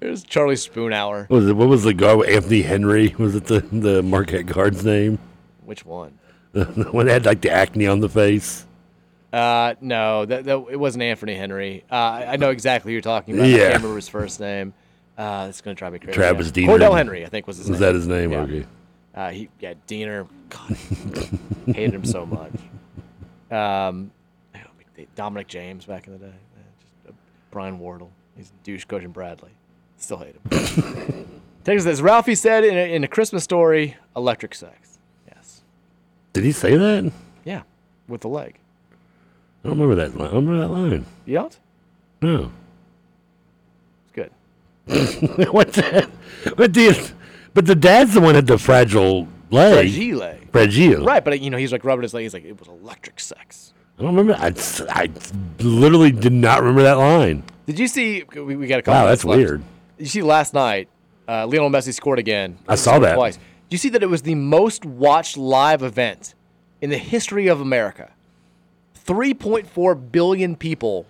There's 0.00 0.22
Charlie 0.24 0.54
Spoonhour. 0.54 1.28
What 1.28 1.36
was 1.36 1.48
it? 1.48 1.52
What 1.56 1.68
was 1.68 1.82
the 1.84 1.94
guard? 1.94 2.26
Anthony 2.28 2.62
Henry 2.62 3.14
was 3.18 3.34
it 3.34 3.44
the 3.46 3.60
the 3.60 4.02
Marquette 4.02 4.46
guard's 4.46 4.84
name? 4.84 5.18
Which 5.64 5.84
one? 5.84 6.18
The, 6.52 6.64
the 6.84 6.84
one 6.90 7.06
that 7.06 7.12
had 7.12 7.26
like 7.26 7.40
the 7.40 7.50
acne 7.50 7.86
on 7.86 8.00
the 8.00 8.08
face. 8.08 8.66
Uh, 9.32 9.74
no, 9.80 10.24
that, 10.26 10.44
that 10.44 10.66
it 10.70 10.76
wasn't 10.78 11.02
Anthony 11.02 11.34
Henry. 11.36 11.84
Uh, 11.90 11.94
I 11.94 12.26
I 12.32 12.36
know 12.36 12.50
exactly 12.50 12.90
who 12.90 12.94
you're 12.94 13.02
talking 13.02 13.34
about. 13.34 13.46
I 13.46 13.48
Yeah. 13.50 13.56
can't 13.58 13.74
remember 13.76 13.96
his 13.96 14.08
first 14.08 14.40
name. 14.40 14.72
Uh, 15.18 15.46
it's 15.48 15.60
gonna 15.60 15.74
drive 15.74 15.92
me 15.92 15.98
crazy. 15.98 16.14
Travis 16.14 16.46
yeah. 16.48 16.52
Diener. 16.52 16.72
Cordell 16.78 16.96
Henry, 16.96 17.24
I 17.24 17.28
think 17.28 17.46
was 17.46 17.58
his 17.58 17.68
Was 17.70 17.78
name. 17.80 17.88
that 17.88 17.94
his 17.94 18.06
name? 18.08 18.32
Yeah. 18.32 18.40
Okay. 18.40 18.66
Uh, 19.14 19.30
he 19.30 19.48
yeah, 19.60 19.74
Diener. 19.86 20.26
God, 20.48 20.76
hated 21.66 21.94
him 21.94 22.04
so 22.04 22.24
much. 22.26 22.52
Um, 23.50 24.10
Dominic 25.16 25.48
James 25.48 25.84
back 25.84 26.06
in 26.06 26.12
the 26.14 26.18
day. 26.18 26.32
Just, 27.04 27.08
uh, 27.08 27.12
Brian 27.50 27.78
Wardle. 27.78 28.10
He's 28.40 28.48
a 28.48 28.64
douche 28.64 28.86
coaching 28.86 29.10
Bradley. 29.10 29.50
Still 29.98 30.16
hate 30.16 30.34
him. 30.34 31.42
Texas 31.64 31.84
says 31.84 32.00
Ralphie 32.00 32.34
said 32.34 32.64
in 32.64 32.74
a, 32.74 32.94
in 32.94 33.04
a 33.04 33.06
Christmas 33.06 33.44
story, 33.44 33.98
electric 34.16 34.54
sex. 34.54 34.98
Yes. 35.28 35.60
Did 36.32 36.44
he 36.44 36.52
say 36.52 36.74
that? 36.74 37.12
Yeah, 37.44 37.64
with 38.08 38.22
the 38.22 38.28
leg. 38.28 38.54
I 39.62 39.68
don't 39.68 39.78
remember 39.78 39.94
that 39.96 40.16
line. 40.16 40.28
I 40.28 40.32
don't 40.32 40.46
remember 40.46 40.66
that 40.66 40.72
line. 40.72 41.06
You 41.26 41.34
don't? 41.34 41.58
No. 42.22 42.52
It's 44.06 44.30
good. 44.86 45.48
What's 45.52 45.76
that? 45.76 46.08
But 46.56 46.72
the 46.72 47.12
but 47.52 47.66
the 47.66 47.74
dad's 47.74 48.14
the 48.14 48.22
one 48.22 48.36
had 48.36 48.46
the 48.46 48.56
fragile 48.56 49.28
leg. 49.50 49.92
Fragile. 49.92 50.38
Fragile. 50.50 51.04
Right, 51.04 51.22
but 51.22 51.38
you 51.42 51.50
know 51.50 51.58
he's 51.58 51.72
like 51.72 51.84
rubbing 51.84 52.04
his 52.04 52.14
leg. 52.14 52.22
He's 52.22 52.32
like 52.32 52.46
it 52.46 52.58
was 52.58 52.68
electric 52.68 53.20
sex. 53.20 53.74
I 53.98 54.02
don't 54.04 54.16
remember. 54.16 54.42
I, 54.42 54.54
I 54.88 55.10
literally 55.62 56.10
did 56.10 56.32
not 56.32 56.60
remember 56.62 56.84
that 56.84 56.96
line. 56.96 57.42
Did 57.66 57.78
you 57.78 57.88
see? 57.88 58.24
We, 58.34 58.56
we 58.56 58.66
got 58.66 58.80
a 58.80 58.82
couple. 58.82 59.00
Wow, 59.00 59.06
that's 59.08 59.24
left. 59.24 59.38
weird. 59.38 59.62
You 59.98 60.06
see, 60.06 60.22
last 60.22 60.54
night, 60.54 60.88
uh, 61.28 61.46
Lionel 61.46 61.70
Messi 61.70 61.92
scored 61.94 62.18
again. 62.18 62.58
I 62.68 62.74
saw 62.74 62.98
that. 62.98 63.14
twice. 63.14 63.36
Did 63.36 63.42
you 63.72 63.78
see 63.78 63.88
that 63.90 64.02
it 64.02 64.08
was 64.08 64.22
the 64.22 64.34
most 64.34 64.84
watched 64.84 65.36
live 65.36 65.82
event 65.82 66.34
in 66.80 66.90
the 66.90 66.98
history 66.98 67.46
of 67.46 67.60
America? 67.60 68.10
3.4 69.06 70.12
billion 70.12 70.56
people 70.56 71.06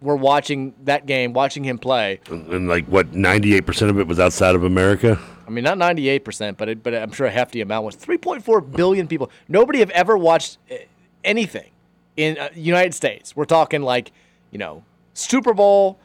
were 0.00 0.16
watching 0.16 0.74
that 0.84 1.06
game, 1.06 1.32
watching 1.32 1.64
him 1.64 1.78
play. 1.78 2.20
And, 2.30 2.46
and 2.48 2.68
like 2.68 2.86
what, 2.86 3.14
ninety 3.14 3.54
eight 3.54 3.62
percent 3.66 3.90
of 3.90 3.98
it 3.98 4.06
was 4.06 4.20
outside 4.20 4.54
of 4.54 4.64
America. 4.64 5.18
I 5.46 5.50
mean, 5.50 5.62
not 5.62 5.76
98%, 5.76 6.56
but 6.56 6.70
it, 6.70 6.82
but 6.82 6.94
I'm 6.94 7.12
sure 7.12 7.26
a 7.26 7.30
hefty 7.30 7.60
amount 7.60 7.84
was 7.84 7.96
3.4 7.96 8.72
billion 8.74 9.06
people. 9.06 9.30
Nobody 9.46 9.80
have 9.80 9.90
ever 9.90 10.16
watched 10.16 10.56
uh, 10.70 10.76
anything 11.22 11.70
in 12.16 12.38
uh, 12.38 12.48
United 12.54 12.94
States. 12.94 13.36
We're 13.36 13.44
talking 13.44 13.82
like, 13.82 14.10
you 14.50 14.58
know, 14.58 14.84
Super 15.14 15.54
Bowl 15.54 15.98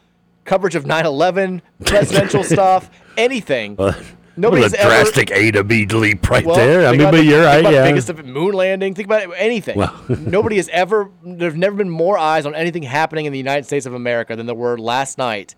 coverage 0.44 0.74
of 0.74 0.84
9/11, 0.84 1.60
presidential 1.84 2.42
stuff, 2.54 2.90
anything. 3.16 3.76
Uh, 3.78 3.92
Nobody's 4.36 4.70
what 4.70 4.74
a 4.74 4.80
ever 4.80 4.88
drastic 4.90 5.30
A 5.32 5.50
to 5.50 5.64
B 5.64 5.84
leap 5.86 6.30
right 6.30 6.46
Well, 6.46 6.56
there. 6.56 6.86
I 6.86 6.92
mean, 6.92 7.00
but 7.02 7.10
the- 7.10 7.24
you're 7.24 7.42
think 7.44 7.64
right. 7.66 7.74
Yeah. 7.74 7.84
biggest 7.84 8.08
of 8.08 8.24
moon 8.24 8.54
landing. 8.54 8.94
Think 8.94 9.06
about 9.06 9.22
it, 9.24 9.30
anything. 9.36 9.76
Well- 9.76 9.94
Nobody 10.08 10.56
has 10.56 10.68
ever. 10.70 11.10
There's 11.22 11.54
never 11.56 11.76
been 11.76 11.90
more 11.90 12.16
eyes 12.16 12.46
on 12.46 12.54
anything 12.54 12.82
happening 12.84 13.26
in 13.26 13.32
the 13.32 13.38
United 13.38 13.66
States 13.66 13.84
of 13.84 13.92
America 13.92 14.36
than 14.36 14.46
there 14.46 14.54
were 14.54 14.78
last 14.78 15.18
night 15.18 15.54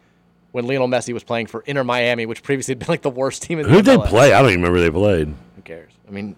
when 0.50 0.66
Lionel 0.66 0.88
Messi 0.88 1.14
was 1.14 1.22
playing 1.22 1.46
for 1.46 1.62
Inter 1.66 1.84
Miami, 1.84 2.26
which 2.26 2.42
previously 2.42 2.72
had 2.72 2.78
been 2.80 2.88
like 2.88 3.02
the 3.02 3.10
worst 3.10 3.42
team 3.42 3.58
in 3.60 3.64
the 3.66 3.72
world. 3.72 3.86
Who 3.86 3.92
did 3.92 4.00
they 4.02 4.06
play? 4.08 4.32
I 4.32 4.42
don't 4.42 4.50
even 4.50 4.62
remember 4.62 4.80
they 4.80 4.90
played. 4.90 5.28
Who 5.56 5.62
cares? 5.62 5.92
I 6.08 6.10
mean, 6.10 6.34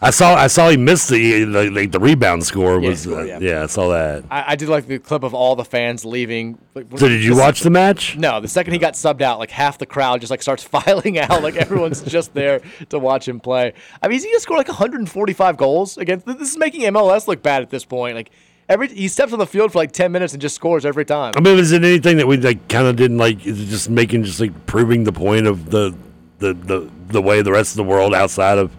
I 0.00 0.10
saw 0.10 0.34
I 0.36 0.46
saw 0.46 0.68
he 0.70 0.76
missed 0.76 1.08
the 1.08 1.42
the, 1.44 1.70
the, 1.70 1.86
the 1.86 1.98
rebound 1.98 2.44
score 2.44 2.80
Yeah, 2.80 2.88
was 2.88 3.06
uh, 3.06 3.22
yeah. 3.22 3.38
yeah. 3.40 3.62
I 3.64 3.66
saw 3.66 3.88
that. 3.88 4.24
I, 4.30 4.52
I 4.52 4.56
did 4.56 4.68
like 4.68 4.86
the 4.86 4.98
clip 5.00 5.24
of 5.24 5.34
all 5.34 5.56
the 5.56 5.64
fans 5.64 6.04
leaving. 6.04 6.56
Like, 6.74 6.86
So 6.96 7.08
did 7.08 7.22
you 7.24 7.30
this- 7.30 7.38
watch 7.40 7.60
the 7.62 7.70
match? 7.70 8.16
No, 8.16 8.40
the 8.40 8.46
second 8.48 8.74
he 8.74 8.78
got 8.78 8.94
subbed 8.94 9.22
out, 9.22 9.38
like 9.40 9.50
half 9.50 9.76
the 9.78 9.86
crowd 9.86 10.20
just 10.20 10.30
like 10.30 10.40
starts 10.42 10.62
filing 10.76 11.18
out. 11.18 11.42
Like 11.42 11.56
everyone's 11.56 12.02
just 12.06 12.32
there 12.34 12.60
to 12.90 12.98
watch 12.98 13.26
him 13.26 13.40
play. 13.40 13.72
I 14.02 14.06
mean, 14.08 14.14
he's 14.14 14.24
gonna 14.24 14.38
score 14.40 14.56
like 14.56 14.68
145 14.68 15.56
goals 15.56 15.98
against. 15.98 16.26
This 16.26 16.50
is 16.50 16.56
making 16.56 16.82
MLS 16.92 17.26
look 17.26 17.42
bad 17.42 17.62
at 17.62 17.70
this 17.70 17.84
point. 17.84 18.14
Like 18.14 18.30
every 18.68 18.86
he 18.88 19.08
steps 19.08 19.32
on 19.32 19.40
the 19.40 19.46
field 19.46 19.72
for 19.72 19.78
like 19.78 19.90
10 19.90 20.12
minutes 20.12 20.32
and 20.32 20.40
just 20.40 20.54
scores 20.54 20.84
every 20.86 21.04
time. 21.06 21.34
I 21.36 21.40
mean, 21.40 21.58
is 21.58 21.72
it 21.72 21.82
anything 21.82 22.18
that 22.18 22.26
we 22.28 22.36
like 22.36 22.68
kind 22.68 22.86
of 22.86 22.94
didn't 22.94 23.18
like? 23.18 23.44
Is 23.44 23.60
it 23.60 23.66
just 23.66 23.90
making 23.90 24.22
just 24.22 24.38
like 24.38 24.66
proving 24.66 25.02
the 25.02 25.12
point 25.12 25.48
of 25.48 25.70
the 25.70 25.92
the 26.38 26.54
the 26.54 26.88
the 27.08 27.20
way 27.22 27.42
the 27.42 27.50
rest 27.50 27.72
of 27.72 27.76
the 27.78 27.82
world 27.90 28.14
outside 28.14 28.58
of 28.58 28.70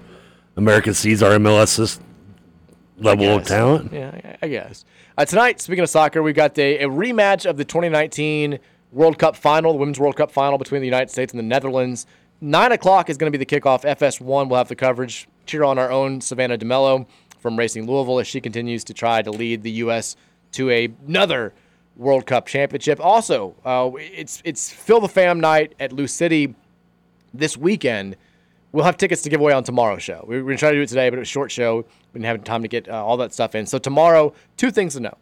America 0.60 0.94
sees 0.94 1.23
our 1.23 1.31
MLS 1.31 1.99
level 2.98 3.38
of 3.38 3.45
talent? 3.45 3.91
Yeah, 3.94 4.11
I- 4.14 4.38
I 4.41 4.48
guess. 4.49 4.86
Uh, 5.18 5.26
tonight, 5.26 5.60
speaking 5.61 5.84
of 5.84 5.90
soccer, 5.90 6.22
we've 6.22 6.36
got 6.36 6.57
a, 6.57 6.80
a 6.80 6.88
rematch 6.90 7.49
of 7.49 7.57
the 7.57 7.65
2019 7.65 8.60
World 8.91 9.18
Cup 9.18 9.36
final, 9.36 9.72
the 9.73 9.80
Women's 9.80 9.99
World 9.99 10.15
Cup 10.18 10.31
final 10.31 10.57
between 10.57 10.81
the 10.81 10.88
United 10.88 11.10
States 11.10 11.31
and 11.34 11.40
the 11.40 11.44
Netherlands. 11.44 12.06
Nine 12.41 12.72
o'clock 12.72 13.10
is 13.10 13.18
going 13.18 13.31
to 13.31 13.38
be 13.38 13.44
the 13.44 13.60
kickoff. 13.60 13.84
FS1 13.84 14.49
will 14.49 14.57
have 14.57 14.68
the 14.68 14.76
coverage. 14.76 15.27
Cheer 15.45 15.64
on 15.64 15.77
our 15.80 15.91
own 15.91 16.22
Savannah 16.22 16.57
DeMelo 16.57 17.06
from 17.40 17.57
Racing 17.57 17.86
Louisville 17.88 18.19
as 18.19 18.27
she 18.27 18.41
continues 18.41 18.84
to 18.86 18.94
try 18.94 19.22
to 19.22 19.31
lead 19.31 19.64
the 19.64 19.72
U.S. 19.72 20.15
to 20.53 20.69
a, 20.69 20.90
another 21.07 21.53
World 21.95 22.26
Cup 22.26 22.48
championship. 22.48 22.99
Also, 22.99 23.56
uh, 23.65 23.91
it's 23.98 24.41
it's 24.45 24.72
Fill 24.72 24.99
the 25.02 25.10
Fam 25.10 25.40
night 25.40 25.73
at 25.80 25.91
Lou 25.94 26.07
City 26.07 26.53
this 27.34 27.57
weekend. 27.57 28.15
We'll 28.72 28.86
have 28.86 28.98
tickets 28.98 29.24
to 29.24 29.30
give 29.30 29.40
away 29.41 29.54
on 29.54 29.64
tomorrow's 29.64 30.04
show. 30.04 30.24
We 30.28 30.38
were 30.38 30.44
going 30.44 30.58
to 30.58 30.60
try 30.60 30.70
to 30.70 30.78
do 30.78 30.84
it 30.84 30.90
today, 30.90 31.10
but 31.10 31.18
it 31.18 31.20
was 31.22 31.28
a 31.28 31.32
short 31.32 31.52
show. 31.52 31.78
We 31.78 32.20
didn't 32.20 32.26
have 32.26 32.44
time 32.44 32.62
to 32.62 32.68
get 32.68 32.88
uh, 32.88 33.04
all 33.04 33.18
that 33.18 33.34
stuff 33.34 33.56
in. 33.56 33.66
So 33.66 33.80
tomorrow, 33.80 34.34
two 34.58 34.70
things 34.70 34.94
to 34.94 35.00
know. 35.00 35.18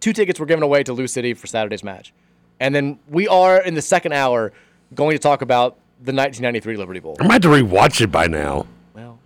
Two 0.00 0.12
tickets 0.12 0.40
were 0.40 0.46
given 0.46 0.62
away 0.62 0.82
to 0.82 0.92
Lou 0.92 1.06
City 1.06 1.34
for 1.34 1.46
Saturday's 1.46 1.84
match. 1.84 2.12
And 2.58 2.74
then 2.74 2.98
we 3.08 3.28
are, 3.28 3.60
in 3.62 3.74
the 3.74 3.82
second 3.82 4.12
hour, 4.12 4.52
going 4.94 5.14
to 5.14 5.18
talk 5.18 5.42
about 5.42 5.76
the 6.02 6.12
1993 6.12 6.76
Liberty 6.76 7.00
Bowl. 7.00 7.16
I 7.20 7.24
might 7.24 7.34
have 7.34 7.42
to 7.42 7.48
rewatch 7.48 8.00
it 8.00 8.10
by 8.10 8.26
now. 8.26 8.66
Well, 8.94 9.18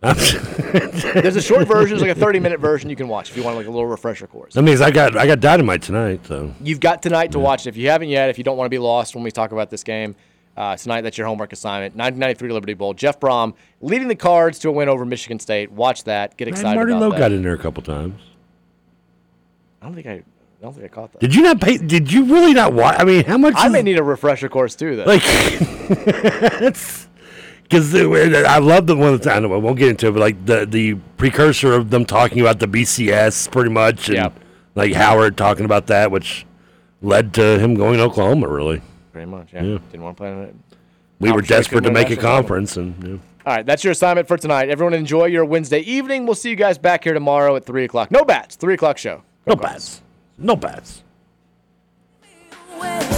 There's 0.00 1.34
a 1.36 1.42
short 1.42 1.66
version, 1.66 1.96
it's 1.96 2.02
like 2.02 2.16
a 2.16 2.20
30 2.20 2.38
minute 2.38 2.60
version 2.60 2.88
you 2.88 2.94
can 2.96 3.08
watch 3.08 3.30
if 3.30 3.36
you 3.36 3.42
want 3.42 3.56
like 3.56 3.66
a 3.66 3.70
little 3.70 3.86
refresher 3.86 4.26
course. 4.28 4.54
That 4.54 4.62
means 4.62 4.80
I 4.80 4.92
got 4.92 5.16
I 5.16 5.26
got 5.26 5.40
dynamite 5.40 5.82
tonight. 5.82 6.24
So 6.26 6.54
You've 6.62 6.78
got 6.78 7.02
tonight 7.02 7.32
to 7.32 7.40
watch 7.40 7.66
it. 7.66 7.70
If 7.70 7.76
you 7.76 7.90
haven't 7.90 8.08
yet, 8.08 8.30
if 8.30 8.38
you 8.38 8.44
don't 8.44 8.56
want 8.56 8.66
to 8.66 8.70
be 8.70 8.78
lost 8.78 9.16
when 9.16 9.24
we 9.24 9.32
talk 9.32 9.50
about 9.50 9.70
this 9.70 9.82
game, 9.82 10.14
uh, 10.58 10.76
tonight 10.76 11.02
that's 11.02 11.16
your 11.16 11.26
homework 11.26 11.52
assignment. 11.52 11.94
1993 11.94 12.52
Liberty 12.52 12.74
Bowl. 12.74 12.92
Jeff 12.92 13.20
Brohm 13.20 13.54
leading 13.80 14.08
the 14.08 14.16
Cards 14.16 14.58
to 14.58 14.68
a 14.68 14.72
win 14.72 14.88
over 14.88 15.04
Michigan 15.04 15.38
State. 15.38 15.70
Watch 15.70 16.04
that. 16.04 16.36
Get 16.36 16.46
Man, 16.46 16.52
excited 16.54 16.74
Martin 16.76 16.96
about 16.96 17.04
Lowe 17.04 17.10
that. 17.12 17.18
got 17.18 17.32
in 17.32 17.42
there 17.42 17.54
a 17.54 17.58
couple 17.58 17.82
times. 17.82 18.20
I 19.80 19.86
don't 19.86 19.94
think 19.94 20.06
I, 20.06 20.12
I 20.14 20.22
don't 20.60 20.72
think 20.72 20.84
I 20.84 20.88
caught 20.88 21.12
that. 21.12 21.20
Did 21.20 21.34
you 21.34 21.42
not 21.42 21.60
pay? 21.60 21.78
Did 21.78 22.12
you 22.12 22.24
really 22.24 22.52
not 22.52 22.72
watch? 22.72 22.96
I 22.98 23.04
mean, 23.04 23.24
how 23.24 23.38
much? 23.38 23.54
I 23.56 23.68
may 23.68 23.82
need 23.82 23.98
a 23.98 24.02
refresher 24.02 24.48
course 24.48 24.74
too. 24.74 24.96
though. 24.96 25.04
Like, 25.04 25.22
it's 26.60 27.08
because 27.62 27.94
I 27.94 28.58
love 28.58 28.86
the 28.86 28.96
one. 28.96 29.12
That's, 29.12 29.26
I 29.26 29.38
know, 29.38 29.52
I 29.52 29.58
won't 29.58 29.78
get 29.78 29.90
into 29.90 30.08
it, 30.08 30.12
but 30.12 30.20
like 30.20 30.44
the 30.46 30.66
the 30.66 30.94
precursor 31.16 31.72
of 31.74 31.90
them 31.90 32.04
talking 32.04 32.40
about 32.40 32.58
the 32.58 32.66
BCS, 32.66 33.50
pretty 33.52 33.70
much, 33.70 34.08
and 34.08 34.16
Yeah. 34.16 34.28
like 34.74 34.92
Howard 34.94 35.36
talking 35.36 35.64
about 35.64 35.86
that, 35.86 36.10
which 36.10 36.44
led 37.02 37.32
to 37.34 37.58
him 37.60 37.74
going 37.74 37.98
to 37.98 38.04
Oklahoma. 38.04 38.48
Really, 38.48 38.82
Pretty 39.18 39.32
much, 39.32 39.52
yeah. 39.52 39.62
Yeah. 39.64 39.78
Didn't 39.90 40.04
want 40.04 40.16
to 40.16 40.20
play 40.20 40.30
in 40.30 40.38
it. 40.44 40.54
we 41.18 41.30
were 41.32 41.38
Conference, 41.42 41.48
they 41.48 41.56
desperate 41.56 41.80
to 41.82 41.90
make 41.90 42.06
a 42.06 42.10
national 42.10 42.22
title. 42.22 42.36
conference, 42.38 42.76
and 42.76 43.04
yeah. 43.04 43.16
All 43.46 43.56
right, 43.56 43.66
that's 43.66 43.82
your 43.82 43.90
assignment 43.90 44.28
for 44.28 44.36
tonight. 44.36 44.68
Everyone 44.68 44.94
enjoy 44.94 45.24
your 45.24 45.44
Wednesday 45.44 45.80
evening. 45.80 46.24
We'll 46.24 46.36
see 46.36 46.50
you 46.50 46.54
guys 46.56 46.78
back 46.78 47.02
here 47.02 47.14
tomorrow 47.14 47.56
at 47.56 47.64
3 47.66 47.82
o'clock. 47.82 48.12
No 48.12 48.22
bats, 48.24 48.54
3 48.54 48.74
o'clock 48.74 48.96
show. 48.96 49.24
Go 49.44 49.54
no 49.54 49.56
Cards. 49.56 49.72
bats, 49.72 50.02
no 50.38 50.54
bats. 50.54 51.02
away. 52.76 53.17